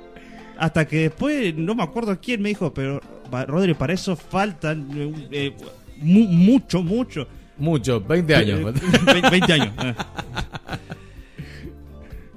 [0.58, 3.02] Hasta que después, no me acuerdo quién me dijo, pero
[3.48, 5.54] Rodri, para eso faltan eh, eh,
[6.02, 7.28] mu- mucho, mucho.
[7.58, 8.74] Mucho, 20 años.
[8.74, 9.70] Ve- 20 años.
[9.78, 9.96] ah.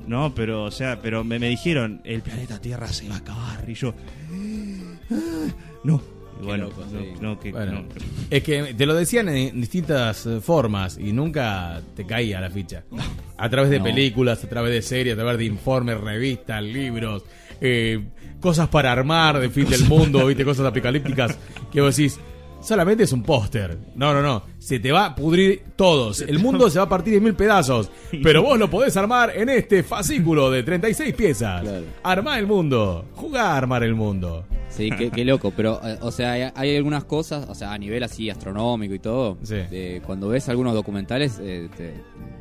[0.07, 3.65] No, pero, o sea, pero me, me dijeron, el planeta Tierra se va a acabar.
[3.69, 3.93] Y yo,
[5.11, 5.49] "Ah,
[5.85, 6.01] no.
[6.41, 7.13] Y bueno, loco, no, sí.
[7.21, 7.85] no, que, Bueno, no.
[8.31, 12.85] Es que te lo decían en distintas eh, formas y nunca te caía la ficha.
[13.39, 17.23] A través de películas, a través de series, a través de informes, revistas, libros,
[17.61, 18.03] eh,
[18.41, 21.37] cosas para armar de fin del mundo, viste, cosas apocalípticas
[21.71, 22.19] que vos decís,
[22.67, 23.79] solamente es un póster.
[23.95, 24.43] No, no, no.
[24.59, 26.21] Se te va a pudrir todos.
[26.21, 27.91] El mundo se va a partir en mil pedazos.
[28.23, 31.65] Pero vos lo podés armar en este fascículo de 36 piezas.
[32.03, 33.07] Armá el mundo.
[33.15, 34.45] Jugá a armar el mundo.
[34.69, 37.79] Sí, qué, qué loco, pero, eh, o sea, hay, hay algunas cosas, o sea, a
[37.79, 41.95] nivel así astronómico y todo, de- cuando ves algunos documentales, eh, te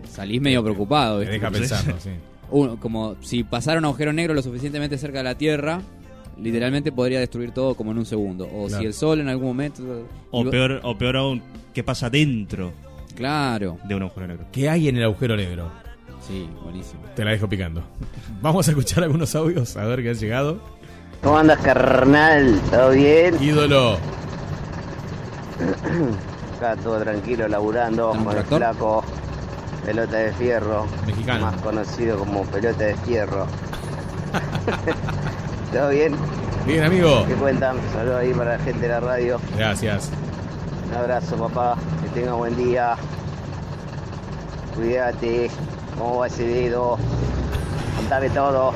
[0.10, 1.20] salís medio preocupado.
[1.20, 1.34] Te ¿viste?
[1.36, 2.10] deja pensando, sí.
[2.52, 5.82] Uno, como si pasara un agujero negro lo suficientemente cerca de la Tierra,
[6.38, 8.46] literalmente podría destruir todo como en un segundo.
[8.46, 8.82] O Claro.
[8.82, 9.82] si el Sol en algún momento...
[10.32, 11.42] O peor, o peor aún,
[11.74, 12.74] ¿qué pasa dentro?
[13.16, 13.78] Claro.
[13.88, 14.46] De un agujero negro.
[14.52, 15.72] ¿Qué hay en el agujero negro?
[16.28, 17.02] Sí, buenísimo.
[17.16, 17.84] Te la dejo picando.
[18.42, 20.60] Vamos a escuchar algunos audios, a ver qué han llegado.
[21.24, 22.60] ¿Cómo andas, carnal?
[22.70, 23.42] ¿Todo bien?
[23.42, 23.98] Ídolo.
[26.58, 29.04] Acá todo tranquilo, laburando con el flaco.
[29.86, 30.86] Pelota de fierro.
[31.06, 31.46] Mexicano.
[31.46, 33.46] Más conocido como pelota de fierro.
[35.72, 36.16] ¿Todo bien?
[36.66, 37.26] Bien, amigo.
[37.28, 37.78] ¿Qué cuentan?
[37.94, 39.40] Saludos ahí para la gente de la radio.
[39.58, 40.12] Gracias.
[40.88, 41.78] Un abrazo, papá.
[42.02, 42.96] Que tenga buen día.
[44.76, 45.50] Cuídate.
[45.98, 46.98] ¿Cómo va ese dedo?
[47.98, 48.74] Contame todo.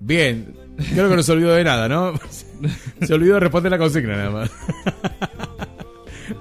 [0.00, 0.56] Bien.
[0.92, 2.12] Creo que no se olvidó de nada, ¿no?
[3.02, 4.50] Se olvidó de responder la consigna nada más.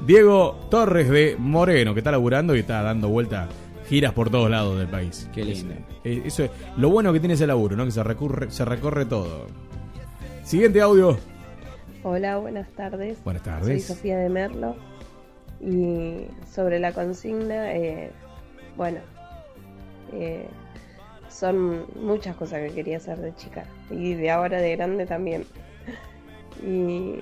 [0.05, 3.47] Diego Torres de Moreno, que está laburando y está dando vuelta
[3.87, 5.29] giras por todos lados del país.
[5.33, 5.73] Qué lindo.
[6.03, 7.85] Eh, Eso es lo bueno que tiene ese laburo, ¿no?
[7.85, 9.47] Que se recurre, se recorre todo.
[10.43, 11.17] Siguiente audio.
[12.03, 13.23] Hola, buenas tardes.
[13.23, 13.85] Buenas tardes.
[13.85, 14.75] Soy Sofía de Merlo.
[15.59, 18.11] Y sobre la consigna, eh,
[18.77, 18.99] bueno,
[20.13, 20.47] eh,
[21.29, 23.65] son muchas cosas que quería hacer de chica.
[23.89, 25.45] Y de ahora de grande también.
[26.65, 27.15] Y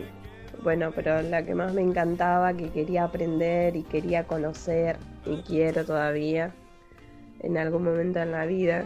[0.61, 5.83] bueno, pero la que más me encantaba, que quería aprender y quería conocer y quiero
[5.85, 6.51] todavía,
[7.40, 8.83] en algún momento en la vida,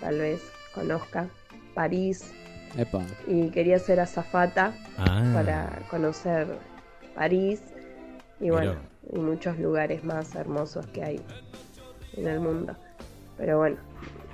[0.00, 0.40] tal vez
[0.74, 1.28] conozca
[1.74, 2.32] París,
[2.76, 3.02] Epa.
[3.26, 5.30] y quería ser azafata Ah.
[5.34, 6.46] para conocer
[7.14, 7.62] París
[8.40, 8.74] y bueno,
[9.12, 11.20] y muchos lugares más hermosos que hay
[12.16, 12.74] en el mundo.
[13.36, 13.76] Pero bueno,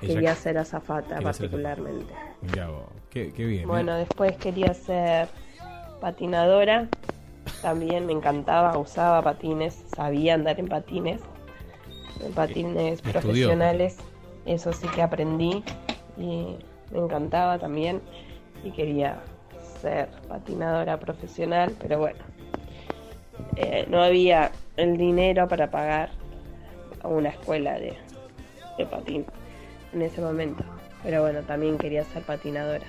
[0.02, 2.12] Ella quería que- ser azafata quería ser particularmente.
[2.42, 3.62] Mirá vos, qué, qué bien.
[3.62, 3.66] ¿eh?
[3.66, 5.28] Bueno, después quería ser
[6.00, 6.88] patinadora.
[7.62, 11.20] También me encantaba, usaba patines, sabía andar en patines,
[12.24, 13.12] en patines Estudió.
[13.12, 13.98] profesionales.
[14.44, 15.62] Eso sí que aprendí
[16.16, 16.56] y
[16.90, 18.00] me encantaba también.
[18.64, 19.20] Y quería
[19.80, 22.18] ser patinadora profesional, pero bueno,
[23.56, 26.10] eh, no había el dinero para pagar
[27.02, 27.96] a una escuela de,
[28.78, 29.24] de patín
[29.92, 30.64] en ese momento.
[31.02, 32.86] Pero bueno, también quería ser patinadora.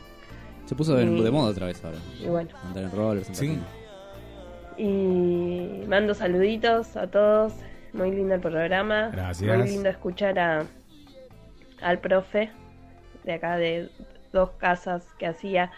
[0.67, 1.97] Se puso de, Y- de moda otra vez ahora.
[2.19, 2.49] y bueno.
[2.63, 3.59] Andar en rollers, Sí.
[4.77, 7.53] Y mando saluditos a todos.
[7.93, 9.09] Muy lindo el programa.
[9.11, 9.57] Gracias.
[9.57, 10.65] Muy lindo escuchar a,
[11.81, 12.51] al profe
[13.23, 13.89] de acá de
[14.33, 15.71] dos casas que hacía.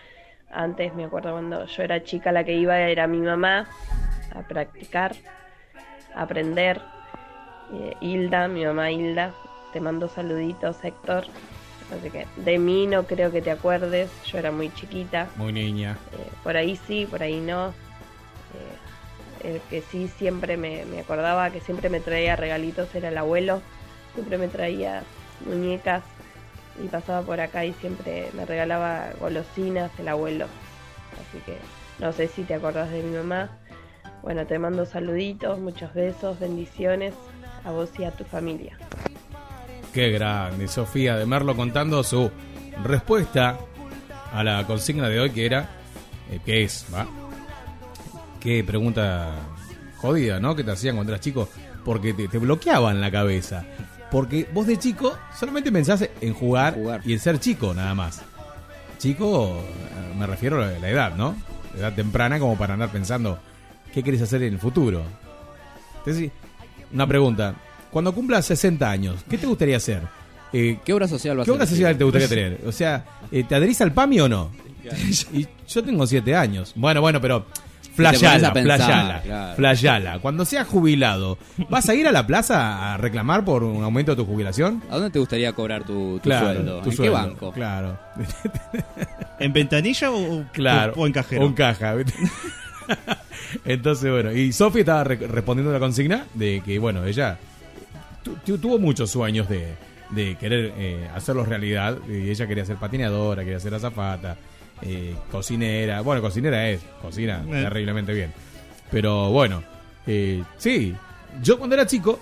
[0.52, 3.68] Antes me acuerdo cuando yo era chica, la que iba era mi mamá
[4.36, 5.16] a practicar,
[6.16, 6.82] a aprender.
[7.72, 9.32] Eh, Hilda, mi mamá Hilda,
[9.72, 11.26] te mando saluditos, Héctor.
[11.92, 15.28] Así que de mí no creo que te acuerdes, yo era muy chiquita.
[15.36, 15.98] Muy niña.
[16.14, 17.70] Eh, por ahí sí, por ahí no.
[18.54, 23.18] Eh, el que sí siempre me, me acordaba, que siempre me traía regalitos era el
[23.18, 23.62] abuelo.
[24.14, 25.04] Siempre me traía
[25.46, 26.04] muñecas
[26.84, 30.48] y pasaba por acá y siempre me regalaba golosinas el abuelo.
[31.14, 31.58] Así que
[32.00, 33.50] no sé si te acordás de mi mamá.
[34.22, 37.14] Bueno, te mando saluditos, muchos besos, bendiciones
[37.64, 38.78] a vos y a tu familia.
[39.94, 42.30] Qué grande, Sofía de Merlo contando su
[42.84, 43.58] respuesta
[44.32, 45.70] a la consigna de hoy que era,
[46.32, 46.86] eh, ¿qué es?
[46.94, 47.08] ¿Va?
[48.40, 49.32] Qué pregunta
[49.98, 50.56] jodida, ¿no?
[50.56, 51.50] Que te hacían cuando eras chico,
[51.84, 53.66] porque te, te bloqueaban la cabeza.
[54.12, 58.22] Porque vos de chico solamente pensás en jugar, y en ser chico nada más.
[59.00, 61.36] Chico, eh, me refiero a la edad, ¿no?
[61.76, 63.40] Edad temprana como para andar pensando
[63.94, 65.04] qué querés hacer en el futuro.
[66.00, 66.32] Entonces,
[66.94, 67.56] una pregunta.
[67.92, 70.02] Cuando cumplas 60 años, ¿qué te gustaría hacer?
[70.54, 72.60] Eh, ¿Qué obra social vas ¿Qué a obra social te gustaría tener?
[72.66, 74.52] O sea, eh, ¿te adherís al PAMI o no?
[75.34, 76.74] y yo tengo 7 años.
[76.76, 77.46] Bueno, bueno, pero
[77.96, 79.56] flayala, flayala, claro.
[79.58, 80.20] flayala.
[80.20, 81.38] Cuando seas jubilado,
[81.70, 84.82] ¿vas a ir a la plaza a reclamar por un aumento de tu jubilación?
[84.90, 86.80] ¿A dónde te gustaría cobrar tu, tu Claro, sueldo?
[86.82, 87.52] tu ¿En sueldo, qué banco?
[87.52, 88.00] Claro.
[89.40, 90.94] ¿En ventanilla o, Claro.
[90.96, 91.44] o en cajero?
[91.44, 91.94] O en caja.
[91.96, 92.14] ¿viste?
[93.66, 97.38] Entonces, bueno, y Sofía estaba re- respondiendo a la consigna de que, bueno, ella
[98.24, 99.76] tu- tu- tuvo muchos sueños de,
[100.12, 101.98] de querer eh, hacerlos realidad.
[102.08, 104.38] Y ella quería ser patinadora, quería ser azafata,
[104.82, 106.02] eh, cocinera.
[106.02, 107.64] Bueno, cocinera es, cocina Eh.
[107.64, 108.32] terriblemente bien.
[108.92, 109.64] Pero bueno,
[110.08, 110.96] eh, sí,
[111.44, 112.20] yo cuando era chico,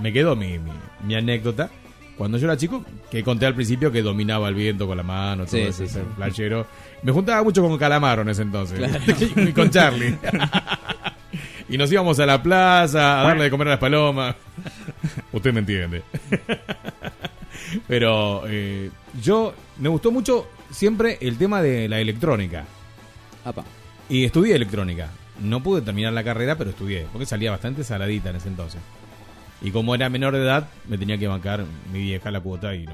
[0.00, 0.72] me quedó mi, mi,
[1.04, 1.68] mi anécdota.
[2.16, 5.44] Cuando yo era chico, que conté al principio que dominaba el viento con la mano,
[5.44, 6.00] todo Sí, ese sí, sí.
[6.14, 6.66] flashero.
[7.02, 8.78] Me juntaba mucho con Calamaro en ese entonces.
[8.78, 8.98] Claro.
[9.48, 10.16] y con Charlie.
[11.72, 14.36] Y nos íbamos a la plaza a darle de comer a las palomas.
[15.32, 16.02] Usted me entiende.
[17.88, 18.90] Pero eh,
[19.22, 22.64] yo me gustó mucho siempre el tema de la electrónica.
[23.44, 23.64] Apa.
[24.08, 25.08] Y estudié electrónica.
[25.40, 28.80] No pude terminar la carrera, pero estudié, porque salía bastante saladita en ese entonces.
[29.62, 32.84] Y como era menor de edad, me tenía que bancar mi vieja la cuota y
[32.84, 32.92] no.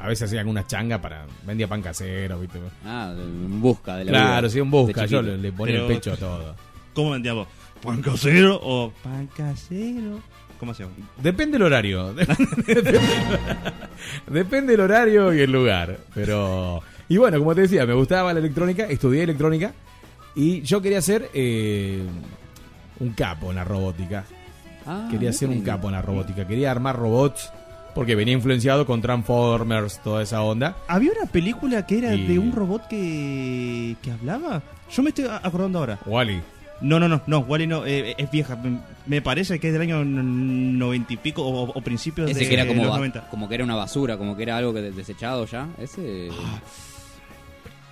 [0.00, 1.26] A veces hacía alguna changa para.
[1.44, 2.60] Vendía pan casero, ¿viste?
[2.86, 5.06] Ah, en busca de la Claro, vida sí, en busca.
[5.06, 6.54] Yo le, le ponía Pero- el pecho a todo.
[6.94, 7.46] ¿Cómo vendíamos?
[7.82, 10.20] ¿Pan casero o pan casero?
[10.60, 10.94] ¿Cómo se llama?
[11.22, 12.14] Depende el horario.
[14.26, 15.98] Depende, el horario y el lugar.
[16.14, 16.82] Pero.
[17.08, 19.72] Y bueno, como te decía, me gustaba la electrónica, estudié electrónica.
[20.34, 22.02] Y yo quería ser eh,
[23.00, 24.24] un capo en la robótica.
[24.86, 26.46] Ah, quería ser un capo en la robótica.
[26.46, 27.50] Quería armar robots.
[27.94, 30.76] Porque venía influenciado con Transformers, toda esa onda.
[30.86, 34.62] Había una película que era Y- de un robot que, que hablaba.
[34.90, 35.98] Yo me estoy acordando ahora.
[36.06, 36.40] Wally.
[36.80, 38.56] No, no, no, no, Wally no, eh, es vieja.
[39.06, 42.54] Me- parece que es del año noventa y pico o, o principios Ese de que
[42.54, 43.28] era como, los ba- 90.
[43.30, 45.68] como que era una basura, como que era algo que de- desechado ya.
[45.78, 46.28] Ese.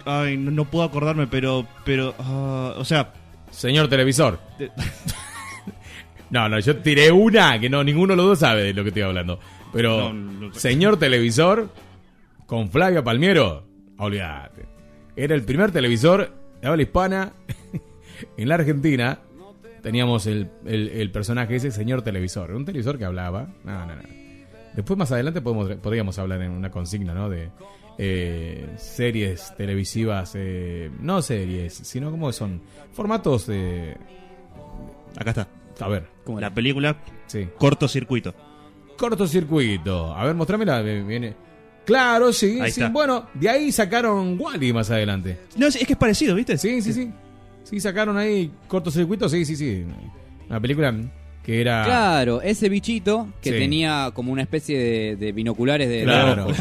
[0.04, 3.12] Ay, no, no puedo acordarme, pero, pero, ah, o sea,
[3.50, 4.38] Señor televisor.
[4.58, 4.70] de-
[6.30, 8.88] No, no, yo tiré una que no, ninguno de los dos sabe de lo que
[8.88, 9.38] estoy hablando.
[9.72, 10.60] Pero, No, no sé.
[10.60, 11.70] señor televisor,
[12.46, 13.64] con Flavia Palmiero,
[13.98, 14.64] olvídate.
[15.16, 17.32] Era el primer televisor de habla hispana
[18.36, 19.20] en la Argentina.
[19.82, 22.50] Teníamos el, el- el personaje ese, señor televisor.
[22.52, 23.48] Un televisor que hablaba.
[23.64, 24.02] No, no, no.
[24.74, 27.28] Después, más adelante, podemos, podríamos hablar en una consigna, ¿no?
[27.30, 27.50] De
[27.98, 30.32] eh, series televisivas.
[30.34, 32.60] eh, no series, sino como son
[32.92, 33.96] formatos de.
[35.16, 35.48] acá está.
[35.80, 36.06] A ver.
[36.38, 36.96] La película
[37.26, 37.48] Sí.
[37.58, 38.34] Cortocircuito.
[38.98, 40.14] Cortocircuito.
[40.14, 40.80] A ver, mostrámela.
[40.80, 41.34] eh, Viene.
[41.84, 42.80] Claro, sí, Ahí sí.
[42.80, 42.92] está.
[42.92, 45.38] Bueno, de ahí sacaron Wally más adelante.
[45.56, 46.58] No, es que es parecido, ¿viste?
[46.58, 47.12] Sí, sí, sí.
[47.68, 49.84] Sí, sacaron ahí cortocircuito, sí, sí, sí.
[50.48, 50.94] Una película
[51.42, 51.84] que era.
[51.84, 53.58] Claro, ese bichito que Sí.
[53.58, 55.96] tenía como una especie de, de binoculares de.
[55.98, 56.44] de Claro.
[56.46, 56.56] ojos.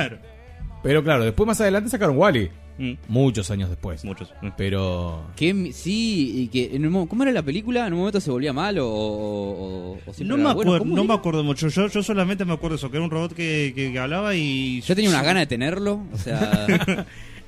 [0.84, 2.50] Pero claro, después más adelante sacaron Wally.
[2.78, 2.92] Mm.
[3.08, 4.04] Muchos años después.
[4.04, 4.34] Muchos.
[4.58, 5.28] Pero.
[5.36, 7.88] Que mi- sí, y que en un mo- ¿cómo era la película?
[7.88, 10.72] ¿En un momento se volvía malo o, o- o siempre No era me, bueno?
[10.74, 11.08] acuerdo, ¿Cómo no era?
[11.08, 11.68] me acuerdo mucho.
[11.70, 14.82] Yo, yo solamente me acuerdo eso, que era un robot que, que- que hablaba y...
[14.82, 16.68] Yo tenía unas ganas de tenerlo, o sea,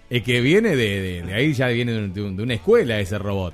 [0.09, 3.17] Es que viene de, de- de ahí, ya viene de, un- de una escuela ese
[3.19, 3.53] robot.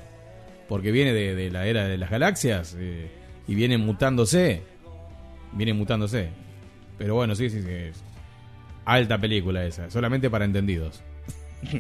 [0.68, 3.10] Porque viene de, de la era de las galaxias eh,
[3.48, 4.62] y viene mutándose.
[5.52, 6.30] Viene mutándose.
[6.98, 7.70] Pero bueno, sí, sí, sí.
[7.70, 8.04] es
[8.86, 9.90] alta película esa.
[9.90, 11.02] Solamente para entendidos.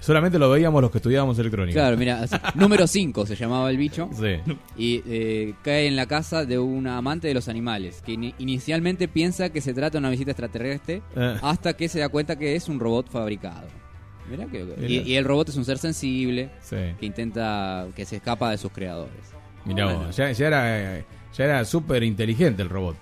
[0.00, 1.78] Solamente lo veíamos los que estudiábamos electrónica.
[1.78, 2.24] claro, mira,
[2.54, 4.08] número 5 se llamaba el bicho.
[4.14, 4.36] Sí.
[4.76, 9.08] Y eh, cae en la casa de una amante de los animales, que ini- inicialmente
[9.08, 11.36] piensa que se trata de una visita extraterrestre, Eh.
[11.42, 13.68] hasta que se da cuenta que es un robot fabricado.
[14.30, 16.76] Mirá que, y, el robot es un ser sensible, Sí.
[16.98, 19.12] que intenta, que se escapa de sus creadores.
[19.64, 20.06] Mirá Bueno.
[20.06, 21.04] vos, ya, ya era,
[21.36, 22.96] ya era súper inteligente el robot.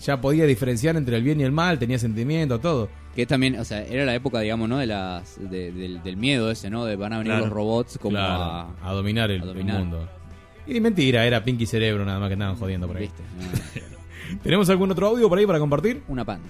[0.00, 2.88] Ya podía diferenciar entre el bien y el mal, tenía sentimiento, todo.
[3.14, 4.78] Que también, o sea, era la época, digamos, ¿no?
[4.78, 6.84] De las, de- del, del miedo ese, ¿no?
[6.86, 7.44] De van a venir Claro.
[7.46, 9.78] los robots como Claro, a, a dominar el, a el dominar.
[9.80, 10.08] mundo.
[10.66, 13.02] Y mentira, era Pinky Cerebro nada más que andaban jodiendo por ahí.
[13.02, 13.82] ¿Viste?
[14.42, 16.02] ¿Tenemos algún otro audio por ahí para compartir?
[16.08, 16.48] Una panta.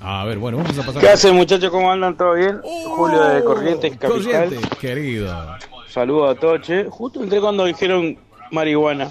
[0.00, 1.00] A ver, bueno, vamos a pasar.
[1.00, 1.70] ¿Qué hacen muchachos?
[1.70, 2.16] ¿Cómo andan?
[2.16, 2.60] ¿Todo bien?
[2.62, 4.10] Julio de Corrientes, Capital.
[4.48, 5.56] Corrientes, querido.
[5.88, 6.84] Saludos a todos, che.
[6.84, 8.18] Justo entré cuando dijeron
[8.50, 9.10] marihuana.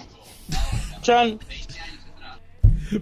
[1.02, 1.40] Chan.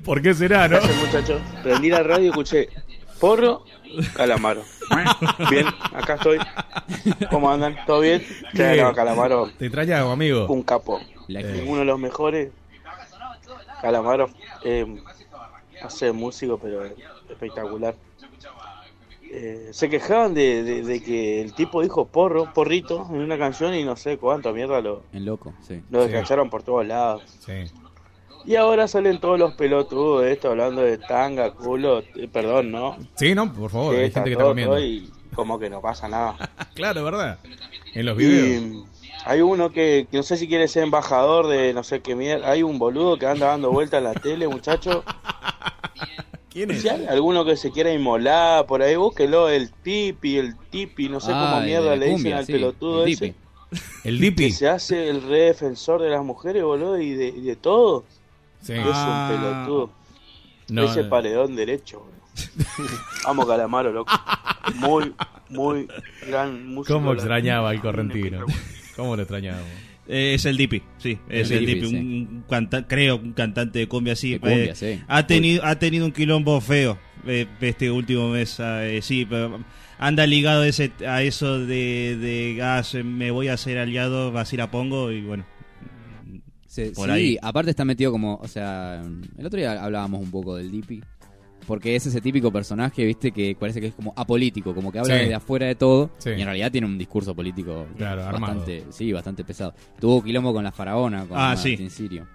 [0.03, 0.79] ¿Por qué será, no?
[0.79, 1.41] ¿Qué hacen muchachos?
[1.61, 2.69] Prendí la radio y escuché
[3.19, 3.63] porro,
[4.13, 4.63] calamaro.
[5.49, 6.39] Bien, acá estoy.
[7.29, 7.75] ¿Cómo andan?
[7.85, 8.25] ¿Todo bien?
[8.53, 10.47] No, calamaro, Te extrañaba, amigo.
[10.47, 10.99] un capo.
[11.27, 11.65] Eh.
[11.67, 12.49] Uno de los mejores.
[13.81, 14.29] Calamaro,
[14.63, 14.85] eh,
[15.81, 16.83] no sé, músico, pero
[17.33, 17.95] espectacular.
[19.35, 23.73] Eh, se quejaban de, de- de que el tipo dijo porro, porrito en una canción
[23.73, 25.81] y no sé cuánto mierda lo, En loco, sí.
[25.89, 26.11] lo Sí.
[26.11, 27.23] descacharon por todos lados.
[27.43, 27.53] Sí.
[28.45, 32.97] Y ahora salen todos los pelotudos de esto hablando de tanga, culo, eh, perdón, ¿no?
[33.15, 34.79] Sí, no, por favor, hay gente que está comiendo.
[34.79, 36.35] y como que no pasa nada.
[36.75, 37.39] Claro, ¿verdad?
[37.95, 38.61] En los videos.
[38.61, 38.83] Y
[39.25, 42.51] hay uno que, que no sé si quiere ser embajador de no sé qué mierda.
[42.51, 45.03] Hay un boludo que anda dando vueltas en la tele, muchacho.
[46.53, 46.81] ¿Quién es?
[46.83, 51.19] Si hay alguno que se quiera inmolar por ahí, búsquelo, el tipi, el tipi, no
[51.19, 53.25] sé Ah, cómo el mierda le dicen cumbia, al sí, pelotudo el ese.
[53.25, 53.37] Dipi.
[54.03, 54.51] El Que Dipi.
[54.51, 58.03] se hace el re defensor de las mujeres, boludo, y de, y de todo.
[58.61, 58.73] Sí.
[58.73, 59.29] Es Ah.
[59.31, 59.89] un pelotudo.
[60.69, 61.09] No, Ese no.
[61.09, 62.13] paredón derecho, boludo.
[63.25, 64.11] Vamos, Calamaro, loco.
[64.75, 65.13] Muy,
[65.49, 65.87] muy
[66.27, 66.93] gran músico.
[66.99, 68.45] ¿Cómo extrañaba al correntino?
[68.95, 69.67] ¿Cómo lo extrañábamos?
[70.07, 71.95] Eh, es el Dipi, sí, es El el Dipi, sí.
[71.95, 74.31] un canta- creo un cantante de cumbia así.
[74.33, 74.99] De cumbia, eh, sí.
[75.07, 79.63] Ha tenido ha tenido un quilombo feo eh, este último mes, eh, sí, pero
[79.97, 84.57] anda ligado ese a eso de, de ah, se- me voy a hacer aliado, así
[84.57, 85.45] la pongo y bueno.
[86.95, 87.37] Por sí, ahí.
[87.41, 89.03] aparte está metido como, o sea,
[89.37, 91.01] el otro día hablábamos un poco del Dipi,
[91.65, 95.15] porque es ese típico personaje, viste, que parece que es como apolítico, como que habla
[95.15, 95.19] Sí.
[95.21, 96.29] desde afuera de todo, Sí.
[96.31, 98.55] y en realidad tiene un discurso político Claro, armado.
[98.55, 99.73] bastante, sí, bastante pesado.
[99.99, 101.69] Tuvo quilombo con la faraona, con Ah, sí.
[101.71, 102.27] Martín Sirio.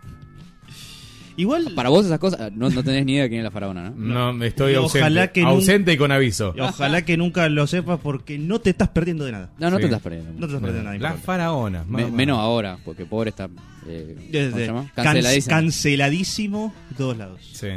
[1.37, 1.69] Igual.
[1.77, 4.33] Para vos esas cosas, no, no tenés ni idea de quién es la faraona, ¿no?
[4.35, 4.99] No, estoy ausente.
[4.99, 6.53] ojalá que ausente y con aviso.
[6.61, 9.51] Ojalá que nunca lo sepas porque no te estás perdiendo de nada.
[9.57, 9.83] No, no Sí.
[9.83, 10.33] te estás perdiendo.
[10.33, 10.93] No te estás perdiendo de nada.
[10.95, 11.27] Las importante.
[11.27, 11.87] faraonas.
[11.87, 13.49] Me- menos ahora, porque pobre está.
[13.91, 14.91] eh, ¿Cómo se Desde- llama?
[14.97, 15.51] can- Canceladísimo.
[15.57, 17.41] canceladísimo de todos lados.
[17.55, 17.69] Sí.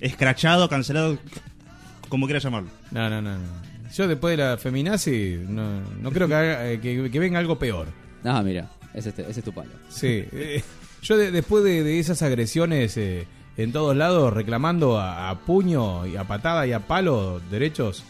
[0.00, 1.18] Escrachado, cancelado,
[2.08, 2.70] como quieras llamarlo.
[2.90, 3.44] No, no, no, no.
[3.94, 7.58] Yo después de la feminazi no, no creo que, haga- eh, que, que venga algo
[7.58, 7.86] peor.
[8.24, 9.70] Ah, mira, ese, es- ese es tu palo.
[9.88, 10.24] Sí.
[10.32, 10.62] eh,
[11.02, 16.06] yo de- después de, de esas agresiones eh, en todos lados, reclamando a, a puño
[16.06, 18.04] y a patada y a palo derechos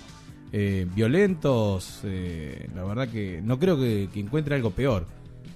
[0.53, 5.07] eh, violentos, eh, la verdad que no creo que, que encuentre algo peor.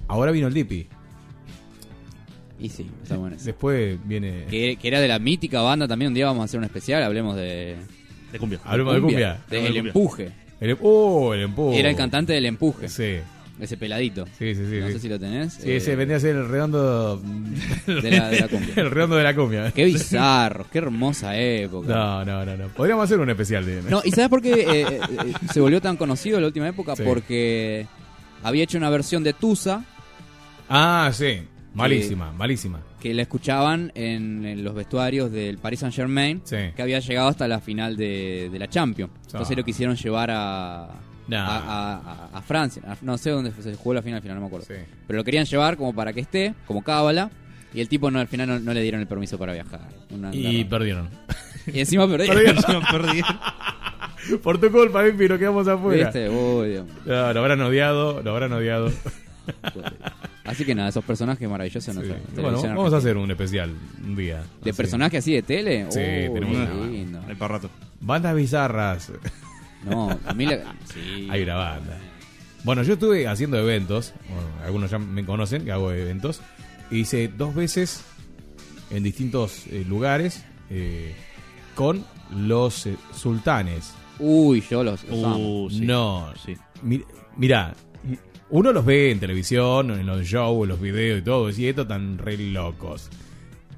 [0.09, 0.87] Ahora vino el Dipi.
[2.65, 3.37] Y sí, está bueno.
[3.37, 3.45] eso.
[3.45, 4.47] Después viene...
[4.49, 6.09] Que, que era de la mítica banda también.
[6.09, 7.03] Un día vamos a hacer un especial.
[7.03, 7.77] Hablemos de.
[8.33, 8.59] De cumbia.
[8.65, 9.39] Hablemos de cumbia.
[9.51, 9.91] De Hablemos El cumbia.
[9.91, 10.33] Empuje.
[10.61, 11.79] El, oh, el empuje.
[11.79, 12.89] Era el cantante del Empuje.
[12.89, 13.17] Sí.
[13.61, 14.25] Ese peladito.
[14.39, 14.81] Sí, sí, sí.
[14.81, 14.93] No sí.
[14.95, 15.53] sé si lo tenés.
[15.53, 17.19] Sí, Eh, ese vendría a ser el redondo
[17.87, 18.75] De la- de la cumbia.
[18.77, 19.71] el redondo de la cumbia.
[19.71, 21.87] Qué bizarro, qué hermosa época.
[21.95, 22.69] No, no, no, no.
[22.69, 25.83] Podríamos hacer un especial de No, ¿y sabes por qué eh, eh, eh, se volvió
[25.83, 26.97] tan conocido en la última época?
[26.97, 27.03] Sí.
[27.05, 27.87] Porque
[28.43, 29.85] había hecho una versión de Tusa
[30.69, 31.43] Ah, sí.
[31.75, 32.81] Malísima, malísima.
[33.01, 36.57] que la escuchaban en, en los vestuarios del Paris Saint Germain, Sí.
[36.77, 39.13] que había llegado hasta la final de, de la Champions.
[39.27, 39.59] Entonces Ah.
[39.59, 40.91] lo quisieron llevar a, a,
[41.33, 42.83] a- a- a Francia.
[43.03, 44.67] No sé dónde se jugó la final, al final no me acuerdo.
[44.69, 44.75] Sí.
[45.07, 47.31] Pero lo querían llevar como para que esté, como cábala.
[47.75, 49.81] Y el tipo no, al final no, no le dieron el permiso para viajar.
[50.11, 51.09] Una- Y perdieron.
[51.67, 52.37] y encima perdieron.
[52.37, 52.83] Perdieron.
[52.91, 53.39] Perdieron.
[54.43, 56.05] Por tu culpa, Empi, nos quedamos afuera.
[56.05, 56.29] ¿Viste?
[56.29, 58.91] No, lo habrán odiado, lo habrán odiado.
[60.45, 61.95] Así que nada, esos personajes maravillosos.
[61.95, 62.01] Sí.
[62.01, 63.73] nuestra Bueno, vamos a hacer un especial
[64.05, 64.43] un día.
[64.63, 64.77] ¿De Así.
[64.77, 65.87] personajes así de tele?
[65.91, 65.99] Sí,
[66.31, 67.21] Oh, tenemos una- lindo.
[67.27, 67.71] Hay para rato.
[68.01, 69.11] Bandas bizarras.
[69.85, 70.75] No, a mí la...
[70.93, 71.29] Sí.
[71.31, 71.99] Hay una banda.
[72.63, 74.13] Bueno, yo estuve haciendo eventos.
[74.29, 76.41] bueno, algunos ya me conocen que hago eventos.
[76.91, 78.03] Hice dos veces
[78.91, 81.15] en distintos eh, lugares eh,
[81.75, 83.95] con los eh, sultanes.
[84.19, 85.65] Uy, yo los, los amo.
[85.65, 85.81] Uh, sí.
[85.81, 86.57] No, Sí.
[86.83, 87.03] Mi-
[87.37, 87.75] Mira,
[88.57, 91.89] uno los ve en televisión, en los shows, en los videos y todo, y estos
[91.89, 93.11] tan re locos.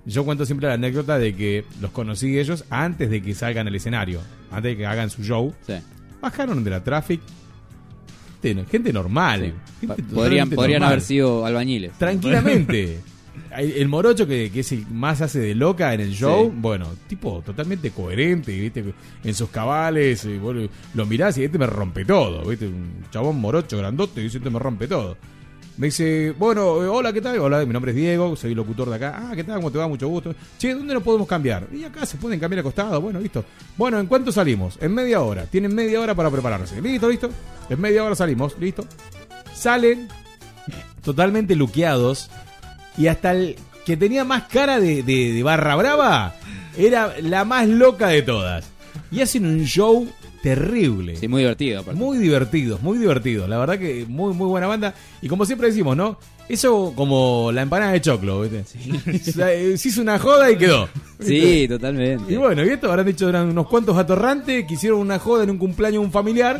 [0.04, 3.74] Yo cuento siempre la anécdota de que los conocí ellos antes de que salgan al
[3.74, 5.54] escenario, antes de que hagan su show.
[5.66, 5.74] Sí.
[6.20, 7.20] Bajaron de la traffic.
[8.42, 9.40] Gente, gente normal.
[9.80, 9.86] Sí.
[9.86, 10.92] gente Pa- Podrían, podrían normal.
[10.92, 11.92] haber sido albañiles.
[11.98, 12.98] Tranquilamente.
[13.56, 16.52] El morocho que, que es el más hace de loca en el show, Sí.
[16.60, 18.84] bueno, tipo totalmente coherente, ¿viste?
[19.24, 22.66] En sus cabales, y vos lo- lo mirás y este me rompe todo, ¿viste?
[22.66, 25.16] Un chabón morocho grandote y este me rompe todo.
[25.78, 27.38] Me dice, bueno, eh, hola, ¿qué tal?
[27.38, 29.14] Hola, mi nombre es Diego, soy locutor de acá.
[29.30, 29.56] Ah, ¿qué tal?
[29.56, 29.86] ¿Cómo te va?
[29.86, 30.34] Mucho gusto.
[30.58, 31.68] Che, ¿dónde nos podemos cambiar?
[31.70, 32.98] Y acá se pueden cambiar acostado.
[32.98, 33.44] Bueno, listo.
[33.76, 34.78] Bueno, ¿en cuánto salimos?
[34.80, 35.44] En media hora.
[35.44, 36.80] Tienen media hora para prepararse.
[36.80, 37.28] Listo, listo.
[37.68, 38.56] En media hora salimos.
[38.58, 38.86] Listo.
[39.54, 40.08] Salen
[41.04, 42.30] totalmente luqueados.
[42.98, 46.34] Y hasta el que tenía más cara de, de- de barra brava
[46.76, 48.64] era la más loca de todas.
[49.10, 50.08] Y hacen un show
[50.42, 51.16] terrible.
[51.16, 51.80] Sí, muy divertido.
[51.80, 51.98] aparte.
[51.98, 53.48] Muy divertidos, muy divertidos.
[53.48, 54.94] La verdad que muy, muy buena banda.
[55.22, 56.18] Y como siempre decimos, ¿no?
[56.48, 58.64] Eso como la empanada de choclo, ¿viste?
[59.18, 60.88] Se se hizo una joda y quedó.
[61.20, 62.32] Sí, totalmente.
[62.32, 65.50] Y bueno, y esto habrán dicho eran unos cuantos atorrantes que hicieron una joda en
[65.50, 66.58] un cumpleaños de un familiar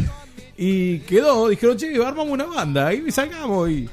[0.59, 1.49] y quedó.
[1.49, 3.71] Dijeron, che, armamos una banda y salgamos.
[3.71, 3.89] Y,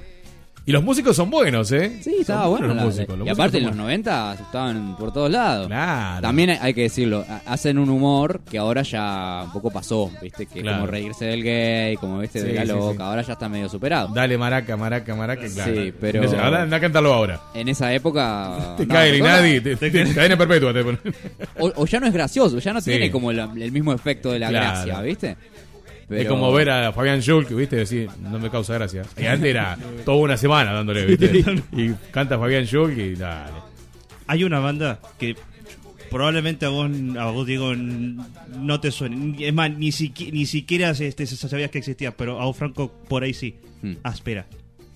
[0.65, 1.99] y los músicos son buenos, ¿eh?
[2.01, 2.67] Sí, estaba bueno.
[2.67, 5.67] la- los músicos, los y aparte en músicos los son 90 estaban por todos lados.
[5.67, 6.21] Claro.
[6.21, 10.09] También hay- hay que decirlo, ha- hacen un humor que ahora ya un poco pasó,
[10.21, 10.45] ¿viste?
[10.45, 10.77] Que Claro.
[10.79, 13.01] como reírse del gay, como viste de la sí, loca, sí.
[13.01, 14.07] ahora ya está medio superado.
[14.13, 15.73] Dale maraca, maraca, maraca, claro.
[15.73, 17.41] Sí, pero- Ahora anda a cantarlo ahora.
[17.53, 18.73] En esa época...
[18.77, 20.73] Te no, cae el Inadi, te, te- te- cadena perpetua.
[20.73, 20.97] te pone.
[21.59, 24.39] o, o ya no es gracioso, ya no tiene como la- el mismo efecto de
[24.39, 24.65] la Claro.
[24.85, 25.35] gracia, ¿viste?
[26.03, 27.77] Es Pero- como ver a Fabián Schulk, ¿viste?
[27.77, 29.03] Decir, no me causa gracia.
[29.17, 31.43] Y antes era toda una semana dándole, ¿viste?
[31.75, 33.53] Y canta Fabián Schulk y dale.
[34.27, 35.35] Hay una banda que
[36.09, 39.35] probablemente a vos, a vos Diego, no te suene.
[39.47, 43.23] Es más, ni, siqui- ni siquiera este, sabías que existía, pero a vos, Franco, por
[43.23, 43.55] ahí sí.
[43.81, 43.93] Hmm.
[44.03, 44.45] Áspera.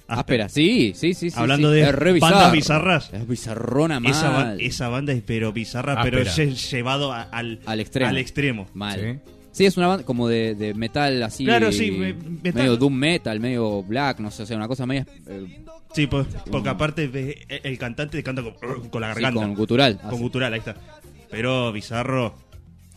[0.08, 1.30] Áspera, sí, sí, sí.
[1.36, 1.80] Hablando sí.
[1.80, 3.12] de Es bandas bizarras.
[3.14, 4.12] Es bizarrona mal.
[4.12, 6.50] Esa, ba- esa banda es pero bizarra, pero Áspera.
[6.50, 8.10] lle- llevado a- al, Al extremo.
[8.10, 8.68] Al extremo.
[8.74, 9.20] Mal.
[9.26, 9.32] Sí.
[9.58, 9.66] Sí.
[9.66, 11.46] es una banda como de, de metal así.
[11.46, 12.54] Claro, sí, me- metal.
[12.62, 15.06] Medio doom metal, medio black, no sé, o sea, una cosa media.
[15.28, 15.64] eh,
[15.94, 19.42] Sí, po- porque aparte ve- el, el cantante canta con, con la sí, garganta.
[19.42, 19.98] con gutural.
[20.00, 20.76] Con Hacen- gutural, ahí está.
[21.32, 22.36] Pero bizarro.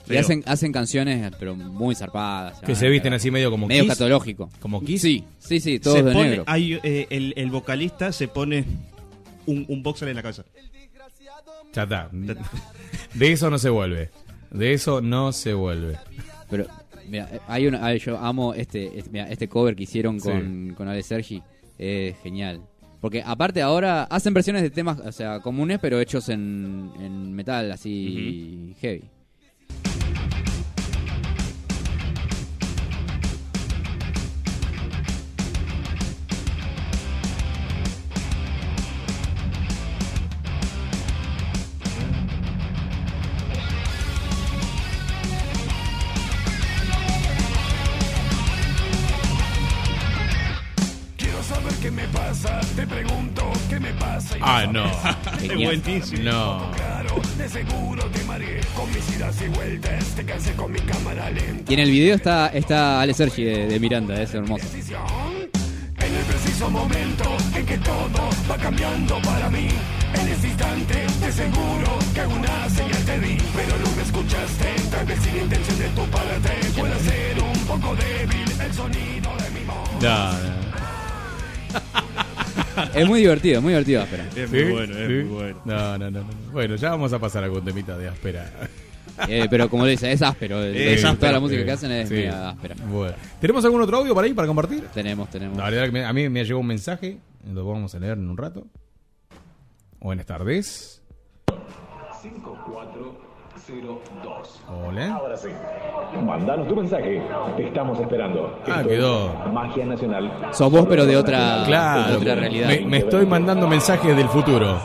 [0.06, 0.20] y feo.
[0.20, 2.60] hacen, hacen canciones, pero muy zarpadas.
[2.60, 3.92] Que se visten así medio como Medio Kiss.
[3.92, 4.50] catológico.
[4.60, 5.02] ¿Como Kiss?
[5.02, 6.44] Sí, sí, sí, todos Se de pone- negro.
[6.46, 8.64] hay, eh, el, el vocalista se pone
[9.46, 10.44] un, un boxer en la cabeza.
[11.72, 12.10] Ya está.
[13.14, 14.10] De eso no se vuelve.
[14.50, 15.96] De eso no se vuelve.
[16.50, 16.66] Pero,
[17.08, 20.88] mira, eh, hay una, yo amo este, este, mira, este cover que hicieron con, con
[20.88, 21.42] Ale Sergi.
[21.78, 22.60] Es genial.
[23.00, 27.72] Porque aparte ahora hacen versiones de temas, o sea, comunes, pero hechos en, en metal,
[27.72, 29.04] así heavy.
[60.80, 61.70] Cámara lenta.
[61.70, 64.64] Y en el video está, está Ale Sergi de, de Miranda, es hermoso.
[65.98, 67.24] En el preciso momento
[67.54, 69.68] en que todo va cambiando para mí.
[70.14, 74.74] En ese instante, te seguro que una señal te di, pero no me escuchaste.
[74.90, 79.50] Tal vez sin intención de tu parte, puede ser un poco débil el sonido de
[79.50, 80.02] mi voz.
[80.02, 82.09] No, no.
[82.94, 84.24] Es muy divertido, muy divertido, Áspera.
[84.36, 84.56] Es ¿Sí?
[84.56, 85.12] muy bueno, es ¿Sí?
[85.12, 85.60] muy bueno.
[85.64, 86.30] No, no, no, no.
[86.52, 88.50] Bueno, ya vamos a pasar algún temita de áspera.
[89.28, 90.62] Eh, pero como le dice, es áspero.
[90.62, 91.32] Es toda áspero.
[91.32, 92.24] la música que hacen es Sí.
[92.26, 92.74] áspera.
[92.86, 93.14] Bueno.
[93.40, 94.84] ¿Tenemos algún otro audio para ahí para compartir?
[94.94, 95.58] Tenemos, tenemos.
[95.58, 97.18] La verdad que me- a mí me llegó un mensaje,
[97.52, 98.66] lo vamos a leer en un rato.
[100.00, 101.02] Buenas tardes.
[103.66, 104.60] 5402.
[104.68, 105.14] Hola.
[105.14, 105.48] Ahora sí.
[106.24, 107.22] Mandanos tu mensaje.
[107.56, 108.58] Te estamos esperando.
[108.66, 109.44] Ah, Esto quedó.
[109.46, 110.32] es Magia Nacional.
[110.52, 112.68] Sos vos, pero de otra, Claro, de otra realidad.
[112.68, 114.80] Me, me estoy mandando mensajes del futuro.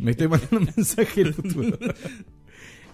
[0.00, 1.76] Me estoy mandando mensajes del futuro.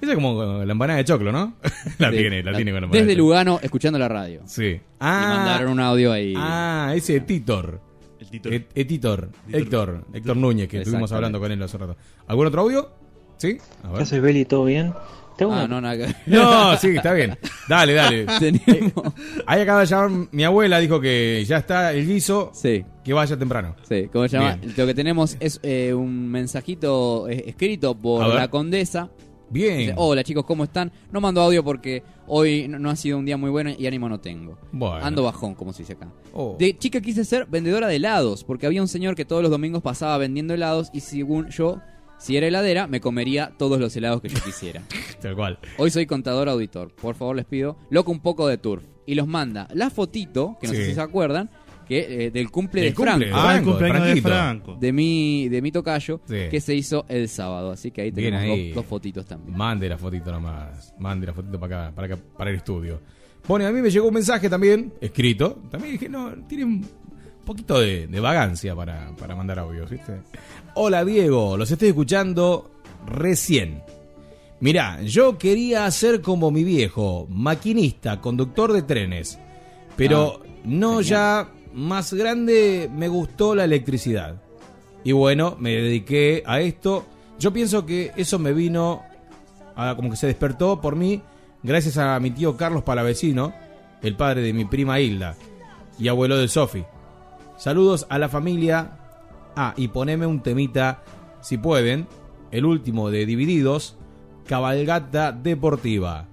[0.00, 1.54] Esa es como la empanada de choclo, ¿no?
[1.98, 3.24] La Sí, tiene, la tiene con la empanada Desde choclo.
[3.24, 4.42] Lugano, escuchando la radio.
[4.46, 4.64] Sí.
[4.64, 6.34] Y mandaron un audio ahí.
[6.36, 7.80] Ah, ese Titor.
[8.20, 8.52] El Titor.
[8.52, 9.28] Et- Etitor.
[9.50, 10.04] Héctor.
[10.12, 11.14] Héctor Núñez, que estuvimos Exactamente.
[11.14, 11.96] hablando con él hace rato.
[12.26, 12.90] ¿Algún otro audio?
[13.38, 13.58] ¿Sí?
[13.84, 13.96] A ver.
[13.98, 14.44] ¿Qué haces, Beli?
[14.44, 14.92] ¿Todo bien?
[15.36, 17.36] Tengo Ah, una- no, nada que- No, sí, está bien.
[17.68, 18.26] Dale, dale.
[18.40, 19.12] Tenemos.
[19.46, 22.50] Ahí acaba de llamar mi abuela, dijo que ya está el guiso.
[22.54, 22.84] Sí.
[23.04, 23.76] Que vaya temprano.
[23.88, 24.56] Sí, ¿cómo se llama?
[24.56, 24.74] Bien.
[24.76, 28.34] Lo que tenemos es eh, un mensajito eh, escrito A por ver.
[28.34, 29.10] la condesa.
[29.48, 29.78] Bien.
[29.78, 30.90] Dice, Hola chicos, ¿cómo están?
[31.12, 34.08] No mando audio porque hoy no, no ha sido un día muy bueno y ánimo
[34.08, 34.58] no tengo.
[34.72, 35.04] Bueno.
[35.04, 36.08] Ando bajón, como se dice acá.
[36.32, 36.56] Oh.
[36.58, 39.82] De chica quise ser vendedora de helados porque había un señor que todos los domingos
[39.82, 41.80] pasaba vendiendo helados y según yo,
[42.18, 44.82] si era heladera, me comería todos los helados que yo quisiera.
[45.20, 45.58] Tal cual.
[45.78, 46.90] Hoy soy contador auditor.
[46.94, 48.84] Por favor, les pido, loco un poco de turf.
[49.06, 50.88] Y los manda la fotito, que no sé Sí.
[50.90, 51.48] si se acuerdan,
[51.88, 53.36] que eh, del cumple El de cumple, Franco.
[53.36, 54.28] Ah, el Franco, cumpleaños de Franquito.
[54.28, 54.76] Franco.
[54.80, 56.36] De mi, de mi tocayo, Sí.
[56.50, 57.70] que se hizo el sábado.
[57.70, 58.66] Así que ahí Bien tenemos ahí.
[58.70, 59.56] Dos, dos fotitos también.
[59.56, 60.92] Mande la fotito nomás.
[60.98, 63.00] Mande la fotito para acá, para acá, para el estudio.
[63.46, 65.62] Bueno, a mí me llegó un mensaje también, escrito.
[65.70, 66.84] También dije, no, tiene un
[67.44, 70.14] poquito de, de vagancia para, para mandar audios, ¿viste?
[70.78, 72.70] Hola Diego, los estoy escuchando
[73.06, 73.82] recién.
[74.60, 79.38] Mirá, yo quería ser como mi viejo, maquinista, conductor de trenes.
[79.96, 84.42] Pero no ya más grande me gustó la electricidad.
[85.04, 87.06] Y bueno, me dediqué a esto.
[87.38, 89.02] Yo pienso que eso me vino,
[89.76, 91.22] a- como que se despertó por mí,
[91.62, 93.54] gracias a mi tío Carlos Palavecino,
[94.02, 95.36] el padre de mi prima Hilda,
[95.98, 96.84] y abuelo de Sofi.
[97.56, 98.98] Saludos a la familia.
[99.56, 101.02] Ah, y poneme un temita,
[101.40, 102.06] si pueden,
[102.50, 103.96] el último de Divididos,
[104.46, 106.26] Cabalgata Deportiva.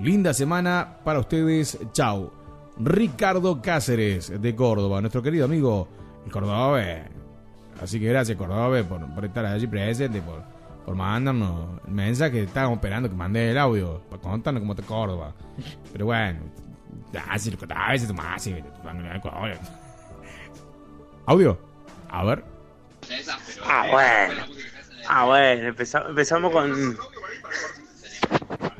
[0.00, 1.76] Linda semana para ustedes.
[1.92, 2.32] Chau.
[2.78, 5.88] Ricardo Cáceres de Córdoba, nuestro querido amigo
[6.30, 7.10] el.
[7.82, 10.42] Así que gracias Cordobés por, estar allí presente, por,
[10.84, 12.44] por mandarnos el mensaje.
[12.44, 15.34] Estábamos esperando que mande el audio para contarnos cómo está Córdoba.
[15.92, 16.40] Pero bueno,
[17.28, 18.54] así a veces más, así,
[21.26, 21.73] Audio.
[22.14, 22.44] A ver.
[23.66, 24.42] Ah, bueno.
[25.08, 26.96] Ah, bueno, empezamos, empezamos con.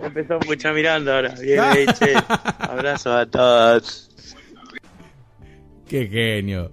[0.00, 1.34] Empezamos mucha mirando ahora.
[1.40, 2.14] Bien, che.
[2.60, 4.08] Abrazo a todos.
[5.88, 6.70] Qué genio.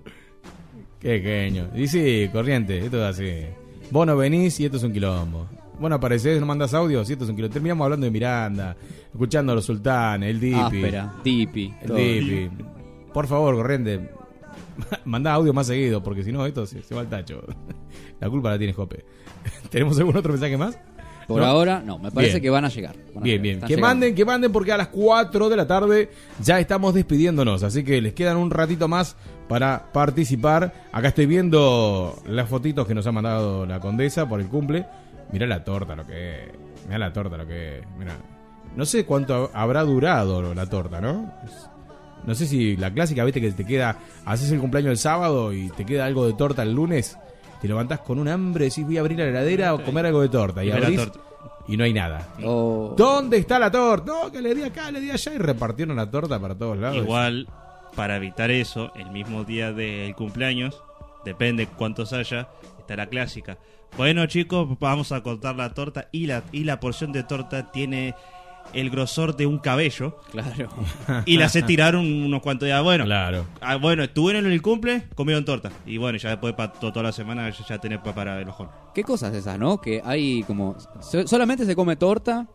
[0.99, 1.71] Qué genio.
[1.73, 3.43] Y sí, corriente, esto es así.
[3.89, 5.49] Vos no venís y esto es un quilombo.
[5.79, 7.53] Vos no aparecés, no mandas audios y esto es un quilombo.
[7.53, 8.77] Terminamos hablando de Miranda,
[9.11, 10.59] escuchando a los sultanes, el Dipi.
[10.59, 11.73] Áspera, Dipi.
[11.81, 11.97] El todo.
[11.97, 12.49] Dipi.
[13.11, 14.20] Por favor, corriente.
[15.05, 17.43] Mandá audio más seguido, porque si no, esto se, se va al tacho.
[18.19, 19.03] La culpa la tiene Jope.
[19.69, 20.77] ¿Tenemos algún otro mensaje más?
[21.27, 21.47] Por ¿No?
[21.47, 22.41] ahora, no, me parece Bien.
[22.43, 22.95] que van a llegar.
[23.13, 23.55] Van a Bien, llegar, bien.
[23.55, 23.87] están Que llegando.
[23.87, 26.09] manden, que manden porque a las 4 de la tarde
[26.41, 27.63] ya estamos despidiéndonos.
[27.63, 29.15] Así que les quedan un ratito más
[29.47, 30.73] para participar.
[30.91, 34.85] Acá estoy viendo las fotitos que nos ha mandado la condesa por el cumple.
[35.31, 36.49] Mirá la torta lo que es.
[36.87, 37.85] Mirá la torta lo que es.
[37.97, 38.13] Mirá.
[38.75, 41.33] No sé cuánto habrá durado la torta, ¿no?
[42.25, 45.69] No sé si la clásica, viste, que te queda, haces el cumpleaños el sábado y
[45.69, 47.17] te queda algo de torta el lunes
[47.61, 50.29] te levantás con un hambre, decís voy a abrir la heladera o comer algo de
[50.29, 50.63] torta.
[50.63, 51.19] Y, abrís torta.
[51.67, 52.27] y no hay nada.
[52.43, 52.95] Oh.
[52.97, 54.11] ¿Dónde está la torta?
[54.11, 56.97] No, que le di acá, le di allá y repartieron la torta para todos lados.
[56.97, 57.47] Igual,
[57.95, 60.81] para evitar eso, el mismo día del cumpleaños,
[61.23, 63.59] depende cuántos haya, está la clásica.
[63.95, 68.15] Bueno chicos, vamos a cortar la torta y la, y la porción de torta tiene
[68.73, 70.17] el grosor de un cabello.
[70.31, 70.69] Claro.
[71.25, 72.81] Y la se tiraron unos cuantos días.
[72.83, 73.45] Bueno, claro.
[73.61, 75.71] ah, bueno, estuvieron en el cumple, comieron torta.
[75.85, 78.69] Y bueno, ya después para toda la semana ya, ya tenés pa- para el ojón.
[78.93, 79.79] ¿Qué cosas esas, no?
[79.81, 80.75] Que hay como...
[81.01, 82.47] so- solamente se come torta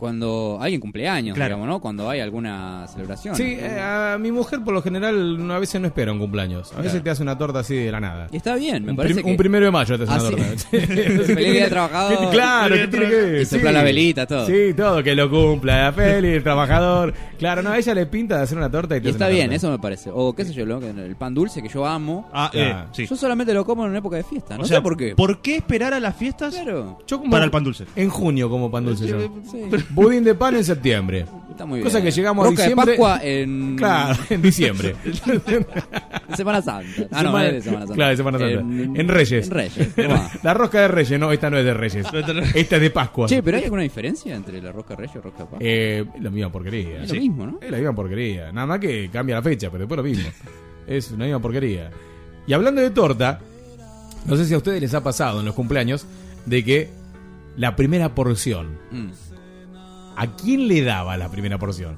[0.00, 1.50] cuando hay un cumpleaños, Claro.
[1.56, 1.80] digamos, ¿no?
[1.80, 3.36] Cuando hay alguna celebración.
[3.36, 6.72] Sí, eh, a mi mujer por lo general a veces no espera un cumpleaños.
[6.72, 7.04] A veces Claro.
[7.04, 8.26] te hace una torta así de la nada.
[8.32, 10.16] Y está bien, me un, parece prim- que- un primero de mayo te hace Ah,
[10.16, 10.66] una sí.
[10.70, 11.24] torta.
[11.34, 12.18] Feliz día trabajador.
[12.18, 13.46] ¿Qué- Claro, ¿qué tiene que ver?
[13.52, 14.46] Y la velita, todo.
[14.46, 15.92] Sí, todo, que lo cumpla.
[15.92, 17.12] Feliz, el trabajador.
[17.38, 19.26] Claro, no, a ella le pinta de hacer una torta y te Y hace está
[19.26, 19.56] una bien, torta.
[19.56, 20.10] eso me parece.
[20.12, 22.28] O qué sé yo, lo que- el pan dulce que yo amo.
[22.32, 22.74] Ah, eh,
[23.06, 24.56] Yo solamente lo como en una época de fiesta.
[24.56, 25.14] No O sea, sé por qué.
[25.14, 26.54] ¿Por qué esperar a las fiestas
[27.06, 27.84] Yo como- para el pan dulce?
[27.96, 29.18] En junio como pan dulce yo.
[29.50, 29.62] Sí.
[29.90, 31.26] Budín de pan en septiembre.
[31.50, 32.06] Está muy Cosa bien.
[32.06, 32.92] que llegamos Rosca a de diciembre.
[32.96, 34.96] Pascua en- Claro, en diciembre.
[36.30, 37.02] En Semana Santa.
[37.10, 37.94] Ah, no, Semana- es de Semana Santa.
[37.94, 38.60] Claro, de Semana Santa.
[38.60, 39.46] En, En, Reyes.
[39.46, 39.88] En Reyes.
[40.44, 42.06] La rosca de Reyes, no, esta no es de Reyes.
[42.54, 43.26] esta es de Pascua.
[43.26, 45.58] Che, pero ¿hay alguna diferencia entre la rosca de Reyes y la rosca de Pascua?
[45.60, 47.02] Eh, es la misma porquería.
[47.02, 47.58] Es lo mismo, ¿no?
[47.60, 48.52] Es la misma porquería.
[48.52, 50.28] Nada más que cambia la fecha, pero después lo mismo.
[50.86, 51.90] es la misma porquería.
[52.46, 53.40] Y hablando de torta,
[54.26, 56.06] no sé si a ustedes les ha pasado en los cumpleaños
[56.46, 56.88] de que
[57.56, 59.08] la primera porción, Mm.
[60.16, 61.96] ¿A quién le daba la primera porción?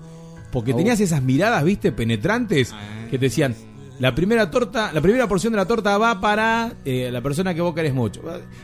[0.50, 2.74] Porque tenías esas miradas, viste, penetrantes,
[3.10, 3.55] que te decían,
[3.99, 7.60] la primera torta, la primera porción de la torta va para eh, la persona que
[7.60, 8.20] vos querés mucho.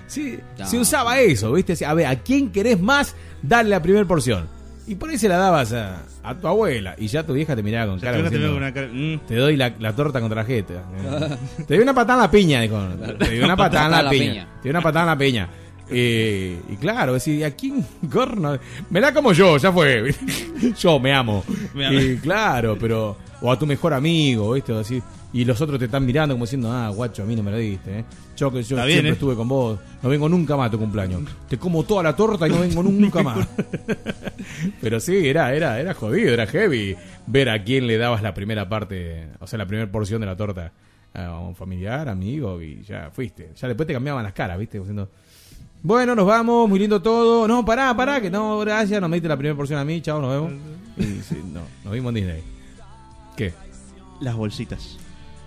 [0.06, 0.66] Sí, No.
[0.66, 3.14] se usaba eso, viste, a ver, ¿a quién querés más?
[3.42, 4.48] Dale la primera porción.
[4.86, 7.62] Y por ahí se la dabas a, a tu abuela y ya tu vieja te
[7.62, 9.20] miraba con Ya cara te diciendo, con cara, mm.
[9.28, 10.74] Te doy la, la torta contra la jeta.
[10.74, 11.36] Eh,
[11.66, 12.78] te doy una patada en la piña, dijo.
[13.18, 14.48] Te doy una patada en la, piña.
[14.62, 15.48] Te doy una patada en la piña.
[15.90, 18.58] Eh, y claro, decir, ¿a quién corno?
[18.90, 20.14] Me la como yo, ya fue.
[20.78, 21.44] yo me amo.
[21.74, 22.00] Me amo.
[22.00, 23.16] Y claro, pero.
[23.40, 24.76] O a tu mejor amigo, ¿viste?
[24.76, 25.00] Así.
[25.32, 27.58] Y los otros te están mirando como diciendo, ah, guacho, a mí no me lo
[27.58, 28.04] diste, ¿eh?
[28.36, 29.12] Yo que yo siempre ¿eh?
[29.12, 31.22] estuve con vos, no vengo nunca más a tu cumpleaños.
[31.48, 33.46] Te como toda la torta y no vengo nunca más.
[34.80, 38.68] Pero sí, era, era, era jodido, era heavy ver a quién le dabas la primera
[38.68, 40.72] parte, o sea, la primera porción de la torta
[41.14, 43.50] a un familiar, amigo, y ya fuiste.
[43.54, 44.78] Ya después te cambiaban las caras, ¿viste?
[44.78, 45.10] Diciendo,
[45.82, 47.46] bueno, nos vamos, muy lindo todo.
[47.48, 50.20] No, pará, pará, que no, gracias, no me diste la primera porción a mí, chao,
[50.20, 50.52] nos vemos.
[50.98, 52.42] Y sí, no, nos vimos en Disney.
[53.36, 53.54] ¿Qué?
[54.20, 54.98] Las bolsitas.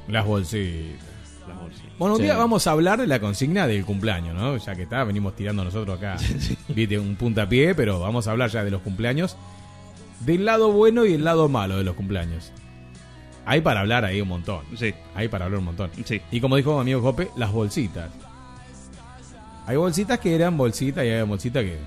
[0.07, 1.05] Las bolsitas.
[1.45, 1.91] Las bolsitas.
[1.99, 2.23] Bueno, un Sí.
[2.23, 4.55] día vamos a hablar de la consigna del cumpleaños, ¿no?
[4.55, 6.15] Ya que está, venimos tirando nosotros acá,
[6.69, 9.35] viste, un puntapié, pero vamos a hablar ya de los cumpleaños,
[10.21, 12.53] del lado bueno y el lado malo de los cumpleaños.
[13.45, 14.61] Hay para hablar ahí un montón.
[14.77, 14.93] Sí.
[15.15, 15.91] Hay para hablar un montón.
[16.05, 16.21] Sí.
[16.31, 18.09] Y como dijo mi amigo Jope, las bolsitas.
[19.67, 21.77] Hay bolsitas que eran bolsitas y hay bolsitas que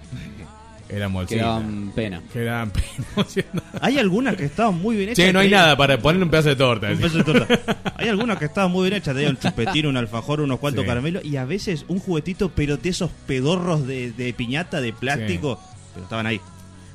[0.89, 1.45] eran Que bolsitas.
[1.47, 2.23] daban pena.
[2.33, 2.87] Que daban pena.
[3.81, 5.25] Hay algunas que estaban muy bien hechas.
[5.27, 6.89] Che, no hay que- nada para ponerle un pedazo de torta.
[6.91, 7.61] Un pedazo de torta.
[7.97, 10.89] Hay algunas que estaban muy bien hechas, te un chupetín, un alfajor, unos cuantos Sí.
[10.89, 15.59] caramelos y a veces un juguetito, pero de esos pedorros de, de piñata, de plástico,
[15.95, 16.41] pero estaban ahí.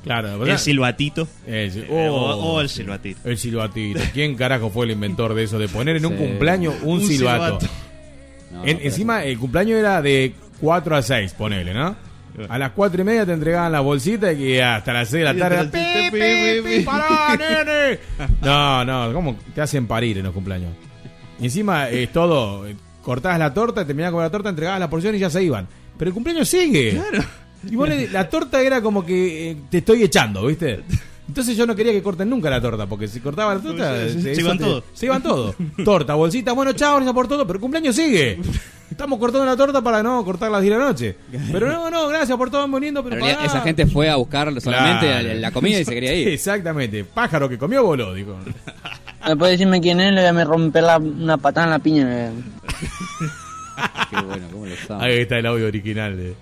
[0.04, 1.28] Claro, El silbatito.
[1.46, 3.20] El sil- Eh, o- oh, o el silbatito.
[3.28, 4.00] El silbatito.
[4.14, 5.60] ¿Quién carajo fue el inventor de eso?
[5.60, 6.24] De poner en un Sí.
[6.24, 7.60] cumpleaños un, Un silbato.
[7.60, 7.68] silbato.
[8.54, 11.96] No, En- pero- encima, el cumpleaños era de 4 a 6, ponele, ¿no?
[12.48, 15.50] A las 4 y media te entregaban la bolsita y hasta las 6 de la
[15.50, 15.66] tarde.
[16.12, 18.00] ¡Pi, pi, pi, pará, nene!
[18.42, 20.72] No, no, ¿cómo te hacen parir en los cumpleaños?
[21.40, 22.66] Y encima es todo.
[23.02, 25.68] Cortabas la torta, terminabas con la torta, entregabas la porción y ya se iban.
[25.98, 26.92] Pero el cumpleaños sigue.
[26.92, 27.26] Claro.
[27.70, 30.82] Y vos la torta era como que eh, te estoy echando, ¿viste?
[31.30, 33.96] Entonces yo no quería que corten nunca la torta, porque si cortaba la torta...
[34.10, 34.84] Se- se- iban te- todos.
[34.94, 35.56] Se iban todos.
[35.86, 38.40] Torta, bolsita, bueno, chao, gracias por todo, pero el cumpleaños sigue.
[38.90, 41.16] Estamos cortando la torta para no cortar las 10 de la noche.
[41.52, 44.48] Pero no, no, gracias por todo, muy lindo, pero realidad, esa gente fue a buscar
[44.60, 45.28] solamente Claro.
[45.28, 46.28] la, la comida y se quería ir.
[46.30, 47.04] Exactamente.
[47.06, 48.36] Pájaro que comió voló, dijo.
[49.28, 50.12] ¿Me puede decirme quién es?
[50.14, 52.32] Le voy a romper la, una patada en la piña.
[54.10, 55.04] Qué bueno, cómo lo saben.
[55.08, 56.18] Ahí está el audio original.
[56.18, 56.34] De...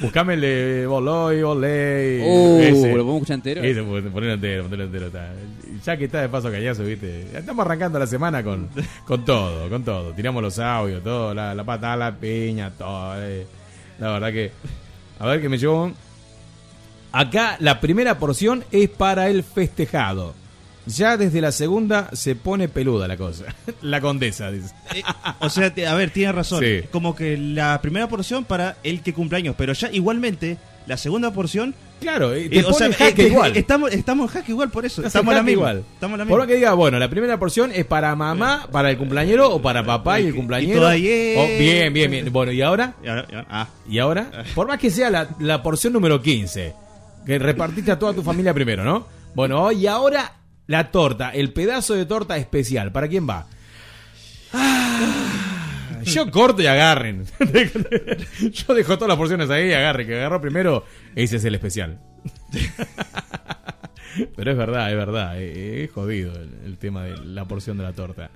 [0.00, 2.20] Buscame el de Boloy, Boley.
[2.20, 2.72] Uh, ese.
[2.88, 3.62] ¿lo podemos escuchar entero?
[3.62, 5.06] Ese, pon- ponelo entero, ponelo entero.
[5.06, 5.30] está.
[5.84, 7.28] Ya que está de paso cañazo, viste.
[7.36, 8.68] Estamos arrancando la semana con,
[9.06, 10.12] con todo, con todo.
[10.12, 13.14] Tiramos los audios, todo, la, la patada, la piña, todo.
[13.22, 13.46] eh.
[13.98, 14.50] La verdad que.
[15.20, 15.92] A ver que me llevó.
[17.12, 20.34] Acá la primera porción es para el festejado.
[20.86, 23.44] Ya desde la segunda se pone peluda la cosa.
[23.82, 24.74] La condesa, dice.
[25.40, 26.62] O sea, a ver, tiene razón.
[26.64, 26.80] Sí.
[26.90, 31.74] Como que la primera porción para el que cumpleaños, pero ya igualmente la segunda porción
[32.00, 33.56] Claro, y Eh, te o sea, pone en jaque eh, igual.
[33.56, 35.06] Estamos, estamos en jaque igual por eso.
[35.06, 35.52] Estamos a la misma.
[35.52, 35.84] igual.
[35.94, 36.38] Estamos la Por misma.
[36.38, 39.84] más que diga, bueno, la primera porción es para mamá, para el cumpleañero o para
[39.86, 40.84] papá y el cumpleañero.
[40.88, 42.32] Oh, bien, bien, bien.
[42.32, 42.94] Bueno, ¿y ahora?
[43.04, 43.68] Y ahora- y ahora- ah.
[43.88, 44.30] ¿Y ahora?
[44.56, 46.74] Por más que sea la, la porción número 15,
[47.24, 49.06] que repartiste a toda tu familia primero, ¿no?
[49.36, 50.32] Bueno, y ahora
[50.66, 52.92] la torta, el pedazo de torta especial.
[52.92, 53.46] ¿Para quién va?
[54.52, 57.24] Ah, Yo corto y agarren.
[58.50, 60.06] Yo dejo todas las porciones ahí y agarre.
[60.06, 60.84] Que agarró primero,
[61.14, 61.98] ese es el especial.
[64.36, 65.40] Pero es verdad, es verdad.
[65.40, 68.30] Es, es jodido el, el tema de la porción de la torta.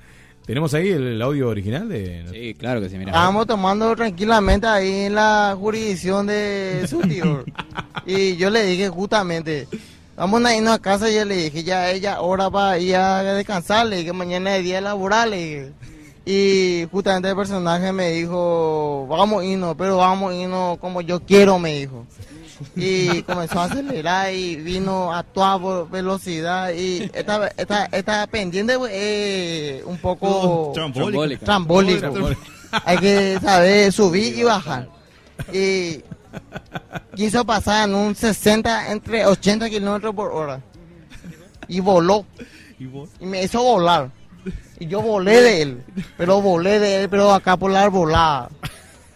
[0.46, 2.24] ¿Tenemos ahí el, el audio original de.?
[2.30, 3.10] Sí, claro que sí, mira.
[3.10, 7.44] Estábamos tomando tranquilamente ahí en la jurisdicción de su tío.
[8.06, 9.66] y yo le dije justamente,
[10.16, 11.10] vamos a irnos a casa.
[11.10, 13.86] Y yo le dije, ya ella ahora va a ir a descansar.
[13.86, 15.30] Le dije, mañana es día laboral.
[15.30, 15.72] le dije.
[16.28, 21.20] Y justamente el personaje me dijo, vamos a irnos, pero vamos a irnos como yo
[21.20, 22.04] quiero, me dijo.
[22.74, 26.72] Y comenzó a acelerar y vino a toda velocidad.
[26.72, 31.44] Y esta, esta, esta pendiente eh, un poco Trambólica.
[31.44, 32.00] trambólico.
[32.00, 32.40] Trambólico.
[32.84, 34.88] Hay que saber subir y bajar.
[35.52, 36.02] Y
[37.14, 40.60] quiso pasar en un 60, entre 80 kilómetros por hora.
[41.68, 42.24] Y voló.
[42.78, 44.10] Y me hizo volar.
[44.78, 45.84] Y yo volé de él.
[46.16, 48.50] Pero volé de él, pero acá por la arbolada.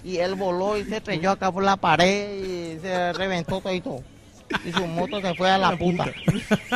[0.02, 3.80] Y él voló y se estrelló acá por la pared y se reventó todo y
[3.80, 4.02] todo.
[4.64, 6.06] Y su moto se fue a la puta.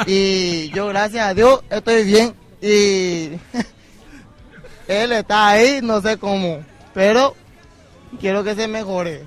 [0.07, 2.35] Y yo, gracias a Dios, estoy bien.
[2.61, 3.31] Y
[4.89, 6.61] él está ahí, no sé cómo.
[6.93, 7.35] Pero
[8.21, 9.25] quiero que se mejore.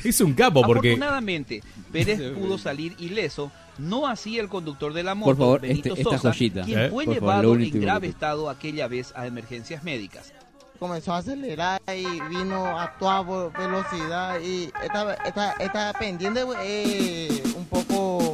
[0.04, 0.90] Es un capo porque.
[0.92, 1.62] Afortunadamente,
[1.92, 6.00] Pérez pudo salir ileso, no así el conductor de la moto, Por favor, Benito este-
[6.02, 6.62] esta Sosa, joyita.
[6.62, 9.82] quien Eh, fue por favor, llevado lo en grave que- estado aquella vez a emergencias
[9.84, 10.32] médicas.
[10.78, 17.66] comenzó a acelerar y vino a toda velocidad y esta, esta, esta pendiente es un
[17.66, 18.32] poco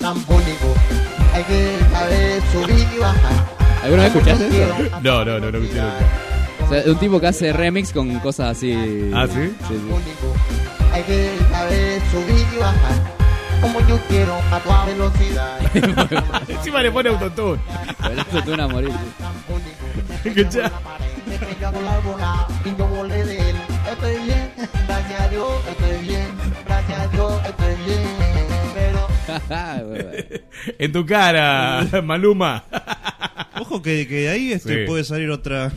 [0.00, 0.74] tambólico.
[1.32, 3.46] Hay que saber subir y bajar.
[3.84, 4.74] ¿Alguna vez escuchaste eso?
[5.00, 5.98] No, no, no, no escuché nunca.
[6.64, 8.72] O sea, un tipo que hace remix con cosas así.
[9.14, 9.54] ¿Ah, sí?
[10.96, 13.16] Hay que saber subir y bajar.
[13.60, 15.58] Como yo quiero a toda velocidad.
[16.48, 17.60] Encima le pone autotune.
[18.10, 18.92] El autotune a morir.
[20.24, 20.72] Escuchá.
[21.26, 23.56] Me estrelló con la bola y yo volé de él.
[23.92, 24.50] Estoy bien,
[24.88, 26.28] gracias a Dios, estoy bien.
[26.66, 28.02] Gracias a Dios, estoy bien.
[28.74, 29.06] Pero
[30.78, 32.64] En tu cara, Maluma.
[33.60, 34.86] Ojo que, que de ahí este, Sí.
[34.86, 35.72] puede salir otra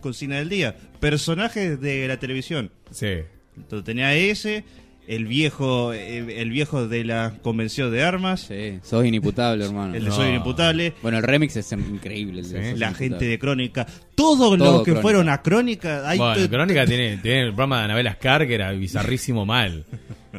[0.00, 0.76] cocina del día.
[1.00, 2.70] Personajes de la televisión.
[2.92, 3.24] Sí.
[3.56, 4.64] Entonces tenía ese,
[5.06, 8.40] el viejo, el, el viejo de la convención de armas.
[8.48, 9.94] Sí, sos inimputable, hermano.
[9.94, 10.94] El de Soy Inimputable.
[11.02, 12.40] Bueno, el remix es increíble.
[12.40, 12.96] el de Sos La Inimputable.
[13.08, 13.86] gente de Crónica.
[14.14, 15.02] Todos Todo los que Crónica.
[15.02, 16.08] fueron a Crónica.
[16.08, 19.84] hay Bueno, Crónica tiene, tiene el programa de Anabel Ascar que era bizarrísimo mal.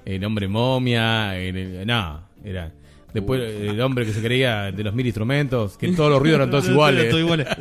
[0.04, 2.72] El hombre momia, el- el- no, era.
[3.14, 6.50] Después el hombre que se creía de los mil instrumentos, que todos los ruidos eran
[6.52, 7.14] todos iguales.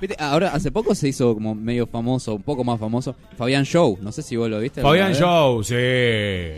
[0.00, 3.98] Viste, Ahora, hace poco se hizo como medio famoso, un poco más famoso, Fabián Show.
[4.02, 4.82] No sé si vos lo viste.
[4.82, 5.14] Fabián.
[5.14, 5.74] Show, sí.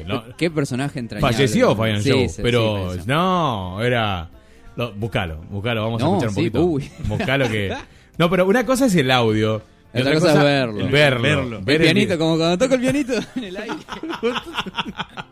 [0.07, 1.35] No, Qué personaje entrañable.
[1.35, 4.29] falleció Fabián Sí, Show, sí, sí, pero no, era.
[4.77, 6.65] lo- buscalo, buscalo, vamos a No, escuchar un sí, poquito.
[6.65, 6.91] uy.
[7.09, 7.75] Buscalo que.
[8.19, 9.63] No, pero una cosa es el audio.
[9.95, 10.81] y Otra cosa es verlo.
[10.81, 11.23] el verlo.
[11.23, 11.61] Verlo.
[11.63, 13.75] Ver El pianito, como cuando toca el pianito en el aire.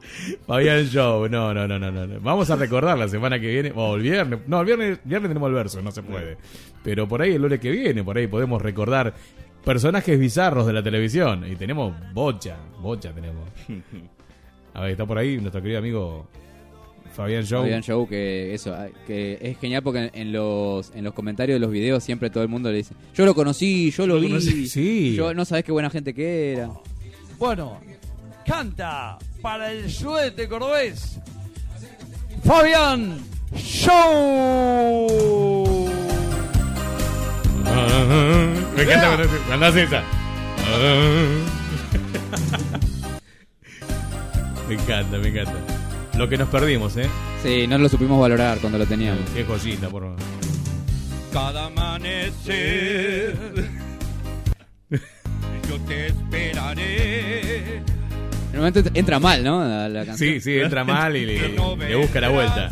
[0.47, 2.07] Fabián Show, no, no, no, no, no.
[2.07, 2.21] no.
[2.21, 4.41] Vamos a recordar la semana que viene, o el viernes.
[4.47, 6.37] No, el viernes, viernes tenemos el verso, no se puede.
[6.83, 9.15] Pero por ahí el lunes que viene, por ahí podemos recordar
[9.65, 11.45] personajes bizarros de la televisión.
[11.51, 13.49] Y tenemos bocha, bocha tenemos.
[14.75, 16.29] A ver, está por ahí nuestro querido amigo
[17.17, 17.63] Fabián Show.
[17.63, 21.61] Fabián Show, que eso, ah, que es genial porque en los, en los comentarios de
[21.61, 25.15] los videos siempre todo el mundo le dice, yo lo conocí, yo lo vi, sí.
[25.17, 26.71] yo no sabés qué buena gente que era.
[27.39, 27.81] Bueno,
[28.47, 31.21] canta para el suete cordobés.
[32.45, 33.17] Fabián
[33.57, 35.07] Show.
[38.75, 39.07] Me encanta
[39.47, 40.03] cuando, hace- esa.
[44.69, 45.55] Me encanta, me encanta.
[46.19, 47.09] Lo que nos perdimos, ¿eh?
[47.41, 49.31] Sí, no lo supimos valorar cuando lo teníamos.
[49.33, 50.19] Qué joyita, por favor.
[51.33, 53.37] Cada amanecer
[54.91, 57.83] yo te esperaré.
[58.59, 59.65] Momento entra mal, ¿no?
[59.65, 60.17] La, la canción.
[60.35, 62.71] Sí, sí, entra mal y le, le busca la vuelta.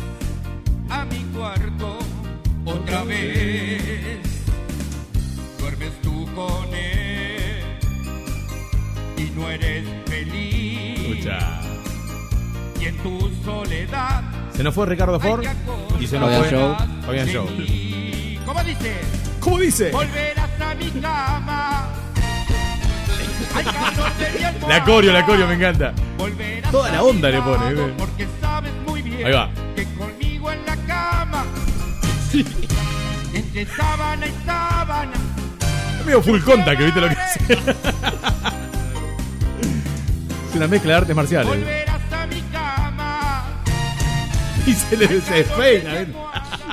[0.89, 1.99] a mi cuarto
[2.65, 4.19] otra vez.
[5.59, 7.63] Duermes tú con él
[9.17, 10.99] y no eres feliz.
[10.99, 11.61] Escucha.
[12.81, 14.23] Y en tu soledad.
[14.53, 15.43] Se nos fue Ricardo Ford
[15.99, 16.75] y se nos Fabián fue Show.
[17.05, 17.47] Fabián Show.
[18.45, 18.93] ¿Cómo dice?
[19.39, 19.91] ¿Cómo dice?
[19.91, 21.87] Volverás a mi cama.
[24.67, 25.93] La coreo, la coreo, me encanta.
[26.71, 27.69] Toda la onda le pone.
[27.71, 27.93] ¿eh?
[27.97, 29.49] Porque sabes muy bien Ahí va.
[29.75, 31.45] que conmigo en la cama,
[33.33, 35.11] entre sábana y sábana,
[35.99, 37.53] Es medio full contact, ¿viste lo que hace?
[40.49, 41.47] Es una mezcla de artes marciales.
[41.47, 43.43] volverás a mi cama.
[44.65, 45.93] Y se le despeina.
[45.93, 46.13] ¿viste?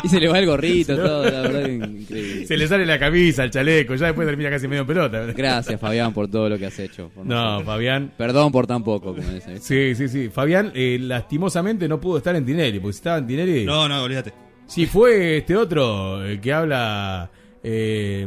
[0.05, 2.47] Y se le va el gorrito, todo, la verdad increíble.
[2.47, 5.21] Se le sale la camisa, el chaleco, ya después termina casi medio en pelota.
[5.37, 7.09] Gracias, Fabián, por todo lo que has hecho.
[7.15, 7.67] por No, nosotros.
[7.67, 8.13] Fabián.
[8.17, 9.61] Perdón por tan poco, como dicen.
[9.61, 10.29] Sí, sí, sí.
[10.29, 13.65] Fabián, eh, lastimosamente no pudo estar en Tinelli, porque si estaba en Tinelli.
[13.65, 14.33] No, no, olvídate.
[14.67, 17.31] Sí, fue este otro, el que habla.
[17.63, 18.27] Eh,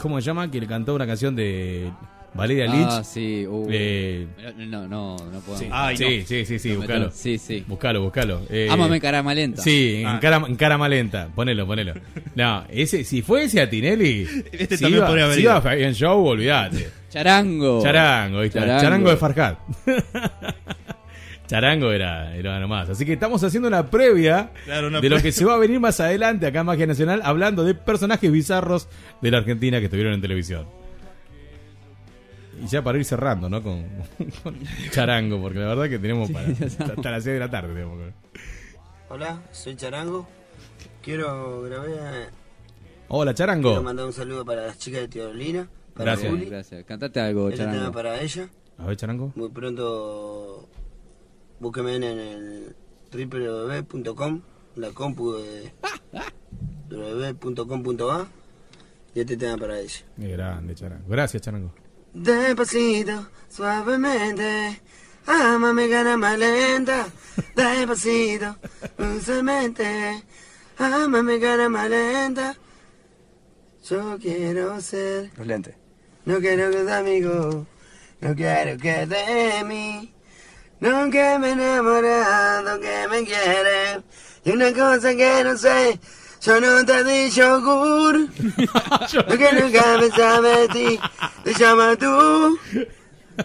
[0.00, 0.50] ¿Cómo se llama?
[0.50, 1.90] Que le cantó una canción de
[2.32, 2.88] Valeria Lynch.
[2.90, 3.44] Ah, sí.
[3.46, 3.66] uh.
[3.70, 4.26] Eh,
[4.58, 5.58] No, no, no puedo.
[5.58, 7.10] sí, sí, sí, sí, sí, No, buscalo.
[7.10, 7.64] Sí, sí.
[7.66, 8.42] Buscalo, buscalo.
[8.48, 9.60] Eh, Ámame caramalenta.
[9.62, 10.18] Sí, en, Ah.
[10.20, 11.28] cara, en cara malenta.
[11.34, 11.94] Ponelo, ponelo.
[12.36, 14.26] No, ese, si fuese a Tinelli.
[14.52, 16.88] Este si también iba, podría haber si iba a Fabián Show, olvídate.
[17.10, 17.82] Charango.
[17.82, 18.60] Charango, está.
[18.60, 18.80] Charango.
[18.82, 19.58] Charango, de Farhat.
[21.48, 22.88] Charango era, era nomás.
[22.90, 25.58] Así que estamos haciendo una previa Claro, una de lo pre- que se va a
[25.58, 28.88] venir más adelante acá en Magia Nacional, hablando de personajes bizarros
[29.20, 30.66] de la Argentina que estuvieron en televisión.
[32.60, 33.62] Y ya para ir cerrando, ¿no?
[33.62, 33.84] Con,
[34.42, 34.58] con
[34.90, 37.72] Charango, porque la verdad que tenemos para, hasta, las 6 de la tarde.
[37.72, 37.98] tenemos
[39.08, 40.28] Hola, soy Charango.
[41.02, 42.30] Quiero grabar.
[43.08, 43.70] Hola, Charango.
[43.70, 45.68] Quiero mandar un saludo para las chicas de Teolina.
[45.94, 46.30] Para Gracias.
[46.30, 46.46] Juli.
[46.46, 46.84] Gracias.
[46.84, 47.92] Cantate algo, Este tema Charango.
[47.92, 48.48] para ella.
[48.78, 49.32] A ver, Charango.
[49.34, 50.68] Muy pronto
[51.60, 52.76] búsqueme en el
[53.12, 54.40] www.com,
[54.76, 55.72] la compu de
[56.90, 58.28] www.com.a
[59.14, 60.04] y este tema para ella.
[60.16, 61.08] Qué grande, Charango.
[61.08, 61.72] Gracias, Charango.
[62.12, 64.80] Despacito, suavemente,
[65.26, 67.06] ámame gana más lenta.
[67.54, 68.56] Despacito,
[68.98, 70.22] dulcemente,
[70.78, 72.56] ámame gana más lenta.
[73.88, 75.74] Yo quiero ser, Los lentes.
[76.24, 77.66] no quiero que sea amigo,
[78.20, 80.14] no quiero que de mí.
[80.80, 84.02] No que me he enamorado, que me quiere.
[84.44, 86.00] Y una cosa que no sé,
[86.42, 88.14] yo no te di yogur.
[89.28, 91.00] Lo que nunca me sabe de ti,
[91.44, 92.58] te llama tú.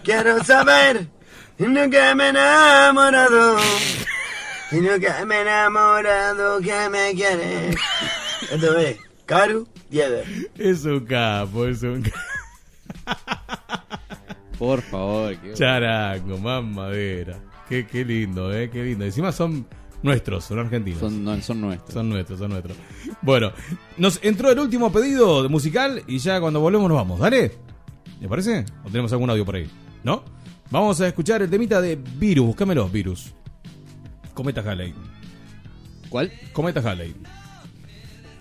[0.04, 1.06] Quiero saber,
[1.58, 3.56] y no que me he enamorado.
[4.72, 7.70] Y no que me he enamorado, que me quiere.
[8.50, 10.24] Esto es, Caru Diever.
[10.58, 12.18] Es un capo, es un capo.
[14.58, 15.36] Por favor.
[15.36, 17.38] qué- Charango, mamadera.
[17.68, 19.04] Qué, qué lindo, eh, qué lindo.
[19.04, 19.66] Encima son
[20.02, 21.00] nuestros, son argentinos.
[21.00, 21.92] Son, no, son nuestros.
[21.92, 22.76] Son nuestros, son nuestros.
[23.22, 23.52] Bueno,
[23.96, 27.20] nos entró el último pedido de musical y ya cuando volvemos nos vamos.
[27.20, 27.52] ¿Dale?
[28.20, 28.64] ¿Le parece?
[28.84, 29.68] ¿O tenemos algún audio por ahí?
[30.02, 30.24] ¿No?
[30.70, 32.46] Vamos a escuchar el temita de Virus.
[32.46, 33.32] Búscamelo, Virus.
[34.34, 34.94] Cometa Halley.
[36.08, 36.32] ¿Cuál?
[36.52, 37.14] Cometa Halley.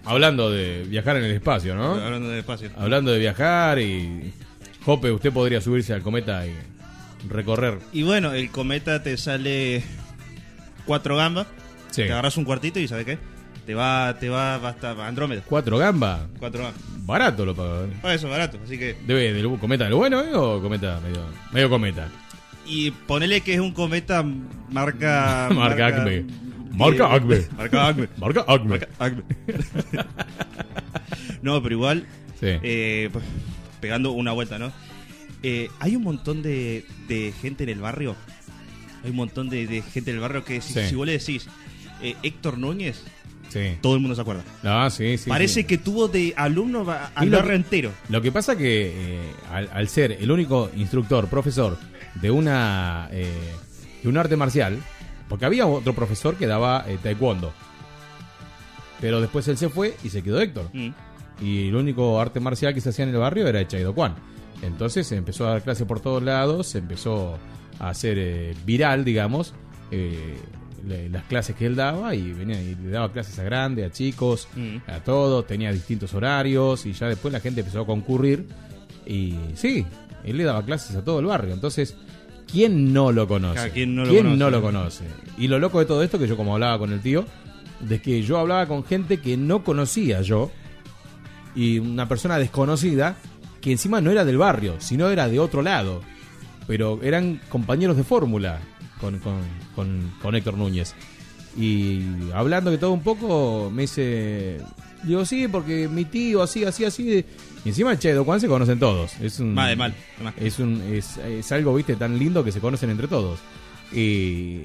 [0.05, 1.93] Hablando de viajar en el espacio, ¿no?
[1.95, 2.69] Hablando de espacio.
[2.77, 4.33] Hablando de viajar y...
[4.85, 6.53] Jope, usted podría subirse al cometa y
[7.27, 7.79] recorrer.
[7.91, 9.83] Y bueno, el cometa te sale
[10.85, 11.47] cuatro gambas.
[11.91, 12.03] Sí.
[12.03, 13.17] Te agarras un cuartito y ¿sabes qué?
[13.65, 15.41] Te va, te va hasta Andrómeda.
[15.47, 16.21] ¿Cuatro gambas?
[16.39, 16.81] Cuatro gambas.
[17.05, 17.85] Barato lo pago.
[17.85, 17.89] ¿eh?
[18.01, 18.59] Para eso, barato.
[18.63, 18.95] Así que.
[19.05, 20.33] Debe del cometa del bueno, ¿eh?
[20.33, 22.07] O cometa medio, medio cometa.
[22.65, 24.23] Y ponele que es un cometa
[24.69, 25.49] marca.
[25.53, 26.25] Marca Acme.
[26.71, 27.41] Marca Acme.
[27.57, 28.09] Marca Acme.
[28.17, 28.69] Marca Acme.
[28.69, 29.23] Marca Acme.
[31.41, 32.05] no, pero igual.
[32.39, 32.47] Sí.
[32.61, 33.23] eh, pues,
[33.79, 34.71] pegando una vuelta, ¿no?
[35.43, 38.15] Eh, hay un montón de, de gente en el barrio.
[39.05, 40.87] Hay un montón de, de gente en el barrio que si, Sí.
[40.89, 41.47] si vos le decís
[42.01, 43.01] eh, Héctor Núñez,
[43.49, 43.77] Sí.
[43.81, 44.43] todo el mundo se acuerda.
[44.63, 45.29] Ah, sí, sí.
[45.29, 46.85] Parece que tuvo de alumno
[47.15, 47.91] al lo barrio entero.
[48.09, 51.77] Lo que pasa que eh, al, al ser el único instructor, profesor
[52.15, 53.31] de una eh,
[54.03, 54.77] de un arte marcial,
[55.29, 57.53] porque había otro profesor que daba eh, taekwondo,
[59.01, 60.69] pero después él se fue y se quedó Héctor.
[60.73, 60.89] Mm.
[61.41, 64.15] Y el único arte marcial que se hacía en el barrio era el Chaido Kwan.
[64.61, 67.37] Entonces se empezó a dar clases por todos lados, se empezó
[67.79, 69.53] a hacer eh, viral, digamos,
[69.91, 70.35] eh,
[70.87, 73.91] le- las clases que él daba y venía y le daba clases a grandes, a
[73.91, 74.77] chicos, Mm.
[74.89, 78.45] a todos, tenía distintos horarios y ya después la gente empezó a concurrir
[79.05, 79.85] y sí,
[80.23, 81.53] él le daba clases a todo el barrio.
[81.53, 81.95] Entonces,
[82.51, 83.53] ¿quién no lo conoce?
[83.55, 84.37] Claro, ¿quién no lo conoce?
[84.37, 85.03] no lo conoce?
[85.37, 87.25] Y lo loco de todo esto, que yo como hablaba con el tío,
[87.81, 90.49] de que yo hablaba con gente que no conocía yo
[91.55, 93.15] y una persona desconocida
[93.61, 96.01] que encima no era del barrio, sino era de otro lado.
[96.67, 98.59] Pero eran compañeros de fórmula
[98.99, 99.39] con, con,
[99.75, 100.93] con, con Héctor Núñez.
[101.57, 102.01] Y
[102.33, 104.59] hablando de todo un poco, me dice.
[105.03, 107.23] Digo, sí, porque mi tío, así, así, así.
[107.63, 109.13] Y encima el Che de Juan se conocen todos.
[109.21, 109.93] Es un, Mal mal.
[110.37, 113.39] Es, un, es, es algo, viste, tan lindo que se conocen entre todos.
[113.93, 114.63] Y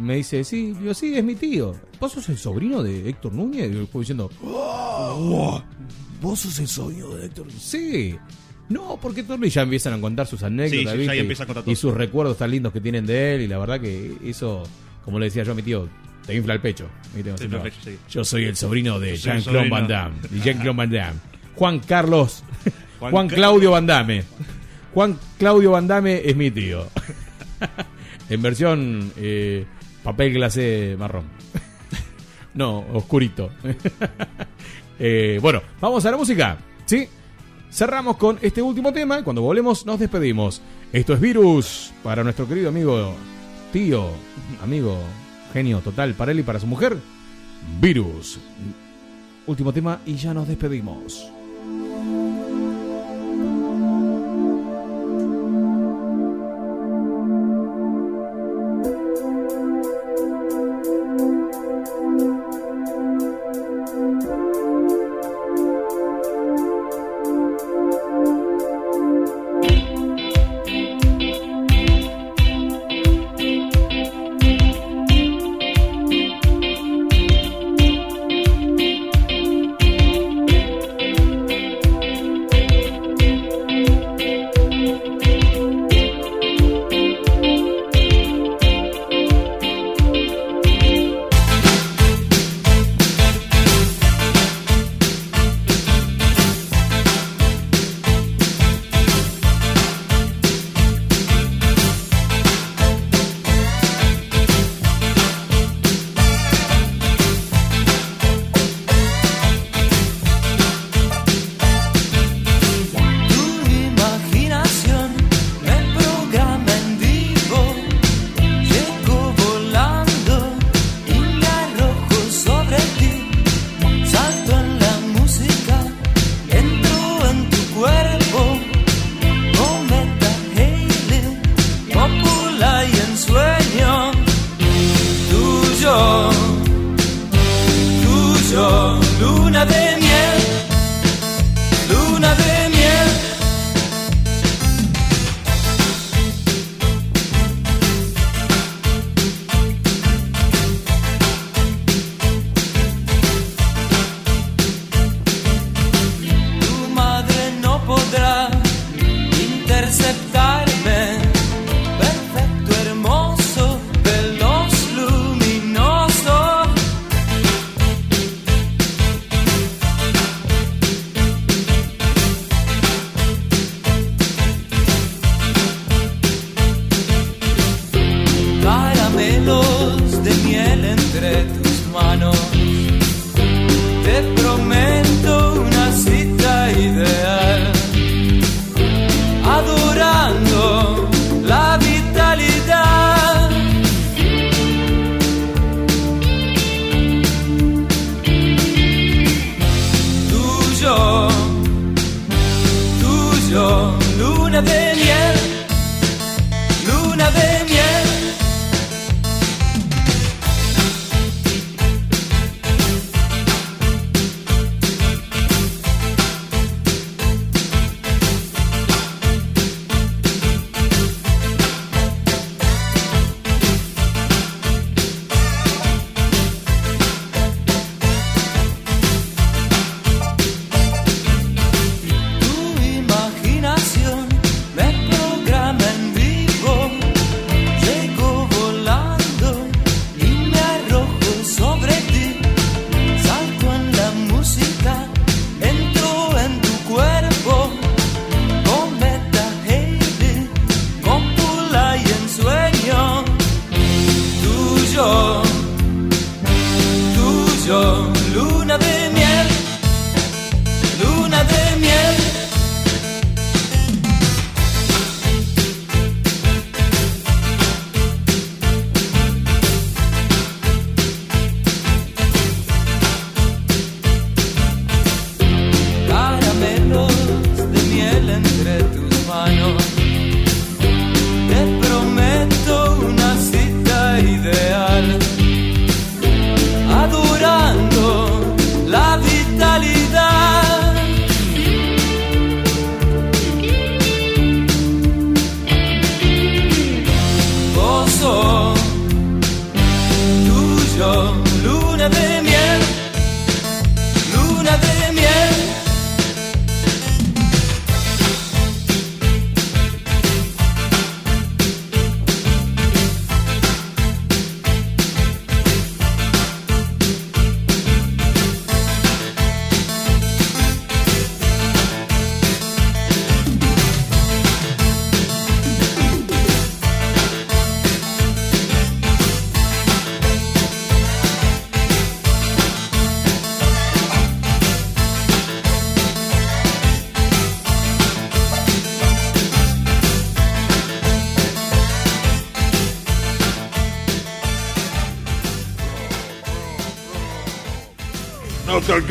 [0.00, 1.74] me dice, sí, digo, sí, es mi tío.
[2.00, 3.70] ¿Vos sos el sobrino de Héctor Núñez?
[3.70, 5.62] Y yo diciendo, "Oh,
[6.22, 7.46] ¿vos sos el sobrino de Héctor?
[7.52, 8.16] Sí.
[8.68, 11.20] No, porque Torri ya empiezan a contar sus anécdotas, Sí, sí, ya ahí ¿viste?
[11.20, 13.42] empieza a contar y sus recuerdos tan lindos que tienen de él.
[13.42, 14.62] Y la verdad que eso,
[15.04, 15.88] como le decía yo a mi tío,
[16.26, 16.88] te infla el pecho.
[17.14, 17.32] ¿viste?
[17.32, 17.98] Te infla el pecho, sí.
[18.10, 19.68] Yo soy el sobrino de Jean-Claude.
[19.68, 20.16] Van Damme.
[20.30, 21.20] de Jean-Claude Van Damme.
[21.56, 22.42] Juan Carlos.
[23.00, 24.24] Juan Claudio Van Damme.
[24.94, 26.86] Juan Claudio Van Damme es mi tío.
[28.30, 29.66] en versión eh,
[30.02, 31.24] papel glacé marrón.
[32.54, 33.50] no, oscurito.
[34.98, 36.56] Eh, bueno, vamos a la música.
[36.86, 37.06] ¿Sí?
[37.74, 39.24] Cerramos con este último tema.
[39.24, 40.62] Cuando volvemos, nos despedimos.
[40.92, 43.12] Esto es Virus para nuestro querido amigo,
[43.72, 44.10] tío,
[44.62, 44.96] amigo,
[45.52, 46.96] genio total para él y para su mujer.
[47.80, 48.38] Virus.
[49.48, 51.28] Último tema y ya nos despedimos.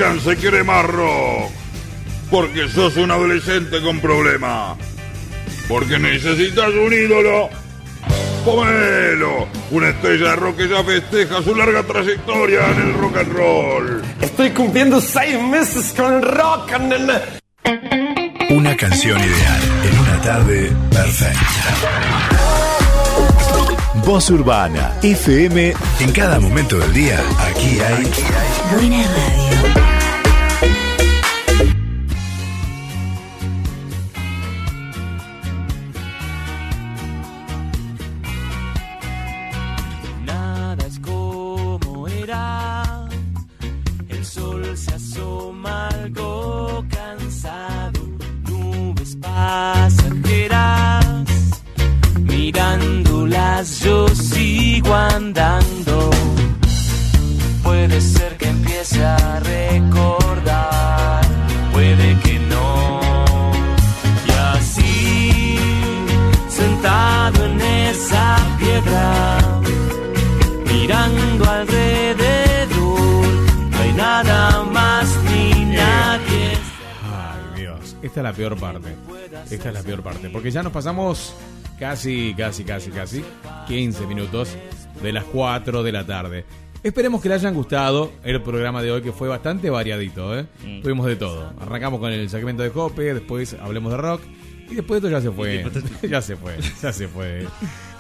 [0.06, 1.50] Y quiere más rock.
[2.30, 4.78] Porque sos un adolescente con problemas.
[5.68, 7.50] Porque necesitas un ídolo.
[8.44, 13.34] Pomelo, una estrella de rock que ya festeja su larga trayectoria en el rock and
[13.34, 14.02] roll.
[14.20, 16.94] Estoy cumpliendo seis meses con el rock and
[18.50, 22.34] Una canción ideal en una tarde perfecta.
[24.06, 28.12] Voz Urbana, FM, en cada momento del día, aquí hay
[28.76, 29.83] Buena radio.
[80.54, 81.34] Ya nos pasamos
[81.80, 83.26] casi, casi, casi, casi
[83.68, 84.56] 15 minutos
[85.02, 86.46] de las 4 de la tarde.
[86.84, 90.38] Esperemos que les hayan gustado el programa de hoy, que fue bastante variadito.
[90.38, 90.46] ¿eh?
[90.64, 90.82] Mm.
[90.84, 91.54] Tuvimos de todo.
[91.60, 94.22] Arrancamos con el segmento de Cope, después hablemos de rock.
[94.70, 95.66] Y después de esto ya se fue.
[96.10, 97.48] ya se fue, ya se fue.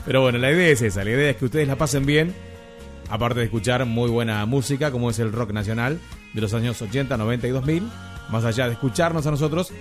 [0.06, 1.03] Pero bueno, la idea es esa.
[1.03, 2.35] La idea es que ustedes la pasen bien.
[3.09, 5.99] Aparte de escuchar muy buena música, como es el rock nacional
[6.33, 7.83] de los años 80, 90 y 2000.
[8.30, 9.72] Más allá de escucharnos a nosotros,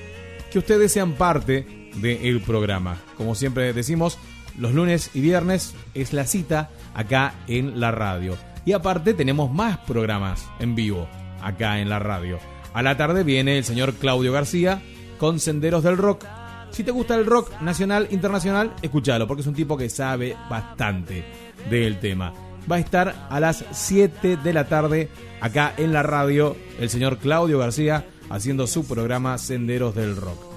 [0.51, 2.99] que ustedes sean parte del programa.
[3.17, 4.19] Como siempre decimos,
[4.59, 8.37] los lunes y viernes es la cita acá en la radio.
[8.65, 11.09] Y aparte tenemos más programas en vivo
[11.43, 12.39] acá en la radio.
[12.75, 14.81] A la tarde viene el señor Claudio García
[15.19, 16.25] con Senderos del Rock.
[16.71, 21.25] Si te gusta el rock nacional, internacional, escúchalo, porque es un tipo que sabe bastante
[21.69, 22.33] del tema.
[22.71, 27.19] Va a estar a las 7 de la tarde acá en la radio el señor
[27.19, 30.52] Claudio García haciendo su programa Senderos del Rock.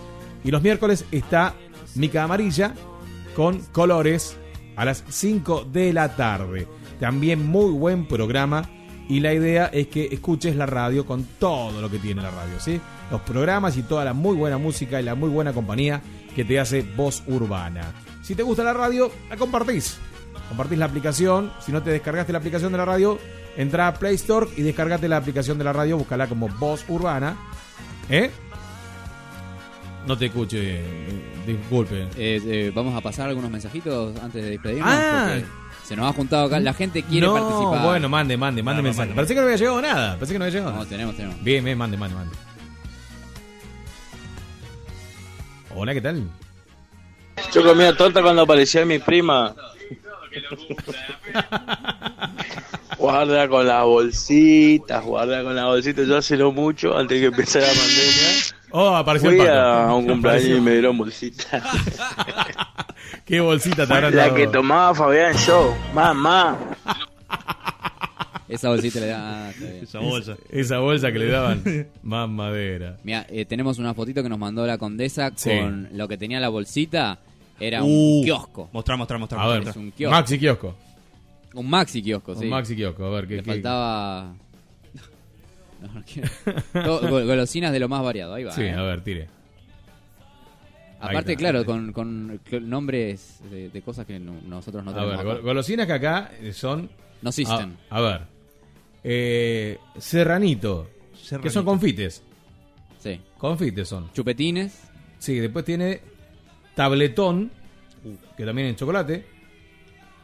[0.46, 1.56] Y los miércoles está
[1.96, 2.76] Mica Amarilla
[3.36, 4.38] con Colores
[4.76, 6.68] a las 5 de la tarde.
[7.00, 8.70] También muy buen programa
[9.10, 12.60] y la idea es que escuches la radio con todo lo que tiene la radio,
[12.60, 12.80] ¿sí?
[13.10, 16.04] Los programas y toda la muy buena música y la muy buena compañía
[16.36, 17.92] que te hace voz urbana.
[18.22, 19.98] Si te gusta la radio, la compartís.
[20.50, 21.52] Compartís la aplicación.
[21.60, 23.18] Si no te descargaste la aplicación de la radio,
[23.58, 27.36] entra a Play Store y descargate la aplicación de la radio, búscala como voz urbana.
[28.10, 28.30] ¿Eh?
[30.08, 30.84] No te escuche, eh,
[31.48, 32.04] disculpe.
[32.16, 34.88] Eh, eh, vamos a pasar algunos mensajitos antes de despedirnos.
[34.94, 35.30] Ah.
[35.30, 35.46] porque
[35.84, 36.60] se nos ha juntado acá.
[36.60, 37.84] La gente quiere no, participar.
[37.84, 39.14] bueno, mande, mande, mande No, mensaje.
[39.16, 40.14] Parece que no había llegado nada.
[40.16, 40.90] Parece que no había llegado No, nada.
[40.90, 41.44] tenemos, tenemos.
[41.44, 42.36] Bien, bien, mande, mande, mande.
[45.76, 46.24] Hola, ¿qué tal?
[47.54, 49.56] Yo comía torta cuando aparecía mi prima.
[52.98, 56.08] Guarda con las bolsitas, guarda con las bolsitas.
[56.08, 59.60] Yo hace no mucho, antes que empezara la pandemia, Oh, apareció fui el pato.
[59.60, 60.58] a un cumpleaños Apareció.
[60.58, 61.64] y me dieron bolsitas.
[63.26, 64.36] ¿Qué bolsita te habrán La dado?
[64.36, 66.58] que tomaba Fabián Show, mamá.
[68.48, 69.48] Esa bolsita le da.
[69.48, 69.52] ah.
[69.82, 70.36] Esa bolsa.
[70.52, 71.64] Esa bolsa que le daban.
[72.04, 72.98] Más madera.
[73.04, 75.50] Mira, eh, tenemos una fotito que nos mandó la condesa Sí.
[75.50, 77.18] con lo que tenía la bolsita.
[77.60, 77.88] Era Uh.
[78.20, 78.70] un kiosco.
[78.74, 79.42] Mostrá, mostrá, mostrá.
[79.42, 80.16] A ver, Es un kiosco.
[80.16, 80.76] Maxi Kiosco.
[81.56, 82.44] Un maxi kiosco, sí.
[82.44, 83.36] Un Maxi Kiosco, a ver qué.
[83.38, 84.34] Le qué- faltaba.
[85.88, 86.30] No, no quiero-
[86.74, 88.52] Todo- gol- golosinas de lo más variado, ahí va.
[88.52, 88.72] Sí, eh.
[88.74, 89.28] a ver, tire.
[91.00, 91.40] Ahí Aparte, está.
[91.40, 95.12] claro, con, con cl- nombres de, de cosas que no- nosotros no A tenemos.
[95.12, 95.30] ver, acá.
[95.36, 96.90] gol- golosinas que acá eh, son.
[97.22, 97.78] No existen.
[97.90, 98.22] A, a ver.
[99.04, 101.50] Eh, serranito, Que Serranito.
[101.54, 102.24] son confites.
[103.00, 103.22] Sí.
[103.38, 104.12] Confites son.
[104.14, 104.82] Chupetines.
[105.20, 106.02] Sí, después tiene
[106.76, 107.52] tabletón,
[108.36, 109.26] que también es chocolate.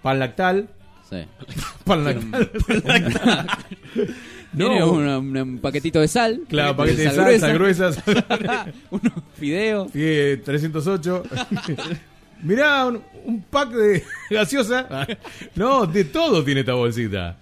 [0.01, 0.67] Pan lactal.
[1.07, 1.17] Sí.
[1.83, 2.21] Pan Tiene
[4.53, 5.21] lactal.
[5.21, 6.41] Tiene un paquetito de sal.
[6.47, 7.91] Claro, paquete de sal, sal gruesa.
[8.91, 9.91] Unos fideos.
[9.91, 11.23] Sí, 308.
[12.43, 15.07] Mirá, un, un pack de gaseosa.
[15.55, 17.37] No, de todo tiene esta bolsita.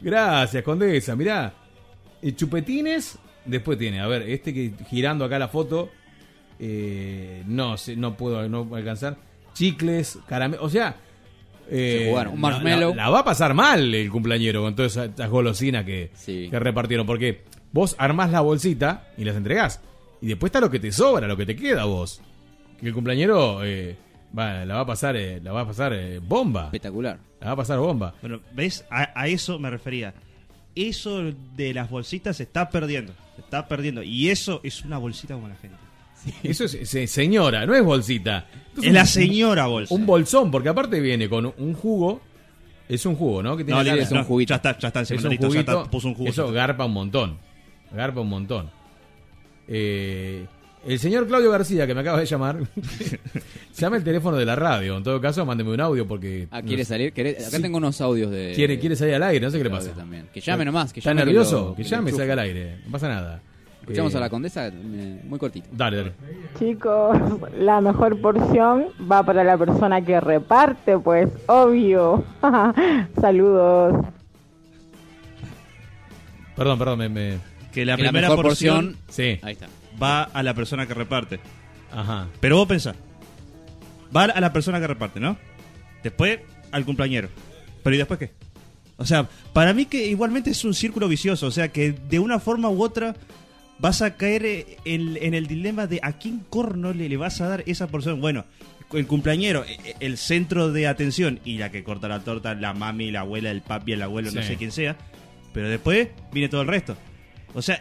[0.00, 1.16] Gracias, Condesa.
[1.16, 1.52] Mirá.
[2.22, 3.18] Y chupetines.
[3.44, 5.90] Después tiene, a ver, este que girando acá la foto.
[6.58, 9.16] eh, no no puedo no puedo alcanzar.
[9.54, 10.64] Chicles, caramelos.
[10.64, 10.96] O sea.
[11.70, 12.34] Eh, Se jugaron.
[12.34, 12.94] Un la- marshmallow.
[12.94, 16.58] La, la va a pasar mal el cumpleañero con todas esas, esas golosinas que, que
[16.58, 17.06] repartieron.
[17.06, 19.80] Porque vos armás la bolsita y las entregás.
[20.20, 22.20] Y después está lo que te sobra, lo que te queda vos.
[22.80, 23.96] Que el cumpleañero eh,
[24.36, 26.64] va- la va a pasar, eh, la va a pasar eh, bomba.
[26.66, 27.18] Espectacular.
[27.40, 28.14] La va a pasar bomba.
[28.20, 28.84] Bueno, ¿ves?
[28.90, 30.14] A, a eso me refería.
[30.74, 31.22] eso
[31.56, 33.12] de las bolsitas se está perdiendo.
[33.36, 34.02] Se está perdiendo.
[34.02, 35.76] Y eso es una bolsita como la gente.
[36.42, 38.46] Eso es se- señora, no es bolsita.
[38.82, 39.94] Es la señora bolsa.
[39.94, 42.20] Un bolsón, porque aparte viene con un jugo.
[42.88, 43.56] Es un jugo, ¿no?
[43.56, 44.50] Que No, acá- es un juguito.
[44.50, 46.92] Ya está, ya está, Es un listo, ya está, puso un jugo, Eso garpa un
[46.92, 47.38] montón.
[47.92, 48.70] Garpa un montón.
[49.68, 50.44] Eh,
[50.86, 52.58] el señor Claudio García, que me acaba de llamar,
[53.78, 54.98] llama el teléfono de la radio.
[54.98, 56.46] En todo caso, mándeme un audio porque.
[56.50, 57.12] Ah, ¿quiere no- salir?
[57.14, 57.62] ¿Querés- Acá Sí.
[57.62, 58.52] tengo unos audios de...
[58.54, 59.92] Quiere, quiere salir al aire, no sé qué le pasa.
[59.92, 60.26] también.
[60.32, 61.68] Que llame nomás, que ¿Está llame que nervioso?
[61.70, 62.76] lo- Que, que llame, lo salga al aire.
[62.84, 63.40] No pasa nada.
[63.84, 65.68] Escuchamos Eh, a la condesa eh, muy cortito.
[65.72, 66.12] Dale, dale.
[66.58, 67.18] Chicos,
[67.58, 72.24] la mejor porción va para la persona que reparte, pues, obvio.
[73.20, 74.06] Saludos.
[76.56, 77.08] Perdón, perdón, me.
[77.08, 77.38] me-
[77.72, 79.40] Que la Que la primera mejor porción, porción- Sí.
[79.42, 79.66] Ahí está.
[80.00, 81.40] va a la persona que reparte.
[81.92, 82.28] Ajá.
[82.40, 82.94] Pero vos pensás,
[84.16, 85.36] va a la persona que reparte, ¿no?
[86.02, 86.38] Después
[86.70, 87.28] al cumpleañero.
[87.82, 88.32] Pero ¿y después qué?
[88.96, 91.48] O sea, para mí que igualmente es un círculo vicioso.
[91.48, 93.14] O sea, que de una forma u otra
[93.78, 97.40] vas a caer eh, en, en el dilema de a quién corno le, le vas
[97.40, 98.20] a dar esa porción.
[98.20, 98.44] Bueno,
[98.92, 103.10] el cumpleañero, eh, el centro de atención y la que corta la torta, la mami,
[103.10, 104.96] la abuela, el papi, el abuelo, no sé quién sea.
[105.52, 106.96] Pero después viene todo el resto.
[107.54, 107.80] O sea,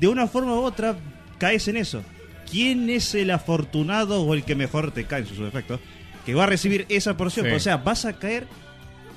[0.00, 0.96] de una forma u otra
[1.38, 2.02] caes en eso.
[2.50, 5.80] ¿Quién es el afortunado o el que mejor te cae en sus efectos?
[6.24, 7.46] Que va a recibir esa porción.
[7.46, 7.52] Sí.
[7.52, 8.46] O sea, vas a caer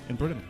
[0.09, 0.43] en problemas.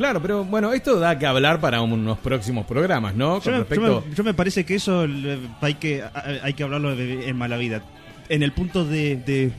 [0.00, 3.34] Claro, pero bueno, esto da que hablar para unos próximos programas, ¿no?
[3.36, 3.86] Yo Con me, respecto.
[3.86, 6.02] yo me- yo me parece que eso eh, hay que,
[6.42, 7.82] hay que hablarlo de- en mala vida.
[8.30, 9.52] En el punto de, de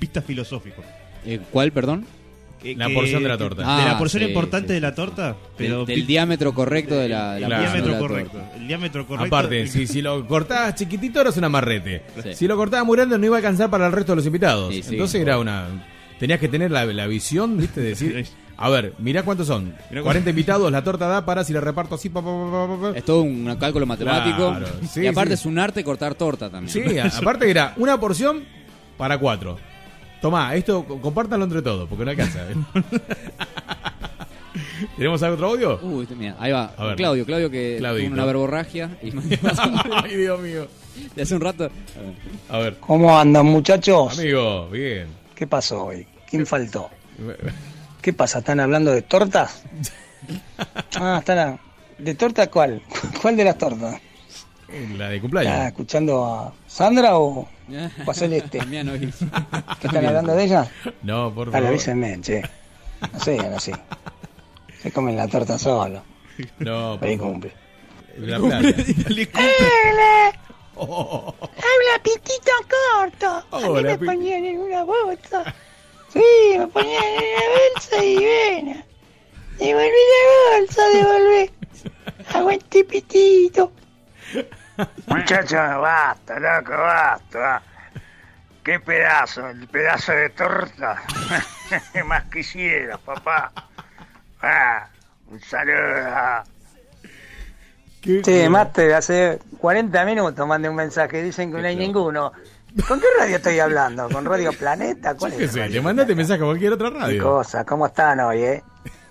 [0.00, 0.82] vista filosófico.
[1.24, 2.04] Eh, ¿Cuál, perdón?
[2.60, 3.62] Que- La que- porción de la que- torta.
[3.62, 5.26] de la Ah, porción sí, importante sí, de la torta.
[5.28, 8.32] Del, Pero del diámetro correcto de la, de diámetro de la correcto.
[8.32, 8.56] torta.
[8.56, 9.36] El diámetro correcto.
[9.36, 12.02] Aparte, si, si lo cortabas chiquitito eras un amarrete.
[12.20, 12.34] Sí.
[12.34, 14.74] Si lo cortabas muy grande no iba a alcanzar para el resto de los invitados.
[14.74, 14.94] Sí, sí.
[14.94, 15.68] Entonces era una...
[16.18, 17.80] Tenías que tener la, la visión, ¿viste?
[17.80, 18.26] De decir,
[18.60, 19.72] a ver, mirá cuántos son.
[19.88, 22.80] Mirá 40 invitados, la torta da para si la reparto así, pa, pa, pa, pa,
[22.92, 22.98] pa.
[22.98, 24.50] Es todo un cálculo matemático.
[24.50, 25.40] Claro, sí, y aparte sí.
[25.42, 26.72] es un arte cortar torta también.
[26.72, 28.44] Sí, aparte era una porción
[28.96, 29.56] para cuatro.
[30.20, 32.40] Tomá, esto co- compártanlo entre todos, porque no alcanza.
[32.50, 32.54] ¿eh?
[34.96, 35.78] ¿Tenemos algún otro audio?
[35.82, 36.72] Uy, este, mira, ahí va.
[36.76, 36.96] A ver.
[36.96, 38.06] Claudio, Claudio que Claudito.
[38.08, 38.90] tuvo una verborragia.
[39.02, 39.12] Y
[40.04, 40.66] Ay, Dios mío.
[41.14, 41.70] de hace un rato.
[42.48, 42.76] A ver.
[42.80, 44.18] ¿Cómo andan muchachos?
[44.18, 45.06] Amigo, bien.
[45.36, 46.06] ¿Qué pasó hoy?
[46.28, 46.90] ¿Quién faltó?
[48.02, 48.38] ¿Qué pasa?
[48.38, 49.62] ¿Están hablando de tortas?
[51.00, 51.58] Ah, están a-
[51.98, 52.82] ¿De torta cuál?
[53.22, 54.00] ¿Cuál de las tortas?
[54.96, 55.66] La de Ah, cumpleaños.
[55.68, 57.48] ¿Escuchando a Sandra o,
[58.06, 58.58] o a Celeste?
[58.58, 60.68] ¿Qué están hablando de ella?
[61.02, 61.68] No, por Dale, favor.
[61.68, 62.42] avísenme, che.
[63.12, 63.72] No sean así.
[64.82, 66.02] Se comen la torta solo.
[66.58, 67.52] No, por cumple.
[68.18, 68.58] La plata.
[69.34, 70.32] ¡Hola!
[70.76, 73.26] ¡Habla pitito corto!
[73.56, 75.54] A mí Hola, me ponían en una bolsa.
[76.12, 78.84] Sí, me ponían en una bolsa divina.
[79.58, 81.50] Devolví la bolsa, devolví.
[82.32, 83.72] Aguante pitito.
[85.06, 87.62] Muchachos, basta, loco, basta.
[88.62, 91.02] Qué pedazo, el pedazo de torta.
[91.92, 93.52] ¿Qué más quisieras, papá?
[94.42, 94.88] Ah,
[95.30, 96.44] un saludo.
[98.22, 101.22] Che, Master, hace 40 minutos mandé un mensaje.
[101.22, 102.32] Dicen que no hay ninguno.
[102.86, 104.08] ¿Con qué radio estoy hablando?
[104.08, 105.14] ¿Con Radio Planeta?
[105.14, 105.52] ¿Cuál ¿Qué es?
[105.52, 105.60] sé?
[105.60, 107.22] Radio Te mandaste mensaje a cualquier otra Qué radio.
[107.22, 108.62] cosa, ¿cómo están hoy, eh?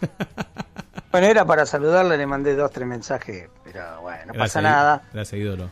[1.12, 5.04] bueno, era para saludarle, le mandé dos, tres mensajes, pero bueno, no pasa nada.
[5.14, 5.70] Gracias, ídolo.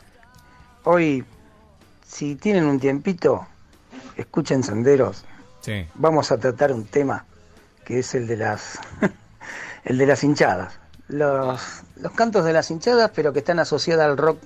[0.84, 1.24] Hoy,
[2.06, 3.46] si tienen un tiempito,
[4.16, 5.24] escuchen Senderos.
[5.60, 5.86] Sí.
[5.94, 7.24] Vamos a tratar un tema
[7.84, 8.78] que es el de las
[9.84, 10.78] el de las hinchadas.
[11.08, 14.38] Los, los cantos de las hinchadas, pero que están asociadas al rock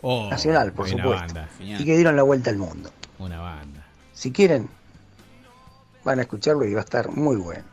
[0.00, 1.10] Oh, nacional, por supuesto.
[1.34, 1.48] banda.
[1.58, 2.88] Y que dieron la vuelta al mundo.
[3.18, 3.86] Una banda.
[4.12, 4.68] Si quieren,
[6.04, 7.64] van a escucharlo y va a estar muy bueno.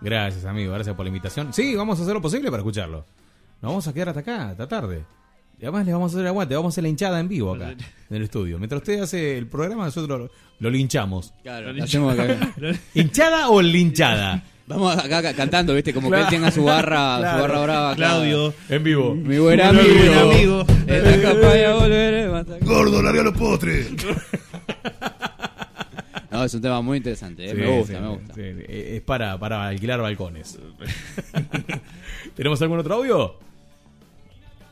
[0.00, 0.72] Gracias, amigo.
[0.72, 1.52] Gracias por la invitación.
[1.52, 3.04] Sí, vamos a hacer lo posible para escucharlo.
[3.62, 5.04] Nos vamos a quedar hasta acá, hasta tarde.
[5.58, 6.54] Y además le vamos a hacer aguante.
[6.54, 7.70] Vamos a hacer la hinchada en vivo acá,
[8.10, 8.58] en el estudio.
[8.58, 11.32] Mientras usted hace el programa, nosotros lo, lo linchamos.
[11.42, 12.52] Claro, hacemos acá.
[12.94, 14.42] ¿Hinchada o linchada?
[14.66, 15.92] Vamos acá ca- cantando, ¿viste?
[15.92, 16.24] Como que Claro.
[16.24, 17.36] él tenga su barra, Claro.
[17.36, 17.94] su barra brava.
[17.96, 18.54] Claudio.
[18.70, 19.14] En vivo.
[19.14, 19.94] Mi buen Mi amigo.
[19.94, 20.60] buen amigo.
[20.86, 23.88] Esta campaña volveremos a- Gordo, larga los postres.
[26.30, 27.44] No, es un tema muy interesante.
[27.44, 27.50] ¿eh?
[27.50, 28.34] Sí, me gusta, sí, me gusta.
[28.34, 28.42] sí.
[28.68, 30.58] Es para, para alquilar balcones.
[32.34, 33.36] ¿Tenemos algún otro audio?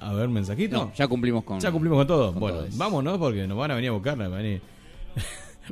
[0.01, 0.77] A ver, mensajito.
[0.77, 1.61] No, ya cumplimos con.
[1.61, 2.33] Ya cumplimos con todo.
[2.33, 3.17] con bueno, todo ¿no?
[3.21, 4.17] Porque nos van a venir a buscar.
[4.19, 4.61] Van a venir,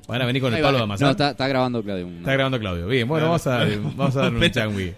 [0.06, 1.06] van a venir con el palo de amasar.
[1.06, 2.06] No, está, está grabando Claudio.
[2.18, 2.86] Está grabando Claudio.
[2.86, 3.64] Bien, bueno, vamos a,
[3.96, 4.94] vamos a darle un changui.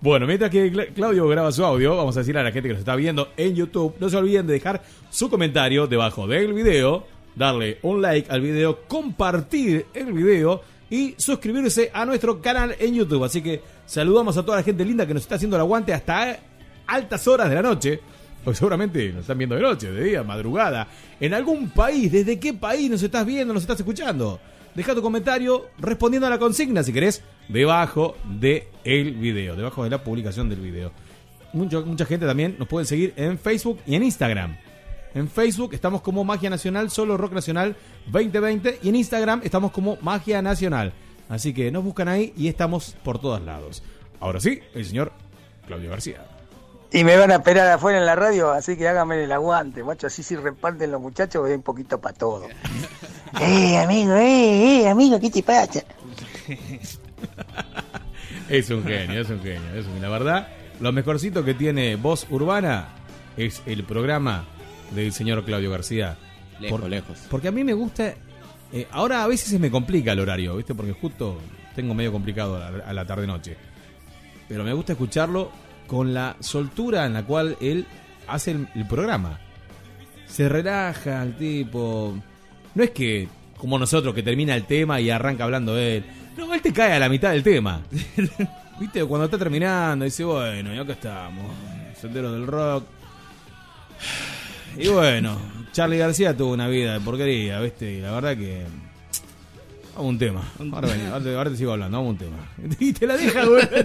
[0.00, 2.74] Bueno, mientras que Cla- Claudio graba su audio, vamos a decirle a la gente que
[2.74, 7.04] nos está viendo en YouTube, no se olviden de dejar su comentario debajo del video,
[7.34, 13.24] darle un like al video, compartir el video y suscribirse a nuestro canal en YouTube.
[13.24, 16.38] Así que saludamos a toda la gente linda que nos está haciendo el aguante hasta
[16.86, 18.00] altas horas de la noche,
[18.44, 20.88] porque seguramente nos están viendo de noche, de día, madrugada,
[21.20, 24.40] en algún país, ¿desde qué país nos estás viendo, nos estás escuchando?
[24.74, 29.90] Deja tu comentario respondiendo a la consigna, si querés, debajo de el video, debajo de
[29.90, 30.92] la publicación del video.
[31.52, 34.56] Mucho- mucha gente también nos puede seguir en Facebook y en Instagram.
[35.14, 37.74] En Facebook estamos como Magia Nacional, solo Rock Nacional
[38.12, 38.78] 2020.
[38.82, 40.92] Y en Instagram estamos como Magia Nacional.
[41.30, 43.82] Así que nos buscan ahí y estamos por todos lados.
[44.20, 45.12] Ahora sí, el señor
[45.66, 46.24] Claudio García.
[46.90, 50.06] Y me van a esperar afuera en la radio, así que háganme el aguante, macho.
[50.06, 52.46] Así si reparten los muchachos, voy un poquito para todo.
[53.40, 55.82] eh, amigo, eh, eh, amigo, ¿qué te pasa?
[58.48, 59.74] Es un genio, es un genio.
[59.74, 60.48] Es un, la verdad,
[60.80, 62.88] lo mejorcito que tiene Voz Urbana
[63.36, 64.46] es el programa
[64.92, 66.16] del señor Claudio García.
[66.58, 67.18] Lejos, lejos.
[67.30, 68.14] Porque a mí me gusta.
[68.72, 70.74] eh, ahora a veces se me complica el horario, ¿viste?
[70.74, 71.38] Porque justo
[71.76, 73.56] tengo medio complicado a la, a la tarde-noche.
[74.48, 75.50] Pero me gusta escucharlo
[75.88, 77.86] con la soltura en la cual él
[78.28, 79.40] hace el, programa.
[80.26, 82.16] Se relaja el tipo.
[82.74, 83.26] No es que,
[83.56, 86.04] como nosotros, que termina el tema y arranca hablando él.
[86.36, 87.80] No, él te cae a la mitad del tema.
[88.78, 89.04] ¿Viste?
[89.04, 91.46] Cuando está terminando, dice, bueno, y acá estamos.
[92.00, 92.84] Sendero del rock.
[94.76, 95.36] Y bueno,
[95.72, 97.90] Charlie García tuvo una vida de porquería, ¿viste?
[97.94, 98.64] Y la verdad que.
[99.98, 100.52] Vamos a un tema.
[100.72, 102.76] Ahora, te, ahora te sigo hablando, vamos a un tema.
[102.78, 103.68] Y te la deja, güey.
[103.68, 103.84] Te,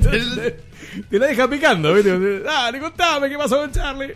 [1.10, 2.40] te la deja picando, ¿viste?
[2.42, 4.14] Dale, contame qué pasó con Charlie.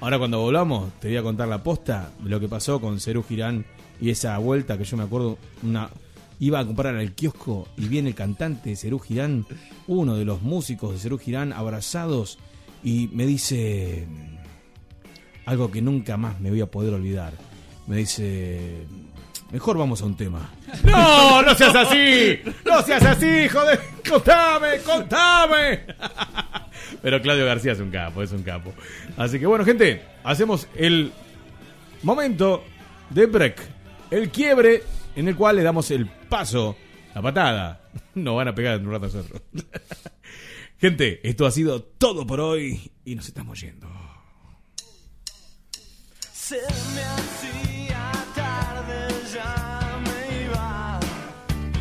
[0.00, 3.24] Ahora, cuando volvamos, te voy a contar la posta de lo que pasó con Cerú
[3.24, 3.66] Girán
[4.00, 5.38] y esa vuelta que yo me acuerdo.
[5.64, 5.90] una
[6.38, 9.44] Iba a comprar al kiosco y viene el cantante Cerú Girán,
[9.88, 12.38] uno de los músicos de Cerú Girán, abrazados,
[12.84, 14.06] y me dice
[15.46, 17.32] algo que nunca más me voy a poder olvidar.
[17.88, 18.86] Me dice,
[19.50, 20.50] mejor vamos a un tema.
[20.84, 25.80] No, no seas así, no seas así, joder, contame, contame.
[27.02, 28.72] Pero Claudio García es un capo, es un capo.
[29.16, 31.12] Así que bueno, gente, hacemos el
[32.02, 32.64] momento
[33.10, 33.60] de break,
[34.10, 34.82] el quiebre
[35.16, 36.76] en el cual le damos el paso,
[37.14, 37.80] la patada.
[38.14, 39.42] Nos van a pegar en un rato a nosotros.
[40.78, 43.86] Gente, esto ha sido todo por hoy y nos estamos yendo.
[46.32, 47.02] Se me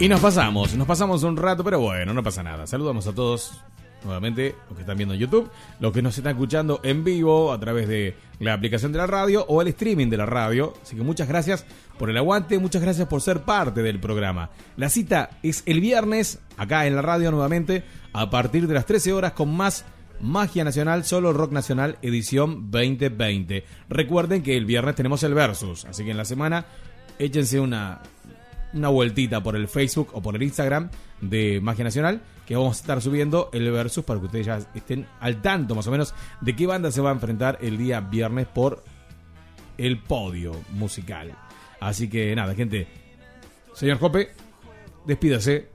[0.02, 2.66] Y nos pasamos, nos pasamos un rato, pero bueno, no pasa nada.
[2.66, 3.62] Saludamos a todos
[4.06, 7.60] nuevamente, los que están viendo en YouTube, los que nos están escuchando en vivo a
[7.60, 10.74] través de la aplicación de la radio o el streaming de la radio.
[10.82, 11.66] Así que muchas gracias
[11.98, 14.52] por el aguante, muchas gracias por ser parte del programa.
[14.78, 19.12] La cita es el viernes, acá en la radio nuevamente, a partir de las 13
[19.12, 19.84] horas con más
[20.22, 23.66] Magia Nacional, solo Rock Nacional, edición 2020.
[23.90, 26.66] Recuerden que el viernes tenemos el Versus, así que en la semana
[27.20, 28.02] échense una,
[28.74, 30.90] una vueltita por el Facebook o por el Instagram
[31.22, 35.06] de Magia Nacional, que vamos a estar subiendo el Versus para que ustedes ya estén
[35.20, 38.48] al tanto más o menos de qué banda se va a enfrentar el día viernes
[38.48, 38.84] por
[39.78, 41.32] el podio musical.
[41.80, 42.88] Así que nada, gente.
[43.74, 44.30] Señor Jope,
[45.06, 45.70] despídase.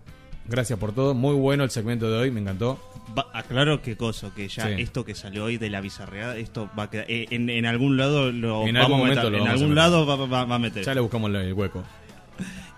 [0.46, 1.14] Gracias por todo.
[1.14, 2.78] Muy bueno el segmento de hoy, me encantó.
[3.16, 4.74] Va- aclaro qué cosa, que ya Sí.
[4.82, 7.06] esto que salió hoy de la bizarreada, esto va a quedar.
[7.08, 9.52] eh, en, en algún lado lo En vamos algún a meter, lo En vamos a
[9.52, 9.76] algún meter.
[9.76, 10.84] lado va, va- va a meter.
[10.84, 11.82] Ya le buscamos el hueco.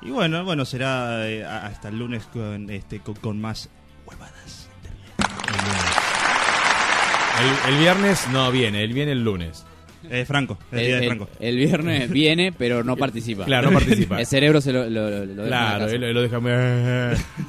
[0.02, 3.68] Y bueno, bueno, será eh, hasta el lunes con, este, con, con más
[4.06, 4.68] huevadas.
[7.68, 9.64] El, el viernes no viene, él viene el lunes.
[10.08, 11.28] Eh, Franco, el, El, día de el- Franco.
[11.40, 13.44] el viernes viene, pero no participa.
[13.44, 14.20] Claro, no participa.
[14.20, 16.36] El cerebro se lo, lo, lo deja Claro, él lo deja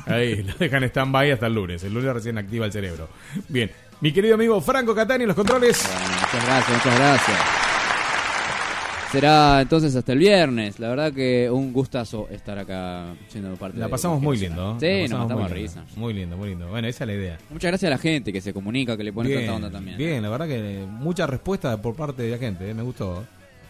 [0.08, 1.84] ahí, lo dejan en stand-by hasta el lunes.
[1.84, 3.10] El lunes recién activa el cerebro.
[3.48, 3.72] Bien,
[4.02, 5.88] mi querido amigo Franco Catani en los controles.
[5.88, 7.38] Muchas gracias, muchas gracias.
[9.12, 10.80] Será entonces hasta el viernes.
[10.80, 14.74] La verdad que un gustazo estar acá siendo parte La de pasamos muy lindo.
[14.74, 14.80] ¿no?
[14.80, 15.86] Sí, nos matamos muy risa.
[15.96, 16.68] Muy lindo, muy lindo.
[16.68, 17.38] Bueno, esa es la idea.
[17.50, 19.98] Muchas gracias a la gente que se comunica, que le pone tanta onda también.
[19.98, 22.74] Bien, la verdad que mucha respuesta por parte de la gente, ¿eh?
[22.74, 23.26] me gustó.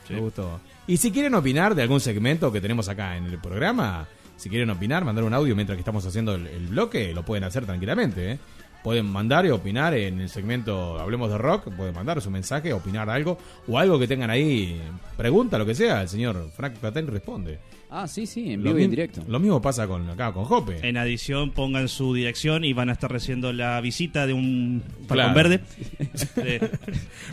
[0.09, 0.59] Me gustó.
[0.87, 4.07] Y si quieren opinar de algún segmento que tenemos acá en el programa,
[4.37, 7.43] si quieren opinar, mandar un audio mientras que estamos haciendo el, el bloque, lo pueden
[7.43, 8.31] hacer tranquilamente.
[8.31, 8.39] ¿eh?
[8.83, 13.09] Pueden mandar y opinar en el segmento Hablemos de Rock, pueden mandar su mensaje, opinar
[13.09, 14.79] algo, o algo que tengan ahí,
[15.17, 17.59] pregunta, lo que sea, el señor Frank Platén responde.
[17.89, 19.23] Ah, sí, sí, en Lo vivo y en directo.
[19.27, 20.85] Lo mismo pasa con acá con Jope.
[20.87, 25.33] En adición, pongan su dirección y van a estar recibiendo la visita de un Claro.
[25.33, 25.61] falcón verde.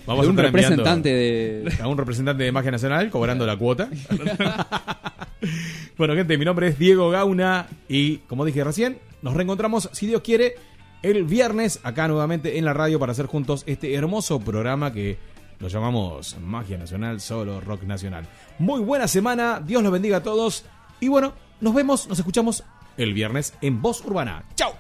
[0.07, 3.47] Vamos De a un estar enviando representante de- A un representante de Magia Nacional cobrando
[3.47, 3.89] la cuota.
[5.99, 10.21] bueno, gente, mi nombre es Diego Gauna y como dije recién, nos reencontramos, si Dios
[10.23, 10.55] quiere,
[11.05, 15.19] el viernes acá nuevamente en la radio para hacer juntos este hermoso programa que
[15.61, 18.27] lo llamamos Magia Nacional, solo Rock Nacional.
[18.59, 20.65] Muy buena semana, Dios los bendiga a todos
[21.01, 22.65] y bueno, nos vemos, nos escuchamos
[22.97, 24.45] el viernes en Voz Urbana.
[24.55, 24.75] ¡Chao!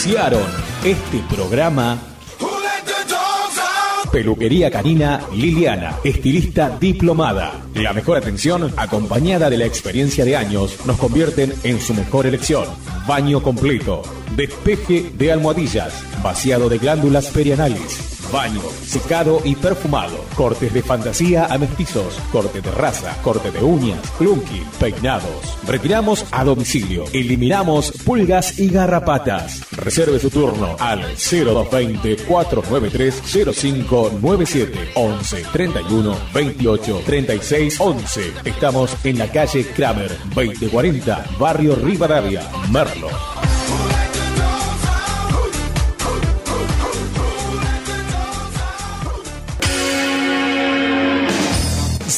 [0.00, 0.42] Auspiciaron
[0.82, 1.98] este programa.
[4.10, 7.60] Peluquería Canina Liliana, estilista diplomada.
[7.74, 12.64] La mejor atención, acompañada de la experiencia de años, nos convierten en su mejor elección.
[13.06, 14.00] Baño completo,
[14.34, 21.58] despeje de almohadillas, vaciado de glándulas perianales, baño, secado y perfumado, cortes de fantasía a
[21.58, 25.58] mestizos, corte de raza, corte de uñas, plunking, peinados.
[25.66, 29.70] Retiramos a domicilio, eliminamos pulgas y garrapatas.
[29.72, 33.22] Reserve su turno al 0220 493
[33.54, 38.32] 0597 11 31 28 36 11.
[38.44, 43.08] Estamos en la calle Kramer 2040, barrio Rivadavia, Merlo.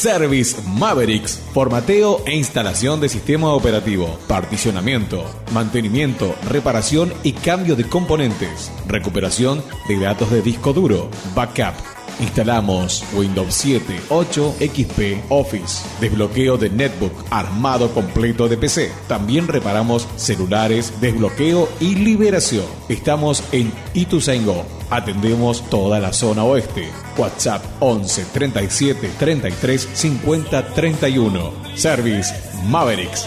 [0.03, 8.73] Service Mavericks, formateo e instalación de sistema operativo, particionamiento, mantenimiento, reparación y cambio de componentes,
[8.89, 11.92] recuperación de datos de disco duro, backup.
[12.20, 18.92] Instalamos Windows 7, 8, XP, Office, desbloqueo de netbook, armado completo de PC.
[19.08, 22.66] También reparamos celulares, desbloqueo y liberación.
[22.89, 24.65] Estamos en Ituzaingó.
[24.91, 26.91] Atendemos toda la zona oeste.
[27.16, 31.52] WhatsApp 11 37 33 50 31.
[31.74, 32.34] Service
[32.66, 33.26] Mavericks.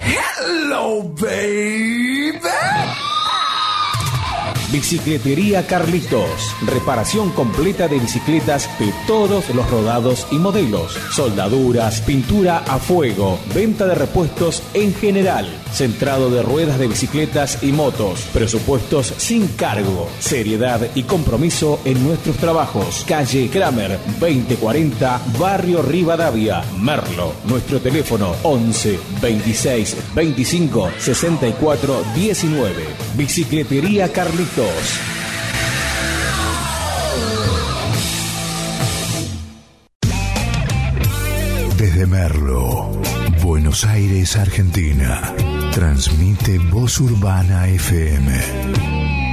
[0.00, 1.83] Hello, baby.
[4.72, 6.56] Bicicletería Carlitos.
[6.66, 10.96] Reparación completa de bicicletas de todos los rodados y modelos.
[11.12, 15.46] Soldaduras, pintura a fuego, venta de repuestos en general.
[15.72, 18.20] Centrado de ruedas de bicicletas y motos.
[18.32, 20.08] Presupuestos sin cargo.
[20.18, 23.04] Seriedad y compromiso en nuestros trabajos.
[23.06, 27.32] Calle Kramer 2040, Barrio Rivadavia, Merlo.
[27.44, 32.84] Nuestro teléfono 11 26 25 64 19.
[33.16, 34.53] Bicicletería Carlitos.
[41.76, 42.92] Desde Merlo,
[43.42, 45.34] Buenos Aires, Argentina.
[45.72, 49.23] Transmite Voz Urbana FM